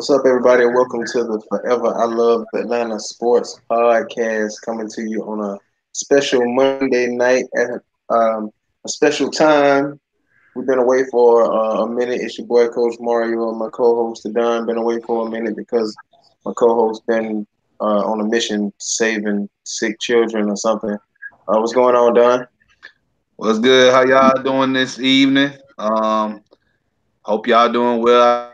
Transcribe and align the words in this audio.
What's 0.00 0.08
up, 0.08 0.22
everybody? 0.24 0.64
Welcome 0.64 1.04
to 1.12 1.24
the 1.24 1.42
Forever 1.50 1.94
I 1.94 2.06
Love 2.06 2.46
Atlanta 2.54 2.98
Sports 2.98 3.60
Podcast, 3.70 4.54
coming 4.64 4.88
to 4.88 5.02
you 5.02 5.22
on 5.24 5.40
a 5.44 5.58
special 5.92 6.40
Monday 6.54 7.08
night 7.08 7.44
at 7.54 7.82
um, 8.08 8.50
a 8.86 8.88
special 8.88 9.30
time. 9.30 10.00
We've 10.56 10.66
been 10.66 10.78
away 10.78 11.04
for 11.10 11.52
uh, 11.52 11.82
a 11.82 11.86
minute. 11.86 12.22
It's 12.22 12.38
your 12.38 12.46
boy, 12.46 12.68
Coach 12.68 12.94
Mario, 12.98 13.50
and 13.50 13.58
my 13.58 13.68
co-host 13.68 14.26
Don. 14.32 14.64
Been 14.64 14.78
away 14.78 15.00
for 15.02 15.26
a 15.26 15.30
minute 15.30 15.54
because 15.54 15.94
my 16.46 16.54
co-host 16.56 17.06
been 17.06 17.46
uh, 17.82 18.10
on 18.10 18.22
a 18.22 18.24
mission 18.24 18.72
saving 18.78 19.50
sick 19.64 20.00
children 20.00 20.48
or 20.48 20.56
something. 20.56 20.96
Uh, 21.46 21.58
what's 21.58 21.74
going 21.74 21.94
on, 21.94 22.14
Don? 22.14 22.46
What's 23.36 23.58
good? 23.58 23.92
How 23.92 24.06
y'all 24.06 24.42
doing 24.42 24.72
this 24.72 24.98
evening? 24.98 25.52
Um, 25.76 26.42
hope 27.20 27.46
y'all 27.46 27.70
doing 27.70 28.00
well. 28.00 28.49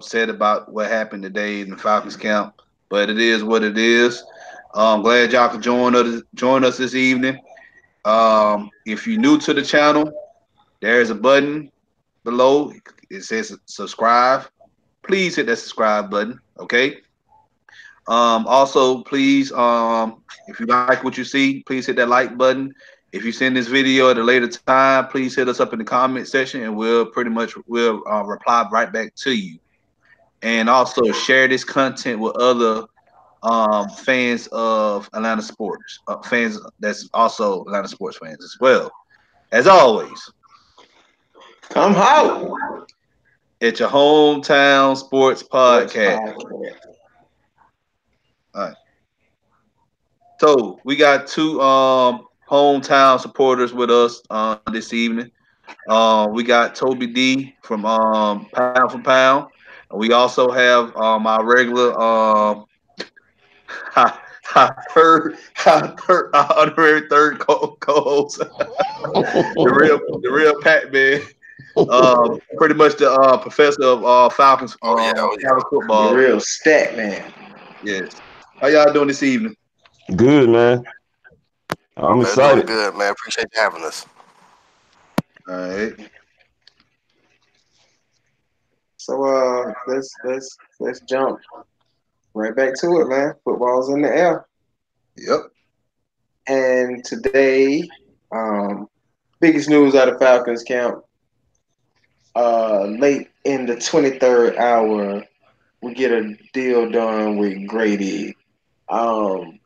Said 0.00 0.28
about 0.28 0.72
what 0.72 0.90
happened 0.90 1.22
today 1.22 1.60
in 1.60 1.70
the 1.70 1.76
Falcons 1.76 2.16
camp, 2.16 2.60
but 2.88 3.10
it 3.10 3.18
is 3.18 3.44
what 3.44 3.62
it 3.62 3.78
is. 3.78 4.22
I'm 4.74 5.02
glad 5.02 5.32
y'all 5.32 5.48
could 5.48 5.62
join 5.62 5.94
us 5.94 6.22
join 6.34 6.64
us 6.64 6.78
this 6.78 6.94
evening. 6.94 7.40
Um, 8.04 8.70
if 8.84 9.06
you're 9.06 9.20
new 9.20 9.38
to 9.38 9.54
the 9.54 9.62
channel, 9.62 10.12
there's 10.80 11.10
a 11.10 11.14
button 11.14 11.70
below. 12.24 12.72
It 13.10 13.22
says 13.22 13.56
subscribe. 13.66 14.46
Please 15.02 15.36
hit 15.36 15.46
that 15.46 15.56
subscribe 15.56 16.10
button. 16.10 16.40
Okay. 16.58 16.98
Um, 18.06 18.46
also, 18.46 19.02
please, 19.02 19.52
um, 19.52 20.22
if 20.48 20.60
you 20.60 20.66
like 20.66 21.04
what 21.04 21.16
you 21.16 21.24
see, 21.24 21.62
please 21.62 21.86
hit 21.86 21.96
that 21.96 22.08
like 22.08 22.36
button. 22.36 22.74
If 23.12 23.24
you 23.24 23.32
send 23.32 23.56
this 23.56 23.68
video 23.68 24.10
at 24.10 24.18
a 24.18 24.22
later 24.22 24.48
time, 24.48 25.06
please 25.06 25.36
hit 25.36 25.48
us 25.48 25.60
up 25.60 25.72
in 25.72 25.78
the 25.78 25.84
comment 25.84 26.26
section, 26.26 26.64
and 26.64 26.76
we'll 26.76 27.06
pretty 27.06 27.30
much 27.30 27.54
we'll 27.66 28.02
uh, 28.08 28.24
reply 28.24 28.66
right 28.70 28.92
back 28.92 29.14
to 29.16 29.32
you 29.32 29.58
and 30.44 30.68
also 30.68 31.10
share 31.12 31.48
this 31.48 31.64
content 31.64 32.20
with 32.20 32.36
other 32.36 32.84
um, 33.42 33.88
fans 33.88 34.46
of 34.52 35.08
Atlanta 35.14 35.42
sports, 35.42 36.00
uh, 36.06 36.20
fans 36.22 36.58
that's 36.78 37.08
also 37.14 37.62
Atlanta 37.64 37.88
sports 37.88 38.18
fans 38.18 38.42
as 38.44 38.56
well. 38.60 38.90
As 39.52 39.66
always, 39.66 40.30
come 41.70 41.94
out. 41.96 42.56
It's 43.60 43.80
your 43.80 43.88
hometown 43.88 44.96
sports 44.96 45.42
podcast. 45.42 46.36
All 48.54 48.62
right. 48.62 48.74
So 50.40 50.78
we 50.84 50.96
got 50.96 51.26
two 51.26 51.60
um, 51.62 52.26
hometown 52.48 53.20
supporters 53.20 53.72
with 53.72 53.90
us 53.90 54.22
uh, 54.30 54.58
this 54.72 54.92
evening. 54.92 55.30
Uh, 55.88 56.28
we 56.30 56.42
got 56.42 56.74
Toby 56.74 57.06
D 57.06 57.54
from 57.62 57.86
um, 57.86 58.46
Pound 58.52 58.92
for 58.92 58.98
Pound. 58.98 59.46
We 59.94 60.12
also 60.12 60.50
have 60.50 60.94
um, 60.96 61.26
our 61.26 61.44
regular 61.44 61.98
um, 62.00 62.66
third, 64.90 65.36
third, 65.56 66.30
honorary 66.34 67.08
third 67.08 67.38
co- 67.38 67.78
host 67.86 68.38
the 68.38 69.72
real, 69.72 69.98
the 70.20 70.30
real 70.30 70.60
Pat 70.60 70.92
man. 70.92 71.20
Um, 71.76 72.40
pretty 72.56 72.74
much 72.74 72.96
the 72.96 73.10
uh, 73.10 73.36
professor 73.38 73.84
of 73.84 74.04
uh, 74.04 74.28
Falcons, 74.30 74.76
oh, 74.82 74.98
yeah, 74.98 75.12
oh, 75.16 75.36
yeah. 75.40 75.60
football. 75.70 76.10
The 76.10 76.16
real 76.16 76.40
stat 76.40 76.96
man. 76.96 77.32
Yes. 77.82 78.20
How 78.60 78.68
y'all 78.68 78.92
doing 78.92 79.08
this 79.08 79.22
evening? 79.22 79.56
Good, 80.16 80.48
man. 80.48 80.84
I'm 81.96 82.20
excited. 82.20 82.66
Good, 82.66 82.96
man. 82.96 83.12
Appreciate 83.12 83.46
you 83.54 83.60
having 83.60 83.84
us. 83.84 84.06
All 85.48 85.54
right. 85.54 86.10
So 89.04 89.22
uh, 89.22 89.70
let's 89.86 90.10
let's 90.24 90.56
let's 90.80 91.00
jump 91.00 91.38
right 92.32 92.56
back 92.56 92.72
to 92.80 93.00
it, 93.02 93.08
man. 93.08 93.34
Football's 93.44 93.90
in 93.90 94.00
the 94.00 94.08
air. 94.08 94.46
Yep. 95.18 95.40
And 96.46 97.04
today, 97.04 97.86
um, 98.32 98.88
biggest 99.40 99.68
news 99.68 99.94
out 99.94 100.08
of 100.08 100.18
Falcons 100.18 100.62
camp. 100.62 101.04
Uh, 102.34 102.84
late 102.98 103.28
in 103.44 103.66
the 103.66 103.76
23rd 103.76 104.56
hour, 104.56 105.22
we 105.82 105.92
get 105.92 106.10
a 106.10 106.34
deal 106.54 106.90
done 106.90 107.36
with 107.36 107.66
Grady. 107.66 108.34
Um, 108.88 109.60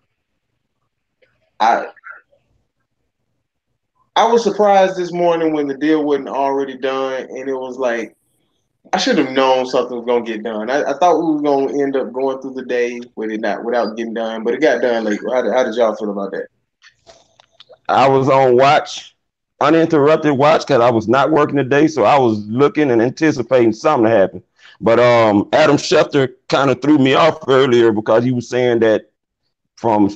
I 1.61 1.87
I 4.17 4.27
was 4.27 4.43
surprised 4.43 4.97
this 4.97 5.13
morning 5.13 5.53
when 5.53 5.69
the 5.69 5.79
deal 5.79 6.03
wasn't 6.03 6.27
already 6.29 6.77
done, 6.77 7.23
and 7.23 7.49
it 7.49 7.55
was 7.55 7.79
like 7.79 8.17
I 8.93 8.99
should 8.99 9.19
have 9.19 9.31
known 9.31 9.67
something 9.67 9.97
was 9.97 10.07
gonna 10.07 10.25
get 10.25 10.43
done. 10.43 10.71
I, 10.71 10.83
I, 10.83 10.99
thought 10.99 11.19
we 11.19 11.35
were 11.35 11.43
gonna 11.43 11.83
end 11.83 11.97
up 11.97 12.13
going 12.13 12.41
through 12.41 12.55
the 12.55 12.65
day 12.65 13.01
with 13.17 13.31
it 13.31 13.41
not 13.41 13.65
without 13.65 13.97
getting 13.97 14.15
done, 14.15 14.45
but 14.45 14.55
it 14.55 14.61
got 14.61 14.81
done 14.81 15.05
late. 15.05 15.21
How 15.31 15.43
did, 15.43 15.53
how 15.53 15.65
did 15.65 15.75
y'all 15.75 15.95
feel 15.95 16.11
about 16.11 16.33
that? 16.33 16.47
I 17.89 18.09
was 18.09 18.29
on 18.29 18.57
watch, 18.57 19.17
uninterrupted 19.61 20.33
watch, 20.33 20.67
because 20.67 20.81
I 20.81 20.91
was 20.91 21.09
not 21.09 21.31
working 21.31 21.57
today, 21.57 21.89
so 21.89 22.05
I 22.05 22.19
was 22.19 22.39
looking 22.47 22.91
and 22.91 23.03
anticipating 23.03 23.73
something 23.73 24.05
to 24.05 24.11
happen. 24.11 24.43
But 24.81 25.01
um, 25.01 25.49
Adam 25.53 25.77
Schefter 25.77 26.35
kind 26.49 26.71
of 26.71 26.81
threw 26.81 26.99
me 26.99 27.15
off 27.15 27.49
earlier 27.49 27.93
because 27.93 28.25
he 28.25 28.31
was 28.31 28.49
saying 28.49 28.81
that 28.81 29.11
from 29.77 30.11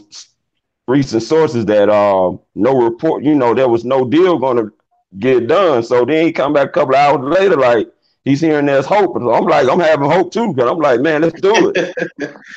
recent 0.86 1.22
sources 1.22 1.64
that 1.66 1.88
uh, 1.88 2.36
no 2.54 2.80
report, 2.80 3.24
you 3.24 3.34
know, 3.34 3.54
there 3.54 3.68
was 3.68 3.84
no 3.84 4.04
deal 4.04 4.38
going 4.38 4.58
to 4.58 4.72
get 5.18 5.46
done. 5.48 5.82
So 5.82 6.04
then 6.04 6.26
he 6.26 6.32
come 6.32 6.52
back 6.52 6.68
a 6.68 6.72
couple 6.72 6.94
hours 6.94 7.38
later, 7.38 7.56
like 7.56 7.88
he's 8.24 8.40
hearing 8.40 8.66
there's 8.66 8.86
hope. 8.86 9.16
And 9.16 9.24
so 9.24 9.32
I'm 9.32 9.44
like, 9.44 9.68
I'm 9.68 9.80
having 9.80 10.10
hope 10.10 10.32
too, 10.32 10.52
because 10.52 10.70
I'm 10.70 10.78
like, 10.78 11.00
man, 11.00 11.22
let's 11.22 11.40
do 11.40 11.72
it. 11.74 11.94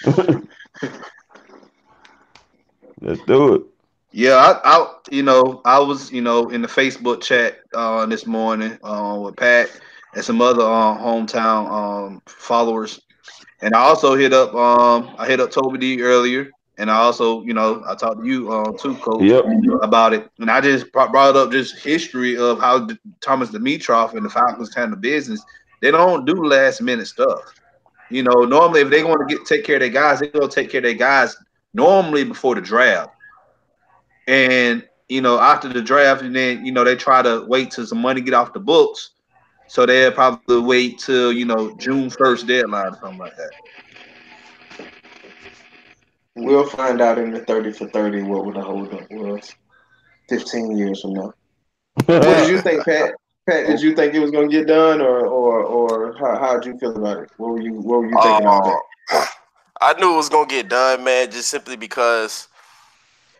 let's 3.01 3.21
do 3.25 3.55
it. 3.55 3.61
Yeah, 4.11 4.35
I, 4.35 4.59
I, 4.63 4.93
you 5.11 5.23
know, 5.23 5.61
I 5.65 5.79
was, 5.79 6.11
you 6.11 6.21
know, 6.21 6.49
in 6.49 6.61
the 6.61 6.69
Facebook 6.69 7.21
chat 7.21 7.59
uh, 7.73 8.05
this 8.05 8.25
morning 8.25 8.77
uh, 8.81 9.19
with 9.21 9.35
Pat 9.35 9.69
and 10.13 10.23
some 10.23 10.41
other 10.41 10.63
uh, 10.63 10.97
hometown 10.97 11.69
um, 11.69 12.21
followers, 12.25 13.01
and 13.61 13.75
I 13.75 13.79
also 13.79 14.15
hit 14.15 14.31
up, 14.31 14.53
um, 14.55 15.13
I 15.17 15.27
hit 15.27 15.41
up 15.41 15.51
Toby 15.51 15.77
D 15.77 16.01
earlier, 16.01 16.49
and 16.77 16.91
I 16.91 16.95
also, 16.95 17.41
you 17.43 17.53
know, 17.53 17.83
I 17.87 17.95
talked 17.95 18.21
to 18.21 18.27
you 18.27 18.51
uh, 18.51 18.71
too, 18.73 18.95
Coach, 18.95 19.23
yep. 19.23 19.45
about 19.81 20.13
it. 20.13 20.29
And 20.39 20.51
I 20.51 20.59
just 20.59 20.91
brought 20.91 21.15
up 21.15 21.51
just 21.51 21.79
history 21.79 22.37
of 22.37 22.59
how 22.59 22.87
Thomas 23.21 23.49
Dimitroff 23.49 24.13
and 24.13 24.25
the 24.25 24.29
Falcons 24.29 24.75
handle 24.75 24.99
business. 24.99 25.43
They 25.81 25.91
don't 25.91 26.25
do 26.25 26.33
last 26.33 26.81
minute 26.81 27.07
stuff. 27.07 27.39
You 28.09 28.23
know, 28.23 28.43
normally 28.43 28.81
if 28.81 28.89
they 28.89 29.03
want 29.03 29.27
to 29.27 29.35
get 29.35 29.45
take 29.45 29.63
care 29.63 29.77
of 29.77 29.81
their 29.81 29.89
guys, 29.89 30.19
they 30.19 30.27
go 30.27 30.47
take 30.47 30.69
care 30.69 30.79
of 30.79 30.83
their 30.83 30.93
guys 30.93 31.35
normally 31.73 32.23
before 32.23 32.55
the 32.55 32.61
draft. 32.61 33.11
And 34.27 34.83
you 35.07 35.21
know, 35.21 35.39
after 35.39 35.69
the 35.69 35.81
draft, 35.81 36.23
and 36.23 36.35
then 36.35 36.65
you 36.65 36.71
know 36.71 36.83
they 36.83 36.95
try 36.95 37.21
to 37.21 37.45
wait 37.47 37.71
till 37.71 37.85
some 37.85 38.01
money 38.01 38.21
get 38.21 38.33
off 38.33 38.53
the 38.53 38.59
books. 38.59 39.11
So 39.67 39.85
they'll 39.85 40.11
probably 40.11 40.59
wait 40.59 40.99
till 40.99 41.31
you 41.31 41.45
know 41.45 41.75
June 41.77 42.09
first 42.09 42.47
deadline 42.47 42.93
or 42.93 42.97
something 42.99 43.17
like 43.17 43.35
that. 43.37 43.51
We'll 46.35 46.67
find 46.67 47.01
out 47.01 47.17
in 47.17 47.31
the 47.31 47.39
30 47.45 47.71
for 47.71 47.89
30 47.89 48.23
what 48.23 48.53
the 48.53 48.61
holdup 48.61 49.09
was 49.11 49.53
15 50.29 50.77
years 50.77 51.01
from 51.01 51.13
now. 51.13 51.33
what 52.05 52.23
did 52.23 52.49
you 52.49 52.61
think, 52.61 52.83
Pat? 52.83 53.15
Pat, 53.47 53.67
did 53.67 53.81
you 53.81 53.95
think 53.95 54.13
it 54.13 54.19
was 54.19 54.31
going 54.31 54.49
to 54.49 54.57
get 54.57 54.67
done, 54.67 55.01
or 55.01 55.27
or 55.27 55.63
or 55.63 56.17
how 56.17 56.37
how 56.37 56.59
did 56.59 56.65
you 56.65 56.79
feel 56.79 56.95
about 56.95 57.23
it? 57.23 57.29
What 57.37 57.51
were 57.51 57.61
you 57.61 57.73
What 57.73 57.99
were 57.99 58.05
you 58.07 58.17
thinking 58.21 58.47
uh, 58.47 58.57
about 58.57 58.81
that? 59.11 59.29
I 59.81 59.93
knew 59.99 60.13
it 60.13 60.17
was 60.17 60.29
going 60.29 60.49
to 60.49 60.55
get 60.55 60.69
done, 60.69 61.03
man. 61.03 61.29
Just 61.29 61.49
simply 61.49 61.75
because 61.75 62.47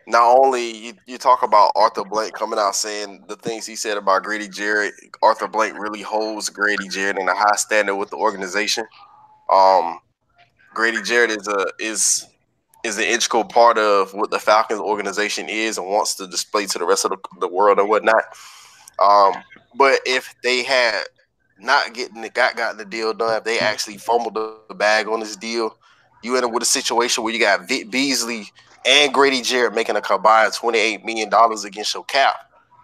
not 0.05 0.37
only 0.37 0.87
you, 0.87 0.93
you 1.07 1.17
talk 1.17 1.41
about 1.41 1.71
Arthur 1.75 2.03
Blank 2.03 2.33
coming 2.33 2.59
out 2.59 2.75
saying 2.75 3.25
the 3.27 3.35
things 3.35 3.65
he 3.65 3.75
said 3.75 3.97
about 3.97 4.23
Grady 4.23 4.47
Jarrett, 4.47 4.93
Arthur 5.23 5.47
Blank 5.47 5.79
really 5.79 6.03
holds 6.03 6.49
Grady 6.49 6.87
Jarrett 6.87 7.17
in 7.17 7.27
a 7.27 7.33
high 7.33 7.55
standard 7.55 7.95
with 7.95 8.11
the 8.11 8.17
organization. 8.17 8.85
Um, 9.51 9.99
Grady 10.75 11.01
Jarrett 11.01 11.31
is 11.31 11.47
a 11.47 11.65
is 11.79 12.27
is 12.85 12.97
an 12.97 13.03
integral 13.03 13.43
part 13.43 13.77
of 13.77 14.13
what 14.13 14.29
the 14.29 14.39
Falcons 14.39 14.79
organization 14.79 15.49
is 15.49 15.77
and 15.77 15.87
wants 15.87 16.13
to 16.15 16.27
display 16.27 16.67
to 16.67 16.77
the 16.77 16.85
rest 16.85 17.03
of 17.03 17.11
the, 17.11 17.17
the 17.39 17.47
world 17.47 17.79
and 17.79 17.89
whatnot. 17.89 18.23
Um, 18.99 19.33
but 19.75 19.99
if 20.05 20.33
they 20.43 20.63
had 20.63 21.03
not 21.59 21.93
getting 21.93 22.21
the 22.21 22.29
got 22.29 22.55
gotten 22.55 22.77
the 22.77 22.85
deal 22.85 23.13
done, 23.13 23.37
if 23.37 23.43
they 23.43 23.59
actually 23.59 23.97
fumbled 23.97 24.35
the 24.35 24.75
bag 24.75 25.07
on 25.07 25.19
this 25.19 25.35
deal, 25.35 25.75
you 26.23 26.35
end 26.35 26.45
up 26.45 26.51
with 26.51 26.63
a 26.63 26.67
situation 26.67 27.23
where 27.23 27.33
you 27.33 27.39
got 27.39 27.67
Vic 27.67 27.89
Beasley 27.89 28.47
and 28.85 29.13
Grady 29.13 29.41
Jarrett 29.41 29.73
making 29.73 29.95
a 29.95 30.01
combined 30.01 30.53
$28 30.53 31.03
million 31.03 31.29
against 31.65 31.93
your 31.93 32.03
cap. 32.05 32.35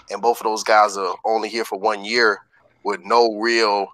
And 0.09 0.21
both 0.21 0.39
of 0.39 0.45
those 0.45 0.63
guys 0.63 0.97
are 0.97 1.15
only 1.25 1.47
here 1.47 1.63
for 1.63 1.80
one 1.80 2.04
year 2.04 2.39
with 2.83 3.01
no 3.06 3.36
real 3.36 3.88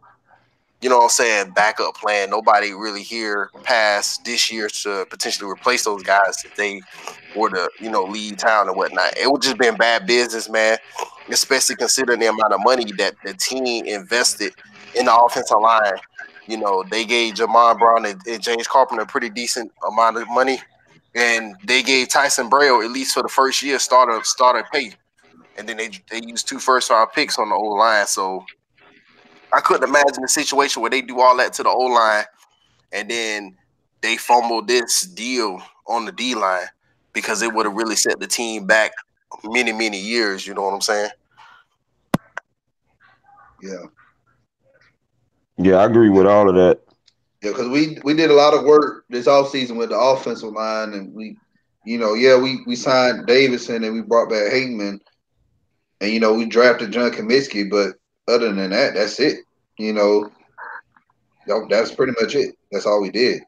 you 0.82 0.90
know 0.90 0.98
what 0.98 1.04
I'm 1.06 1.10
saying, 1.10 1.52
backup 1.52 1.96
plan. 1.96 2.30
Nobody 2.30 2.72
really 2.72 3.02
here 3.02 3.50
past 3.64 4.24
this 4.26 4.52
year 4.52 4.68
to 4.70 5.06
potentially 5.10 5.50
replace 5.50 5.86
those 5.86 6.04
guys 6.04 6.44
if 6.46 6.56
they 6.56 6.82
were 7.36 7.50
to, 7.50 7.70
you 7.80 7.90
know, 7.90 8.04
leave 8.04 8.38
town 8.38 8.68
and 8.68 8.78
whatnot. 8.78 9.18
It 9.18 9.32
would 9.32 9.42
just 9.42 9.58
been 9.58 9.76
bad 9.76 10.06
business, 10.06 10.50
man. 10.50 10.78
Especially 11.30 11.76
considering 11.76 12.20
the 12.20 12.28
amount 12.28 12.54
of 12.54 12.60
money 12.64 12.86
that 12.98 13.16
the 13.26 13.34
team 13.34 13.86
invested 13.86 14.54
in 14.96 15.06
the 15.06 15.16
offensive 15.16 15.60
line, 15.60 15.94
you 16.46 16.58
know, 16.58 16.84
they 16.90 17.06
gave 17.06 17.34
Jamon 17.34 17.78
Brown 17.80 18.06
and, 18.06 18.22
and 18.28 18.42
James 18.42 18.68
Carpenter 18.68 19.04
a 19.04 19.06
pretty 19.06 19.30
decent 19.30 19.72
amount 19.92 20.18
of 20.18 20.30
money, 20.30 20.60
and 21.16 21.56
they 21.66 21.84
gave 21.84 22.10
Ty 22.10 22.28
Sambrailo 22.28 22.86
at 22.86 22.92
least 22.92 23.14
for 23.14 23.24
the 23.24 23.30
first 23.30 23.62
year 23.64 23.80
starter 23.80 24.24
starter 24.24 24.64
pay, 24.72 24.94
and 25.58 25.68
then 25.68 25.78
they 25.78 25.90
they 26.10 26.22
used 26.26 26.48
two 26.48 26.60
first 26.60 26.90
round 26.90 27.10
picks 27.14 27.38
on 27.38 27.50
the 27.50 27.56
old 27.56 27.78
line. 27.78 28.08
So 28.08 28.46
I 29.54 29.62
couldn't 29.62 29.88
imagine 29.88 30.24
a 30.24 30.28
situation 30.28 30.82
where 30.82 30.92
they 30.92 31.02
do 31.02 31.22
all 31.22 31.38
that 31.38 31.54
to 31.54 31.64
the 31.64 31.70
O 31.70 31.86
line, 31.86 32.26
and 32.92 33.10
then 33.10 33.58
they 34.02 34.18
fumble 34.18 34.62
this 34.62 35.04
deal 35.04 35.62
on 35.88 36.06
the 36.06 36.12
D 36.12 36.36
line 36.36 36.68
because 37.14 37.42
it 37.42 37.54
would 37.54 37.66
have 37.66 37.76
really 37.76 37.96
set 37.96 38.20
the 38.20 38.28
team 38.28 38.66
back 38.66 38.92
many 39.44 39.72
many 39.72 40.00
years. 40.00 40.46
You 40.46 40.54
know 40.54 40.64
what 40.64 40.74
I'm 40.74 40.82
saying? 40.82 41.10
Yeah. 43.62 43.86
Yeah, 45.58 45.78
I 45.78 45.86
agree 45.86 46.10
with 46.10 46.28
all 46.28 46.50
of 46.50 46.56
that. 46.56 46.82
Yeah, 47.42 47.52
because 47.52 47.70
we 47.70 47.98
we 48.04 48.14
did 48.14 48.30
a 48.30 48.36
lot 48.36 48.54
of 48.54 48.64
work 48.64 49.06
this 49.10 49.28
offseason 49.28 49.78
with 49.78 49.90
the 49.90 50.00
offensive 50.00 50.52
line, 50.52 50.94
and 50.94 51.14
we, 51.14 51.38
you 51.86 51.98
know, 51.98 52.14
yeah, 52.14 52.38
we 52.38 52.62
we 52.66 52.76
signed 52.76 53.26
Davison 53.26 53.84
and 53.84 53.94
we 53.94 54.02
brought 54.02 54.30
back 54.30 54.52
Hageman, 54.52 55.00
and 56.02 56.12
you 56.12 56.20
know 56.20 56.34
we 56.34 56.46
drafted 56.46 56.92
John 56.92 57.12
Cominsky, 57.12 57.70
but 57.70 57.96
other 58.28 58.54
than 58.54 58.70
that, 58.72 58.94
that's 58.96 59.20
it. 59.20 59.40
You 59.78 59.94
know, 59.94 60.30
that's 61.70 61.94
pretty 61.94 62.14
much 62.22 62.36
it. 62.36 62.56
That's 62.72 62.86
all 62.86 63.02
we 63.02 63.10
did. 63.10 63.42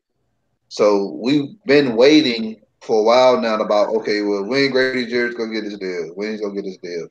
So 0.70 1.18
we've 1.22 1.50
been 1.66 1.96
waiting 1.96 2.62
for 2.82 3.00
a 3.00 3.04
while 3.04 3.42
now 3.42 3.56
about 3.56 3.90
okay, 3.90 4.22
well, 4.22 4.46
when 4.46 4.72
Grady 4.72 5.06
Jarrett's 5.06 5.36
gonna 5.36 5.54
get 5.54 5.64
his 5.64 5.78
deal, 5.78 6.12
when 6.16 6.32
he's 6.32 6.42
gonna 6.42 6.54
get 6.54 6.66
his 6.66 6.78
deal, 6.78 7.08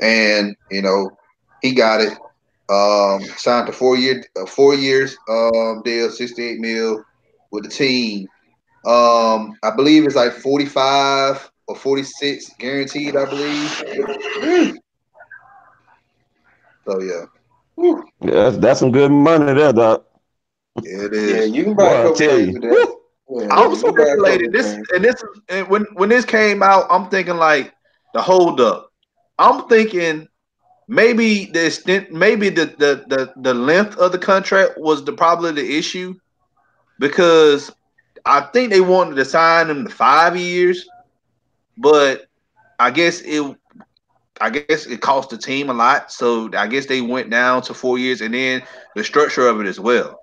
and 0.00 0.54
you 0.70 0.82
know, 0.82 1.10
he 1.62 1.74
got 1.74 2.00
it. 2.00 2.12
Um, 2.70 3.22
signed 3.36 3.68
a 3.68 3.72
four 3.72 3.96
year, 3.96 4.24
four 4.46 4.74
years 4.74 5.16
um 5.28 5.82
deal, 5.82 6.10
sixty 6.10 6.44
eight 6.44 6.60
mil 6.60 7.02
with 7.50 7.64
the 7.64 7.70
team. 7.70 8.26
Um, 8.86 9.56
I 9.62 9.70
believe 9.74 10.04
it's 10.04 10.16
like 10.16 10.32
forty 10.32 10.66
five 10.66 11.50
or 11.66 11.76
forty 11.76 12.02
six 12.02 12.50
guaranteed. 12.58 13.16
I 13.16 13.24
believe. 13.24 14.78
So 16.86 17.00
yeah. 17.00 17.26
Yeah, 18.20 18.30
that's, 18.30 18.58
that's 18.58 18.80
some 18.80 18.92
good 18.92 19.10
money 19.10 19.52
there, 19.54 19.72
Doc. 19.72 20.04
Yeah, 20.82 21.06
it 21.12 21.14
Yeah, 21.22 21.44
you 21.44 21.64
can 21.64 21.74
buy 21.76 21.90
Boy, 21.90 21.94
a 21.94 21.98
I 21.98 22.02
couple 22.02 22.14
tell 22.14 22.38
you. 22.38 22.52
with 22.52 22.62
that. 22.62 22.82
Yeah, 23.28 23.46
I 23.50 23.66
was 23.66 23.78
you 23.78 23.82
can 23.82 23.94
buy 23.94 24.08
a 24.12 24.18
couple 24.24 24.42
speculating 24.42 24.50
this, 24.52 24.74
things. 24.74 24.88
and 24.94 25.04
this, 25.04 25.22
and 25.48 25.68
when 25.68 25.84
when 25.94 26.08
this 26.08 26.24
came 26.24 26.62
out, 26.62 26.86
I'm 26.90 27.08
thinking 27.08 27.36
like 27.36 27.72
the 28.14 28.22
hold 28.22 28.60
up. 28.60 28.90
I'm 29.38 29.68
thinking 29.68 30.28
maybe 30.88 31.46
the 31.46 31.66
extent, 31.66 32.12
maybe 32.12 32.48
the 32.50 32.66
the 32.66 33.04
the, 33.08 33.32
the 33.36 33.54
length 33.54 33.96
of 33.98 34.12
the 34.12 34.18
contract 34.18 34.78
was 34.78 35.04
the 35.04 35.12
probably 35.12 35.52
the 35.52 35.78
issue 35.78 36.14
because 36.98 37.70
I 38.24 38.40
think 38.52 38.70
they 38.70 38.80
wanted 38.80 39.16
to 39.16 39.24
sign 39.24 39.70
him 39.70 39.84
to 39.84 39.90
five 39.92 40.36
years, 40.36 40.86
but 41.76 42.26
I 42.78 42.90
guess 42.90 43.20
it. 43.22 43.56
I 44.40 44.50
guess 44.50 44.86
it 44.86 45.00
cost 45.00 45.30
the 45.30 45.38
team 45.38 45.70
a 45.70 45.74
lot, 45.74 46.10
so 46.10 46.50
I 46.56 46.66
guess 46.66 46.86
they 46.86 47.00
went 47.00 47.30
down 47.30 47.62
to 47.62 47.74
four 47.74 47.98
years, 47.98 48.20
and 48.20 48.34
then 48.34 48.62
the 48.96 49.04
structure 49.04 49.46
of 49.46 49.60
it 49.60 49.66
as 49.66 49.78
well. 49.78 50.20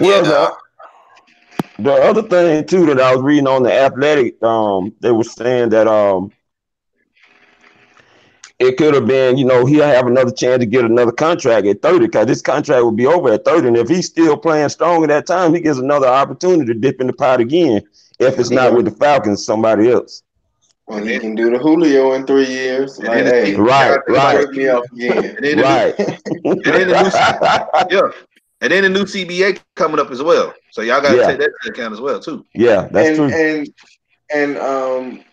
Well, 0.00 0.24
Yeah, 0.24 0.56
the, 1.78 1.82
the 1.82 1.92
other 1.92 2.22
thing 2.22 2.66
too 2.66 2.86
that 2.86 3.00
I 3.00 3.14
was 3.14 3.22
reading 3.22 3.46
on 3.46 3.62
the 3.62 3.72
athletic, 3.72 4.42
um, 4.42 4.94
they 5.00 5.12
were 5.12 5.24
saying 5.24 5.68
that 5.70 5.86
um, 5.86 6.32
it 8.58 8.76
could 8.76 8.94
have 8.94 9.06
been, 9.06 9.36
you 9.36 9.44
know, 9.44 9.66
he'll 9.66 9.84
have 9.84 10.06
another 10.06 10.30
chance 10.30 10.60
to 10.60 10.66
get 10.66 10.84
another 10.84 11.12
contract 11.12 11.66
at 11.66 11.82
30 11.82 12.06
because 12.06 12.26
this 12.26 12.40
contract 12.40 12.82
will 12.82 12.92
be 12.92 13.06
over 13.06 13.32
at 13.32 13.44
30. 13.44 13.68
And 13.68 13.76
if 13.76 13.88
he's 13.88 14.06
still 14.06 14.36
playing 14.36 14.68
strong 14.68 15.02
at 15.02 15.08
that 15.08 15.26
time, 15.26 15.54
he 15.54 15.60
gets 15.60 15.78
another 15.78 16.06
opportunity 16.06 16.66
to 16.66 16.74
dip 16.74 17.00
in 17.00 17.08
the 17.08 17.12
pot 17.12 17.40
again. 17.40 17.82
If 18.18 18.38
it's 18.38 18.50
not 18.50 18.74
with 18.74 18.84
the 18.84 18.92
Falcons, 18.92 19.44
somebody 19.44 19.90
else. 19.90 20.22
Well, 20.86 21.02
he 21.04 21.18
can 21.18 21.34
do 21.34 21.50
the 21.50 21.58
Julio 21.58 22.12
in 22.12 22.26
three 22.26 22.46
years. 22.46 22.98
And 22.98 23.08
Like, 23.08 23.24
then 23.24 23.34
hey, 23.34 23.54
Right, 23.54 23.98
right. 24.08 24.50
me 24.50 24.68
off 24.68 24.84
again. 24.92 25.36
And 25.36 25.44
then 25.44 25.56
the 25.56 25.62
Right. 25.62 25.98
and 26.44 26.62
then 26.64 26.88
the 26.88 27.02
new, 27.02 27.96
yeah, 27.96 28.10
and 28.60 28.70
then 28.72 28.82
the 28.84 28.90
new 28.90 29.04
CBA 29.04 29.58
coming 29.58 29.82
up 29.82 30.10
as 30.10 30.22
well. 30.22 30.54
So 30.54 30.82
y'all 30.82 31.00
got 31.00 31.12
to 31.12 31.18
Yeah. 31.18 31.26
take 31.26 31.38
that 31.38 31.50
into 31.62 31.68
account 31.68 31.92
as 31.94 32.00
well 32.00 32.20
too. 32.20 32.44
yeah, 32.54 32.88
that's 32.90 33.08
and, 33.08 33.16
true. 33.16 33.28
And 33.28 33.68
and 34.34 34.58
um, 34.58 35.24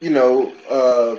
you 0.00 0.10
know, 0.10 0.52
uh, 0.70 1.16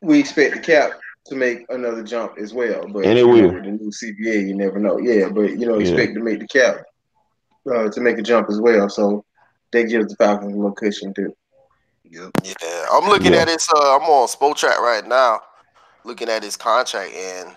we 0.00 0.18
expect 0.18 0.54
the 0.54 0.60
cap 0.60 0.90
to 1.26 1.36
make 1.36 1.64
another 1.68 2.02
jump 2.02 2.38
as 2.38 2.52
well. 2.52 2.86
But 2.88 3.04
And 3.04 3.18
it 3.18 3.26
will. 3.26 3.52
with 3.52 3.64
the 3.64 3.70
new 3.70 3.90
CBA, 3.90 4.48
you 4.48 4.56
never 4.56 4.78
know. 4.78 4.98
Yeah, 4.98 5.28
but 5.28 5.50
you 5.58 5.66
know, 5.66 5.76
Yeah. 5.78 5.82
expect 5.82 6.14
to 6.14 6.20
make 6.20 6.40
the 6.40 6.48
cap 6.48 6.82
uh, 7.72 7.88
to 7.90 8.00
make 8.00 8.18
a 8.18 8.22
jump 8.22 8.48
as 8.50 8.60
well. 8.60 8.88
So 8.88 9.24
that 9.72 9.88
gives 9.88 10.08
the 10.08 10.16
Falcons 10.16 10.52
a 10.52 10.56
little 10.56 10.72
cushion 10.72 11.14
too. 11.14 11.32
Yep. 12.10 12.30
Yeah, 12.42 12.86
I'm 12.92 13.08
looking 13.08 13.32
Yeah. 13.34 13.42
at 13.42 13.48
his. 13.48 13.68
Uh, 13.74 13.96
I'm 13.96 14.02
on 14.02 14.26
Spotrac 14.28 14.78
right 14.78 15.06
now, 15.06 15.40
looking 16.04 16.28
at 16.28 16.42
his 16.42 16.56
contract, 16.56 17.14
and 17.14 17.56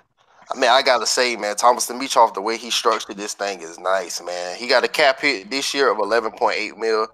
I 0.53 0.57
mean, 0.59 0.69
I 0.69 0.83
gotta 0.83 1.07
say, 1.07 1.35
man, 1.35 1.55
Thomas 1.55 1.87
Dimitroff, 1.87 2.33
the 2.35 2.41
way 2.41 2.57
he 2.57 2.69
structured 2.69 3.17
this 3.17 3.33
thing 3.33 3.61
is 3.61 3.79
nice, 3.79 4.21
man. 4.21 4.57
He 4.57 4.67
got 4.67 4.83
a 4.83 4.87
cap 4.87 5.19
hit 5.21 5.49
this 5.49 5.73
year 5.73 5.91
of 5.91 5.97
11.8 5.99 6.77
mil, 6.77 7.07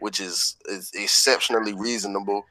which 0.00 0.18
is 0.20 0.56
is 0.66 0.90
exceptionally 0.94 1.74
reasonable. 1.74 2.44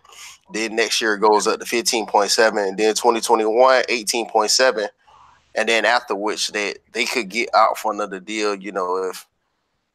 Then 0.54 0.76
next 0.76 1.02
year 1.02 1.16
it 1.16 1.20
goes 1.20 1.48
up 1.48 1.60
to 1.60 1.66
15.7, 1.66 2.68
and 2.68 2.78
then 2.78 2.96
2021 2.96 3.84
18.7, 3.90 4.90
and 5.56 5.68
then 5.70 5.86
after 5.86 6.16
which 6.16 6.50
they 6.50 6.76
they 6.94 7.06
could 7.06 7.30
get 7.30 7.50
out 7.54 7.78
for 7.78 7.92
another 7.92 8.20
deal. 8.22 8.56
You 8.56 8.72
know, 8.72 9.10
if 9.10 9.28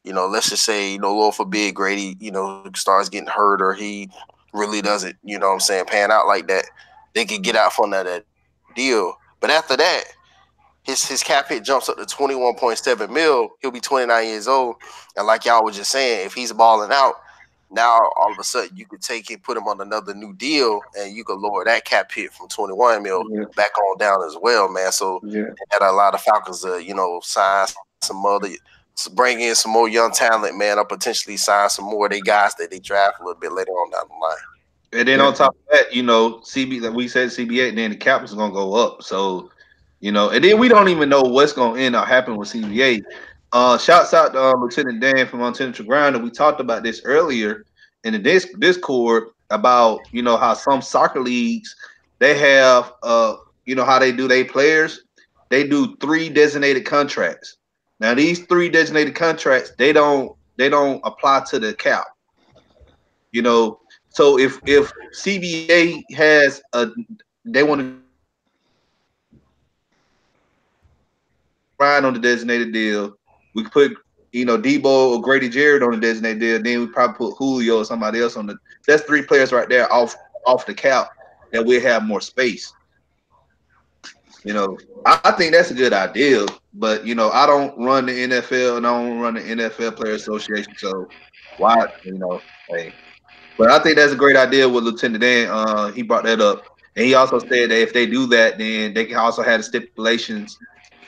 you 0.03 0.13
know, 0.13 0.27
let's 0.27 0.49
just 0.49 0.65
say, 0.65 0.91
you 0.93 0.99
know, 0.99 1.15
Lord 1.15 1.35
forbid 1.35 1.73
Grady, 1.75 2.15
you 2.19 2.31
know, 2.31 2.63
starts 2.75 3.09
getting 3.09 3.27
hurt 3.27 3.61
or 3.61 3.73
he 3.73 4.09
really 4.55 4.81
doesn't, 4.81 5.15
you 5.23 5.37
know 5.39 5.47
what 5.47 5.53
I'm 5.53 5.59
saying, 5.59 5.85
pan 5.85 6.11
out 6.11 6.27
like 6.27 6.47
that, 6.47 6.65
they 7.13 7.25
could 7.25 7.43
get 7.43 7.55
out 7.55 7.73
from 7.73 7.91
that, 7.91 8.05
that 8.05 8.25
deal. 8.75 9.17
But 9.39 9.49
after 9.49 9.77
that, 9.77 10.03
his 10.83 11.03
his 11.07 11.23
cap 11.23 11.49
hit 11.49 11.63
jumps 11.63 11.89
up 11.89 11.97
to 11.97 12.03
21.7 12.03 13.09
mil. 13.09 13.49
He'll 13.61 13.71
be 13.71 13.79
29 13.79 14.27
years 14.27 14.47
old. 14.47 14.75
And 15.15 15.25
like 15.25 15.45
y'all 15.45 15.63
was 15.63 15.75
just 15.75 15.91
saying, 15.91 16.25
if 16.25 16.33
he's 16.33 16.53
balling 16.53 16.91
out, 16.91 17.15
now 17.71 17.99
all 18.17 18.31
of 18.31 18.37
a 18.39 18.43
sudden 18.43 18.77
you 18.77 18.85
could 18.85 19.01
take 19.01 19.31
it, 19.31 19.41
put 19.41 19.57
him 19.57 19.67
on 19.67 19.81
another 19.81 20.13
new 20.13 20.33
deal, 20.33 20.81
and 20.97 21.15
you 21.15 21.23
could 21.23 21.39
lower 21.39 21.65
that 21.65 21.85
cap 21.85 22.11
hit 22.11 22.31
from 22.33 22.47
21 22.49 23.01
mil 23.01 23.23
Yeah. 23.31 23.45
back 23.55 23.75
on 23.79 23.97
down 23.97 24.23
as 24.23 24.37
well, 24.39 24.69
man. 24.69 24.91
So 24.91 25.19
Yeah. 25.23 25.45
had 25.71 25.81
a 25.81 25.91
lot 25.91 26.13
of 26.13 26.21
Falcons 26.21 26.61
to, 26.61 26.83
you 26.83 26.93
know, 26.93 27.19
sign 27.23 27.67
some 28.01 28.23
other, 28.25 28.49
bring 29.13 29.41
in 29.41 29.55
some 29.55 29.71
more 29.71 29.89
young 29.89 30.11
talent, 30.11 30.57
man, 30.57 30.77
or 30.77 30.85
potentially 30.85 31.37
sign 31.37 31.69
some 31.69 31.85
more 31.85 32.05
of 32.05 32.11
they 32.11 32.21
guys 32.21 32.55
that 32.55 32.71
they 32.71 32.79
draft 32.79 33.19
a 33.19 33.23
little 33.23 33.39
bit 33.39 33.51
later 33.51 33.71
on 33.71 33.91
down 33.91 34.07
the 34.07 34.15
line. 34.15 34.37
And 34.93 35.07
then 35.07 35.19
on 35.19 35.33
top 35.33 35.51
of 35.51 35.61
that, 35.71 35.93
you 35.93 36.03
know, 36.03 36.39
CB 36.39 36.81
like 36.81 36.93
we 36.93 37.07
said 37.07 37.29
CBA, 37.29 37.69
and 37.69 37.77
then 37.77 37.91
the 37.91 37.97
cap 37.97 38.23
is 38.23 38.33
gonna 38.33 38.53
go 38.53 38.75
up. 38.75 39.03
So, 39.03 39.51
you 39.99 40.11
know, 40.11 40.29
and 40.29 40.43
then 40.43 40.57
we 40.57 40.69
don't 40.69 40.87
even 40.87 41.09
know 41.09 41.21
what's 41.21 41.51
gonna 41.51 41.79
end 41.79 41.95
up 41.95 42.07
happening 42.07 42.37
with 42.37 42.49
CBA. 42.49 43.01
Uh 43.51 43.77
shouts 43.77 44.13
out 44.13 44.33
to 44.33 44.41
uh, 44.41 44.53
Lieutenant 44.55 45.01
Dan 45.01 45.27
from 45.27 45.39
Montana 45.39 45.71
Ground, 45.83 46.15
and 46.15 46.23
we 46.23 46.31
talked 46.31 46.61
about 46.61 46.83
this 46.83 47.01
earlier 47.03 47.65
in 48.05 48.13
the 48.13 48.19
disc 48.19 48.47
Discord 48.59 49.29
about 49.49 49.99
you 50.11 50.21
know 50.21 50.37
how 50.37 50.53
some 50.53 50.81
soccer 50.81 51.21
leagues 51.21 51.75
they 52.19 52.37
have 52.37 52.93
uh 53.03 53.35
you 53.65 53.75
know 53.75 53.83
how 53.83 53.99
they 53.99 54.11
do 54.11 54.27
their 54.27 54.45
players, 54.45 55.01
they 55.49 55.67
do 55.67 55.95
three 55.97 56.29
designated 56.29 56.85
contracts. 56.85 57.57
Now 57.99 58.13
these 58.13 58.45
three 58.45 58.69
designated 58.69 59.15
contracts, 59.15 59.71
they 59.77 59.93
don't 59.93 60.35
they 60.57 60.69
don't 60.69 61.01
apply 61.03 61.43
to 61.49 61.59
the 61.59 61.73
cap. 61.73 62.05
You 63.31 63.41
know, 63.41 63.79
so 64.09 64.39
if 64.39 64.59
if 64.65 64.91
CBA 65.17 66.03
has 66.15 66.61
a 66.73 66.89
they 67.45 67.63
want 67.63 67.81
to 67.81 67.97
Ryan 71.77 72.05
on 72.05 72.13
the 72.13 72.19
designated 72.19 72.71
deal, 72.71 73.17
we 73.53 73.63
could 73.63 73.71
put 73.71 73.97
you 74.31 74.45
know 74.45 74.57
Debo 74.57 74.85
or 74.85 75.21
Grady 75.21 75.49
Jarrett 75.49 75.83
on 75.83 75.91
the 75.91 75.97
designated 75.97 76.39
deal. 76.39 76.61
Then 76.61 76.79
we 76.81 76.87
probably 76.87 77.17
put 77.17 77.37
Julio 77.37 77.79
or 77.79 77.85
somebody 77.85 78.21
else 78.21 78.35
on 78.35 78.47
the. 78.47 78.57
That's 78.87 79.03
three 79.03 79.21
players 79.21 79.51
right 79.51 79.69
there 79.69 79.91
off 79.91 80.15
off 80.45 80.65
the 80.65 80.73
cap 80.73 81.09
that 81.51 81.65
we 81.65 81.79
have 81.79 82.03
more 82.03 82.21
space. 82.21 82.73
You 84.45 84.53
know, 84.53 84.77
I, 85.05 85.19
I 85.23 85.31
think 85.31 85.53
that's 85.53 85.71
a 85.71 85.73
good 85.73 85.91
idea, 85.91 86.45
but 86.75 87.05
you 87.05 87.15
know, 87.15 87.31
I 87.31 87.47
don't 87.47 87.77
run 87.83 88.05
the 88.05 88.13
NFL 88.13 88.77
and 88.77 88.85
I 88.85 88.91
don't 88.91 89.19
run 89.19 89.33
the 89.33 89.41
NFL 89.41 89.95
Player 89.95 90.13
Association, 90.13 90.75
so 90.77 91.11
why 91.57 91.75
you 92.03 92.13
know, 92.13 92.43
hey. 92.69 92.93
But 93.57 93.71
I 93.71 93.79
think 93.79 93.95
that's 93.95 94.13
a 94.13 94.17
great 94.17 94.35
idea 94.35 94.69
with 94.69 94.83
Lieutenant 94.83 95.21
Dan. 95.21 95.49
Uh, 95.49 95.91
he 95.91 96.03
brought 96.03 96.25
that 96.25 96.41
up, 96.41 96.63
and 96.95 97.05
he 97.05 97.15
also 97.15 97.39
said 97.39 97.71
that 97.71 97.81
if 97.81 97.91
they 97.91 98.05
do 98.05 98.27
that, 98.27 98.59
then 98.59 98.93
they 98.93 99.05
can 99.05 99.17
also 99.17 99.41
have 99.41 99.65
stipulations 99.65 100.57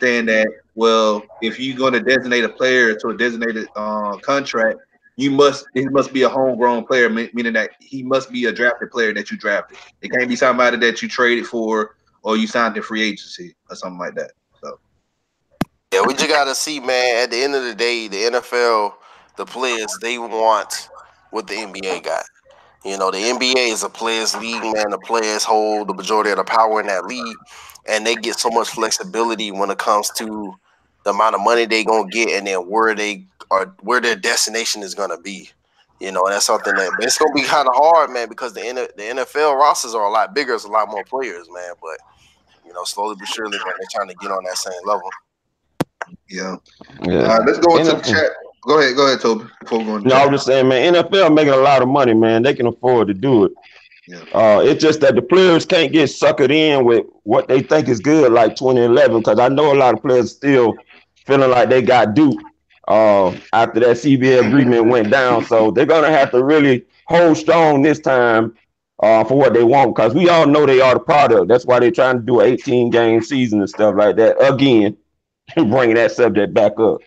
saying 0.02 0.26
that 0.26 0.48
well, 0.74 1.24
if 1.42 1.60
you're 1.60 1.78
going 1.78 1.94
to 1.94 2.00
designate 2.00 2.44
a 2.44 2.50
player 2.50 2.96
to 2.96 3.10
a 3.10 3.18
designated 3.18 3.68
uh, 3.76 4.18
contract, 4.18 4.80
you 5.16 5.30
must 5.30 5.66
it 5.76 5.92
must 5.92 6.12
be 6.12 6.24
a 6.24 6.30
homegrown 6.30 6.86
player, 6.86 7.10
meaning 7.10 7.54
that 7.54 7.72
he 7.80 8.02
must 8.02 8.32
be 8.32 8.46
a 8.46 8.52
drafted 8.52 8.90
player 8.90 9.14
that 9.14 9.30
you 9.30 9.38
drafted. 9.38 9.78
It 10.02 10.10
can't 10.10 10.28
be 10.30 10.36
somebody 10.36 10.78
that 10.78 11.04
you 11.04 11.08
traded 11.08 11.46
for 11.46 11.97
or 12.28 12.36
you 12.36 12.46
signed 12.46 12.76
in 12.76 12.84
free 12.84 13.04
agency 13.04 13.56
or 13.70 13.76
something 13.78 13.98
like 13.98 14.14
that. 14.16 14.32
So 14.62 14.78
Yeah, 15.94 16.02
we 16.06 16.14
just 16.14 16.28
gotta 16.28 16.54
see, 16.54 16.82
man. 16.82 17.24
At 17.24 17.32
the 17.32 17.42
end 17.42 17.56
of 17.56 17.64
the 17.64 17.74
day, 17.74 18.10
the 18.10 18.18
NFL, 18.18 18.96
the 19.38 19.46
players, 19.46 19.98
they 20.02 20.18
want 20.18 20.90
what 21.32 21.48
the 21.48 21.54
NBA 21.54 22.04
got. 22.04 22.26
You 22.84 22.98
know, 22.98 23.12
the 23.12 23.18
NBA 23.18 23.72
is 23.72 23.84
a 23.84 23.90
players' 23.90 24.36
league, 24.36 24.62
man. 24.62 24.90
The 24.90 25.00
players 25.06 25.46
hold 25.46 25.88
the 25.88 25.94
majority 25.94 26.30
of 26.32 26.38
the 26.38 26.44
power 26.44 26.82
in 26.82 26.88
that 26.88 27.06
league, 27.06 27.38
and 27.88 28.06
they 28.06 28.16
get 28.16 28.38
so 28.38 28.50
much 28.50 28.70
flexibility 28.70 29.52
when 29.52 29.72
it 29.72 29.78
comes 29.78 30.12
to 30.18 30.54
the 31.06 31.12
amount 31.12 31.36
of 31.36 31.42
money 31.42 31.66
they 31.66 31.86
gonna 31.86 32.10
get, 32.10 32.30
and 32.38 32.46
then 32.46 32.70
where 32.70 32.94
they 32.94 33.26
are, 33.52 33.74
where 33.80 34.02
their 34.02 34.18
destination 34.18 34.84
is 34.84 34.94
gonna 34.94 35.20
be. 35.22 35.50
You 36.02 36.12
know, 36.12 36.26
and 36.26 36.34
that's 36.34 36.46
something 36.46 36.76
that 36.76 36.92
it's 37.00 37.18
gonna 37.18 37.34
be 37.34 37.44
kind 37.44 37.70
of 37.70 37.74
hard, 37.74 38.12
man, 38.12 38.28
because 38.28 38.54
the 38.54 38.62
the 38.98 39.04
NFL 39.04 39.56
rosters 39.56 39.96
are 39.96 40.06
a 40.06 40.12
lot 40.12 40.36
bigger, 40.36 40.54
it's 40.54 40.66
a 40.66 40.68
lot 40.68 40.90
more 40.90 41.06
players, 41.06 41.48
man. 41.52 41.74
But 41.82 41.98
know, 42.78 42.84
slowly 42.86 43.16
but 43.18 43.28
surely, 43.28 43.58
man, 43.58 43.74
they're 43.78 43.88
trying 43.92 44.10
to 44.10 44.16
get 44.16 44.32
on 44.32 44.44
that 44.46 44.58
same 44.58 44.74
level. 44.86 45.10
yeah. 46.30 46.56
Yeah. 47.04 47.22
All 47.24 47.40
right, 47.40 47.48
let's 47.48 47.60
go 47.60 47.78
into 47.78 47.92
the 47.94 48.02
chat. 48.02 48.32
Go 48.64 48.80
ahead, 48.80 48.96
go 48.96 49.08
ahead, 49.08 49.22
Toby. 49.22 49.46
Before 49.62 49.80
we 49.80 49.86
go 49.86 49.96
into 49.98 50.10
No, 50.10 50.16
I'm 50.16 50.32
just 50.32 50.46
saying, 50.46 50.68
man. 50.68 50.94
NFL 50.94 51.34
making 51.34 51.54
a 51.54 51.58
lot 51.58 51.82
of 51.82 51.88
money, 51.88 52.14
man. 52.14 52.44
They 52.44 52.54
can 52.54 52.68
afford 52.68 53.08
to 53.08 53.14
do 53.14 53.46
it. 53.46 53.52
Yeah. 54.08 54.24
Uh, 54.34 54.62
it's 54.64 54.82
just 54.82 55.02
that 55.02 55.16
the 55.16 55.22
players 55.22 55.66
can't 55.66 55.92
get 55.92 56.10
suckered 56.10 56.52
in 56.52 56.86
with 56.86 57.06
what 57.24 57.48
they 57.48 57.62
think 57.62 57.88
is 57.88 58.00
good, 58.00 58.32
like 58.32 58.56
2011. 58.56 59.20
Because 59.20 59.40
I 59.40 59.50
know 59.50 59.74
a 59.74 59.76
lot 59.76 59.94
of 59.94 60.02
players 60.02 60.32
still 60.32 60.76
feeling 61.26 61.50
like 61.50 61.70
they 61.70 61.82
got 61.82 62.14
duped 62.14 62.44
uh, 62.88 63.32
after 63.54 63.80
that 63.82 63.98
CBA 63.98 64.48
agreement 64.48 64.88
went 64.88 65.12
down. 65.12 65.46
So 65.46 65.72
they're 65.72 65.86
gonna 65.86 66.12
have 66.12 66.32
to 66.32 66.44
really 66.44 66.86
hold 67.06 67.38
strong 67.38 67.82
this 67.82 68.00
time 68.00 68.54
uh, 69.02 69.24
for 69.24 69.38
what 69.38 69.54
they 69.54 69.64
want. 69.64 69.96
Because 69.96 70.14
we 70.14 70.30
all 70.30 70.48
know 70.48 70.66
they 70.66 70.82
are 70.82 70.96
the 70.96 71.00
product. 71.00 71.48
That's 71.48 71.66
why 71.66 71.80
they're 71.80 71.92
trying 71.92 72.18
to 72.18 72.24
do 72.24 72.40
an 72.40 72.48
18 72.48 72.90
game 72.90 73.22
season 73.22 73.60
and 73.60 73.70
stuff 73.70 73.96
like 73.96 74.16
that 74.18 74.42
again, 74.42 74.98
and 75.56 75.72
bringing 75.72 75.96
that 75.96 76.12
subject 76.12 76.54
back 76.54 76.80
up. 76.80 77.02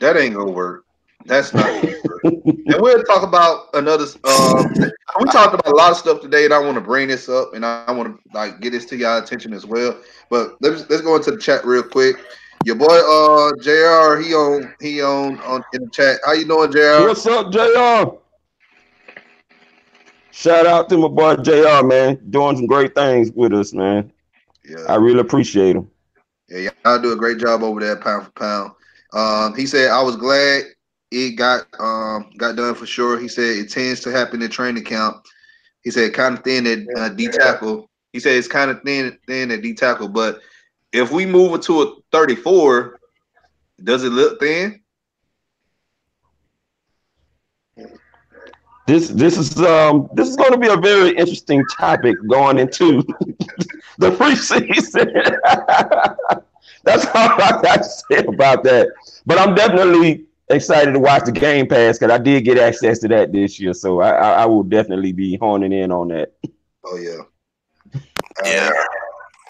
that 0.00 0.16
ain't 0.16 0.34
gonna 0.34 0.50
work. 0.50 0.84
That's 1.24 1.54
not 1.54 1.66
gonna 1.66 1.94
work. 2.04 2.24
and 2.24 2.82
we'll 2.82 3.02
talk 3.04 3.22
about 3.22 3.68
another 3.74 4.04
um 4.24 4.74
we 5.20 5.28
talked 5.30 5.54
about 5.54 5.66
a 5.66 5.76
lot 5.76 5.92
of 5.92 5.96
stuff 5.96 6.20
today 6.20 6.44
and 6.44 6.54
I 6.54 6.58
want 6.58 6.74
to 6.74 6.80
bring 6.80 7.08
this 7.08 7.28
up 7.28 7.54
and 7.54 7.64
I, 7.64 7.90
want 7.92 8.16
to 8.16 8.20
like 8.32 8.60
get 8.60 8.70
this 8.70 8.86
to 8.86 8.96
y'all 8.96 9.22
attention 9.22 9.52
as 9.52 9.66
well. 9.66 10.00
But 10.30 10.56
let's 10.60 10.88
let's 10.90 11.02
go 11.02 11.16
into 11.16 11.30
the 11.30 11.38
chat 11.38 11.64
real 11.64 11.82
quick. 11.82 12.16
Your 12.64 12.76
boy 12.76 12.86
uh 12.86 13.52
JR, 13.60 14.20
he 14.20 14.34
on 14.34 14.74
he 14.80 15.02
on 15.02 15.38
on 15.40 15.62
in 15.74 15.84
the 15.84 15.90
chat. 15.90 16.20
How 16.24 16.32
you 16.32 16.44
doing, 16.44 16.72
JR? 16.72 17.06
What's 17.06 17.26
up, 17.26 17.52
JR? 17.52 18.21
Shout 20.42 20.66
out 20.66 20.88
to 20.88 20.98
my 20.98 21.06
boy 21.06 21.36
JR, 21.36 21.86
man. 21.86 22.18
Doing 22.30 22.56
some 22.56 22.66
great 22.66 22.96
things 22.96 23.30
with 23.30 23.52
us, 23.52 23.72
man. 23.72 24.10
Yeah. 24.68 24.86
I 24.88 24.96
really 24.96 25.20
appreciate 25.20 25.76
him. 25.76 25.88
Yeah, 26.48 26.70
y'all 26.84 27.00
do 27.00 27.12
a 27.12 27.16
great 27.16 27.38
job 27.38 27.62
over 27.62 27.78
there, 27.78 27.94
pound 27.94 28.24
for 28.24 28.32
pound. 28.32 28.72
Um, 29.12 29.56
he 29.56 29.68
said, 29.68 29.92
"I 29.92 30.02
was 30.02 30.16
glad 30.16 30.64
it 31.12 31.36
got 31.36 31.68
um 31.78 32.32
got 32.38 32.56
done 32.56 32.74
for 32.74 32.86
sure." 32.86 33.20
He 33.20 33.28
said 33.28 33.56
it 33.56 33.70
tends 33.70 34.00
to 34.00 34.10
happen 34.10 34.42
in 34.42 34.50
training 34.50 34.82
camp. 34.82 35.24
He 35.84 35.92
said 35.92 36.12
kind 36.12 36.36
of 36.36 36.42
thin 36.42 36.66
at 36.66 36.98
uh, 36.98 37.08
D 37.10 37.28
tackle. 37.28 37.88
He 38.12 38.18
said 38.18 38.34
it's 38.34 38.48
kind 38.48 38.72
of 38.72 38.82
thin 38.82 39.16
thin 39.28 39.52
at 39.52 39.62
D 39.62 39.74
tackle, 39.74 40.08
but 40.08 40.40
if 40.90 41.12
we 41.12 41.24
move 41.24 41.54
it 41.54 41.62
to 41.62 41.82
a 41.82 41.94
34, 42.10 42.98
does 43.84 44.02
it 44.02 44.10
look 44.10 44.40
thin? 44.40 44.81
This 48.86 49.08
this 49.08 49.38
is 49.38 49.56
um 49.60 50.08
this 50.14 50.28
is 50.28 50.36
going 50.36 50.52
to 50.52 50.58
be 50.58 50.68
a 50.68 50.76
very 50.76 51.10
interesting 51.10 51.64
topic 51.78 52.16
going 52.28 52.58
into 52.58 53.02
the 53.98 54.10
preseason. 54.10 55.12
That's 56.84 57.06
all 57.06 57.14
I 57.14 57.60
got 57.62 57.76
to 57.76 57.84
say 57.84 58.24
about 58.26 58.64
that. 58.64 58.88
But 59.24 59.38
I'm 59.38 59.54
definitely 59.54 60.26
excited 60.48 60.92
to 60.92 60.98
watch 60.98 61.24
the 61.24 61.32
Game 61.32 61.68
Pass 61.68 61.98
because 61.98 62.12
I 62.12 62.18
did 62.18 62.44
get 62.44 62.58
access 62.58 62.98
to 63.00 63.08
that 63.08 63.32
this 63.32 63.60
year, 63.60 63.72
so 63.72 64.00
I, 64.00 64.10
I 64.10 64.30
I 64.42 64.46
will 64.46 64.64
definitely 64.64 65.12
be 65.12 65.36
honing 65.36 65.72
in 65.72 65.92
on 65.92 66.08
that. 66.08 66.32
Oh 66.84 66.96
yeah, 66.96 68.00
Yeah. 68.44 68.70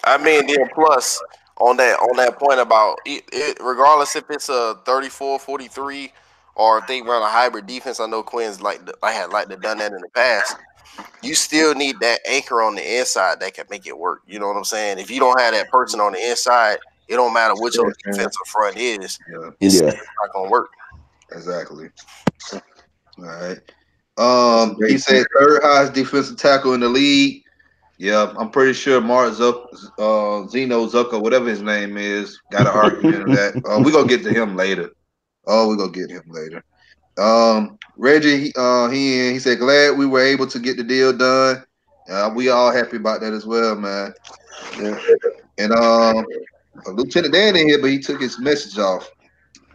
I 0.03 0.17
mean, 0.17 0.45
then 0.47 0.67
plus 0.75 1.21
on 1.59 1.77
that 1.77 1.99
on 1.99 2.17
that 2.17 2.37
point 2.37 2.59
about 2.59 2.99
it, 3.05 3.23
it, 3.31 3.57
regardless 3.61 4.15
if 4.15 4.29
it's 4.29 4.49
a 4.49 4.75
34, 4.85 5.39
43, 5.39 6.11
or 6.55 6.79
if 6.79 6.87
they 6.87 7.01
run 7.01 7.21
a 7.21 7.27
hybrid 7.27 7.67
defense, 7.67 7.99
I 7.99 8.05
know 8.05 8.23
Quinn's 8.23 8.61
like 8.61 8.81
I 9.01 9.11
had 9.11 9.31
like 9.31 9.49
to 9.49 9.57
done 9.57 9.77
that 9.79 9.91
in 9.91 10.01
the 10.01 10.09
past. 10.09 10.55
You 11.21 11.35
still 11.35 11.73
need 11.73 11.99
that 12.01 12.19
anchor 12.27 12.61
on 12.61 12.75
the 12.75 12.99
inside 12.99 13.39
that 13.39 13.53
can 13.53 13.65
make 13.69 13.87
it 13.87 13.97
work. 13.97 14.21
You 14.27 14.39
know 14.39 14.47
what 14.47 14.57
I'm 14.57 14.63
saying? 14.63 14.99
If 14.99 15.09
you 15.09 15.19
don't 15.19 15.39
have 15.39 15.53
that 15.53 15.69
person 15.71 15.99
on 15.99 16.13
the 16.13 16.29
inside, 16.29 16.77
it 17.07 17.15
don't 17.15 17.33
matter 17.33 17.55
which 17.55 17.75
your 17.75 17.87
Yeah. 18.05 18.11
defensive 18.11 18.47
front 18.47 18.77
is, 18.77 19.19
yeah, 19.31 19.49
it's 19.59 19.81
Yeah. 19.81 19.87
not 19.87 20.33
gonna 20.33 20.49
work. 20.49 20.69
exactly. 21.31 21.89
All 22.53 22.61
right. 23.17 23.59
Um, 24.17 24.77
he 24.87 24.97
said 24.97 25.25
third 25.37 25.63
highest 25.63 25.93
defensive 25.93 26.37
tackle 26.37 26.73
in 26.73 26.81
the 26.81 26.89
league. 26.89 27.43
Yeah, 27.97 28.33
I'm 28.37 28.49
pretty 28.49 28.73
sure 28.73 28.99
Mark 29.01 29.33
Zuck, 29.33 29.65
uh, 29.97 30.47
Zeno 30.49 30.87
Zucker, 30.87 31.21
whatever 31.21 31.49
his 31.49 31.61
name 31.61 31.97
is, 31.97 32.39
got 32.51 32.61
an 32.61 32.73
argument 32.73 33.23
of 33.23 33.35
that. 33.35 33.55
Uh, 33.65 33.81
we're 33.83 33.91
gonna 33.91 34.07
get 34.07 34.23
to 34.23 34.33
him 34.33 34.55
later. 34.55 34.89
Oh, 35.45 35.67
we're 35.67 35.75
gonna 35.75 35.91
get 35.91 36.09
him 36.09 36.23
later. 36.27 36.63
Um, 37.17 37.77
Reggie, 37.97 38.45
he, 38.45 38.53
uh, 38.55 38.89
he 38.89 39.31
he 39.31 39.39
said, 39.39 39.59
glad 39.59 39.97
we 39.97 40.05
were 40.05 40.23
able 40.23 40.47
to 40.47 40.59
get 40.59 40.77
the 40.77 40.83
deal 40.83 41.13
done. 41.13 41.63
Uh, 42.09 42.31
we 42.33 42.49
all 42.49 42.71
happy 42.71 42.97
about 42.97 43.21
that 43.21 43.33
as 43.33 43.45
well, 43.45 43.75
man. 43.75 44.13
Yeah. 44.79 44.99
And 45.57 45.71
um, 45.73 46.25
Lieutenant 46.87 47.33
Dan 47.33 47.55
in 47.55 47.67
here, 47.67 47.79
but 47.79 47.91
he 47.91 47.99
took 47.99 48.19
his 48.19 48.39
message 48.39 48.77
off. 48.77 49.09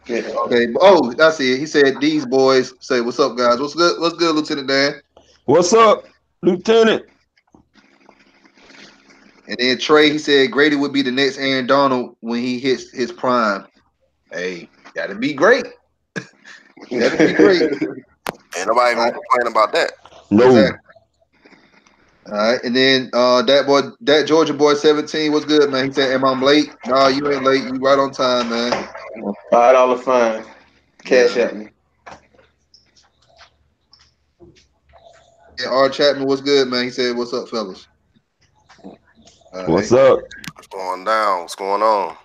Yeah. 0.06 0.22
Okay. 0.44 0.68
Oh, 0.80 1.12
that's 1.12 1.40
it. 1.40 1.58
He 1.58 1.66
said 1.66 2.00
these 2.00 2.26
boys 2.26 2.72
say, 2.80 3.00
"What's 3.00 3.20
up, 3.20 3.36
guys? 3.36 3.60
What's 3.60 3.74
good? 3.74 4.00
What's 4.00 4.16
good, 4.16 4.34
Lieutenant 4.34 4.68
Dan?" 4.68 5.00
What's 5.44 5.72
up, 5.72 6.04
Lieutenant? 6.42 7.04
And 9.46 9.56
then 9.58 9.78
Trey, 9.78 10.10
he 10.10 10.18
said 10.18 10.50
Grady 10.50 10.76
would 10.76 10.92
be 10.92 11.00
the 11.00 11.10
next 11.10 11.38
Aaron 11.38 11.66
Donald 11.66 12.16
when 12.20 12.42
he 12.42 12.58
hits 12.58 12.90
his 12.92 13.10
prime. 13.10 13.66
Hey, 14.30 14.68
that'd 14.98 15.20
be 15.20 15.32
great. 15.32 15.66
That'd 16.90 17.18
be 17.18 17.32
great. 17.34 17.62
Ain't 17.62 18.66
nobody 18.66 18.94
gonna 18.94 19.12
complain 19.12 19.46
about 19.50 19.72
that. 19.72 19.92
No. 20.30 20.46
Exactly. 20.46 20.78
All 22.26 22.34
right, 22.34 22.62
and 22.62 22.76
then 22.76 23.10
uh, 23.12 23.42
that 23.42 23.66
boy, 23.66 23.80
that 24.02 24.26
Georgia 24.26 24.54
boy, 24.54 24.74
seventeen, 24.74 25.32
what's 25.32 25.44
good, 25.46 25.70
man? 25.70 25.86
He 25.86 25.92
said, 25.92 26.12
"Am 26.12 26.24
I 26.24 26.38
late? 26.40 26.70
No, 26.86 27.08
you 27.08 27.30
ain't 27.30 27.42
late. 27.44 27.64
You 27.64 27.74
right 27.80 27.98
on 27.98 28.10
time, 28.12 28.50
man." 28.50 28.88
Five 29.50 29.74
dollar 29.74 29.98
fine. 29.98 30.44
Cash 31.04 31.36
Yeah. 31.36 31.44
at 31.44 31.56
me. 31.56 31.68
Yeah, 35.58 35.68
R. 35.68 35.88
Chapman, 35.88 36.26
what's 36.26 36.42
good, 36.42 36.68
man? 36.68 36.84
He 36.84 36.90
said, 36.90 37.16
"What's 37.16 37.32
up, 37.32 37.48
fellas?" 37.48 37.86
All 38.84 38.98
right. 39.54 39.68
What's 39.68 39.92
up? 39.92 40.20
What's 40.54 40.68
going 40.68 41.04
down? 41.04 41.40
What's 41.42 41.54
going 41.54 41.82
on? 41.82 42.16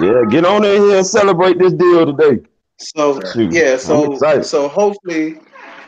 Yeah, 0.00 0.22
get 0.28 0.44
on 0.44 0.64
in 0.64 0.82
here 0.82 0.96
and 0.98 1.06
celebrate 1.06 1.58
this 1.58 1.72
deal 1.72 2.06
today. 2.06 2.42
So 2.78 3.20
Shoot, 3.32 3.52
yeah, 3.52 3.76
so 3.76 4.18
so 4.42 4.68
hopefully, 4.68 5.40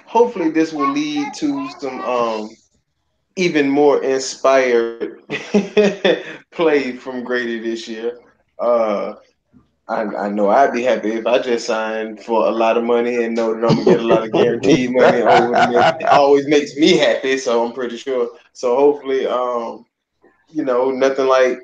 hopefully 0.06 0.50
this 0.50 0.72
will 0.72 0.90
lead 0.90 1.34
to 1.34 1.68
some 1.70 2.00
um 2.00 2.50
even 3.36 3.68
more 3.68 4.02
inspired 4.02 5.22
play 6.50 6.92
from 6.96 7.22
Grady 7.22 7.58
this 7.60 7.86
year. 7.88 8.18
Uh, 8.58 9.14
I, 9.88 10.02
I 10.02 10.28
know 10.28 10.50
I'd 10.50 10.72
be 10.72 10.82
happy 10.82 11.12
if 11.12 11.26
I 11.26 11.38
just 11.38 11.66
signed 11.66 12.20
for 12.20 12.46
a 12.46 12.50
lot 12.50 12.76
of 12.76 12.84
money 12.84 13.24
and 13.24 13.34
know 13.34 13.54
that 13.54 13.64
I'm 13.64 13.76
gonna 13.76 13.84
get 13.84 14.00
a 14.00 14.06
lot 14.06 14.24
of 14.24 14.32
guaranteed 14.32 14.90
money 14.94 15.22
over 15.22 15.54
the 15.54 15.66
next. 15.66 16.00
It 16.00 16.08
always 16.08 16.46
makes 16.48 16.76
me 16.76 16.96
happy, 16.96 17.38
so 17.38 17.64
I'm 17.64 17.72
pretty 17.72 17.96
sure. 17.96 18.28
So 18.52 18.76
hopefully, 18.76 19.26
um, 19.26 19.86
you 20.48 20.64
know, 20.64 20.90
nothing 20.90 21.26
like 21.26 21.60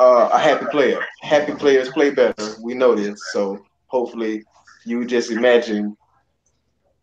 uh, 0.00 0.30
a 0.32 0.38
happy 0.38 0.66
player. 0.66 1.04
Happy 1.22 1.54
players 1.54 1.88
play 1.90 2.10
better. 2.10 2.56
We 2.62 2.74
know 2.74 2.94
this, 2.94 3.20
so 3.32 3.64
hopefully 3.86 4.42
you 4.84 5.04
just 5.06 5.30
imagine. 5.30 5.96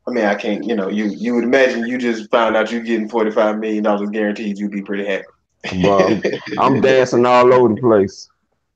I 0.07 0.11
mean, 0.11 0.25
I 0.25 0.35
can't. 0.35 0.63
You 0.63 0.75
know, 0.75 0.89
you 0.89 1.05
you 1.05 1.35
would 1.35 1.43
imagine 1.43 1.87
you 1.87 1.97
just 1.97 2.29
found 2.29 2.55
out 2.55 2.71
you're 2.71 2.81
getting 2.81 3.09
forty 3.09 3.31
five 3.31 3.57
million 3.59 3.83
dollars 3.83 4.09
guaranteed. 4.09 4.57
You'd 4.57 4.71
be 4.71 4.81
pretty 4.81 5.05
happy. 5.05 5.25
Bro, 5.81 5.99
I'm, 5.99 6.21
I'm 6.59 6.81
dancing 6.81 7.25
all 7.25 7.53
over 7.53 7.73
the 7.73 7.79
place. 7.79 8.29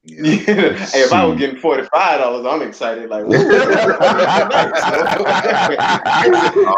Yeah. 0.04 0.32
hey, 0.34 1.02
if 1.02 1.12
I 1.12 1.26
was 1.26 1.38
getting 1.38 1.60
forty 1.60 1.84
five 1.94 2.22
dollars, 2.22 2.46
I'm 2.46 2.62
excited. 2.66 3.10
Like, 3.10 3.26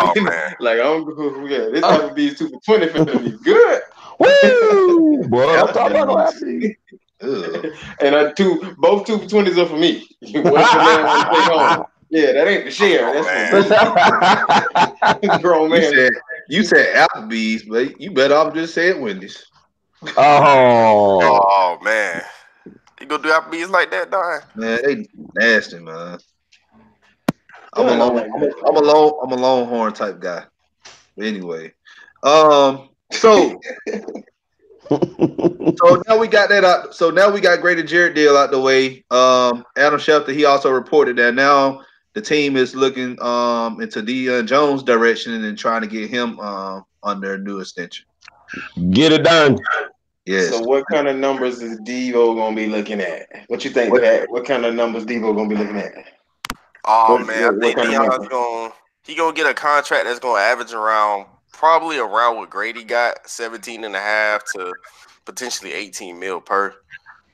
Oh 0.01 0.13
man. 0.15 0.55
like 0.59 0.79
I'm 0.79 1.05
yeah, 1.47 1.69
this 1.71 1.83
Applebee's 1.83 2.39
two 2.39 2.49
for 2.49 2.59
twenty 2.65 2.87
for 2.87 3.05
me. 3.05 3.37
Good. 3.43 3.81
Woo! 4.19 5.27
Boy, 5.27 5.55
I'm 5.57 5.67
talking 5.67 5.97
about 5.97 6.33
happy. 6.33 6.75
Ugh. 6.91 6.99
And 7.21 8.15
I 8.15 8.31
two 8.31 8.75
both 8.77 9.05
two 9.05 9.19
for 9.19 9.27
twenties 9.27 9.57
are 9.57 9.65
for 9.65 9.77
me. 9.77 10.07
One 10.21 10.43
for 10.43 10.77
man, 10.77 11.05
one 11.05 11.19
to 11.19 11.29
take 11.33 11.51
home. 11.51 11.85
Yeah, 12.09 12.31
that 12.33 12.47
ain't 12.47 12.65
the 12.65 12.71
share. 12.71 13.13
That's 13.13 13.61
for 13.61 15.19
me. 15.19 15.41
grown 15.41 15.71
You 15.71 15.81
said 15.83 16.11
you 16.49 16.63
said 16.63 17.07
Applebee's, 17.09 17.63
but 17.63 17.99
you 17.99 18.11
better 18.11 18.35
off 18.35 18.53
just 18.53 18.73
say 18.73 18.89
it 18.89 18.99
Wendy's. 18.99 19.45
Oh, 20.17 21.19
Oh 21.21 21.77
man, 21.83 22.23
you 22.99 23.07
gonna 23.07 23.21
do 23.21 23.29
Applebee's 23.29 23.69
like 23.69 23.91
that, 23.91 24.09
Don? 24.11 24.41
Man, 24.55 24.79
they 24.83 25.07
nasty, 25.35 25.79
man. 25.79 26.19
I'm 27.73 27.87
a 27.87 27.95
long, 27.95 28.17
I'm 28.17 28.43
a, 28.43 28.67
I'm 28.67 28.75
a 28.77 28.81
long, 28.81 29.19
I'm 29.23 29.31
a 29.31 29.35
Longhorn 29.35 29.93
type 29.93 30.19
guy. 30.19 30.45
But 31.15 31.25
anyway, 31.25 31.73
um, 32.23 32.89
so 33.11 33.59
so 34.89 36.01
now 36.07 36.17
we 36.17 36.27
got 36.27 36.49
that 36.49 36.63
out. 36.65 36.95
So 36.95 37.09
now 37.09 37.29
we 37.31 37.39
got 37.41 37.61
Grady 37.61 37.83
Jarrett 37.83 38.15
deal 38.15 38.35
out 38.37 38.51
the 38.51 38.59
way. 38.59 39.03
Um, 39.11 39.63
Adam 39.77 39.99
Schefter 39.99 40.33
he 40.33 40.45
also 40.45 40.71
reported 40.71 41.17
that 41.17 41.33
now 41.35 41.81
the 42.13 42.21
team 42.21 42.57
is 42.57 42.75
looking 42.75 43.21
um 43.21 43.81
into 43.81 44.01
Deion 44.01 44.47
Jones' 44.47 44.83
direction 44.83 45.43
and 45.43 45.57
trying 45.57 45.81
to 45.81 45.87
get 45.87 46.09
him 46.09 46.39
um 46.39 46.85
under 47.03 47.35
a 47.35 47.37
new 47.37 47.59
extension. 47.59 48.05
get 48.91 49.11
it 49.11 49.23
done. 49.23 49.57
Yes. 50.25 50.49
So 50.49 50.61
what 50.61 50.83
kind 50.91 51.07
of 51.07 51.15
numbers 51.15 51.61
is 51.61 51.79
Debo 51.81 52.35
gonna 52.35 52.55
be 52.55 52.67
looking 52.67 52.99
at? 53.01 53.27
What 53.47 53.63
you 53.63 53.71
think, 53.71 53.91
What- 53.91 54.03
Pat? 54.03 54.29
What 54.29 54.45
kind 54.45 54.65
of 54.65 54.75
numbers 54.75 55.05
Debo 55.05 55.35
gonna 55.35 55.49
be 55.49 55.55
looking 55.55 55.77
at? 55.77 55.93
Oh 56.85 57.15
What- 57.15 57.27
man, 57.27 57.55
what- 57.55 57.55
I 57.55 57.59
think 57.59 57.77
what 57.77 57.85
kind 57.85 57.95
of 57.95 58.01
Deion's 58.01 58.11
number? 58.11 58.29
going 58.29 58.71
he 59.03 59.15
gonna 59.15 59.33
get 59.33 59.47
a 59.49 59.53
contract 59.53 60.05
that's 60.05 60.19
gonna 60.19 60.41
average 60.41 60.73
around 60.73 61.25
probably 61.59 61.97
around 61.97 62.37
what 62.37 62.49
Grady 62.49 62.85
got, 62.85 63.29
17 63.29 63.83
and 63.83 63.93
a 63.93 63.99
half 63.99 64.45
to 64.53 64.73
potentially 65.25 65.73
18 65.73 66.17
mil 66.17 66.39
per. 66.39 66.73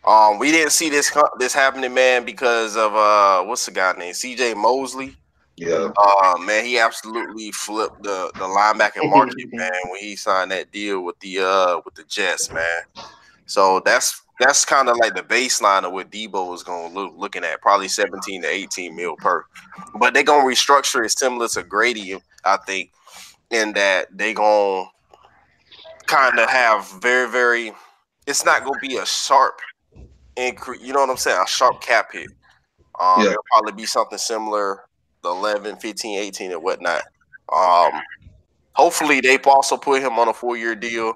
Um, 0.03 0.39
we 0.39 0.51
didn't 0.51 0.71
see 0.71 0.89
this 0.89 1.15
this 1.37 1.53
happening, 1.53 1.93
man, 1.93 2.25
because 2.25 2.75
of 2.75 2.95
uh 2.95 3.43
what's 3.43 3.65
the 3.67 3.71
guy 3.71 3.93
named 3.93 4.15
CJ 4.15 4.55
Mosley. 4.55 5.15
yeah. 5.57 5.91
Uh 5.95 6.37
man, 6.39 6.65
he 6.65 6.79
absolutely 6.79 7.51
flipped 7.51 8.01
the 8.01 8.31
the 8.33 8.45
linebacker 8.45 9.07
market, 9.09 9.53
man, 9.53 9.71
when 9.89 9.99
he 9.99 10.15
signed 10.15 10.49
that 10.51 10.71
deal 10.71 11.01
with 11.03 11.19
the 11.19 11.39
uh 11.39 11.81
with 11.85 11.93
the 11.93 12.03
Jets, 12.05 12.51
man. 12.51 13.05
So 13.45 13.79
that's 13.85 14.23
that's 14.39 14.65
kind 14.65 14.89
of 14.89 14.97
like 14.97 15.13
the 15.13 15.21
baseline 15.21 15.83
of 15.83 15.93
what 15.93 16.11
Debo 16.11 16.53
is 16.55 16.63
going 16.63 16.91
to 16.91 16.99
look 16.99 17.13
looking 17.15 17.43
at, 17.43 17.61
probably 17.61 17.87
17 17.87 18.41
to 18.41 18.47
18 18.47 18.95
mil 18.95 19.15
per. 19.17 19.45
But 19.99 20.13
they're 20.13 20.23
going 20.23 20.47
to 20.47 20.53
restructure 20.53 21.05
it 21.05 21.17
similar 21.17 21.47
to 21.49 21.63
Grady, 21.63 22.19
I 22.43 22.57
think, 22.57 22.91
in 23.51 23.73
that 23.73 24.07
they 24.15 24.33
to 24.33 24.87
kind 26.07 26.39
of 26.39 26.49
have 26.49 26.89
very, 27.01 27.29
very. 27.29 27.71
It's 28.27 28.45
not 28.45 28.63
to 28.79 28.87
be 28.87 28.97
a 28.97 29.05
sharp 29.05 29.59
increase. 30.35 30.81
You 30.81 30.93
know 30.93 30.99
what 31.01 31.09
I'm 31.09 31.17
saying? 31.17 31.39
A 31.43 31.47
sharp 31.47 31.81
cap 31.81 32.11
hit. 32.11 32.27
Um, 32.99 33.21
Yeah. 33.21 33.31
It'll 33.31 33.43
probably 33.51 33.73
be 33.73 33.85
something 33.85 34.17
similar, 34.17 34.85
the 35.21 35.29
11, 35.29 35.77
15, 35.77 36.17
18, 36.19 36.51
and 36.51 36.63
whatnot. 36.63 37.03
Um, 37.55 37.91
hopefully, 38.75 39.21
they 39.21 39.37
also 39.45 39.77
put 39.77 40.01
him 40.01 40.19
on 40.19 40.27
a 40.27 40.33
four 40.33 40.57
year 40.57 40.75
deal. 40.75 41.13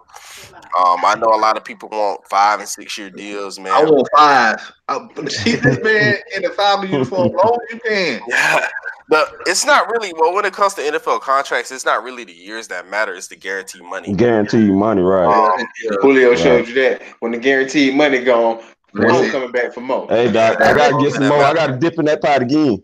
Um, 0.77 1.03
I 1.03 1.15
know 1.15 1.33
a 1.33 1.39
lot 1.39 1.57
of 1.57 1.65
people 1.65 1.89
want 1.89 2.21
five 2.27 2.59
and 2.59 2.69
six 2.69 2.97
year 2.97 3.09
deals, 3.09 3.59
man. 3.59 3.73
I 3.73 3.83
want 3.83 4.07
five. 4.15 4.71
I, 4.87 4.99
keep 5.43 5.61
this 5.61 5.79
man 5.83 6.15
in 6.35 6.43
the 6.43 6.49
family 6.49 6.89
uniform 6.91 7.31
long 7.31 7.57
as 7.69 7.73
you 7.73 7.79
can. 7.79 8.21
Yeah, 8.29 8.67
but 9.09 9.33
it's 9.47 9.65
not 9.65 9.89
really 9.89 10.13
well 10.13 10.35
when 10.35 10.45
it 10.45 10.53
comes 10.53 10.75
to 10.75 10.81
NFL 10.81 11.21
contracts. 11.21 11.71
It's 11.71 11.85
not 11.85 12.03
really 12.03 12.23
the 12.23 12.33
years 12.33 12.67
that 12.67 12.87
matter. 12.87 13.15
It's 13.15 13.27
the 13.27 13.35
guaranteed 13.35 13.81
money. 13.81 14.13
Guaranteed 14.13 14.71
money, 14.71 15.01
right? 15.01 15.25
Um, 15.25 15.67
Julio 16.01 16.29
Right. 16.29 16.37
showed 16.37 16.67
you 16.67 16.75
that 16.75 17.01
when 17.19 17.31
the 17.31 17.39
guaranteed 17.39 17.95
money 17.95 18.23
gone, 18.23 18.61
That's 18.93 19.11
Mo 19.11 19.31
coming 19.31 19.51
back 19.51 19.73
for 19.73 19.81
more. 19.81 20.07
Hey, 20.09 20.31
doc, 20.31 20.61
I 20.61 20.73
gotta 20.75 20.97
get 21.03 21.13
some 21.13 21.27
more. 21.27 21.43
I 21.43 21.53
gotta 21.55 21.77
dip 21.77 21.97
in 21.97 22.05
that 22.05 22.21
pot 22.21 22.43
again. 22.43 22.81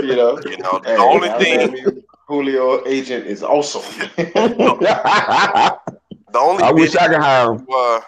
You 0.00 0.16
know, 0.16 0.38
you 0.44 0.58
know, 0.58 0.80
the 0.80 0.82
Hey, 0.84 0.96
only 0.98 1.28
thing, 1.30 1.60
love 1.60 1.74
you. 1.78 2.04
Julio 2.26 2.86
agent 2.86 3.26
is 3.26 3.42
awesome. 3.42 3.82
The 6.34 6.40
only 6.40 6.64
I 6.64 6.72
wish 6.72 6.96
I 6.96 7.06
could 7.06 7.20
hire 7.20 7.52
him. 7.52 7.64
uh, 7.72 8.00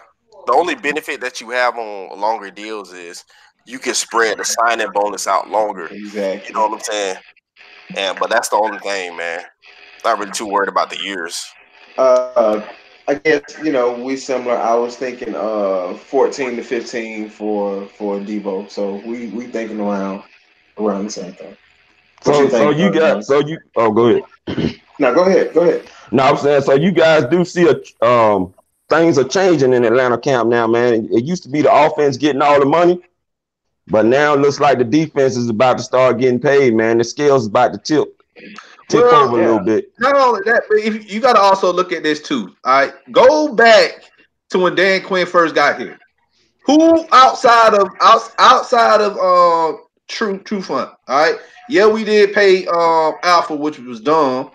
the 0.47 0.53
only 0.53 0.75
benefit 0.75 1.21
that 1.21 1.39
you 1.39 1.49
have 1.51 1.77
on 1.77 2.19
longer 2.19 2.51
deals 2.51 2.91
is 2.91 3.23
you 3.65 3.79
can 3.79 3.93
spread 3.93 4.37
the 4.37 4.43
signing 4.43 4.91
bonus 4.93 5.27
out 5.27 5.49
longer. 5.49 5.87
Exactly. 5.87 6.49
You 6.49 6.53
know 6.53 6.67
what 6.67 6.73
I'm 6.73 6.79
saying? 6.81 7.17
And 7.95 8.19
but 8.19 8.29
that's 8.29 8.49
the 8.49 8.57
only 8.57 8.79
thing, 8.79 9.15
man. 9.15 9.43
Not 10.03 10.19
really 10.19 10.31
too 10.31 10.45
worried 10.45 10.67
about 10.67 10.89
the 10.89 10.99
years. 10.99 11.41
Uh, 11.97 12.61
I 13.07 13.13
guess 13.13 13.43
you 13.63 13.71
know 13.71 13.93
we 13.93 14.17
similar. 14.17 14.57
I 14.57 14.75
was 14.75 14.97
thinking 14.97 15.33
uh 15.33 15.93
14 15.93 16.57
to 16.57 16.63
15 16.63 17.29
for 17.29 17.85
for 17.85 18.19
Debo. 18.19 18.69
So 18.69 18.95
we 19.05 19.27
we 19.27 19.47
thinking 19.47 19.79
around 19.79 20.23
around 20.77 21.05
the 21.05 21.11
same 21.11 21.31
thing. 21.31 21.55
What 22.23 22.35
So, 22.35 22.41
you 22.43 22.49
so 22.49 22.69
you 22.69 22.91
got, 22.91 23.23
so 23.23 23.39
you. 23.39 23.59
Oh, 23.75 23.91
go 23.91 24.07
ahead. 24.07 24.75
Now 24.99 25.13
go 25.13 25.25
ahead, 25.25 25.53
go 25.53 25.61
ahead. 25.61 25.87
No, 26.11 26.23
I'm 26.23 26.37
saying, 26.37 26.63
so 26.63 26.73
you 26.73 26.91
guys 26.91 27.25
do 27.25 27.45
see 27.45 27.69
a 27.69 28.05
um 28.05 28.53
things 28.89 29.17
are 29.17 29.23
changing 29.27 29.73
in 29.73 29.85
Atlanta 29.85 30.17
camp 30.17 30.49
now, 30.49 30.65
man. 30.67 31.07
It 31.11 31.23
used 31.23 31.43
to 31.43 31.49
be 31.49 31.61
the 31.61 31.71
offense 31.71 32.17
getting 32.17 32.41
all 32.41 32.59
the 32.59 32.65
money, 32.65 32.99
but 33.87 34.05
now 34.05 34.33
it 34.33 34.39
looks 34.39 34.59
like 34.59 34.77
the 34.77 34.83
defense 34.83 35.35
is 35.35 35.49
about 35.49 35.77
to 35.77 35.83
start 35.83 36.19
getting 36.19 36.39
paid, 36.39 36.73
man. 36.73 36.97
The 36.97 37.03
scales 37.03 37.43
is 37.43 37.47
about 37.47 37.73
to 37.73 37.79
tilt. 37.79 38.09
tip 38.89 39.03
Well, 39.03 39.25
over 39.25 39.39
a 39.39 39.43
little 39.43 39.59
bit. 39.59 39.91
Not 39.99 40.15
only 40.15 40.41
that, 40.45 40.63
but 40.67 40.79
if 40.79 41.11
you 41.11 41.19
got 41.19 41.33
to 41.33 41.41
also 41.41 41.71
look 41.71 41.91
at 41.91 42.03
this 42.03 42.21
too. 42.21 42.55
All 42.63 42.81
right, 42.81 42.93
go 43.11 43.53
back 43.53 44.03
to 44.49 44.59
when 44.59 44.75
Dan 44.75 45.03
Quinn 45.03 45.27
first 45.27 45.53
got 45.55 45.79
here. 45.79 45.99
Who 46.65 47.05
outside 47.11 47.73
of 47.73 47.87
out, 48.01 48.33
outside 48.39 49.01
of 49.01 49.13
uh 49.17 49.77
True 50.07 50.39
Trufant? 50.39 50.93
All 51.07 51.31
right, 51.31 51.39
yeah, 51.69 51.87
we 51.87 52.03
did 52.03 52.33
pay 52.33 52.65
um 52.67 53.15
Alpha, 53.23 53.55
which 53.55 53.79
was 53.79 53.99
dumb, 54.01 54.51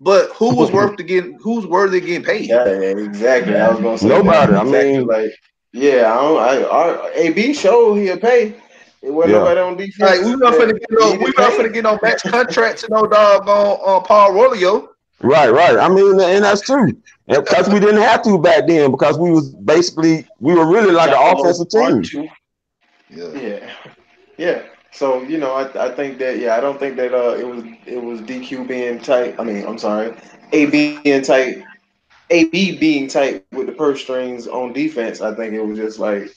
but 0.00 0.30
who 0.30 0.54
was 0.56 0.70
worth 0.76 0.96
to 0.96 1.02
get? 1.02 1.24
Who's 1.40 1.66
worthy 1.66 1.98
of 1.98 2.06
getting 2.06 2.24
paid? 2.24 2.48
Yeah, 2.48 2.64
exactly. 2.66 3.56
I 3.56 3.68
was 3.70 3.80
gonna 3.80 3.98
say 3.98 4.08
Nobody, 4.08 4.52
that. 4.52 4.58
I 4.60 4.62
Exactly, 4.62 4.98
mean- 4.98 5.06
like 5.06 5.30
yeah, 5.72 6.12
I 6.12 6.20
don't. 6.22 6.38
I 6.38 6.64
our 6.68 7.10
AB 7.14 7.52
showed 7.54 7.94
he'll 7.96 8.18
pay. 8.18 8.54
It 9.02 9.10
wasn't 9.12 9.32
Yeah. 9.34 9.38
nobody 9.40 9.60
on 9.60 9.76
defense. 9.76 9.98
Like 10.10 10.20
we 10.24 10.36
not 10.36 10.52
that 10.52 10.60
finna 10.60 10.78
get 10.78 10.90
no, 10.90 11.10
we 11.12 11.18
needed 11.18 11.34
not 11.36 11.50
pay. 11.50 11.58
finna 11.58 11.72
get 11.74 11.82
no 11.84 11.98
match 12.02 12.22
contracts 12.22 12.82
and 12.84 12.90
no 12.92 13.06
doggone 13.06 13.78
uh, 13.84 14.00
Paul 14.00 14.30
Rolio. 14.32 14.88
Right, 15.20 15.48
right. 15.50 15.76
I 15.76 15.88
mean, 15.88 16.18
and 16.20 16.44
that's 16.44 16.60
true. 16.62 16.92
Because 17.26 17.68
we 17.68 17.80
didn't 17.80 18.02
have 18.02 18.22
to 18.24 18.38
back 18.38 18.66
then 18.66 18.90
because 18.90 19.18
we 19.18 19.30
was 19.30 19.54
basically 19.54 20.26
we 20.40 20.54
were 20.54 20.66
really 20.66 20.92
like 20.92 21.08
an 21.10 21.14
Y'all 21.20 21.40
offensive 21.40 21.68
team. 21.68 22.28
Yeah. 23.10 23.32
Yeah, 23.34 23.70
yeah. 24.38 24.62
So 24.94 25.22
you 25.22 25.38
know, 25.38 25.54
I, 25.54 25.86
I 25.86 25.94
think 25.94 26.18
that 26.20 26.38
yeah, 26.38 26.56
I 26.56 26.60
don't 26.60 26.78
think 26.78 26.96
that 26.96 27.14
uh 27.14 27.34
it 27.36 27.46
was 27.46 27.64
it 27.86 28.02
was 28.02 28.22
DQ 28.22 28.64
being 28.64 29.00
tight. 29.00 29.36
I 29.38 29.44
mean, 29.44 29.66
I'm 29.66 29.78
sorry, 29.78 30.14
AB 30.52 31.02
being 31.02 31.22
tight, 31.22 31.64
AB 32.30 32.78
being 32.78 33.08
tight 33.08 33.44
with 33.52 33.66
the 33.66 33.72
purse 33.72 34.00
strings 34.02 34.46
on 34.46 34.72
defense. 34.72 35.20
I 35.20 35.34
think 35.34 35.54
it 35.54 35.62
was 35.62 35.78
just 35.78 35.98
like, 35.98 36.30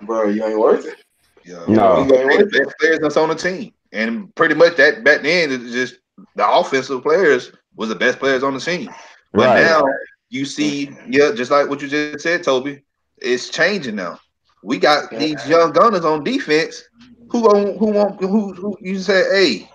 bro, 0.00 0.28
you 0.28 0.44
ain't 0.44 0.58
worth 0.58 0.86
it. 0.86 0.98
Yeah. 1.44 1.66
No. 1.66 2.06
You 2.06 2.14
ain't 2.16 2.28
They 2.28 2.36
the 2.38 2.46
worth 2.46 2.54
it. 2.54 2.62
best 2.62 2.74
players 2.78 2.98
that's 3.00 3.16
on 3.16 3.28
the 3.28 3.34
team. 3.34 3.72
And 3.92 4.34
pretty 4.34 4.54
much 4.54 4.76
that 4.76 5.04
back 5.04 5.22
then 5.22 5.50
it's 5.52 5.72
just 5.72 5.96
the 6.34 6.48
offensive 6.48 7.02
players 7.02 7.52
was 7.76 7.88
the 7.88 7.94
best 7.96 8.18
players 8.18 8.42
on 8.42 8.54
the 8.54 8.60
team. 8.60 8.94
But 9.34 9.52
Right. 9.52 9.54
now 9.54 9.82
you 10.30 10.44
see, 10.44 10.98
yeah, 11.06 11.32
just 11.34 11.50
like 11.50 11.68
what 11.68 11.82
you 11.82 11.88
just 11.88 12.08
said, 12.08 12.26
Toby, 12.28 12.66
it's 13.04 13.34
changing 13.34 13.82
now. 13.82 14.08
We 14.52 14.68
got 14.78 15.04
Yeah. 15.10 15.18
these 15.18 15.46
young 15.46 15.72
gunners 15.72 16.04
on 16.04 16.24
defense 16.24 16.84
who 17.30 17.44
on 17.46 17.78
who 17.78 17.86
want 17.92 18.20
who 18.20 18.52
who 18.54 18.76
you 18.80 18.98
say, 18.98 19.24
hey, 19.32 19.68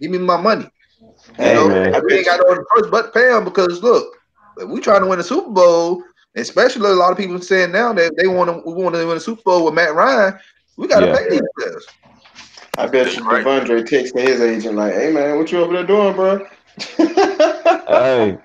give 0.00 0.10
me 0.10 0.18
my 0.18 0.36
money. 0.40 0.68
You 1.38 1.46
Hey, 1.46 1.54
know, 1.54 1.68
man. 1.68 2.02
we 2.04 2.14
ain't 2.14 2.26
got 2.26 2.40
no 2.40 2.52
other 2.52 2.64
choice 2.76 2.90
but 2.90 3.02
to 3.02 3.10
pay 3.12 3.28
them 3.28 3.44
because 3.44 3.82
look, 3.82 4.12
if 4.58 4.68
we 4.68 4.80
trying 4.80 5.02
to 5.02 5.06
win 5.08 5.20
a 5.20 5.24
Super 5.24 5.50
Bowl, 5.50 6.02
especially 6.36 6.90
a 6.90 6.94
lot 6.94 7.12
of 7.12 7.18
people 7.18 7.40
saying 7.40 7.72
now 7.72 7.92
that 7.92 8.12
they 8.16 8.26
want 8.26 8.50
to 8.50 8.62
we 8.66 8.74
want 8.82 8.94
to 8.94 9.06
win 9.06 9.16
a 9.16 9.20
Super 9.20 9.42
Bowl 9.42 9.64
with 9.64 9.74
Matt 9.74 9.94
Ryan, 9.94 10.38
we 10.76 10.86
got 10.88 11.00
to 11.00 11.06
Yeah. 11.06 11.16
pay 11.16 11.28
these 11.30 11.40
players. 11.58 11.86
I 12.76 12.86
bet 12.86 13.16
you 13.16 13.24
Right. 13.24 13.44
Devondre 13.44 13.82
texting 13.84 14.20
his 14.20 14.40
agent 14.40 14.76
like, 14.76 14.94
"Hey 14.94 15.12
man, 15.12 15.36
what 15.38 15.50
you 15.52 15.58
over 15.58 15.72
there 15.72 15.86
doing, 15.86 16.14
bro?" 16.14 16.46
Hey, 17.88 18.38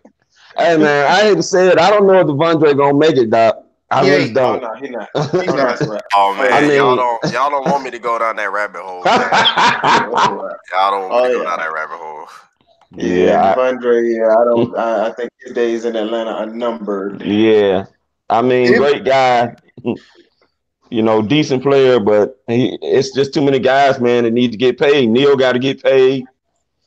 hey, 0.57 0.77
man. 0.77 1.05
I 1.11 1.21
hate 1.21 1.35
to 1.35 1.43
say 1.43 1.67
it. 1.67 1.79
I 1.79 1.89
don't 1.89 2.07
know 2.07 2.19
if 2.19 2.27
Devondre 2.27 2.75
gonna 2.75 2.97
make 2.97 3.17
it, 3.17 3.29
doc. 3.29 3.64
I 3.91 4.03
He 4.03 4.09
really 4.11 4.31
oh 4.31 4.33
don't. 4.33 4.61
no, 4.61 4.73
he 4.75 4.89
not. 4.89 5.09
He's 5.15 5.25
Oh, 5.51 5.55
not. 5.55 5.55
that's 5.57 5.87
right. 5.87 6.01
Oh 6.15 6.33
man, 6.35 6.51
I 6.51 6.61
mean- 6.61 6.71
y'all 6.73 6.95
don't 6.95 7.31
y'all 7.31 7.49
don't 7.49 7.65
want 7.69 7.83
me 7.83 7.91
to 7.91 7.99
go 7.99 8.17
down 8.17 8.35
that 8.37 8.51
rabbit 8.51 8.81
hole. 8.81 9.03
man. 9.05 9.29
That's. 9.29 10.11
Y'all 10.71 10.91
don't 10.91 11.09
want 11.09 11.25
me 11.25 11.29
Oh, 11.29 11.31
to 11.31 11.33
go 11.37 11.43
down 11.43 11.59
that 11.59 11.71
rabbit 11.73 11.97
hole. 11.97 12.27
Yeah, 12.95 13.13
yeah, 13.25 13.51
I- 13.51 13.55
Devondre. 13.55 14.15
Yeah, 14.17 14.31
I 14.37 14.43
don't. 14.43 14.77
I, 14.77 15.07
I 15.07 15.11
think 15.13 15.29
his 15.39 15.53
days 15.53 15.85
in 15.85 15.95
Atlanta 15.95 16.31
are 16.31 16.45
numbered. 16.45 17.21
yeah. 17.21 17.85
I 18.29 18.41
mean, 18.41 18.71
Yeah. 18.71 18.77
great 18.79 19.03
guy. 19.05 19.55
You 20.89 21.01
know, 21.01 21.21
decent 21.21 21.61
player, 21.63 21.99
but 21.99 22.39
he, 22.47 22.77
it's 22.81 23.11
just 23.11 23.33
too 23.33 23.41
many 23.43 23.59
guys, 23.59 23.99
man, 23.99 24.23
that 24.23 24.31
need 24.31 24.51
to 24.51 24.57
get 24.57 24.77
paid. 24.79 25.09
Neil 25.09 25.35
got 25.35 25.53
to 25.53 25.59
get 25.59 25.81
paid. 25.83 26.25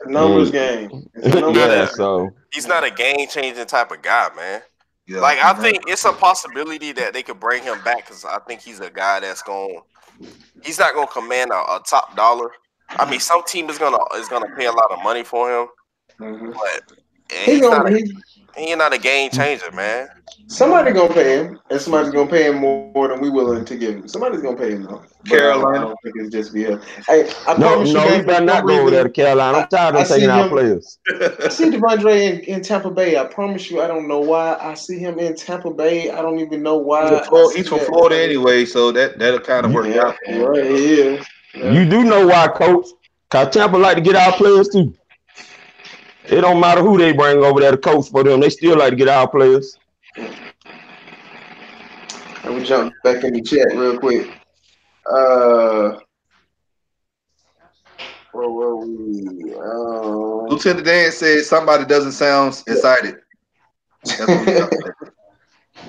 Numbers 0.07 0.51
Mm. 0.51 0.53
game. 0.53 1.11
Numbers 1.41 1.57
yeah, 1.57 1.85
game. 1.87 1.95
so 1.95 2.31
He's 2.53 2.67
not 2.67 2.85
a 2.85 2.91
game 2.91 3.27
changing 3.29 3.67
type 3.67 3.91
of 3.91 4.01
guy, 4.01 4.29
man. 4.37 4.63
Yeah. 5.09 5.21
Like 5.21 5.39
I 5.43 5.55
think 5.55 5.85
it's 5.87 6.05
a 6.05 6.13
possibility 6.13 6.93
that 6.93 7.15
they 7.15 7.23
could 7.23 7.41
bring 7.41 7.63
him 7.63 7.83
back 7.83 8.07
because 8.07 8.25
I 8.27 8.39
think 8.41 8.61
he's 8.61 8.81
a 8.81 8.91
guy 8.91 9.21
that's 9.21 9.43
going. 9.43 9.81
He's 10.63 10.79
not 10.79 10.93
going 10.95 11.07
to 11.07 11.13
command 11.13 11.51
a, 11.51 11.57
a 11.57 11.83
top 11.89 12.15
dollar. 12.15 12.51
I 12.91 13.09
mean, 13.11 13.21
some 13.21 13.43
team 13.45 13.69
is 13.71 13.79
gonna 13.79 13.99
is 14.17 14.29
gonna 14.29 14.55
pay 14.57 14.67
a 14.67 14.73
lot 14.73 14.91
of 14.91 15.03
money 15.03 15.23
for 15.23 15.51
him, 15.51 15.69
Mhm. 16.21 16.55
but 16.55 16.99
he's 17.45 17.61
not 17.61 17.85
gonna 17.85 17.97
a, 17.97 18.03
He 18.57 18.75
not 18.75 18.93
a 18.93 18.99
game 18.99 19.31
changer, 19.31 19.71
man. 19.73 20.09
Somebody 20.49 20.93
gonna 20.93 21.13
pay 21.13 21.37
him, 21.37 21.61
and 21.71 21.81
somebody's 21.81 22.11
gonna 22.11 22.31
pay 22.31 22.49
him 22.49 22.57
more, 22.57 22.91
more 22.95 23.09
than 23.09 23.21
we 23.21 23.29
willing 23.31 23.65
to 23.67 23.77
give 23.77 23.95
him. 23.97 24.09
Somebody's 24.09 24.41
gonna 24.41 24.57
pay 24.57 24.71
him 24.73 24.85
though. 24.85 25.03
But 25.25 25.29
Carolina. 25.39 25.79
I 25.79 25.81
don't 25.83 25.99
think 26.03 26.15
it's 26.17 26.31
just 26.31 26.55
be. 26.55 26.65
Hey, 26.65 27.31
I 27.47 27.57
No, 27.59 27.77
no, 27.77 27.83
you, 27.83 27.89
you 27.91 27.95
man, 27.95 28.27
better 28.27 28.45
not 28.45 28.67
go 28.67 28.81
over 28.81 28.91
there 28.91 29.05
to 29.05 29.11
Carolina. 29.11 29.59
I'm 29.59 29.69
tired 29.69 29.95
I 29.97 30.01
of 30.01 30.07
see 30.07 30.15
taking 30.15 30.31
out 30.31 30.45
him- 30.45 30.49
players. 30.51 30.99
I 31.09 31.49
see 31.51 31.65
Devondre 31.71 32.21
in, 32.33 32.41
in 32.41 32.63
Tampa 32.63 32.91
Bay. 32.91 33.17
I 33.19 33.25
promise 33.27 33.71
you, 33.71 33.83
I 33.83 33.87
don't 33.87 34.09
know 34.09 34.21
why. 34.21 34.57
I 34.61 34.75
see 34.75 34.99
him 34.99 35.19
in 35.19 35.37
Tampa 35.37 35.71
Bay. 35.71 36.11
I 36.11 36.23
don't 36.23 36.39
even 36.41 36.63
know 36.63 36.79
why. 36.79 37.11
He's 37.11 37.19
from 37.19 37.29
Florida, 37.29 37.57
he's 37.59 37.69
from 37.69 37.79
that. 37.79 37.87
Florida 37.87 38.23
anyway, 38.23 38.65
so 38.65 38.91
that 38.93 39.19
that'll 39.19 39.41
kind 39.41 39.67
of 39.67 39.73
work 39.73 39.87
Yeah, 39.87 40.07
out. 40.07 40.17
for 40.25 40.33
him. 40.33 40.43
right. 40.43 40.65
He. 40.65 41.15
Yeah. 41.55 41.73
You 41.73 41.89
do 41.89 42.05
know 42.05 42.27
why, 42.27 42.49
coach? 42.49 42.87
Cause 43.31 43.53
Tampa 43.53 43.77
like 43.77 43.97
to 43.97 44.01
get 44.01 44.17
our 44.17 44.33
players 44.33 44.69
too. 44.71 44.95
It 46.31 46.43
don't 46.43 46.61
matter 46.61 46.83
who 46.83 46.99
they 46.99 47.13
bring 47.13 47.43
over 47.43 47.61
there 47.61 47.71
to 47.71 47.79
coach 47.79 48.11
for 48.11 48.23
them. 48.23 48.41
They 48.41 48.51
still 48.51 48.79
like 48.79 48.91
to 48.91 48.97
get 48.97 49.09
our 49.09 49.29
players. 49.29 49.79
Let 52.45 52.55
me 52.55 52.65
jump 52.65 52.93
back 53.03 53.25
in 53.25 53.33
the 53.33 53.41
chat 53.41 53.67
real 53.75 53.99
quick. 53.99 54.27
Uh, 55.11 55.99
where 58.33 58.49
were 58.51 58.77
we? 58.77 59.55
Um, 59.55 60.49
Lieutenant 60.49 60.85
Dan 60.85 61.13
said 61.13 61.45
somebody 61.45 61.87
doesn't 61.87 62.13
sound 62.13 62.63
excited. 62.67 63.17
That's 64.05 64.29
what 64.29 64.93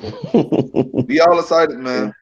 we, 0.01 1.03
be 1.03 1.19
all 1.19 1.39
excited, 1.39 1.77
man. 1.77 2.13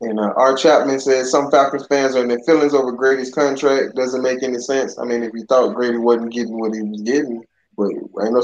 And 0.00 0.20
uh, 0.20 0.32
Art 0.36 0.58
Chapman 0.58 1.00
says 1.00 1.30
some 1.30 1.50
Falcons 1.50 1.86
fans 1.86 2.14
are 2.14 2.22
in 2.22 2.28
their 2.28 2.38
feelings 2.46 2.74
over 2.74 2.92
Grady's 2.92 3.34
contract. 3.34 3.96
Doesn't 3.96 4.22
make 4.22 4.42
any 4.42 4.58
sense. 4.58 4.98
I 4.98 5.04
mean, 5.04 5.22
if 5.22 5.32
you 5.34 5.44
thought 5.44 5.74
Grady 5.74 5.98
wasn't 5.98 6.32
getting 6.32 6.58
what 6.58 6.74
he 6.74 6.82
was 6.82 7.02
getting, 7.02 7.44
but 7.76 7.90
ain't 7.90 8.32
no, 8.32 8.42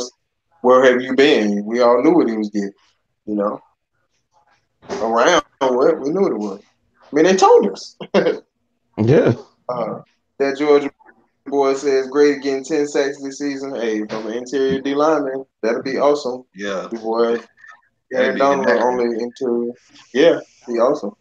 where 0.63 0.85
have 0.85 1.01
you 1.01 1.15
been? 1.15 1.65
We 1.65 1.81
all 1.81 2.03
knew 2.03 2.13
what 2.13 2.29
he 2.29 2.37
was 2.37 2.51
getting. 2.51 2.73
You 3.27 3.37
know, 3.37 3.63
around 5.01 5.45
what 5.61 6.01
we 6.01 6.11
knew 6.11 6.27
it 6.27 6.37
was. 6.37 6.61
I 6.91 7.15
mean, 7.15 7.25
they 7.25 7.37
told 7.37 7.71
us. 7.71 7.97
yeah. 8.99 9.35
Uh, 9.69 10.01
that 10.39 10.59
Georgia 10.59 10.91
boy 11.47 11.75
says 11.75 12.09
Grady 12.09 12.41
getting 12.41 12.65
10 12.65 12.89
sacks 12.89 13.23
this 13.23 13.39
season. 13.39 13.77
Hey, 13.77 14.05
from 14.07 14.27
an 14.27 14.35
interior 14.35 14.81
D 14.81 14.95
lineman, 14.95 15.45
that'll 15.63 15.83
be 15.83 15.99
awesome. 15.99 16.45
Yeah. 16.55 16.89
The 16.91 16.99
boy, 16.99 17.39
That'd 18.11 18.13
Aaron 18.13 18.35
be 18.35 18.39
Donald 18.41 18.69
only 18.69 19.23
interior. 19.23 19.73
Yeah, 20.13 20.41
be 20.67 20.75
awesome. 20.75 21.15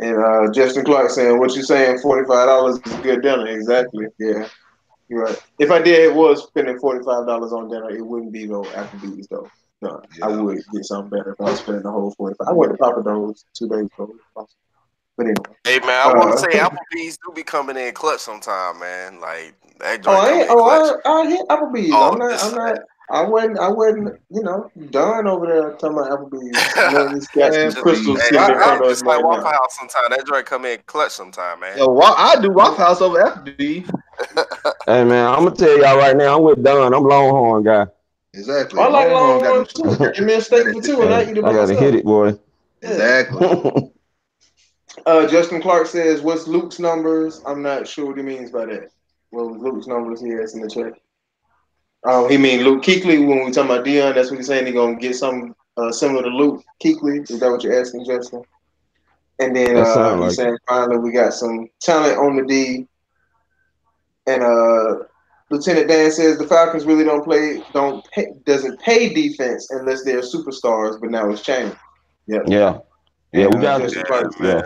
And 0.00 0.16
uh, 0.16 0.52
Justin 0.52 0.84
Clark 0.84 1.10
saying, 1.10 1.38
What 1.38 1.54
you 1.54 1.62
saying, 1.62 1.98
$45 1.98 2.70
is 2.70 2.76
a 2.78 3.02
good 3.02 3.22
dinner. 3.22 3.46
Exactly. 3.46 4.06
Yeah. 4.18 4.48
You're 5.08 5.24
right. 5.24 5.42
If 5.58 5.70
I 5.70 5.82
did 5.82 6.10
it 6.10 6.14
was 6.14 6.44
spending 6.44 6.78
$45 6.78 7.52
on 7.52 7.68
dinner, 7.68 7.90
it 7.90 8.04
wouldn't 8.04 8.32
be 8.32 8.46
no 8.46 8.62
Applebee's 8.62 9.26
though. 9.28 9.50
No, 9.82 10.02
I 10.22 10.28
would 10.28 10.58
get 10.72 10.84
something 10.84 11.10
better 11.10 11.32
if 11.32 11.40
I 11.40 11.50
was 11.50 11.58
spending 11.58 11.82
the 11.82 11.90
whole 11.90 12.12
45 12.12 12.46
I 12.46 12.52
went 12.52 12.72
to 12.72 12.78
Pappadeaux's 12.78 13.44
two 13.54 13.66
days 13.66 13.86
ago. 13.86 14.14
But 14.34 14.46
anyway. 15.18 15.34
Hey 15.64 15.78
man, 15.80 15.88
I 15.90 16.12
want 16.14 16.32
Uh, 16.32 16.32
to 16.32 16.38
say 16.38 16.58
Applebee's 16.58 17.16
do 17.16 17.32
be 17.34 17.42
coming 17.42 17.76
in 17.76 17.92
clutch 17.94 18.20
sometime, 18.20 18.78
man. 18.78 19.20
Like 19.20 19.54
that 19.80 20.02
joint 20.02 20.06
Oh, 20.06 20.20
I 20.20 20.46
oh, 20.50 21.00
I, 21.04 21.10
I 21.10 21.30
hit 21.30 21.48
Applebee's. 21.48 21.90
Oh, 21.92 22.12
I'm 22.12 22.18
not, 22.18 22.44
I'm 22.44 22.54
not, 22.54 22.78
I 23.10 23.22
wasn't, 23.22 23.58
I 23.58 23.68
wasn't, 23.68 24.20
you 24.30 24.42
know, 24.42 24.70
done 24.90 25.26
over 25.26 25.46
there 25.46 25.72
talking 25.72 25.98
about 25.98 26.10
Applebee's. 26.10 26.76
You 26.76 26.96
know, 26.96 27.08
these 27.12 27.26
got 27.34 27.52
Man, 27.52 27.72
some 27.72 27.82
Hey, 27.84 27.92
sitting 27.92 28.38
I, 28.38 28.46
front 28.46 28.62
I 28.62 28.74
of 28.76 28.80
just 28.90 29.02
us 29.02 29.06
like 29.06 29.16
right 29.16 29.24
Waffle 29.24 29.44
now. 29.44 29.50
House 29.50 29.76
sometime. 29.76 30.02
That 30.10 30.26
joint 30.26 30.46
come 30.46 30.64
in 30.64 30.78
clutch 30.86 31.12
sometime, 31.12 31.60
man. 31.60 31.76
Yo, 31.76 31.86
Wa- 31.86 32.14
I 32.16 32.40
do 32.40 32.50
Waffle 32.52 32.76
House 32.84 33.00
over 33.00 33.18
Applebee's. 33.18 33.90
Hey 34.86 35.04
man, 35.04 35.28
I'm 35.28 35.44
gonna 35.44 35.54
tell 35.54 35.78
y'all 35.78 35.98
right 35.98 36.16
now, 36.16 36.36
I'm 36.36 36.42
with 36.42 36.64
Don. 36.64 36.92
I'm 36.94 37.04
Longhorn 37.04 37.62
guy. 37.62 37.86
Exactly. 38.34 38.80
I 38.80 38.88
like 38.88 39.08
Longhorn 39.08 39.66
Longhorn 39.66 39.98
too. 39.98 40.12
Give 40.14 40.24
me 40.24 40.34
a 40.34 40.40
steak 40.40 40.68
for 40.72 40.82
two 40.82 41.02
and 41.02 41.14
I 41.14 41.22
eat 41.22 41.36
it. 41.36 41.44
I 41.44 41.52
gotta 41.52 41.74
hit 41.74 41.94
it, 41.94 42.04
boy. 42.04 42.38
Exactly. 42.82 43.90
Uh, 45.06 45.26
Justin 45.28 45.62
Clark 45.62 45.86
says, 45.86 46.22
"What's 46.22 46.46
Luke's 46.46 46.78
numbers?" 46.78 47.42
I'm 47.46 47.62
not 47.62 47.86
sure 47.86 48.06
what 48.06 48.16
he 48.16 48.22
means 48.22 48.50
by 48.50 48.66
that. 48.66 48.90
Well, 49.30 49.56
Luke's 49.56 49.86
numbers? 49.86 50.20
He 50.20 50.30
has 50.30 50.54
in 50.54 50.62
the 50.62 50.68
chat. 50.68 50.92
Oh, 52.04 52.28
he 52.28 52.38
mean 52.38 52.62
Luke 52.62 52.82
Kuechly 52.82 53.26
when 53.26 53.44
we 53.44 53.52
talking 53.52 53.70
about 53.70 53.84
Deion. 53.84 54.14
That's 54.14 54.30
what 54.30 54.38
he's 54.38 54.46
saying. 54.46 54.66
He 54.66 54.72
gonna 54.72 54.96
get 54.96 55.16
something 55.16 55.54
uh, 55.76 55.92
similar 55.92 56.22
to 56.22 56.28
Luke 56.28 56.64
Kuechly. 56.82 57.30
Is 57.30 57.40
that 57.40 57.50
what 57.50 57.62
you're 57.62 57.78
asking, 57.78 58.06
Justin? 58.06 58.42
And 59.38 59.54
then 59.54 59.76
uh, 59.76 59.84
sound 59.84 60.22
he's 60.22 60.38
like 60.38 60.46
saying 60.46 60.58
finally 60.68 60.98
we 60.98 61.12
got 61.12 61.34
some 61.34 61.68
talent 61.80 62.18
on 62.18 62.36
the 62.36 62.44
D. 62.44 62.86
And 64.26 64.42
uh, 64.42 65.04
Lieutenant 65.50 65.88
Dan 65.88 66.10
says 66.10 66.38
the 66.38 66.46
Falcons 66.46 66.84
really 66.84 67.04
don't 67.04 67.24
play, 67.24 67.62
don't 67.72 68.04
pay, 68.12 68.28
doesn't 68.44 68.80
pay 68.80 69.12
defense 69.12 69.70
unless 69.70 70.04
they're 70.04 70.20
superstars. 70.20 71.00
But 71.00 71.10
now 71.10 71.30
it's 71.30 71.42
changed. 71.42 71.76
Yeah. 72.26 72.78
Yeah, 73.32 73.46
we 73.46 73.58
Uh, 73.58 73.60
got 73.60 73.80
Justin 73.80 74.02
it. 74.08 74.34
Yeah. 74.40 74.62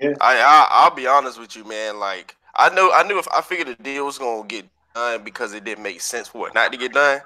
Yeah. 0.00 0.14
I, 0.20 0.36
I 0.38 0.66
I'll 0.70 0.94
be 0.94 1.06
honest 1.06 1.38
with 1.38 1.56
you, 1.56 1.64
man. 1.64 1.98
Like 1.98 2.36
I 2.54 2.74
know 2.74 2.90
I 2.92 3.02
knew 3.06 3.18
if 3.18 3.28
I 3.28 3.40
figured 3.40 3.68
the 3.68 3.82
deal 3.82 4.06
was 4.06 4.18
gonna 4.18 4.46
get 4.46 4.66
done 4.96 5.22
because 5.22 5.52
it 5.52 5.62
didn't 5.64 5.84
make 5.84 6.00
sense 6.00 6.26
for 6.26 6.48
it 6.48 6.54
not 6.54 6.72
to 6.72 6.78
get 6.78 6.92
done. 6.92 7.20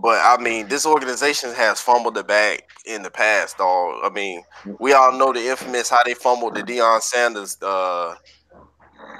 But 0.00 0.20
I 0.22 0.42
mean, 0.42 0.68
this 0.68 0.86
organization 0.86 1.52
has 1.54 1.80
fumbled 1.80 2.14
the 2.14 2.24
bag 2.24 2.62
in 2.86 3.02
the 3.02 3.10
past, 3.10 3.58
dog. 3.58 4.00
I 4.02 4.10
mean, 4.10 4.42
we 4.80 4.92
all 4.92 5.16
know 5.16 5.32
the 5.32 5.46
infamous 5.46 5.88
how 5.88 6.02
they 6.04 6.14
fumbled 6.14 6.54
the 6.54 6.62
Deion 6.62 7.00
Sanders. 7.00 7.56
Uh, 7.62 8.14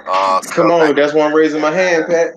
uh, 0.07 0.41
Come 0.51 0.71
on, 0.71 0.95
that's 0.95 1.13
why 1.13 1.21
I'm 1.25 1.33
raising 1.33 1.61
my 1.61 1.71
hand, 1.71 2.05
Pat. 2.07 2.33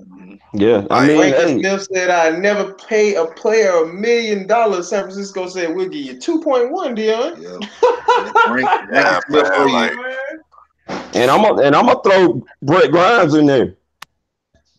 Yeah. 0.54 0.86
I 0.90 1.04
I 1.04 1.06
mean, 1.06 1.18
Franklin 1.18 1.48
hey, 1.48 1.60
Smith 1.60 1.88
said, 1.92 2.10
"I 2.10 2.30
never 2.38 2.74
pay 2.74 3.16
a 3.16 3.26
player 3.26 3.82
a 3.82 3.86
million 3.92 4.46
dollars." 4.46 4.88
San 4.88 5.02
Francisco 5.02 5.48
said, 5.48 5.74
"We'll 5.74 5.88
give 5.88 6.00
you 6.06 6.20
two 6.20 6.40
point 6.40 6.70
one, 6.70 6.94
Deion." 6.94 7.42
Yeah. 7.42 7.58
Frank, 8.46 8.68
Frank 8.68 8.88
Yeah, 8.92 9.20
man, 9.28 9.72
like- 9.72 9.92
and 11.14 11.30
I'm 11.30 11.42
gonna 11.42 11.62
and 11.62 11.74
I'm 11.74 11.86
gonna 11.86 12.00
throw 12.02 12.42
Brent 12.62 12.92
Grimes 12.92 13.34
in 13.34 13.46
there 13.46 13.74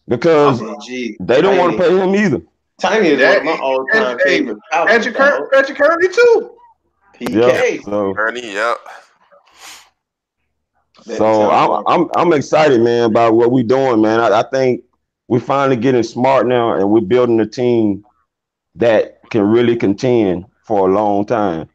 because 0.09 0.61
Oh, 0.61 0.75
they 1.21 1.41
don't 1.41 1.57
want 1.57 1.71
to 1.73 1.77
pay 1.77 1.95
him 1.97 2.13
either. 2.15 2.41
Tiny 2.81 3.09
is 3.09 3.19
That- 3.19 3.43
one 3.45 3.53
of 3.53 3.59
my 3.59 3.65
all-time 3.65 4.11
and- 4.11 4.21
favorite. 4.21 4.57
Falcons, 4.71 4.97
Patrick, 5.05 5.15
Cur- 5.15 5.39
dog. 5.39 5.51
Patrick 5.51 5.77
Kerney 5.77 6.07
too. 6.09 6.51
Yeah. 7.21 7.51
PK. 7.61 7.83
So 7.83 8.13
Ernie, 8.17 8.53
yep. 8.53 8.77
So 11.03 11.49
I'm 11.49 11.83
I'm 11.87 12.09
I'm 12.15 12.33
excited, 12.33 12.81
man, 12.81 13.03
about 13.05 13.33
what 13.35 13.51
we're 13.51 13.63
doing, 13.63 14.01
man. 14.01 14.19
I, 14.19 14.39
I 14.39 14.43
think 14.51 14.83
we're 15.27 15.39
finally 15.39 15.75
getting 15.77 16.03
smart 16.03 16.47
now, 16.47 16.73
and 16.73 16.89
we're 16.89 17.01
building 17.01 17.39
a 17.39 17.45
team 17.45 18.03
that 18.75 19.19
can 19.29 19.43
really 19.43 19.75
contend 19.75 20.45
for 20.63 20.89
a 20.89 20.93
long 20.93 21.25
time. 21.25 21.69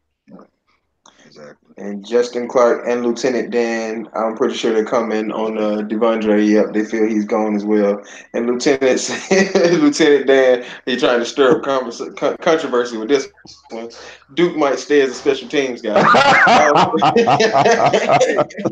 And 1.77 2.05
Justin 2.05 2.47
Clark 2.47 2.85
and 2.87 3.03
Lieutenant 3.05 3.51
Dan, 3.51 4.07
I'm 4.15 4.37
pretty 4.37 4.55
sure 4.55 4.71
they're 4.73 4.85
coming 4.85 5.29
on 5.31 5.57
uh, 5.57 5.81
Devondre. 5.85 6.47
Yep, 6.47 6.73
they 6.73 6.85
feel 6.85 7.05
he's 7.05 7.25
gone 7.25 7.53
as 7.53 7.65
well. 7.65 8.01
And 8.33 8.47
Lieutenant 8.47 8.81
Lieutenant 9.81 10.25
Dan, 10.25 10.65
he 10.85 10.95
trying 10.95 11.19
to 11.19 11.25
stir 11.25 11.57
up 11.57 12.41
controversy 12.41 12.95
with 12.97 13.09
this 13.09 13.27
one. 13.71 13.89
Duke 14.35 14.55
might 14.55 14.79
stay 14.79 15.01
as 15.01 15.09
a 15.09 15.13
special 15.13 15.49
teams 15.49 15.81
guy. 15.81 16.01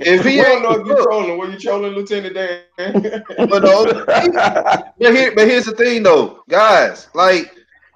If 0.05 0.25
he 0.25 0.37
don't 0.37 0.47
ain't, 0.47 0.63
know 0.63 0.71
if 0.71 0.87
you 0.87 0.93
look, 0.93 1.03
trolling. 1.03 1.37
Were 1.37 1.49
you 1.49 1.59
trolling 1.59 1.93
Lieutenant 1.93 2.35
Dan? 2.35 2.61
but 3.49 3.63
no, 3.63 3.85
but 3.85 4.95
here, 4.97 5.33
but 5.35 5.47
here's 5.47 5.65
the 5.65 5.75
thing 5.75 6.03
though, 6.03 6.43
guys. 6.47 7.09
Like 7.13 7.53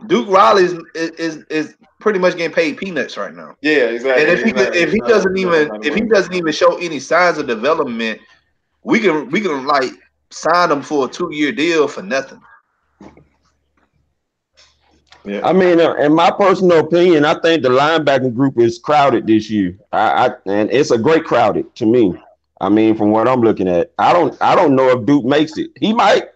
Duke 0.07 0.27
Riley 0.27 0.63
is 0.65 0.73
is 0.95 1.45
is 1.49 1.75
pretty 1.99 2.19
much 2.19 2.37
getting 2.37 2.53
paid 2.53 2.77
peanuts 2.77 3.17
right 3.17 3.33
now. 3.33 3.55
yeah, 3.61 3.85
exactly. 3.89 4.23
And 4.23 4.31
if 4.31 4.39
he 4.39 4.45
He's 4.45 4.53
not- 4.53 4.75
if 4.75 4.91
he 4.91 4.99
not- 4.99 5.09
doesn't 5.09 5.35
he's 5.35 5.45
even 5.45 5.67
not 5.69 5.85
if 5.85 5.95
he 5.95 6.01
doesn't 6.01 6.33
even 6.33 6.51
show 6.53 6.77
any 6.77 6.99
signs 6.99 7.37
of 7.37 7.47
development, 7.47 8.19
we 8.83 8.99
can 8.99 9.29
we 9.29 9.41
can 9.41 9.65
like 9.65 9.91
sign 10.29 10.71
him 10.71 10.81
for 10.81 11.05
a 11.05 11.09
two 11.09 11.29
year 11.33 11.51
deal 11.51 11.87
for 11.87 12.01
nothing. 12.01 12.41
yeah. 15.25 15.41
I 15.45 15.51
mean, 15.53 15.79
uh, 15.79 15.93
in 15.95 16.13
my 16.13 16.31
personal 16.31 16.79
opinion, 16.79 17.25
I 17.25 17.39
think 17.41 17.63
the 17.63 17.69
linebacking 17.69 18.33
group 18.33 18.57
is 18.59 18.79
crowded 18.79 19.27
this 19.27 19.49
year. 19.49 19.77
I, 19.91 20.27
I 20.27 20.31
and 20.45 20.71
it's 20.71 20.91
a 20.91 20.97
great 20.97 21.25
crowded 21.25 21.73
to 21.75 21.85
me. 21.85 22.13
I 22.61 22.69
mean, 22.69 22.95
from 22.95 23.11
what 23.11 23.27
I'm 23.27 23.41
looking 23.41 23.67
at, 23.67 23.91
I 23.97 24.13
don't 24.13 24.35
I 24.41 24.55
don't 24.55 24.75
know 24.75 24.89
if 24.89 25.05
Duke 25.05 25.25
makes 25.25 25.57
it. 25.57 25.71
He 25.79 25.93
might, 25.93 26.29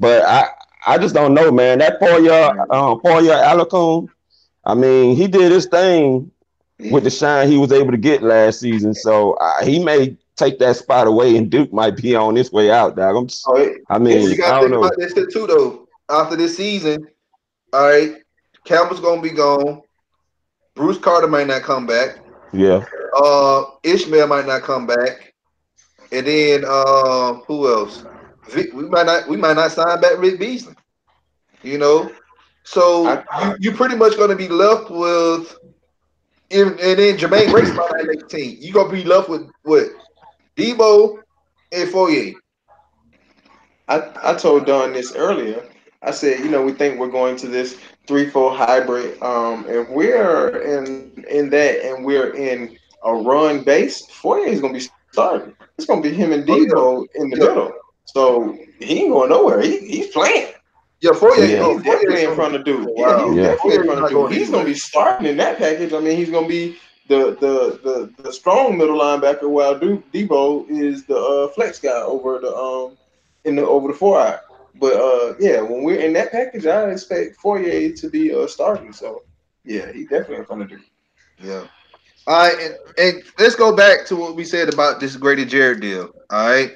but 0.00 0.22
I 0.24 0.48
I 0.86 0.98
just 0.98 1.14
don't 1.14 1.34
know, 1.34 1.50
man. 1.50 1.78
That 1.78 1.98
four 1.98 2.18
year 2.20 2.50
um, 2.70 3.00
Foye 3.00 3.22
Oluokun, 3.28 4.08
I 4.66 4.74
mean, 4.74 5.16
he 5.16 5.26
did 5.28 5.52
his 5.52 5.66
thing 5.66 6.30
with 6.90 7.04
the 7.04 7.10
shine 7.10 7.48
he 7.48 7.56
was 7.58 7.72
able 7.72 7.90
to 7.92 7.96
get 7.98 8.22
last 8.22 8.60
season. 8.60 8.94
So 8.94 9.34
uh, 9.34 9.64
he 9.64 9.82
may 9.82 10.16
take 10.36 10.58
that 10.58 10.76
spot 10.76 11.06
away, 11.06 11.36
and 11.36 11.50
Duke 11.50 11.72
might 11.72 11.96
be 11.96 12.14
on 12.14 12.34
his 12.36 12.52
way 12.52 12.70
out, 12.70 12.96
dog. 12.96 13.16
I'm, 13.16 13.24
s- 13.26 13.44
Oh, 13.46 13.56
it- 13.56 13.82
I 13.88 13.98
mean, 13.98 14.28
you 14.30 14.36
I 14.44 14.50
got 14.50 14.52
to 14.54 14.60
don't 14.60 14.70
think 14.70 14.72
know. 14.72 14.82
about 14.82 14.96
this 14.98 15.12
too, 15.32 15.46
though. 15.46 15.88
After 16.08 16.36
this 16.36 16.56
season, 16.56 17.06
all 17.72 17.88
right, 17.88 18.16
Campbell's 18.64 19.00
gonna 19.00 19.22
be 19.22 19.30
gone. 19.30 19.82
Bruce 20.74 20.98
Carter 20.98 21.26
might 21.28 21.46
not 21.46 21.62
come 21.62 21.86
back. 21.86 22.18
Yeah, 22.52 22.84
Uh, 23.16 23.64
Ishmael 23.82 24.26
might 24.26 24.46
not 24.46 24.62
come 24.62 24.86
back. 24.86 25.32
And 26.12 26.26
then 26.26 26.64
uh, 26.66 27.34
who 27.46 27.68
else? 27.72 28.04
We 28.54 28.88
might 28.88 29.06
not 29.06 29.28
we 29.28 29.36
might 29.36 29.56
not 29.56 29.72
sign 29.72 30.00
back 30.00 30.18
Vic 30.18 30.38
Beasley. 30.38 30.74
You 31.62 31.78
know, 31.78 32.10
So 32.64 33.06
I- 33.06 33.24
you, 33.44 33.56
you're 33.60 33.76
pretty 33.76 33.96
much 33.96 34.16
going 34.16 34.30
to 34.30 34.36
be 34.36 34.48
left 34.48 34.90
with, 34.90 35.56
and, 36.50 36.70
and 36.80 36.98
then 36.98 37.16
Jermaine 37.16 37.50
Grace 37.50 37.70
make 38.06 38.28
team. 38.28 38.56
You're 38.60 38.74
going 38.74 38.90
to 38.90 38.96
be 38.96 39.04
left 39.04 39.28
with 39.28 39.50
what? 39.62 39.86
Debo 40.56 41.18
and 41.72 41.88
Foye. 41.90 42.34
I, 43.88 44.10
I 44.22 44.34
told 44.34 44.66
Don 44.66 44.92
this 44.92 45.14
earlier. 45.14 45.62
I 46.02 46.10
said, 46.10 46.40
you 46.40 46.50
know, 46.50 46.62
we 46.62 46.72
think 46.72 46.98
we're 46.98 47.08
going 47.10 47.36
to 47.36 47.48
this 47.48 47.78
three 48.06 48.28
four 48.28 48.54
hybrid. 48.54 49.20
Um, 49.22 49.64
if 49.68 49.88
we're 49.88 50.60
in 50.62 51.24
in 51.28 51.50
that 51.50 51.84
and 51.84 52.04
we're 52.04 52.34
in 52.34 52.76
a 53.04 53.14
run 53.14 53.64
base, 53.64 54.06
Foye 54.06 54.44
is 54.44 54.60
gonna 54.60 54.74
be 54.74 54.88
starting. 55.12 55.54
It's 55.78 55.86
gonna 55.86 56.02
be 56.02 56.12
him 56.12 56.32
and 56.32 56.48
Oh. 56.48 56.54
Debo 56.54 57.06
in 57.14 57.30
the 57.30 57.36
middle. 57.36 57.72
So 58.06 58.58
he 58.78 59.00
ain't 59.00 59.12
going 59.12 59.30
nowhere. 59.30 59.60
He, 59.62 59.78
he's 59.80 60.08
playing. 60.08 60.53
Yeah, 61.04 61.12
Foye. 61.18 61.34
Yeah. 61.38 61.62
oh, 61.62 61.74
He's 61.74 61.82
definitely 61.84 62.24
in 62.24 62.34
front 62.34 62.54
of 62.56 62.64
dude. 62.64 62.86
Wow. 62.96 63.18
Yeah, 63.18 63.26
he's 63.26 63.36
Yeah. 63.36 63.42
definitely 63.42 63.76
in 63.76 63.84
front 63.84 64.00
of 64.00 64.08
dude. 64.08 64.16
going 64.18 64.32
He's 64.32 64.50
gonna 64.50 64.64
be 64.64 64.74
starting 64.74 65.26
in 65.26 65.36
that 65.38 65.58
package. 65.58 65.92
I 65.92 66.00
mean, 66.00 66.16
he's 66.16 66.30
gonna 66.30 66.48
be 66.48 66.76
the 67.08 67.36
the 67.40 67.80
the, 67.84 68.22
the 68.22 68.32
strong 68.32 68.76
middle 68.78 68.98
linebacker 68.98 69.48
while 69.48 69.78
Du- 69.78 70.02
Debo 70.12 70.66
is 70.70 71.04
the 71.06 71.16
uh, 71.16 71.48
flex 71.54 71.78
guy 71.80 72.00
over 72.02 72.38
the 72.38 72.54
um 72.54 72.96
in 73.44 73.56
the 73.56 73.66
over 73.66 73.88
the 73.88 73.94
four 73.94 74.18
eye. 74.18 74.38
But 74.74 74.94
uh 74.94 75.34
yeah, 75.38 75.60
when 75.60 75.82
we're 75.84 76.00
in 76.00 76.12
that 76.14 76.32
package, 76.32 76.66
I 76.66 76.90
expect 76.90 77.36
Foye 77.36 77.92
to 77.96 78.08
be 78.10 78.34
uh 78.34 78.46
starting. 78.46 78.92
So 78.92 79.22
yeah, 79.64 79.92
he 79.92 80.04
definitely 80.04 80.36
in 80.36 80.44
front 80.46 80.62
of 80.62 80.68
dude. 80.68 80.80
Yeah. 81.42 81.64
All 82.26 82.48
right, 82.48 82.58
and, 82.60 82.74
and 82.98 83.22
let's 83.38 83.54
go 83.56 83.74
back 83.74 84.06
to 84.06 84.16
what 84.16 84.36
we 84.36 84.44
said 84.44 84.72
about 84.72 85.00
this 85.00 85.16
Grady 85.16 85.44
Jarrett 85.44 85.80
deal. 85.80 86.10
All 86.30 86.46
right. 86.46 86.72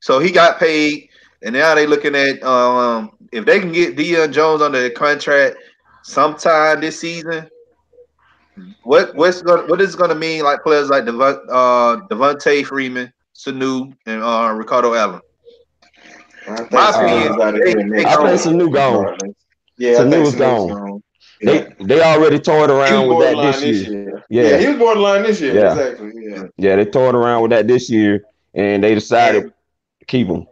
So 0.00 0.18
he 0.18 0.30
got 0.30 0.58
paid, 0.58 1.08
and 1.42 1.54
now 1.54 1.74
they 1.74 1.86
looking 1.86 2.14
at 2.14 2.42
um 2.42 3.10
if 3.32 3.44
they 3.44 3.60
can 3.60 3.72
get 3.72 3.96
Deion 3.96 4.32
Jones 4.32 4.62
under 4.62 4.80
the 4.82 4.90
contract 4.90 5.56
sometime 6.02 6.80
this 6.80 7.00
season. 7.00 7.48
What 8.84 9.14
what's 9.14 9.42
going 9.42 9.68
what 9.68 9.80
is 9.82 9.94
it 9.94 9.98
going 9.98 10.10
to 10.10 10.16
mean 10.16 10.42
like 10.42 10.62
players 10.62 10.88
like 10.88 11.04
Devon, 11.04 11.38
uh 11.50 11.96
Devonta 12.08 12.64
Freeman, 12.64 13.12
Sanu, 13.34 13.94
and 14.06 14.22
uh 14.22 14.52
Ricardo 14.56 14.94
Allen? 14.94 15.20
I 16.48 16.56
think 16.56 16.72
My 16.72 16.90
Sanu's 16.92 17.26
opinion, 17.26 17.42
out 17.42 17.54
of 17.54 17.60
they- 17.60 17.74
they 17.74 18.04
I 18.06 18.16
think. 18.16 18.40
Sanu 18.40 18.72
gone. 18.72 19.18
Yeah, 19.76 19.98
Sanu 19.98 20.10
think 20.10 20.24
was 20.24 20.34
Sanu's 20.34 20.38
gone. 20.72 21.02
They 21.42 21.66
they 21.80 22.00
already 22.00 22.38
tore 22.38 22.66
He 22.66 22.72
around 22.72 23.08
with 23.08 23.18
that 23.18 23.34
borderline 23.34 23.52
this 23.52 23.60
this 23.60 23.88
year. 23.88 24.02
year. 24.02 24.24
Yeah. 24.30 24.42
Yeah. 24.42 24.56
he 24.58 24.66
was 24.68 24.76
borderline 24.78 25.22
this 25.24 25.40
year. 25.40 25.54
Yeah. 25.54 25.72
Exactly. 25.72 26.12
Yeah. 26.16 26.42
Yeah, 26.56 26.76
they 26.76 26.84
toyed 26.86 27.14
around 27.14 27.42
with 27.42 27.50
that 27.50 27.66
this 27.68 27.90
year, 27.90 28.24
and 28.54 28.82
they 28.82 28.94
decided 28.94 29.52
to 30.00 30.04
keep 30.06 30.28
him. 30.28 30.46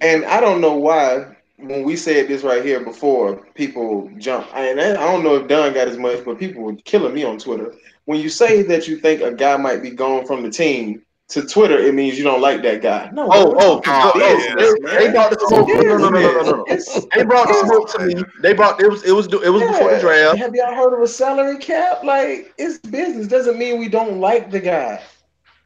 And 0.00 0.24
I 0.26 0.38
don't 0.40 0.60
know 0.60 0.76
why 0.76 1.35
when 1.58 1.84
we 1.84 1.96
said 1.96 2.28
this 2.28 2.42
right 2.42 2.64
here 2.64 2.84
before, 2.84 3.36
people 3.54 4.10
jump. 4.18 4.46
And 4.54 4.80
I 4.80 4.94
don't 4.94 5.24
know 5.24 5.36
if 5.36 5.48
Dunn 5.48 5.72
got 5.72 5.88
as 5.88 5.96
much, 5.96 6.24
but 6.24 6.38
people 6.38 6.62
were 6.62 6.74
killing 6.84 7.14
me 7.14 7.24
on 7.24 7.38
Twitter. 7.38 7.74
When 8.04 8.20
you 8.20 8.28
say 8.28 8.62
that 8.62 8.86
you 8.86 8.98
think 8.98 9.22
a 9.22 9.32
guy 9.32 9.56
might 9.56 9.82
be 9.82 9.90
gone 9.90 10.26
from 10.26 10.42
the 10.42 10.50
team 10.50 11.02
to 11.28 11.42
Twitter, 11.42 11.76
it 11.78 11.92
means 11.94 12.16
you 12.16 12.24
don't 12.24 12.40
like 12.40 12.62
that 12.62 12.82
guy. 12.82 13.10
No. 13.12 13.28
Oh, 13.32 13.54
oh, 13.58 13.82
oh, 13.84 14.12
business, 14.12 14.74
they, 14.84 15.06
they 15.06 15.12
brought 15.12 15.30
the 15.30 15.44
smoke. 15.48 15.68
No, 15.68 15.74
no, 15.74 15.96
no, 15.96 16.08
no, 16.10 16.20
no, 16.20 16.42
no, 16.42 16.64
no. 16.64 16.64
They 17.14 17.24
brought 17.24 17.48
the 17.48 17.64
smoke 17.66 17.90
to 17.92 18.06
me. 18.06 18.24
They 18.42 18.52
brought 18.52 18.80
it 18.80 18.88
was 18.88 19.02
it 19.02 19.12
was 19.12 19.26
it 19.26 19.50
was 19.50 19.62
before 19.62 19.94
the 19.94 20.00
draft. 20.00 20.38
Have 20.38 20.54
y'all 20.54 20.74
heard 20.74 20.94
of 20.94 21.00
a 21.00 21.08
salary 21.08 21.58
cap? 21.58 22.04
Like 22.04 22.54
it's 22.58 22.78
business. 22.78 23.26
Doesn't 23.26 23.58
mean 23.58 23.80
we 23.80 23.88
don't 23.88 24.20
like 24.20 24.50
the 24.50 24.60
guy. 24.60 25.02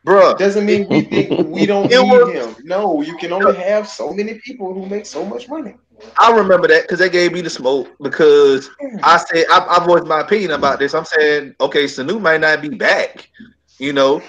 Bruh. 0.07 0.37
Doesn't 0.39 0.65
mean 0.65 0.89
we 0.89 1.03
think 1.03 1.49
we 1.49 1.67
don't 1.67 1.91
need 1.91 2.35
him. 2.35 2.57
No, 2.65 3.03
you 3.03 3.17
can 3.19 3.33
only 3.33 3.57
have 3.57 3.87
so 3.89 4.13
many 4.13 4.35
people 4.35 4.73
who 4.73 4.87
make 4.87 5.05
so 5.07 5.25
much 5.25 5.49
money. 5.49 5.75
I 6.19 6.33
remember 6.33 6.67
that 6.69 6.83
because 6.83 6.99
they 6.99 7.11
gave 7.11 7.33
me 7.33 7.43
the 7.43 7.51
smoke 7.51 7.89
because 8.01 8.71
I 9.03 9.19
said 9.19 9.45
I, 9.51 9.79
I 9.79 9.85
voiced 9.85 10.07
my 10.07 10.21
opinion 10.21 10.53
about 10.53 10.79
this. 10.79 10.95
I'm 10.95 11.05
saying, 11.05 11.55
okay, 11.61 11.85
Sanu 11.85 12.21
might 12.21 12.41
not 12.41 12.63
be 12.63 12.71
back. 12.71 13.29
You 13.79 13.93
know, 13.93 14.23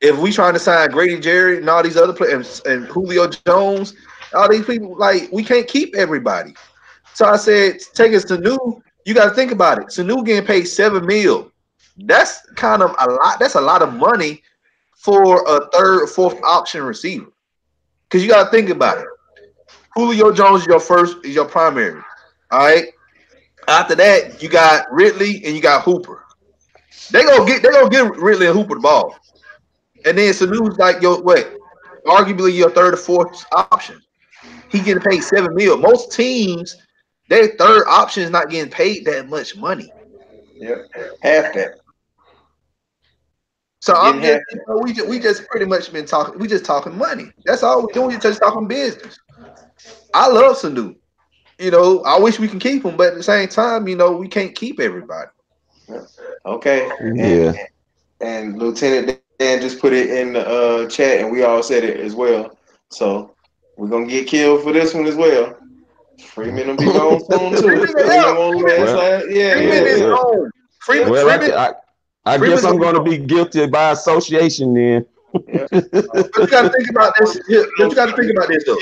if 0.00 0.18
we 0.18 0.32
trying 0.32 0.54
to 0.54 0.58
sign 0.58 0.90
Grady 0.90 1.20
Jarrett 1.20 1.58
and 1.58 1.68
all 1.68 1.82
these 1.82 1.98
other 1.98 2.14
players 2.14 2.62
and 2.64 2.86
Julio 2.86 3.28
Jones, 3.28 3.94
all 4.34 4.50
these 4.50 4.64
people, 4.64 4.96
like 4.96 5.28
we 5.30 5.44
can't 5.44 5.66
keep 5.68 5.94
everybody. 5.94 6.54
So 7.12 7.26
I 7.26 7.36
said, 7.36 7.78
take 7.94 8.14
us 8.14 8.24
to 8.24 8.38
new. 8.38 8.82
You 9.04 9.12
got 9.12 9.28
to 9.28 9.34
think 9.34 9.52
about 9.52 9.78
it. 9.78 9.86
Sanu 9.88 10.24
getting 10.24 10.46
paid 10.46 10.64
seven 10.64 11.04
mil. 11.06 11.50
That's 11.98 12.40
kind 12.56 12.82
of 12.82 12.94
a 12.98 13.10
lot. 13.10 13.38
That's 13.38 13.54
a 13.54 13.60
lot 13.60 13.82
of 13.82 13.92
money 13.92 14.42
for 14.96 15.44
a 15.46 15.68
third, 15.70 16.08
fourth 16.08 16.42
option 16.42 16.82
receiver. 16.82 17.30
Because 18.08 18.22
you 18.22 18.28
got 18.28 18.44
to 18.44 18.50
think 18.50 18.70
about 18.70 18.98
it. 18.98 19.06
Julio 19.94 20.32
Jones 20.32 20.62
is 20.62 20.66
your 20.66 20.80
first, 20.80 21.18
is 21.24 21.34
your 21.34 21.46
primary. 21.46 22.00
All 22.50 22.60
right. 22.60 22.86
After 23.68 23.94
that, 23.94 24.42
you 24.42 24.48
got 24.48 24.90
Ridley 24.92 25.42
and 25.44 25.54
you 25.54 25.62
got 25.62 25.82
Hooper. 25.84 26.24
They 27.10 27.24
gonna 27.24 27.44
get 27.44 27.62
they 27.62 27.70
gonna 27.70 27.88
get 27.88 28.16
Ridley 28.16 28.46
and 28.46 28.56
Hooper 28.56 28.74
the 28.74 28.80
ball. 28.80 29.16
And 30.04 30.18
then 30.18 30.32
Sanu's 30.32 30.78
like 30.78 31.00
your 31.00 31.22
what? 31.22 31.54
Arguably 32.06 32.54
your 32.54 32.70
third 32.70 32.94
or 32.94 32.98
fourth 32.98 33.44
option. 33.52 34.00
He 34.70 34.80
getting 34.80 35.02
paid 35.02 35.22
seven 35.22 35.54
mil. 35.54 35.78
Most 35.78 36.12
teams, 36.12 36.76
their 37.28 37.48
third 37.56 37.84
option 37.88 38.22
is 38.22 38.30
not 38.30 38.50
getting 38.50 38.70
paid 38.70 39.04
that 39.06 39.28
much 39.28 39.56
money. 39.56 39.90
Yep. 40.56 40.88
Half 41.22 41.54
that. 41.54 41.78
So 43.84 43.94
I'm 43.94 44.22
just, 44.22 44.40
you 44.50 44.60
know, 44.66 44.78
we 44.78 44.94
just 44.94 45.06
we 45.06 45.18
just 45.18 45.46
pretty 45.48 45.66
much 45.66 45.92
been 45.92 46.06
talking. 46.06 46.38
We 46.38 46.48
just 46.48 46.64
talking 46.64 46.96
money. 46.96 47.26
That's 47.44 47.62
all 47.62 47.82
we're 47.82 47.92
doing. 47.92 48.08
We 48.08 48.18
just 48.18 48.40
talking 48.40 48.66
business. 48.66 49.18
I 50.14 50.26
love 50.26 50.56
Sanu. 50.56 50.96
You 51.58 51.70
know, 51.70 52.02
I 52.04 52.18
wish 52.18 52.38
we 52.38 52.48
can 52.48 52.58
keep 52.58 52.82
him, 52.82 52.96
but 52.96 53.08
at 53.08 53.14
the 53.16 53.22
same 53.22 53.46
time, 53.46 53.86
you 53.86 53.94
know, 53.94 54.12
we 54.12 54.26
can't 54.26 54.54
keep 54.54 54.80
everybody. 54.80 55.28
Okay. 56.46 56.90
Yeah. 57.14 57.52
And 58.22 58.58
Lieutenant 58.58 59.20
Dan 59.38 59.60
just 59.60 59.80
put 59.80 59.92
it 59.92 60.08
in 60.08 60.32
the 60.32 60.48
uh, 60.48 60.88
chat, 60.88 61.20
and 61.20 61.30
we 61.30 61.42
all 61.42 61.62
said 61.62 61.84
it 61.84 62.00
as 62.00 62.14
well. 62.14 62.56
So 62.88 63.34
we're 63.76 63.88
gonna 63.88 64.06
get 64.06 64.28
killed 64.28 64.62
for 64.62 64.72
this 64.72 64.94
one 64.94 65.04
as 65.04 65.14
well. 65.14 65.58
Freeman 66.24 66.68
will 66.68 66.76
be 66.78 66.86
gone 66.86 67.20
soon 67.30 67.50
too. 67.52 67.60
Freeman, 67.60 67.86
Freeman 67.88 68.06
yeah. 68.06 68.32
won't 68.32 68.64
last 68.64 68.78
Well, 68.78 69.20
like- 69.20 69.24
yeah, 69.28 69.52
Freeman 69.56 69.68
yeah, 69.74 69.82
is 69.82 70.00
yeah. 70.00 70.16
home. 70.16 70.50
Freeman, 70.78 71.10
Well, 71.10 71.28
I, 71.28 71.38
Freeman, 71.38 71.58
I, 71.58 71.72
I 72.26 72.38
Freeman's 72.38 72.62
guess 72.62 72.70
I'm 72.70 72.78
gonna 72.78 73.02
be 73.02 73.18
guilty 73.18 73.66
by 73.66 73.92
association 73.92 74.74
then. 74.74 75.06
but 75.34 75.72
you 75.72 76.46
got 76.46 76.62
to 76.62 76.70
think 76.70 76.90
about 76.90 77.12
this. 77.18 77.36
But 77.36 77.48
you 77.48 77.94
got 77.94 78.06
to 78.06 78.16
think 78.16 78.30
about 78.30 78.48
this 78.48 78.64
though. 78.64 78.78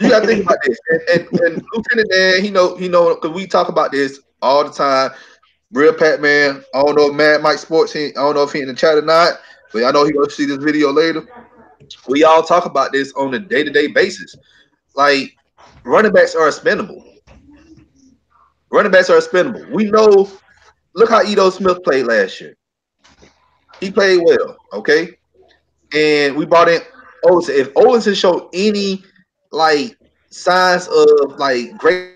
You 0.00 0.08
got 0.08 0.20
to 0.20 0.26
think 0.26 0.44
about 0.44 0.58
this. 0.66 0.78
And, 0.90 1.20
and, 1.20 1.40
and 1.40 1.64
Lieutenant 1.72 2.10
Dan, 2.10 2.42
he 2.42 2.50
know, 2.50 2.76
he 2.76 2.88
know, 2.88 3.14
because 3.14 3.30
we 3.30 3.46
talk 3.46 3.68
about 3.68 3.92
this 3.92 4.20
all 4.42 4.64
the 4.64 4.70
time. 4.70 5.12
Real 5.72 5.94
Pat 5.94 6.20
Man. 6.20 6.64
I 6.74 6.82
don't 6.82 6.96
know 6.96 7.10
if 7.10 7.14
Mad 7.14 7.42
Mike 7.42 7.58
Sports. 7.58 7.92
He, 7.92 8.06
I 8.08 8.12
don't 8.14 8.34
know 8.34 8.42
if 8.42 8.52
he 8.52 8.60
in 8.60 8.68
the 8.68 8.74
chat 8.74 8.98
or 8.98 9.02
not, 9.02 9.34
but 9.72 9.84
I 9.84 9.92
know 9.92 10.04
he 10.04 10.12
gonna 10.12 10.28
see 10.28 10.46
this 10.46 10.58
video 10.58 10.90
later. 10.90 11.22
We 12.08 12.24
all 12.24 12.42
talk 12.42 12.66
about 12.66 12.92
this 12.92 13.12
on 13.14 13.32
a 13.34 13.38
day 13.38 13.62
to 13.62 13.70
day 13.70 13.86
basis. 13.86 14.36
Like 14.96 15.36
running 15.84 16.12
backs 16.12 16.34
are 16.34 16.48
expendable. 16.48 17.04
Running 18.70 18.90
backs 18.90 19.10
are 19.10 19.18
expendable. 19.18 19.64
We 19.70 19.84
know. 19.84 20.28
Look 20.94 21.10
how 21.10 21.22
Ito 21.22 21.50
Smith 21.50 21.82
played 21.84 22.06
last 22.06 22.40
year. 22.40 22.56
He 23.80 23.90
played 23.90 24.20
well. 24.24 24.56
Okay, 24.72 25.08
and 25.94 26.36
we 26.36 26.46
brought 26.46 26.68
in 26.68 26.80
Ollison. 27.24 27.56
If 27.58 27.72
Ollison 27.74 28.14
showed 28.14 28.48
any 28.52 29.02
like 29.52 29.96
signs 30.30 30.88
of 30.88 31.38
like 31.38 31.76
great, 31.78 32.14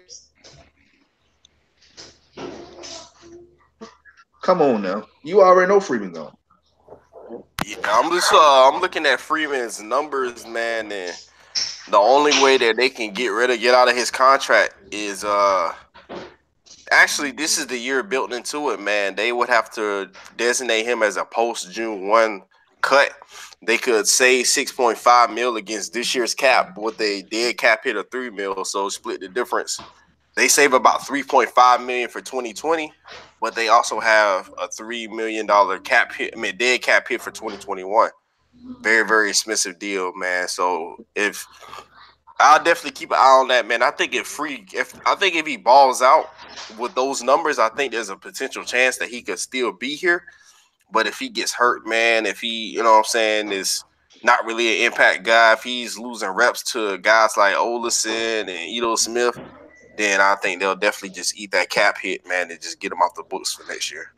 come 4.42 4.60
on 4.60 4.82
now, 4.82 5.06
you 5.22 5.40
already 5.42 5.68
know 5.68 5.80
Freeman 5.80 6.12
gone. 6.12 6.37
Yeah, 7.64 7.76
I'm 7.84 8.10
just 8.10 8.32
uh, 8.32 8.70
I'm 8.70 8.80
looking 8.80 9.06
at 9.06 9.20
Freeman's 9.20 9.80
numbers, 9.80 10.46
man, 10.46 10.92
and 10.92 11.14
the 11.88 11.96
only 11.96 12.32
way 12.42 12.58
that 12.58 12.76
they 12.76 12.88
can 12.88 13.12
get 13.12 13.28
rid 13.28 13.50
of 13.50 13.60
get 13.60 13.74
out 13.74 13.88
of 13.88 13.96
his 13.96 14.10
contract 14.10 14.74
is 14.90 15.24
uh 15.24 15.72
actually 16.90 17.33
this 17.33 17.59
is 17.59 17.66
the 17.66 17.79
year 17.79 18.03
built 18.03 18.33
into 18.33 18.70
it, 18.70 18.81
man. 18.81 19.14
They 19.14 19.33
would 19.33 19.49
have 19.49 19.70
to 19.73 20.11
designate 20.37 20.85
him 20.85 21.03
as 21.03 21.16
a 21.16 21.25
post 21.25 21.73
June 21.73 22.09
one 22.09 22.42
cut. 22.81 23.12
They 23.62 23.79
could 23.79 24.07
save 24.07 24.47
six 24.47 24.73
point 24.73 24.99
five 24.99 25.31
mil 25.31 25.57
against 25.57 25.92
this 25.92 26.14
year's 26.14 26.35
cap, 26.35 26.77
what 26.77 26.99
they 26.99 27.23
did 27.23 27.59
cap 27.59 27.85
hit 27.85 27.97
a 27.97 28.05
three 28.05 28.31
mil, 28.31 28.64
so 28.64 28.88
split 28.88 29.20
the 29.20 29.29
difference. 29.29 29.81
They 30.37 30.49
save 30.49 30.73
about 30.73 31.07
three 31.07 31.23
point 31.23 31.51
five 31.51 31.81
million 31.81 32.09
for 32.09 32.20
2020 32.20 32.92
but 33.44 33.55
they 33.55 33.68
also 33.68 34.01
have 34.01 34.51
a 34.57 34.66
three 34.68 35.07
million 35.07 35.44
dollar 35.44 35.79
cap 35.79 36.14
hit, 36.14 36.33
I 36.35 36.40
mean 36.40 36.57
dead 36.57 36.81
cap 36.81 37.07
hit 37.07 37.20
for 37.20 37.31
2021. 37.31 38.09
Very, 38.81 39.07
very 39.07 39.29
expensive 39.29 39.79
deal, 39.79 40.14
man. 40.14 40.49
So 40.49 41.05
if 41.14 41.47
I'll 42.44 42.62
definitely 42.62 42.90
keep 42.92 43.11
an 43.11 43.16
eye 43.18 43.38
on 43.40 43.48
that, 43.48 43.66
man. 43.66 43.83
I 43.83 43.90
think 43.90 44.14
if 44.14 44.26
free 44.26 44.66
if 44.74 44.94
I 45.07 45.14
think 45.14 45.35
if 45.35 45.46
he 45.46 45.57
balls 45.57 46.02
out 46.02 46.30
with 46.78 46.94
those 46.94 47.22
numbers, 47.22 47.59
I 47.59 47.70
think 47.70 47.92
there's 47.92 48.11
a 48.11 48.16
potential 48.16 48.64
chance 48.64 48.98
that 48.98 49.09
he 49.09 49.22
could 49.22 49.38
still 49.38 49.72
be 49.72 49.94
here. 49.96 50.24
But 50.92 51.07
if 51.07 51.18
he 51.18 51.28
gets 51.30 51.52
hurt, 51.54 51.87
man, 51.87 52.26
if 52.26 52.40
he, 52.40 52.70
you 52.72 52.83
know 52.83 52.92
what 52.92 52.98
I'm 52.98 53.04
saying, 53.04 53.52
is 53.52 53.83
not 54.22 54.44
really 54.44 54.76
an 54.85 54.92
impact 54.92 55.24
guy, 55.24 55.54
if 55.54 55.62
he's 55.62 55.98
losing 55.98 56.28
reps 56.30 56.62
to 56.72 56.98
guys 56.98 57.37
like 57.37 57.54
Ollison 57.54 58.40
and 58.40 58.50
Ito 58.50 58.96
Smith, 58.96 59.38
then 59.96 60.20
I 60.20 60.35
think 60.37 60.61
they'll 60.61 60.76
definitely 60.76 61.14
just 61.14 61.37
eat 61.38 61.50
that 61.52 61.70
cap 61.70 61.96
hit, 61.98 62.26
man, 62.28 62.50
and 62.50 62.61
just 62.61 62.78
get 62.78 62.92
him 62.92 62.98
off 62.98 63.14
the 63.14 63.22
books 63.22 63.54
for 63.54 63.66
next 63.66 63.90
year. 63.90 64.12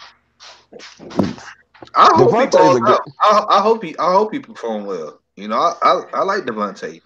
I 1.94 2.10
hope 2.14 2.30
he 2.30 2.36
Devonta's 2.36 2.56
balls 2.56 2.80
good- 2.80 2.90
out. 2.90 3.02
I, 3.20 3.58
I 3.58 3.60
hope 3.60 3.84
he 3.84 3.96
I 3.98 4.12
hope 4.12 4.32
he 4.32 4.40
perform 4.40 4.84
well. 4.86 5.20
You 5.36 5.48
know, 5.48 5.56
I 5.58 5.74
I, 5.82 6.02
I 6.14 6.22
like 6.24 6.44
Devonta, 6.44 7.00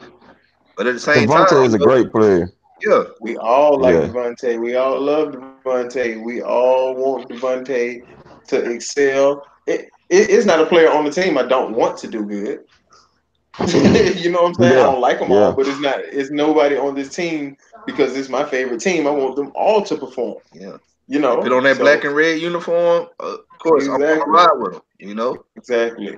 but 0.76 0.86
at 0.86 0.94
the 0.94 1.00
same 1.00 1.28
Devonta 1.28 1.48
time, 1.48 1.64
is 1.64 1.74
a 1.74 1.78
great 1.78 2.10
player. 2.12 2.50
yeah, 2.86 3.04
We 3.20 3.36
all 3.36 3.78
like 3.80 3.94
Yeah. 3.94 4.06
Devonta. 4.08 4.60
We 4.60 4.76
all 4.76 5.00
love 5.00 5.34
Devonta. 5.34 6.22
We 6.22 6.42
all 6.42 6.94
want 6.94 7.28
Devonta 7.28 8.02
to 8.48 8.70
excel. 8.70 9.44
It, 9.66 9.90
it, 10.08 10.30
it's 10.30 10.46
not 10.46 10.60
a 10.60 10.66
player 10.66 10.90
on 10.90 11.04
the 11.04 11.10
team 11.10 11.36
I 11.38 11.42
don't 11.44 11.74
want 11.74 11.96
to 11.98 12.08
do 12.08 12.24
good. 12.24 12.60
you 13.68 14.30
know 14.30 14.42
what 14.42 14.48
I'm 14.48 14.54
saying? 14.54 14.72
Yeah, 14.74 14.80
I 14.80 14.84
don't 14.84 15.00
like 15.00 15.18
them 15.18 15.30
yeah. 15.30 15.36
all, 15.36 15.52
but 15.52 15.66
it's 15.66 15.80
not. 15.80 15.98
It's 16.00 16.30
nobody 16.30 16.76
on 16.76 16.94
this 16.94 17.10
team 17.14 17.56
because 17.84 18.16
it's 18.16 18.28
my 18.28 18.44
favorite 18.44 18.80
team. 18.80 19.06
I 19.06 19.10
want 19.10 19.36
them 19.36 19.52
all 19.54 19.82
to 19.82 19.96
perform. 19.96 20.36
yeah. 20.54 20.76
You 21.08 21.18
know, 21.18 21.42
Put 21.42 21.52
on 21.52 21.64
that 21.64 21.76
So- 21.76 21.82
black 21.82 22.04
and 22.04 22.14
red 22.14 22.40
uniform. 22.40 23.08
Uh, 23.18 23.34
of 23.34 23.58
course, 23.58 23.88
I'm 23.88 23.94
Exactly. 24.00 24.18
gonna 24.20 24.30
ride 24.32 24.58
with 24.58 24.74
him. 24.76 24.82
You 25.00 25.14
know, 25.16 25.44
exactly. 25.56 26.16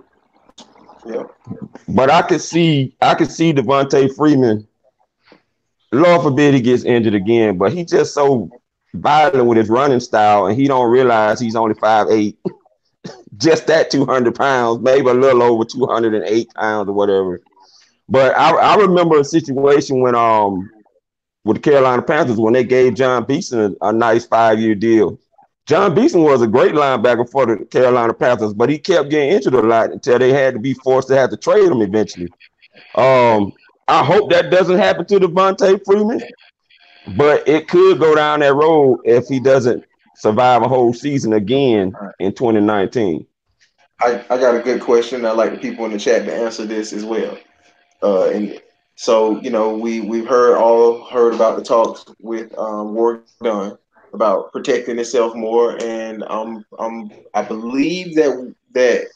Yep. 1.06 1.26
But 1.88 2.10
I 2.10 2.22
could 2.22 2.40
see 2.40 2.96
I 3.00 3.14
could 3.14 3.30
see 3.30 3.52
Devonta 3.52 4.14
Freeman. 4.14 4.66
Lord 5.92 6.22
forbid 6.22 6.54
he 6.54 6.60
gets 6.60 6.84
injured 6.84 7.14
again, 7.14 7.58
but 7.58 7.72
he 7.72 7.84
just 7.84 8.14
so 8.14 8.50
violent 8.94 9.46
with 9.46 9.58
his 9.58 9.68
running 9.68 10.00
style, 10.00 10.46
and 10.46 10.58
he 10.58 10.66
don't 10.66 10.90
realize 10.90 11.40
he's 11.40 11.56
only 11.56 11.74
five 11.74 12.08
eight. 12.10 12.38
just 13.36 13.66
that 13.66 13.90
two 13.90 14.04
hundred 14.04 14.34
pounds, 14.34 14.80
maybe 14.80 15.08
a 15.08 15.14
little 15.14 15.42
over 15.42 15.64
two 15.64 15.86
hundred 15.86 16.14
and 16.14 16.24
eight 16.24 16.52
pounds 16.54 16.88
or 16.88 16.92
whatever. 16.92 17.40
But 18.08 18.36
I, 18.36 18.52
I 18.52 18.76
remember 18.76 19.18
a 19.18 19.24
situation 19.24 20.00
when 20.00 20.14
um 20.14 20.70
with 21.44 21.56
the 21.56 21.62
Carolina 21.62 22.02
Panthers 22.02 22.38
when 22.38 22.52
they 22.52 22.64
gave 22.64 22.94
Jon 22.94 23.24
Beason 23.24 23.76
a, 23.82 23.88
a 23.88 23.92
nice 23.92 24.26
five 24.26 24.60
year 24.60 24.74
deal. 24.74 25.18
Jon 25.66 25.94
Beason 25.94 26.22
was 26.22 26.42
a 26.42 26.46
great 26.46 26.72
linebacker 26.72 27.28
for 27.30 27.46
the 27.46 27.64
Carolina 27.64 28.12
Panthers, 28.12 28.52
but 28.52 28.68
he 28.68 28.78
kept 28.78 29.10
getting 29.10 29.30
injured 29.30 29.54
a 29.54 29.62
lot 29.62 29.92
until 29.92 30.18
they 30.18 30.32
had 30.32 30.54
to 30.54 30.60
be 30.60 30.74
forced 30.74 31.08
to 31.08 31.16
have 31.16 31.30
to 31.30 31.36
trade 31.36 31.70
him 31.70 31.80
eventually. 31.80 32.32
Um, 32.96 33.52
I 33.86 34.04
hope 34.04 34.30
that 34.30 34.50
doesn't 34.50 34.78
happen 34.78 35.06
to 35.06 35.20
Devonta 35.20 35.80
Freeman, 35.84 36.20
but 37.16 37.46
it 37.46 37.68
could 37.68 38.00
go 38.00 38.14
down 38.14 38.40
that 38.40 38.54
road 38.54 39.00
if 39.04 39.28
he 39.28 39.38
doesn't 39.38 39.84
survive 40.16 40.62
a 40.62 40.68
whole 40.68 40.92
season 40.92 41.32
again 41.32 41.92
in 42.18 42.32
2019. 42.32 43.26
I, 44.00 44.24
I 44.30 44.38
got 44.38 44.56
a 44.56 44.60
good 44.60 44.80
question. 44.80 45.24
I'd 45.24 45.32
like 45.32 45.52
the 45.52 45.58
people 45.58 45.84
in 45.84 45.92
the 45.92 45.98
chat 45.98 46.24
to 46.24 46.34
answer 46.34 46.66
this 46.66 46.92
as 46.92 47.04
well. 47.04 47.38
Uh, 48.02 48.30
and 48.30 48.60
so, 48.96 49.40
you 49.40 49.50
know, 49.50 49.76
we 49.76 50.00
we've 50.00 50.26
heard 50.26 50.56
all 50.56 51.04
heard 51.04 51.34
about 51.34 51.56
the 51.56 51.62
talks 51.62 52.04
with 52.20 52.56
um, 52.58 52.94
Warrick 52.94 53.22
Dunn 53.40 53.78
about 54.12 54.52
protecting 54.52 54.96
himself 54.96 55.34
more, 55.34 55.82
and 55.82 56.22
um, 56.24 56.64
um, 56.78 57.10
I 57.34 57.42
believe 57.42 58.14
that 58.16 58.54
that 58.74 59.06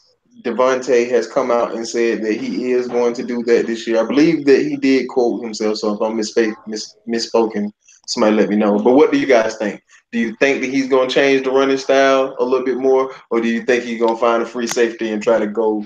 Devonta 0.43 1.09
has 1.09 1.27
come 1.27 1.51
out 1.51 1.75
and 1.75 1.87
said 1.87 2.21
that 2.21 2.35
he 2.35 2.71
is 2.71 2.87
going 2.87 3.13
to 3.15 3.23
do 3.23 3.43
that 3.43 3.65
this 3.67 3.87
year. 3.87 4.03
I 4.03 4.07
believe 4.07 4.45
that 4.45 4.61
he 4.61 4.77
did 4.77 5.07
quote 5.07 5.43
himself. 5.43 5.77
So 5.77 5.93
if 5.93 6.01
I'm 6.01 6.17
misspa- 6.17 6.55
mis- 6.67 6.95
misspoken, 7.07 7.71
somebody 8.05 8.35
let 8.35 8.49
me 8.49 8.55
know. 8.55 8.77
But 8.79 8.93
what 8.93 9.11
do 9.11 9.19
you 9.19 9.25
guys 9.25 9.57
think? 9.57 9.81
Do 10.11 10.19
you 10.19 10.35
think 10.35 10.61
that 10.61 10.69
he's 10.69 10.87
going 10.87 11.09
to 11.09 11.13
change 11.13 11.43
the 11.43 11.51
running 11.51 11.77
style 11.77 12.35
a 12.39 12.43
little 12.43 12.65
bit 12.65 12.77
more, 12.77 13.13
or 13.29 13.41
do 13.41 13.47
you 13.47 13.63
think 13.63 13.83
he's 13.83 13.99
going 13.99 14.15
to 14.15 14.19
find 14.19 14.41
a 14.41 14.45
free 14.45 14.67
safety 14.67 15.11
and 15.11 15.21
try 15.21 15.39
to 15.39 15.47
go 15.47 15.85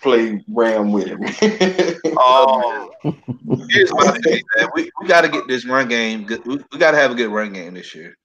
play 0.00 0.44
Ram 0.48 0.92
with 0.92 1.06
him? 1.06 1.22
Um, 2.18 2.90
here's 3.68 3.92
my 3.92 4.18
thing, 4.22 4.42
man. 4.56 4.68
We, 4.74 4.90
we 5.00 5.06
got 5.08 5.22
to 5.22 5.28
get 5.28 5.48
this 5.48 5.64
run 5.64 5.88
game. 5.88 6.26
We, 6.44 6.58
we 6.70 6.78
got 6.78 6.92
to 6.92 6.96
have 6.96 7.10
a 7.10 7.14
good 7.14 7.30
run 7.30 7.52
game 7.52 7.74
this 7.74 7.94
year. 7.94 8.16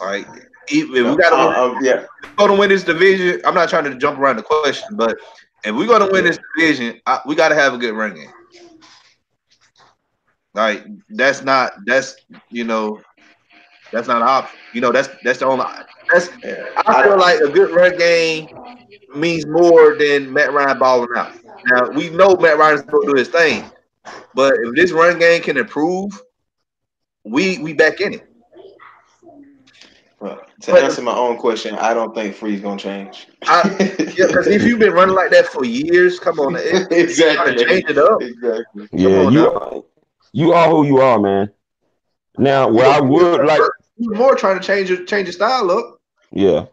All 0.00 0.06
right. 0.06 0.26
If 0.68 0.90
we 0.90 1.02
got 1.02 1.30
to 1.30 1.36
Uh, 1.36 1.64
um, 1.66 1.84
yeah, 1.84 2.06
going 2.36 2.50
to 2.50 2.56
win 2.56 2.68
this 2.68 2.84
division, 2.84 3.40
I'm 3.44 3.54
not 3.54 3.68
trying 3.68 3.84
to 3.84 3.94
jump 3.96 4.18
around 4.18 4.36
the 4.36 4.42
question, 4.42 4.96
but 4.96 5.16
if 5.64 5.74
we're 5.74 5.86
going 5.86 6.04
to 6.04 6.12
win 6.12 6.24
this 6.24 6.38
division, 6.56 7.00
I, 7.06 7.20
we 7.26 7.34
got 7.34 7.50
to 7.50 7.54
have 7.54 7.74
a 7.74 7.78
good 7.78 7.94
run 7.94 8.14
game. 8.14 8.32
Like 10.54 10.86
that's 11.10 11.42
not 11.42 11.72
that's 11.84 12.16
you 12.48 12.64
know 12.64 13.00
that's 13.92 14.08
not 14.08 14.22
an 14.22 14.28
option. 14.28 14.58
You 14.72 14.80
know 14.80 14.90
that's 14.90 15.08
that's 15.22 15.40
the 15.40 15.46
only 15.46 15.66
that's 16.10 16.30
yeah. 16.42 16.64
I 16.78 17.02
feel 17.02 17.18
like 17.18 17.40
a 17.40 17.50
good 17.50 17.74
run 17.74 17.96
game 17.98 18.48
means 19.14 19.46
more 19.46 19.96
than 19.96 20.32
Matt 20.32 20.54
Ryan 20.54 20.78
balling 20.78 21.10
out. 21.14 21.32
Now 21.66 21.90
we 21.90 22.08
know 22.08 22.36
Matt 22.36 22.56
Ryan's 22.56 22.82
going 22.82 23.06
to 23.06 23.12
do 23.12 23.18
his 23.18 23.28
thing, 23.28 23.70
but 24.34 24.54
if 24.54 24.74
this 24.74 24.92
run 24.92 25.18
game 25.18 25.42
can 25.42 25.58
improve, 25.58 26.18
we 27.24 27.58
we 27.58 27.74
back 27.74 28.00
in 28.00 28.14
it. 28.14 28.35
Well, 30.18 30.40
to 30.62 30.70
But- 30.72 30.82
answer 30.84 31.02
my 31.02 31.14
own 31.14 31.36
question, 31.36 31.74
I 31.74 31.92
don't 31.94 32.14
think 32.14 32.34
Free's 32.34 32.60
gonna 32.60 32.78
change. 32.78 33.28
I, 33.46 33.62
Yeah, 34.16 34.26
because 34.28 34.46
if 34.46 34.62
you've 34.62 34.78
been 34.78 34.92
running 34.92 35.14
like 35.14 35.30
that 35.30 35.46
for 35.46 35.64
years, 35.64 36.18
come 36.18 36.40
on, 36.40 36.56
it, 36.56 36.72
gotta 36.88 37.00
exactly, 37.00 37.64
change 37.64 37.84
it 37.90 37.98
up. 37.98 38.22
exactly. 38.22 38.88
Yeah, 38.92 39.28
you 39.28 39.42
now. 39.42 39.54
are, 39.54 39.82
you 40.32 40.52
are 40.52 40.68
who 40.70 40.86
you 40.86 40.98
are, 41.00 41.18
man. 41.20 41.50
Now, 42.38 42.68
what 42.68 42.86
I 42.86 43.00
would 43.00 43.44
like, 43.46 43.60
more 43.98 44.34
trying 44.34 44.58
to 44.60 44.66
change 44.66 44.88
your 44.90 45.04
change 45.04 45.26
your 45.26 45.32
style 45.32 45.70
up. 45.70 46.00
yeah. 46.32 46.66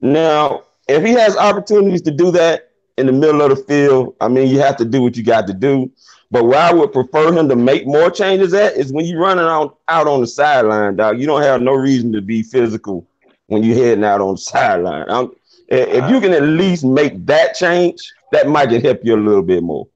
Now, 0.00 0.64
if 0.88 1.02
he 1.04 1.12
has 1.12 1.36
opportunities 1.36 2.02
to 2.02 2.10
do 2.10 2.30
that 2.32 2.70
in 2.98 3.06
the 3.06 3.12
middle 3.12 3.40
of 3.42 3.50
the 3.50 3.56
field, 3.56 4.14
I 4.20 4.28
mean, 4.28 4.48
you 4.48 4.60
have 4.60 4.76
to 4.76 4.84
do 4.84 5.02
what 5.02 5.16
you 5.16 5.22
got 5.22 5.46
to 5.46 5.54
do. 5.54 5.90
But 6.30 6.44
where 6.44 6.58
I 6.58 6.72
would 6.72 6.92
prefer 6.92 7.32
him 7.32 7.48
to 7.48 7.56
make 7.56 7.86
more 7.86 8.10
changes 8.10 8.52
at 8.52 8.76
is 8.76 8.92
when 8.92 9.04
you're 9.04 9.20
running 9.20 9.44
out, 9.44 9.78
out 9.88 10.08
on 10.08 10.20
the 10.20 10.26
sideline, 10.26 10.96
dog. 10.96 11.20
You 11.20 11.26
don't 11.26 11.42
have 11.42 11.62
no 11.62 11.72
reason 11.72 12.12
to 12.12 12.20
be 12.20 12.42
physical 12.42 13.06
when 13.46 13.62
you're 13.62 13.76
heading 13.76 14.04
out 14.04 14.20
on 14.20 14.34
the 14.34 14.38
sideline. 14.38 15.06
I'm, 15.08 15.30
if 15.68 16.10
you 16.10 16.20
can 16.20 16.32
at 16.32 16.42
least 16.42 16.84
make 16.84 17.26
that 17.26 17.54
change, 17.54 18.12
that 18.32 18.48
might 18.48 18.70
help 18.70 19.00
you 19.04 19.14
a 19.14 19.16
little 19.16 19.42
bit 19.42 19.62
more. 19.62 19.88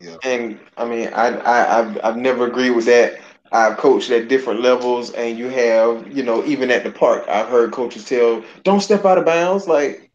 Yeah. 0.00 0.16
And 0.24 0.58
I 0.76 0.84
mean, 0.86 1.08
I, 1.08 1.28
I 1.28 1.78
I've, 1.78 2.00
I've 2.02 2.16
never 2.16 2.46
agreed 2.46 2.70
with 2.70 2.86
that. 2.86 3.20
I've 3.52 3.76
coached 3.76 4.10
at 4.10 4.28
different 4.28 4.60
levels, 4.60 5.10
and 5.12 5.36
you 5.36 5.48
have, 5.48 6.06
you 6.16 6.22
know, 6.22 6.44
even 6.44 6.70
at 6.70 6.84
the 6.84 6.90
park, 6.90 7.24
I've 7.28 7.48
heard 7.48 7.72
coaches 7.72 8.04
tell, 8.04 8.44
"Don't 8.62 8.80
step 8.80 9.04
out 9.04 9.18
of 9.18 9.24
bounds." 9.24 9.66
Like 9.66 10.09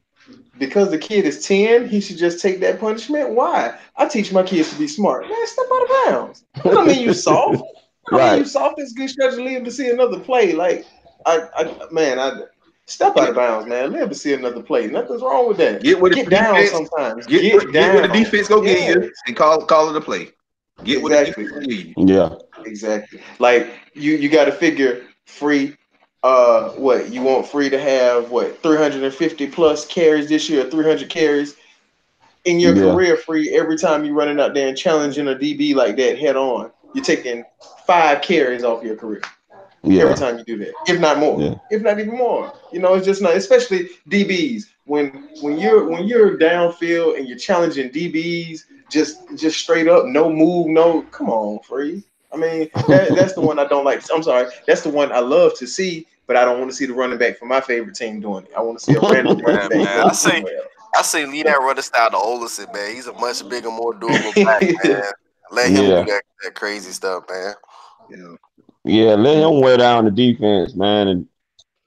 because 0.58 0.89
the 0.91 0.98
kid 0.98 1.26
is 1.26 1.46
ten, 1.46 1.88
he 1.88 2.00
should 2.02 2.18
just 2.18 2.41
take 2.41 2.60
that 2.62 2.80
punishment. 2.80 3.32
Why? 3.32 3.78
I 3.98 4.08
teach 4.08 4.32
my 4.32 4.44
kids 4.44 4.72
to 4.72 4.80
be 4.80 4.88
smart. 4.88 5.28
Man, 5.28 5.48
step 5.48 5.65
out 5.74 5.82
of 5.84 5.89
bounds. 6.06 6.46
I 6.56 6.70
don't 6.70 6.88
mean 6.88 7.02
you 7.02 7.13
soft. 7.28 7.56
I 7.58 8.12
don't 8.12 8.20
Right. 8.20 8.32
mean 8.34 8.39
you 8.39 8.46
soft. 8.46 8.76
It's 8.80 8.94
good 8.94 9.10
stretch 9.10 9.36
to 9.36 9.44
live 9.44 9.63
to 9.65 9.72
see 9.72 9.89
another 9.89 10.20
play. 10.20 10.54
Like 10.54 10.86
I, 11.26 11.41
I 11.56 11.88
man, 11.91 12.20
I 12.20 12.41
step 12.86 13.18
out 13.18 13.30
of 13.30 13.36
bounds, 13.36 13.68
man. 13.68 13.91
Live 13.91 14.10
to 14.10 14.15
see 14.15 14.34
another 14.34 14.62
play. 14.62 14.88
Nothing's 14.88 15.22
wrong 15.22 15.48
with 15.48 15.58
that. 15.58 15.82
Get 15.82 16.00
with 16.00 16.13
the 16.13 16.22
Get 16.22 16.30
down 16.30 16.56
defense. 16.56 16.72
sometimes. 16.89 17.26
Get, 17.28 17.41
Get, 17.41 17.54
what- 17.56 17.63
get 17.65 17.74
down. 17.74 17.96
what 17.96 18.12
the 18.12 18.20
defense 18.20 18.48
go 18.48 18.62
get 18.62 18.96
you 18.96 19.12
and 19.28 19.36
call 19.36 19.65
call 19.65 19.89
it 19.89 19.96
a 19.98 20.02
play. 20.02 20.30
Get 20.84 21.02
what 21.02 21.12
Exactly. 21.13 21.46
the 21.46 21.50
defense 21.62 21.68
get 21.68 21.98
you. 21.98 22.15
Yeah. 22.15 22.36
Exactly. 22.65 23.22
Like 23.39 23.70
you, 23.94 24.13
you 24.18 24.30
got 24.30 24.46
to 24.46 24.52
figure 24.52 25.04
free. 25.26 25.76
Uh, 26.30 26.72
what 26.72 27.14
you 27.14 27.22
want 27.22 27.46
free 27.48 27.70
to 27.70 27.80
have? 27.80 28.32
What 28.32 28.60
350 28.64 29.46
plus 29.46 29.86
carries 29.86 30.28
this 30.28 30.50
year? 30.50 30.64
300 30.64 31.08
carries 31.08 31.56
in 32.46 32.60
your 32.60 32.76
Yeah. 32.76 32.82
career 32.82 33.16
free 33.16 33.56
every 33.56 33.78
time 33.78 34.04
you're 34.04 34.16
running 34.16 34.40
out 34.40 34.56
there 34.56 34.68
and 34.68 34.76
challenging 34.76 35.28
a 35.28 35.36
DB 35.36 35.76
like 35.76 35.98
that 35.98 36.18
head 36.18 36.36
on. 36.36 36.72
You're 36.96 37.04
taking 37.04 37.46
five 37.86 38.24
carries 38.24 38.64
off 38.64 38.84
your 38.84 38.96
career 38.96 39.22
Yeah. 39.84 40.02
every 40.02 40.16
time 40.16 40.40
you 40.40 40.44
do 40.46 40.58
that, 40.66 40.74
if 40.88 41.00
not 41.00 41.20
more, 41.20 41.40
Yeah. 41.40 41.56
if 41.70 41.84
not 41.84 42.00
even 42.00 42.18
more. 42.18 42.52
You 42.72 42.80
know, 42.80 42.96
it's 42.96 43.06
just 43.06 43.22
not, 43.22 43.36
especially 43.36 43.90
DBs. 44.10 44.64
When 44.86 45.30
when 45.42 45.60
you're 45.60 45.86
when 45.88 46.08
you're 46.08 46.40
downfield 46.40 47.20
and 47.20 47.28
you're 47.28 47.38
challenging 47.38 47.92
DBs, 47.92 48.62
just 48.90 49.20
just 49.36 49.60
straight 49.60 49.88
up, 49.88 50.06
no 50.08 50.32
move, 50.32 50.70
no. 50.70 51.04
Come 51.12 51.30
on, 51.30 51.60
free. 51.60 52.04
I 52.34 52.38
mean, 52.38 52.70
that, 52.88 53.16
that's 53.16 53.34
the 53.34 53.42
one 53.42 53.60
I 53.60 53.66
don't 53.66 53.86
like. 53.86 54.02
I'm 54.14 54.24
sorry, 54.24 54.47
that's 54.68 54.82
the 54.82 54.89
one 54.89 55.12
I 55.12 55.20
love 55.20 55.58
to 55.60 55.68
see, 55.68 56.06
but 56.28 56.36
I 56.38 56.45
don't 56.45 56.59
want 56.59 56.71
to 56.71 56.76
see 56.76 56.86
the 56.86 56.93
running 56.93 57.17
back 57.17 57.38
for 57.38 57.45
my 57.45 57.61
favorite 57.61 57.95
team 57.95 58.19
doing 58.19 58.45
it. 58.45 58.51
I 58.57 58.61
want 58.61 58.80
to 58.80 58.86
see 58.86 58.95
a 58.95 58.99
random 58.99 59.38
running 59.45 59.69
back. 59.69 59.78
man, 59.78 60.09
I 60.09 60.11
say- 60.13 60.32
somewhere. 60.38 60.61
I 60.97 61.01
say 61.01 61.26
leave 61.26 61.43
that 61.43 61.59
running 61.59 61.84
style 61.84 62.09
to 62.09 62.15
Ollison, 62.15 62.73
man. 62.73 62.95
He's 62.95 63.07
a 63.07 63.13
much 63.13 63.47
bigger, 63.49 63.69
more 63.69 63.93
durable 63.93 64.32
back, 64.45 64.61
man. 64.86 65.03
Let 65.51 65.69
him 65.69 65.76
Yeah. 65.84 66.03
do 66.05 66.11
that, 66.11 66.23
that 66.43 66.55
crazy 66.55 66.91
stuff, 66.93 67.26
man. 67.30 67.53
You 68.09 68.17
know, 68.17 68.38
Yeah, 68.86 69.15
let 69.15 69.36
him 69.38 69.59
wear 69.59 69.76
down 69.76 70.05
the 70.05 70.11
defense, 70.11 70.73
man, 70.73 71.09
and 71.09 71.28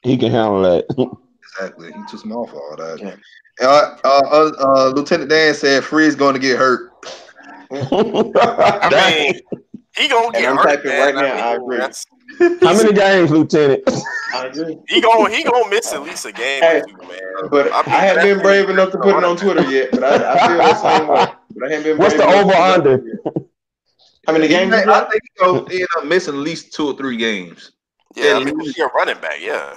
he 0.03 0.19
can 0.19 0.31
handle 0.31 0.61
that. 0.61 0.85
exactly. 1.43 1.91
He's 1.91 2.11
too 2.11 2.19
small 2.19 2.47
for 2.49 2.57
all 2.61 2.77
that. 2.77 2.99
Yeah. 3.01 3.67
Uh, 3.67 3.97
uh, 4.05 4.21
uh, 4.31 4.51
uh, 4.61 4.89
Lieutenant 4.95 5.31
Dan 5.31 5.55
said 5.55 5.83
Free 5.85 6.07
is 6.07 6.15
going 6.15 6.35
to 6.35 6.41
get 6.41 6.59
hurt. 6.59 6.93
I 7.71 9.15
mean, 9.15 9.41
he 9.97 10.09
gonna 10.09 10.31
get 10.33 10.49
I'm 10.51 10.57
hurt, 10.57 10.65
typing 10.67 10.91
man. 10.91 11.01
right 11.01 11.15
now, 11.15 11.23
mean, 11.35 11.45
I 11.45 11.53
agree. 11.55 11.77
that's- 11.79 12.05
How 12.39 12.77
many 12.77 12.93
games, 12.93 13.31
Lieutenant? 13.31 13.83
I. 14.35 14.51
He 14.89 15.01
gonna 15.01 15.35
he 15.35 15.43
gonna 15.43 15.71
miss 15.71 15.93
at 15.93 16.03
least 16.03 16.27
a 16.27 16.33
game 16.33 16.63
Hey, 16.63 16.83
or 16.83 17.09
man. 17.09 17.49
But 17.51 17.73
I, 17.73 17.81
I 17.81 17.83
haven't 17.89 18.23
been 18.25 18.37
that's- 18.39 18.43
brave 18.43 18.71
enough 18.71 18.93
to 18.93 18.99
put 18.99 19.17
it 19.17 19.25
on 19.25 19.37
Twitter 19.37 19.63
yet. 19.71 19.91
But 19.93 20.05
I, 20.05 20.35
I 20.35 20.49
feel 20.49 20.59
the 20.59 20.75
same 20.99 21.09
way. 21.09 21.27
But 21.55 21.65
I 21.65 21.73
haven't 21.75 21.83
been. 21.85 21.99
What's 21.99 22.15
the 22.15 22.27
over-under? 22.27 22.99
put 22.99 23.07
it 23.09 23.21
on 23.25 23.33
Twitter 23.33 23.49
How 24.27 24.33
many 24.35 24.49
games? 24.49 24.73
I 24.75 24.81
he 24.81 25.11
think 25.11 25.23
he's 25.23 25.41
gonna 25.41 25.75
end 25.75 25.87
up 25.97 26.05
missing 26.05 26.35
at 26.35 26.41
least 26.41 26.73
two 26.75 26.89
or 26.89 26.97
three 26.97 27.17
games. 27.17 27.73
Yeah, 28.15 28.37
At 28.37 28.43
I 28.43 28.45
mean, 28.45 28.59
least. 28.59 28.77
you're 28.77 28.91
running 28.95 29.19
back. 29.21 29.41
Yeah. 29.41 29.75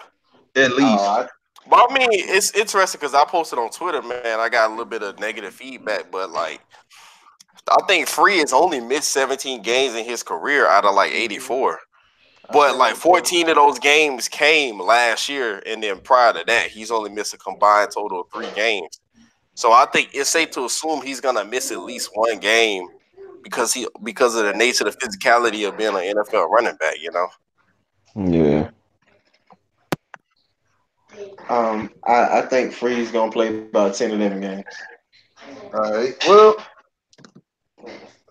At 0.56 0.72
oh, 0.72 0.76
least. 0.76 0.82
Oh, 1.00 1.22
I- 1.24 1.28
But 1.70 1.88
I 1.90 1.94
mean, 1.98 2.10
it's 2.12 2.52
interesting 2.52 3.00
because 3.00 3.14
I 3.14 3.24
posted 3.26 3.60
on 3.60 3.70
Twitter, 3.70 4.02
man. 4.02 4.40
I 4.40 4.50
got 4.50 4.68
a 4.68 4.72
little 4.72 4.86
bit 4.86 5.04
of 5.04 5.20
negative 5.20 5.54
feedback, 5.54 6.12
but 6.12 6.30
like, 6.32 6.60
I 7.70 7.78
think 7.88 8.08
Free 8.08 8.40
has 8.40 8.52
only 8.52 8.82
missed 8.82 9.12
17 9.12 9.62
games 9.62 9.96
in 9.96 10.04
his 10.04 10.24
career 10.24 10.68
out 10.68 10.84
of 10.84 10.94
like 10.96 11.12
84. 11.12 11.80
But 12.52 12.78
like 12.78 12.96
14 12.96 13.50
of 13.50 13.56
those 13.56 13.80
games 13.80 14.28
came 14.28 14.80
last 14.80 15.30
year, 15.30 15.62
and 15.66 15.82
then 15.82 16.00
prior 16.00 16.34
to 16.34 16.44
that, 16.48 16.68
he's 16.68 16.92
only 16.92 17.10
missed 17.10 17.34
a 17.34 17.38
combined 17.38 17.92
total 17.94 18.22
of 18.22 18.28
three 18.34 18.50
games. 18.56 19.00
So 19.54 19.72
I 19.72 19.86
think 19.86 20.10
it's 20.14 20.30
safe 20.30 20.52
to 20.52 20.66
assume 20.66 21.02
he's 21.02 21.22
gonna 21.22 21.46
miss 21.46 21.72
at 21.72 21.82
least 21.82 22.10
one 22.14 22.40
game 22.40 22.88
because 23.44 23.74
he 23.74 23.88
because 24.04 24.36
of 24.36 24.46
the 24.46 24.54
nature, 24.54 24.88
of 24.88 24.98
the 24.98 25.08
physicality 25.08 25.68
of 25.68 25.78
being 25.78 25.96
an 25.96 26.16
NFL 26.16 26.50
running 26.50 26.76
back. 26.76 26.96
You 27.00 27.12
know. 27.12 27.28
Yeah. 28.16 28.70
Um, 31.50 31.92
I, 32.06 32.40
I 32.40 32.42
think 32.44 32.74
Free's 32.74 33.12
gonna 33.12 33.32
play 33.32 33.60
about 33.60 33.96
10 33.96 34.12
11 34.12 34.42
games. 34.42 34.64
All 35.74 35.94
right. 35.94 36.16
Well, 36.28 36.56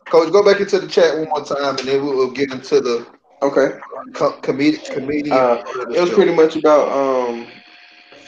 coach, 0.06 0.32
go 0.32 0.44
back 0.44 0.60
into 0.60 0.80
the 0.80 0.88
chat 0.88 1.16
one 1.16 1.28
more 1.28 1.44
time, 1.44 1.76
and 1.78 1.86
then 1.86 2.04
we'll, 2.04 2.16
we'll 2.16 2.30
get 2.30 2.52
into 2.52 2.80
the 2.80 3.06
Okay. 3.42 3.70
co- 4.14 4.38
comedic 4.42 4.90
comedian. 4.90 5.36
Uh, 5.36 5.56
It 5.94 6.00
was 6.00 6.10
pretty 6.10 6.32
much 6.34 6.56
about 6.56 6.88
um 6.90 7.46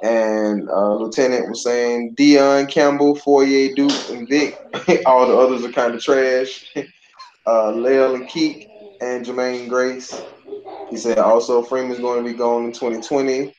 And 0.02 0.68
uh, 0.70 0.96
Lieutenant 0.96 1.50
was 1.50 1.64
saying 1.64 2.16
Deion 2.18 2.70
Campbell, 2.70 3.16
Foye, 3.16 3.74
Duke, 3.76 4.10
and 4.10 4.28
Vic. 4.28 4.56
All 5.06 5.28
the 5.28 5.36
others 5.38 5.64
are 5.66 5.72
kind 5.72 5.94
of 5.96 6.02
trash. 6.02 6.66
uh, 7.48 7.74
and 8.16 8.28
Keek 8.28 8.68
and 9.02 9.26
Jermaine 9.26 9.68
Grace. 9.70 10.26
He 10.90 10.98
said 10.98 11.20
also 11.20 11.62
Freeman's 11.64 12.00
going 12.00 12.24
to 12.24 12.30
be 12.30 12.38
gone 12.38 12.66
in 12.66 12.72
2020. 12.74 13.54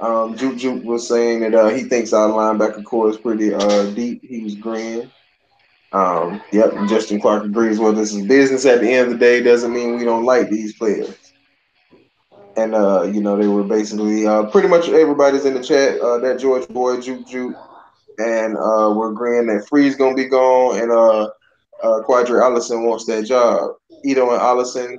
Um, 0.00 0.36
Juke 0.36 0.56
Juke 0.56 0.84
was 0.84 1.06
saying 1.06 1.40
that 1.40 1.54
uh, 1.54 1.68
he 1.68 1.84
thinks 1.84 2.12
our 2.12 2.30
linebacker 2.30 2.84
core 2.84 3.10
is 3.10 3.18
pretty 3.18 3.52
uh, 3.52 3.90
deep. 3.90 4.22
He 4.24 4.42
was 4.42 4.54
green. 4.54 5.10
Um, 5.92 6.40
yep, 6.52 6.72
Justin 6.88 7.20
Clark 7.20 7.44
agrees. 7.44 7.78
Well, 7.78 7.92
this 7.92 8.14
is 8.14 8.26
business 8.26 8.64
at 8.64 8.80
the 8.80 8.90
end 8.90 9.08
of 9.08 9.12
the 9.12 9.18
day. 9.18 9.42
Doesn't 9.42 9.72
mean 9.72 9.96
we 9.96 10.04
don't 10.04 10.24
like 10.24 10.48
these 10.48 10.76
players. 10.76 11.16
And 12.56 12.74
uh, 12.74 13.02
you 13.02 13.20
know, 13.20 13.36
they 13.36 13.48
were 13.48 13.64
basically 13.64 14.26
uh, 14.26 14.44
pretty 14.46 14.68
much 14.68 14.88
everybody's 14.88 15.44
in 15.44 15.54
the 15.54 15.62
chat. 15.62 16.00
Uh, 16.00 16.18
that 16.18 16.38
George 16.38 16.66
boy, 16.68 17.00
Juke 17.00 17.26
Juke, 17.26 17.56
and 18.18 18.56
uh, 18.56 18.92
we're 18.96 19.12
agreeing 19.12 19.46
that 19.46 19.66
Free's 19.68 19.96
gonna 19.96 20.14
be 20.14 20.26
gone, 20.26 20.78
and 20.78 20.90
uh, 20.90 21.24
uh, 21.82 22.02
Qadree 22.06 22.40
Ollison 22.40 22.86
wants 22.86 23.06
that 23.06 23.26
job. 23.26 23.72
Ito 24.04 24.30
and 24.30 24.40
Ollison 24.40 24.96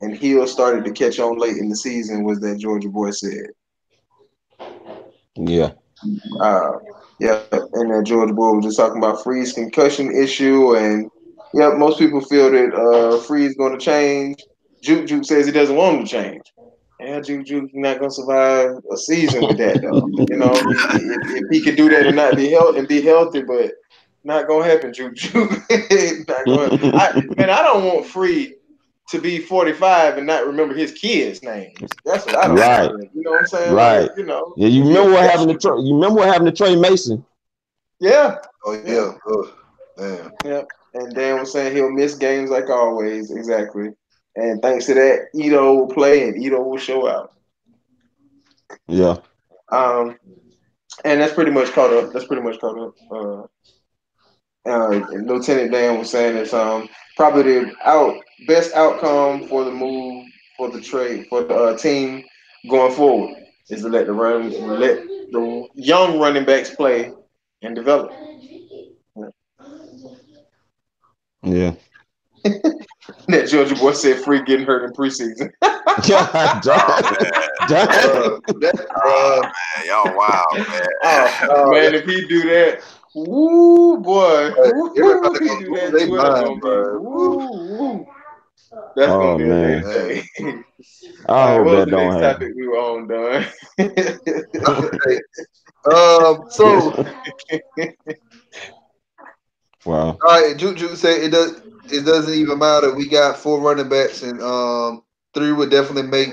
and 0.00 0.16
Hill 0.16 0.46
started 0.46 0.84
to 0.84 0.92
catch 0.92 1.18
on 1.18 1.38
late 1.38 1.56
in 1.56 1.68
the 1.68 1.76
season, 1.76 2.24
was 2.24 2.40
that 2.40 2.58
Georgia 2.58 2.88
boy 2.88 3.10
said. 3.10 3.46
Yeah. 5.36 5.72
Uh, 6.40 6.72
yeah, 7.20 7.42
and 7.50 7.90
then 7.90 8.04
George 8.04 8.34
Boy 8.34 8.54
was 8.54 8.64
just 8.64 8.76
talking 8.76 8.98
about 8.98 9.22
Free's 9.22 9.52
concussion 9.52 10.14
issue, 10.14 10.76
and 10.76 11.10
yeah, 11.54 11.70
most 11.70 11.98
people 11.98 12.20
feel 12.20 12.50
that 12.50 12.74
uh, 12.74 13.20
Free's 13.20 13.56
going 13.56 13.78
to 13.78 13.84
change. 13.84 14.42
Juke 14.82 15.06
Juke 15.06 15.24
says 15.24 15.46
he 15.46 15.52
doesn't 15.52 15.76
want 15.76 15.98
him 15.98 16.04
to 16.04 16.10
change. 16.10 16.42
Yeah, 17.00 17.20
Juke 17.20 17.46
Juke's 17.46 17.72
not 17.74 17.98
going 17.98 18.10
to 18.10 18.14
survive 18.14 18.70
a 18.92 18.96
season 18.96 19.46
with 19.46 19.58
that, 19.58 19.82
though. 19.82 20.06
you 20.28 20.36
know, 20.36 20.52
if, 20.52 21.42
if, 21.42 21.50
he 21.50 21.62
could 21.62 21.76
do 21.76 21.88
that 21.90 22.06
and 22.06 22.16
not 22.16 22.36
be 22.36 22.50
healthy 22.50 22.78
and 22.78 22.88
be 22.88 23.00
healthy, 23.00 23.42
but 23.42 23.72
not 24.24 24.46
going 24.46 24.64
to 24.64 24.70
happen, 24.70 24.92
Juke 24.92 25.14
Juke. 25.14 25.50
not 26.28 26.44
gonna, 26.46 26.96
I, 26.96 27.22
man, 27.36 27.50
I 27.50 27.62
don't 27.62 27.84
want 27.84 28.06
Free 28.06 28.54
to 29.14 29.20
be 29.20 29.38
45 29.38 30.18
and 30.18 30.26
not 30.26 30.46
remember 30.46 30.74
his 30.74 30.92
kids' 30.92 31.42
names. 31.42 31.76
That's 32.04 32.26
what 32.26 32.36
I 32.36 32.46
don't 32.48 32.56
Right. 32.56 32.90
want. 32.90 33.10
You 33.14 33.22
know 33.22 33.30
what 33.32 33.40
I'm 33.40 33.46
saying? 33.46 33.74
Right. 33.74 34.00
Like, 34.02 34.10
you 34.18 34.24
know. 34.26 34.52
Yeah, 34.56 34.68
you 34.68 34.84
remember 34.86 35.12
what 35.12 35.30
happened 35.30 35.48
to 35.50 35.56
Trey, 35.58 35.80
you 35.80 35.94
remember 35.94 36.16
what 36.20 36.28
happened 36.28 36.46
to 36.46 36.52
Tre 36.64 36.76
Mason? 36.76 37.24
Yeah. 38.00 38.36
oh 38.66 38.72
yeah. 38.84 39.12
Oh, 39.26 39.52
man. 39.98 40.66
And 40.94 41.14
Dan 41.14 41.40
was 41.40 41.52
saying 41.52 41.74
he'll 41.74 41.90
miss 41.90 42.14
games 42.14 42.50
like 42.50 42.68
always. 42.70 43.30
Exactly. 43.30 43.90
And 44.36 44.60
thanks 44.62 44.86
to 44.86 44.94
that, 44.94 45.26
Ito 45.34 45.74
will 45.74 45.86
play 45.88 46.28
and 46.28 46.42
Ito 46.42 46.60
will 46.62 46.76
show 46.76 47.08
out. 47.08 47.32
Yeah. 48.88 49.16
Um, 49.70 50.18
and 51.04 51.20
that's 51.20 51.34
pretty 51.34 51.50
much 51.50 51.72
caught 51.72 51.92
up. 51.92 52.12
That's 52.12 52.26
pretty 52.26 52.42
much 52.42 52.60
caught 52.60 52.78
up. 52.78 52.94
Uh, 53.10 53.42
uh, 54.66 55.06
Lieutenant 55.12 55.72
Dan 55.72 55.98
was 55.98 56.10
saying 56.10 56.36
it's 56.36 56.54
um 56.54 56.88
probably 57.16 57.42
the 57.42 57.72
out 57.84 58.16
best 58.46 58.74
outcome 58.74 59.46
for 59.48 59.64
the 59.64 59.70
move 59.70 60.26
for 60.56 60.70
the 60.70 60.80
trade 60.80 61.26
for 61.28 61.44
the 61.44 61.54
uh, 61.54 61.76
team 61.76 62.24
going 62.68 62.92
forward 62.92 63.34
is 63.70 63.82
to 63.82 63.88
let 63.88 64.06
the 64.06 64.12
run 64.12 64.50
let 64.78 65.02
the 65.32 65.68
young 65.74 66.18
running 66.18 66.44
backs 66.44 66.70
play 66.74 67.12
and 67.62 67.74
develop. 67.74 68.12
Yeah. 71.42 71.74
That 73.28 73.48
Georgia 73.48 73.74
boy 73.74 73.92
said 73.92 74.22
free 74.22 74.42
getting 74.42 74.66
hurt 74.66 74.84
in 74.84 74.92
preseason. 74.92 75.50
God 75.60 76.62
damn. 76.62 77.68
Damn. 77.68 77.88
Uh, 77.88 78.38
that, 78.60 78.86
uh, 79.04 79.40
man, 79.42 79.86
y'all 79.86 80.16
wow, 80.16 80.44
man. 80.52 80.88
Oh, 81.02 81.70
man, 81.70 81.94
if 81.94 82.04
he 82.04 82.26
do 82.26 82.42
that, 82.48 82.82
woo 83.14 83.98
boy, 83.98 84.52
woo, 84.56 84.94
everybody 84.96 85.34
if 85.34 85.40
he 85.40 85.48
gonna 85.48 85.60
do 85.60 85.74
that, 85.74 85.90
Twitter 85.90 86.22
mind, 86.22 86.44
gonna 86.44 86.54
be 86.54 86.60
bro. 86.60 86.98
woo, 86.98 87.78
woo. 87.78 88.06
That's 88.96 89.12
Oh, 89.12 89.16
gonna 89.16 89.36
be 89.36 89.48
man. 89.48 89.50
a 89.50 89.54
bad 89.54 89.92
day. 89.92 90.22
I 91.28 91.52
hope 91.52 91.64
what 91.64 91.70
that 91.70 91.84
the 91.86 91.90
don't 91.90 92.12
happen. 92.14 92.20
topic 92.20 92.48
we 92.56 92.66
were 92.66 92.76
on, 92.76 93.08
Don? 93.08 93.44
okay. 94.66 95.20
Um. 95.92 96.44
So, 96.50 96.92
Wow. 99.84 100.18
all 100.24 100.40
right. 100.42 100.56
Juju 100.56 100.94
said 100.96 101.22
it 101.22 101.30
does. 101.30 101.60
It 101.90 102.04
doesn't 102.04 102.34
even 102.34 102.58
matter. 102.58 102.94
We 102.94 103.08
got 103.08 103.36
four 103.36 103.60
running 103.60 103.88
backs, 103.88 104.22
and 104.22 104.40
um, 104.42 105.02
three 105.34 105.52
would 105.52 105.70
definitely 105.70 106.08
make 106.10 106.30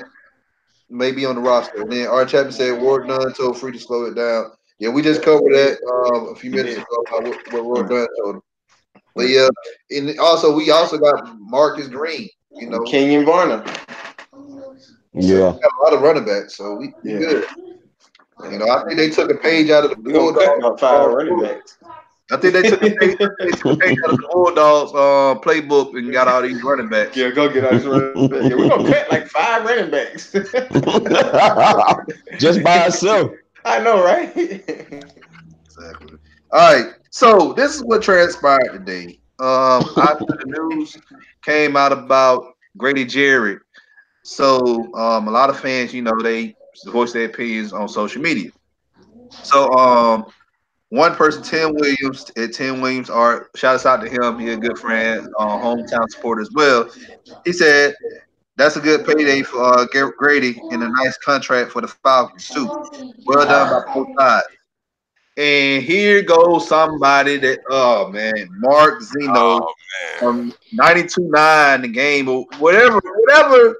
maybe 0.89 1.25
on 1.25 1.35
the 1.35 1.41
roster. 1.41 1.81
And 1.81 1.91
then 1.91 2.07
our 2.07 2.25
Chapman 2.25 2.53
said 2.53 2.81
Ward 2.81 3.07
Dunn 3.07 3.33
told 3.33 3.59
Free 3.59 3.73
to 3.73 3.79
slow 3.79 4.05
it 4.05 4.15
down. 4.15 4.51
Yeah, 4.79 4.89
we 4.89 5.01
just 5.01 5.23
covered 5.23 5.53
that 5.53 5.77
um 5.87 6.29
a 6.31 6.35
few 6.35 6.51
minutes 6.51 6.77
ago 6.77 6.85
about 7.07 7.23
what, 7.23 7.37
what 7.49 7.65
Ward 7.65 7.89
Dunn 7.89 8.07
told 8.23 8.35
him. 8.37 8.41
But 9.15 9.29
yeah, 9.29 9.47
and 9.91 10.17
also 10.19 10.55
we 10.55 10.71
also 10.71 10.97
got 10.97 11.37
Marcus 11.39 11.87
Green. 11.87 12.27
You 12.53 12.69
know, 12.69 12.79
Kenjon 12.79 13.25
Barner. 13.25 13.65
Yeah. 15.13 15.51
we 15.51 15.59
got 15.59 15.71
a 15.79 15.83
lot 15.83 15.93
of 15.93 16.01
running 16.01 16.25
backs, 16.25 16.55
so 16.55 16.75
we, 16.75 16.93
we 17.03 17.13
Yeah. 17.13 17.19
good. 17.19 17.45
You 18.51 18.57
know, 18.57 18.67
I 18.69 18.83
think 18.85 18.97
they 18.97 19.09
took 19.09 19.29
a 19.31 19.35
page 19.35 19.69
out 19.69 19.83
of 19.85 19.91
the 19.91 20.01
We 20.01 20.13
gonna 20.13 20.31
Bulldogs. 20.33 20.81
five 20.81 21.11
running 21.11 21.39
backs. 21.41 21.77
I 22.31 22.37
think 22.37 22.53
they 22.53 22.61
took 22.63 22.81
a 22.81 22.89
page, 22.91 23.17
they 23.39 23.51
took 23.51 23.73
a 23.73 23.77
page 23.77 23.97
out 24.05 24.13
of 24.13 24.21
the 24.21 24.27
Bulldogs 24.31 24.91
uh, 24.93 25.35
playbook 25.41 25.97
and 25.97 26.11
got 26.11 26.27
all 26.29 26.41
these 26.41 26.63
running 26.63 26.87
backs. 26.89 27.15
Yeah, 27.15 27.29
go 27.31 27.49
get 27.51 27.65
us 27.65 27.83
running 27.83 28.29
back. 28.29 28.43
Yeah, 28.43 28.55
we're 28.55 28.69
gonna 28.69 28.89
cut 28.89 29.11
like 29.11 29.27
five 29.27 29.65
running 29.65 29.91
backs. 29.91 30.31
Just 32.39 32.63
by 32.63 32.77
itself. 32.87 33.31
I 33.65 33.79
know, 33.79 34.03
right? 34.03 34.31
Exactly. 34.35 36.17
All 36.51 36.73
right. 36.73 36.93
So 37.11 37.53
this 37.53 37.75
is 37.75 37.83
what 37.83 38.01
transpired 38.01 38.71
today. 38.71 39.19
Um, 39.39 39.83
after 39.97 40.25
the 40.25 40.45
news 40.45 40.97
came 41.43 41.75
out 41.75 41.91
about 41.91 42.55
Grady 42.77 43.05
Jarrett, 43.05 43.59
so 44.23 44.93
um, 44.95 45.27
a 45.27 45.31
lot 45.31 45.49
of 45.49 45.59
fans, 45.59 45.93
you 45.93 46.01
know, 46.01 46.13
they 46.21 46.55
voice 46.87 47.11
their 47.11 47.25
opinions 47.25 47.73
on 47.73 47.89
social 47.89 48.21
media. 48.21 48.51
So 49.29 49.71
um, 49.73 50.25
one 50.89 51.15
person, 51.15 51.43
Tim 51.43 51.73
Williams, 51.73 52.31
at 52.37 52.53
Tim 52.53 52.79
Williams 52.79 53.09
Art, 53.09 53.49
shout 53.55 53.75
us 53.75 53.85
out 53.85 54.01
to 54.01 54.09
him. 54.09 54.39
He's 54.39 54.53
a 54.53 54.57
good 54.57 54.77
friend, 54.77 55.27
uh, 55.37 55.57
hometown 55.57 56.09
supporter 56.09 56.41
as 56.41 56.51
well. 56.53 56.89
He 57.43 57.51
said 57.51 57.93
that's 58.55 58.77
a 58.77 58.81
good 58.81 59.05
payday 59.05 59.41
for 59.41 59.61
uh, 59.61 59.85
Grady 60.17 60.61
and 60.71 60.81
a 60.81 60.89
nice 60.89 61.17
contract 61.17 61.71
for 61.71 61.81
the 61.81 61.87
Falcons 61.87 62.47
too. 62.47 62.67
Well 63.25 63.45
done 63.45 63.85
by 63.85 63.93
both 63.93 64.07
sides. 64.17 64.47
And 65.41 65.81
here 65.83 66.21
goes 66.21 66.67
somebody 66.67 67.37
that, 67.37 67.59
oh 67.71 68.11
man, 68.11 68.47
Mark 68.59 69.01
Zeno 69.01 69.33
Oh, 69.33 69.73
from 70.19 70.53
92.9 70.79 71.81
the 71.81 71.87
game 71.87 72.29
or 72.29 72.45
whatever, 72.59 73.01
whatever 73.03 73.75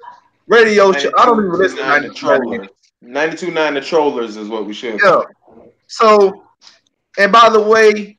radio 0.48 0.92
show. 0.92 1.12
I 1.20 1.26
don't 1.26 1.46
even 1.46 1.54
listen 1.54 1.78
to 1.78 1.84
92.9 1.84 2.02
the 2.02 2.10
92.9. 2.10 2.16
trollers. 2.16 2.68
92.9 3.04 3.74
the 3.76 3.82
trollers 3.82 4.38
is 4.38 4.50
what 4.50 4.66
we 4.66 4.74
should. 4.74 5.00
Yeah. 5.04 5.22
So, 5.86 6.48
and 7.20 7.32
by 7.32 7.50
the 7.50 7.62
way, 7.62 8.18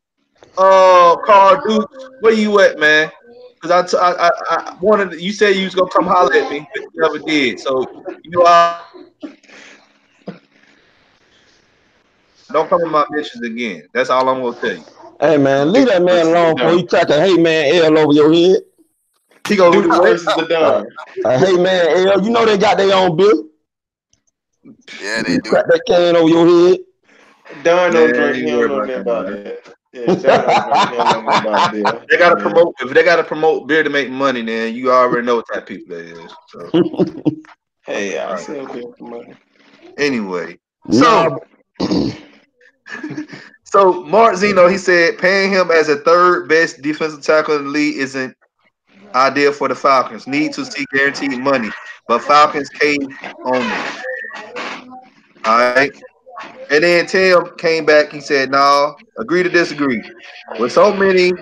uh, 0.56 1.16
Carl 1.16 1.60
Duke, 1.66 1.90
where 2.20 2.34
you 2.34 2.60
at, 2.60 2.78
man? 2.78 3.10
Because 3.60 3.70
I, 3.72 3.86
t- 3.86 4.00
I, 4.00 4.28
I, 4.28 4.30
I 4.50 4.76
wanted 4.80 5.20
you 5.20 5.32
said 5.32 5.56
you 5.56 5.64
was 5.64 5.74
gonna 5.74 5.90
come 5.90 6.06
holler 6.06 6.32
at 6.32 6.48
me, 6.48 6.64
but 6.72 6.82
you 6.82 6.90
never 6.94 7.18
did. 7.18 7.58
So 7.58 7.84
you 8.22 8.30
know, 8.30 8.46
I, 8.46 8.82
Don't 12.52 12.68
come 12.68 12.82
in 12.82 12.90
my 12.90 13.04
mentions 13.10 13.44
again. 13.44 13.82
That's 13.92 14.10
all 14.10 14.28
I'm 14.28 14.42
gonna 14.42 14.56
tell 14.60 14.76
you. 14.76 14.84
Hey 15.20 15.36
man, 15.38 15.72
leave 15.72 15.86
that 15.88 16.02
man 16.02 16.26
alone 16.26 16.54
before 16.56 16.72
he 16.72 16.86
crack 16.86 17.08
a 17.10 17.20
hey 17.20 17.36
man 17.36 17.74
L 17.76 17.98
over 17.98 18.12
your 18.12 18.32
head. 18.32 18.62
He 19.48 19.56
gonna 19.56 19.82
do 19.82 19.82
the 19.82 20.00
versus 20.00 20.34
the 20.34 20.46
Don. 20.46 20.86
A 21.24 21.38
hey 21.38 21.56
man 21.56 22.08
L, 22.08 22.22
you 22.22 22.30
know 22.30 22.44
they 22.44 22.58
got 22.58 22.76
their 22.78 22.94
own 22.94 23.16
bill. 23.16 23.44
Yeah, 25.00 25.22
they 25.22 25.38
do. 25.38 25.50
Crack 25.50 25.66
that 25.68 25.82
can 25.86 26.16
over 26.16 26.28
your 26.28 26.46
head. 26.46 26.78
Don 27.62 27.92
don't 27.92 28.06
Man, 28.06 28.14
drink. 28.14 28.36
He 28.36 28.50
don't 28.50 28.68
know 28.68 28.80
nothing 28.80 29.02
about 29.02 29.26
that. 29.26 29.44
that. 29.44 29.74
Yeah, 29.92 30.14
Don 30.14 30.42
don't 30.42 30.62
drink. 30.64 30.92
He 31.04 31.08
don't 31.08 31.24
know 31.26 31.34
about 31.34 31.70
beer. 31.70 32.00
They 32.10 32.16
gotta 32.16 32.36
promote 32.36 32.74
if 32.80 32.90
they 32.90 33.04
gotta 33.04 33.24
promote 33.24 33.68
beer 33.68 33.82
to 33.82 33.90
make 33.90 34.10
money, 34.10 34.42
then 34.42 34.74
you 34.74 34.90
already 34.92 35.26
know 35.26 35.36
what 35.36 35.46
type 35.52 35.62
of 35.62 35.68
people 35.68 35.96
that 35.96 36.04
is. 36.06 36.32
So 36.48 36.70
Hey, 37.84 38.18
I 38.18 38.36
sell 38.36 38.66
beer 38.66 38.82
for 38.98 39.04
money. 39.04 39.34
anyway. 39.98 40.58
So 40.90 41.44
so 43.64 44.04
Mark 44.04 44.36
Zeno, 44.36 44.68
he 44.68 44.78
said 44.78 45.18
paying 45.18 45.50
him 45.50 45.70
as 45.70 45.88
a 45.88 45.96
third 45.96 46.48
best 46.48 46.82
defensive 46.82 47.22
tackle 47.22 47.56
in 47.56 47.64
the 47.64 47.70
league 47.70 47.96
isn't 47.96 48.36
ideal 49.14 49.52
for 49.52 49.68
the 49.68 49.74
Falcons. 49.74 50.26
Need 50.26 50.52
to 50.54 50.64
see 50.64 50.84
guaranteed 50.92 51.38
money, 51.38 51.70
but 52.08 52.22
Falcons 52.22 52.68
came 52.68 53.02
on. 53.44 53.62
All 55.44 55.74
right. 55.74 55.92
And 56.70 56.82
then 56.82 57.06
Tim 57.06 57.56
came 57.58 57.84
back. 57.84 58.10
He 58.10 58.20
said, 58.20 58.50
"No, 58.50 58.96
agree 59.18 59.42
to 59.42 59.48
disagree." 59.48 60.02
With 60.58 60.72
so 60.72 60.92
many 60.92 61.32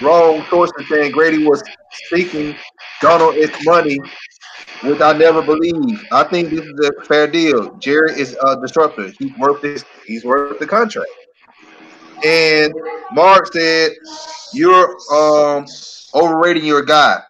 wrong 0.00 0.44
sources 0.50 0.88
saying 0.88 1.12
Grady 1.12 1.46
was 1.46 1.62
seeking 2.08 2.56
Donald 3.00 3.36
its 3.36 3.64
money, 3.64 3.98
which 4.82 5.00
I 5.00 5.12
never 5.12 5.42
believe. 5.42 6.04
I 6.12 6.24
think 6.24 6.50
this 6.50 6.60
is 6.60 6.88
a 6.88 7.04
fair 7.04 7.26
deal. 7.26 7.74
Jerry 7.76 8.18
is 8.18 8.36
a 8.46 8.60
disruptor. 8.60 9.10
He's 9.18 9.32
worth 9.38 9.62
this. 9.62 9.84
He's 10.06 10.24
worth 10.24 10.58
the 10.58 10.66
contract. 10.66 11.10
And 12.24 12.72
Mark 13.12 13.52
said, 13.52 13.92
"You're 14.52 14.96
um 15.12 15.66
overrating 16.14 16.64
your 16.64 16.82
guy." 16.82 17.20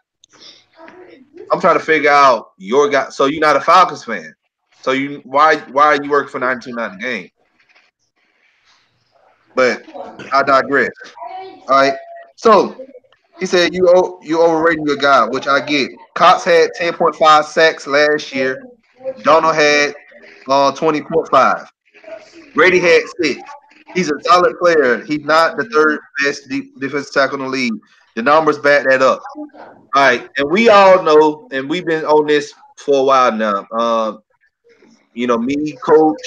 I'm 1.52 1.60
trying 1.60 1.78
to 1.78 1.84
figure 1.84 2.10
out 2.10 2.52
your 2.56 2.88
guy. 2.88 3.10
So 3.10 3.26
you're 3.26 3.40
not 3.40 3.56
a 3.56 3.60
Falcons 3.60 4.04
fan. 4.04 4.34
So 4.82 4.92
you 4.92 5.20
why 5.24 5.56
why 5.70 5.84
are 5.84 6.02
you 6.02 6.10
working 6.10 6.30
for 6.30 6.40
92.9 6.40 7.00
game? 7.00 7.30
But 9.54 9.82
I 10.32 10.42
digress. 10.42 10.90
All 11.42 11.64
right. 11.68 11.94
So 12.36 12.76
he 13.38 13.46
said 13.46 13.74
you 13.74 14.18
you 14.22 14.42
overrating 14.42 14.86
your 14.86 14.96
guy, 14.96 15.26
which 15.26 15.46
I 15.46 15.60
get. 15.60 15.90
Cox 16.14 16.44
had 16.44 16.70
10.5 16.78 17.44
sacks 17.44 17.86
last 17.86 18.34
year. 18.34 18.62
Donald 19.22 19.54
had 19.54 19.94
uh 20.48 20.72
20.5. 20.72 21.68
Grady 22.54 22.78
had 22.78 23.02
six. 23.20 23.40
He's 23.94 24.10
a 24.10 24.14
solid 24.22 24.58
player. 24.58 25.04
He's 25.04 25.24
not 25.24 25.56
the 25.56 25.64
third 25.66 26.00
best 26.24 26.48
de- 26.48 26.72
defensive 26.78 27.12
tackle 27.12 27.36
in 27.38 27.44
the 27.44 27.48
league. 27.48 27.74
The 28.16 28.22
numbers 28.22 28.58
back 28.58 28.84
that 28.88 29.02
up. 29.02 29.22
All 29.56 29.80
right, 29.96 30.28
and 30.36 30.50
we 30.50 30.68
all 30.68 31.02
know, 31.02 31.48
and 31.50 31.68
we've 31.68 31.84
been 31.84 32.04
on 32.04 32.26
this 32.26 32.52
for 32.76 33.00
a 33.00 33.04
while 33.04 33.32
now. 33.32 33.66
Um, 33.72 34.22
you 35.14 35.26
know, 35.26 35.38
me, 35.38 35.76
coach, 35.84 36.22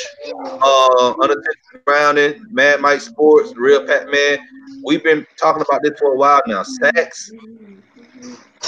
uh, 0.61 1.13
unattended 1.21 1.85
Browning, 1.85 2.45
Mad 2.51 2.81
Mike 2.81 3.01
Sports, 3.01 3.53
Real 3.55 3.85
Pat 3.85 4.07
Man. 4.09 4.39
We've 4.83 5.03
been 5.03 5.25
talking 5.39 5.63
about 5.67 5.81
this 5.83 5.93
for 5.99 6.13
a 6.13 6.17
while 6.17 6.41
now. 6.47 6.63
Sacks. 6.63 7.31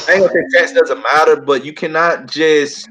I 0.07 0.13
ain't 0.13 0.21
gonna 0.21 0.31
say 0.33 0.59
sacks 0.59 0.73
doesn't 0.73 1.01
matter, 1.01 1.41
but 1.41 1.65
you 1.65 1.73
cannot 1.73 2.27
just, 2.27 2.87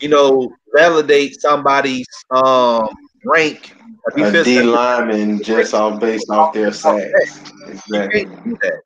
you 0.00 0.08
know, 0.08 0.54
validate 0.74 1.40
somebody's 1.40 2.06
um 2.30 2.88
rank. 3.24 3.74
a 4.16 4.42
A 4.46 4.62
lineman 4.62 5.42
just 5.42 5.74
off 5.74 6.00
based 6.00 6.30
off 6.30 6.52
their 6.52 6.72
sacks. 6.72 7.40
You 7.86 8.02
Exactly. 8.02 8.10
can't 8.12 8.44
do 8.44 8.56
that. 8.62 8.80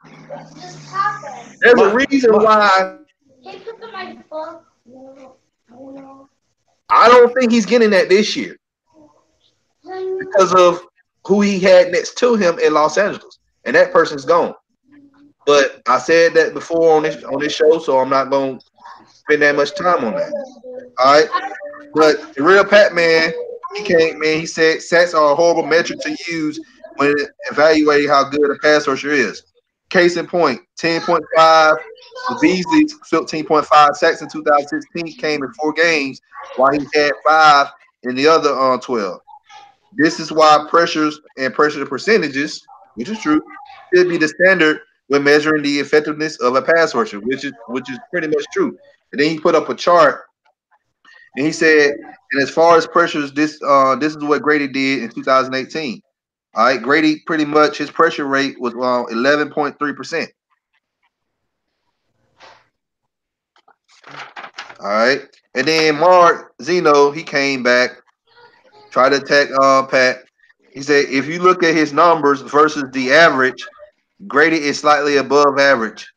There's 1.60 1.80
a 1.80 1.94
reason 1.94 2.32
why 2.34 2.96
I 6.90 7.08
don't 7.08 7.32
think 7.34 7.52
he's 7.52 7.66
getting 7.66 7.90
that 7.90 8.08
this 8.08 8.36
year 8.36 8.56
because 9.82 10.54
of 10.54 10.82
who 11.26 11.40
he 11.40 11.58
had 11.58 11.92
next 11.92 12.16
to 12.18 12.34
him 12.34 12.58
in 12.58 12.74
Los 12.74 12.98
Angeles, 12.98 13.38
and 13.64 13.76
that 13.76 13.92
person's 13.92 14.24
gone. 14.24 14.54
But 15.46 15.82
I 15.88 15.98
said 15.98 16.34
that 16.34 16.54
before 16.54 16.96
on 16.96 17.02
this 17.02 17.22
on 17.24 17.40
this 17.40 17.54
show, 17.54 17.78
so 17.78 17.98
I'm 17.98 18.10
not 18.10 18.30
going 18.30 18.58
to 18.58 18.64
spend 19.06 19.42
that 19.42 19.56
much 19.56 19.74
time 19.74 20.04
on 20.04 20.14
that. 20.14 20.32
All 20.98 21.14
right, 21.14 21.28
but 21.94 22.34
the 22.34 22.42
real 22.42 22.64
Pat 22.64 22.94
man, 22.94 23.32
he 23.76 23.84
came 23.84 24.18
man. 24.18 24.40
He 24.40 24.46
said 24.46 24.82
sacks 24.82 25.14
are 25.14 25.32
a 25.32 25.34
horrible 25.34 25.66
metric 25.66 26.00
to 26.00 26.16
use 26.28 26.60
when 26.96 27.14
evaluating 27.50 28.08
how 28.08 28.28
good 28.28 28.50
a 28.50 28.58
pass 28.58 28.86
rusher 28.86 29.10
is. 29.10 29.42
Case 29.88 30.16
in 30.16 30.26
point, 30.26 30.60
10.5 30.78 31.76
Beasley's 32.40 32.98
15.5 33.00 33.94
sacks 33.96 34.22
in 34.22 34.28
2016 34.28 35.18
came 35.18 35.42
in 35.42 35.52
four 35.54 35.72
games, 35.72 36.20
while 36.56 36.72
he 36.72 36.86
had 36.94 37.12
five 37.26 37.68
in 38.02 38.14
the 38.14 38.26
other 38.26 38.50
uh, 38.50 38.78
12. 38.78 39.20
This 39.96 40.20
is 40.20 40.30
why 40.30 40.66
pressures 40.68 41.20
and 41.36 41.52
pressure 41.52 41.84
percentages, 41.84 42.66
which 42.94 43.08
is 43.08 43.20
true, 43.20 43.42
should 43.94 44.08
be 44.08 44.16
the 44.16 44.28
standard 44.28 44.80
when 45.08 45.24
measuring 45.24 45.62
the 45.62 45.80
effectiveness 45.80 46.40
of 46.40 46.54
a 46.54 46.62
pass 46.62 46.94
rusher, 46.94 47.18
which 47.20 47.44
is 47.44 47.52
which 47.68 47.90
is 47.90 47.98
pretty 48.10 48.28
much 48.28 48.44
true. 48.52 48.78
And 49.12 49.20
then 49.20 49.30
he 49.30 49.40
put 49.40 49.56
up 49.56 49.68
a 49.68 49.74
chart, 49.74 50.22
and 51.36 51.44
he 51.44 51.52
said, 51.52 51.94
and 52.32 52.42
as 52.42 52.50
far 52.50 52.76
as 52.76 52.86
pressures, 52.86 53.32
this 53.32 53.60
uh 53.66 53.96
this 53.96 54.14
is 54.14 54.22
what 54.22 54.42
Grady 54.42 54.68
did 54.68 55.02
in 55.02 55.10
2018. 55.10 56.00
All 56.54 56.64
right, 56.64 56.80
Grady 56.80 57.22
pretty 57.26 57.44
much 57.44 57.78
his 57.78 57.90
pressure 57.90 58.26
rate 58.26 58.60
was 58.60 58.74
uh, 58.74 59.12
11.3 59.12 59.96
percent. 59.96 60.30
All 64.82 64.88
right. 64.88 65.20
And 65.54 65.68
then 65.68 65.98
Mark 65.98 66.54
Zeno, 66.62 67.10
he 67.10 67.22
came 67.22 67.62
back, 67.62 68.00
tried 68.90 69.10
to 69.10 69.16
attack 69.16 69.48
uh 69.60 69.86
Pat. 69.86 70.24
He 70.72 70.82
said, 70.82 71.06
if 71.08 71.26
you 71.26 71.42
look 71.42 71.62
at 71.62 71.74
his 71.74 71.92
numbers 71.92 72.40
versus 72.42 72.84
the 72.92 73.12
average, 73.12 73.66
Grady 74.26 74.56
is 74.56 74.78
slightly 74.78 75.16
above 75.16 75.58
average. 75.58 76.10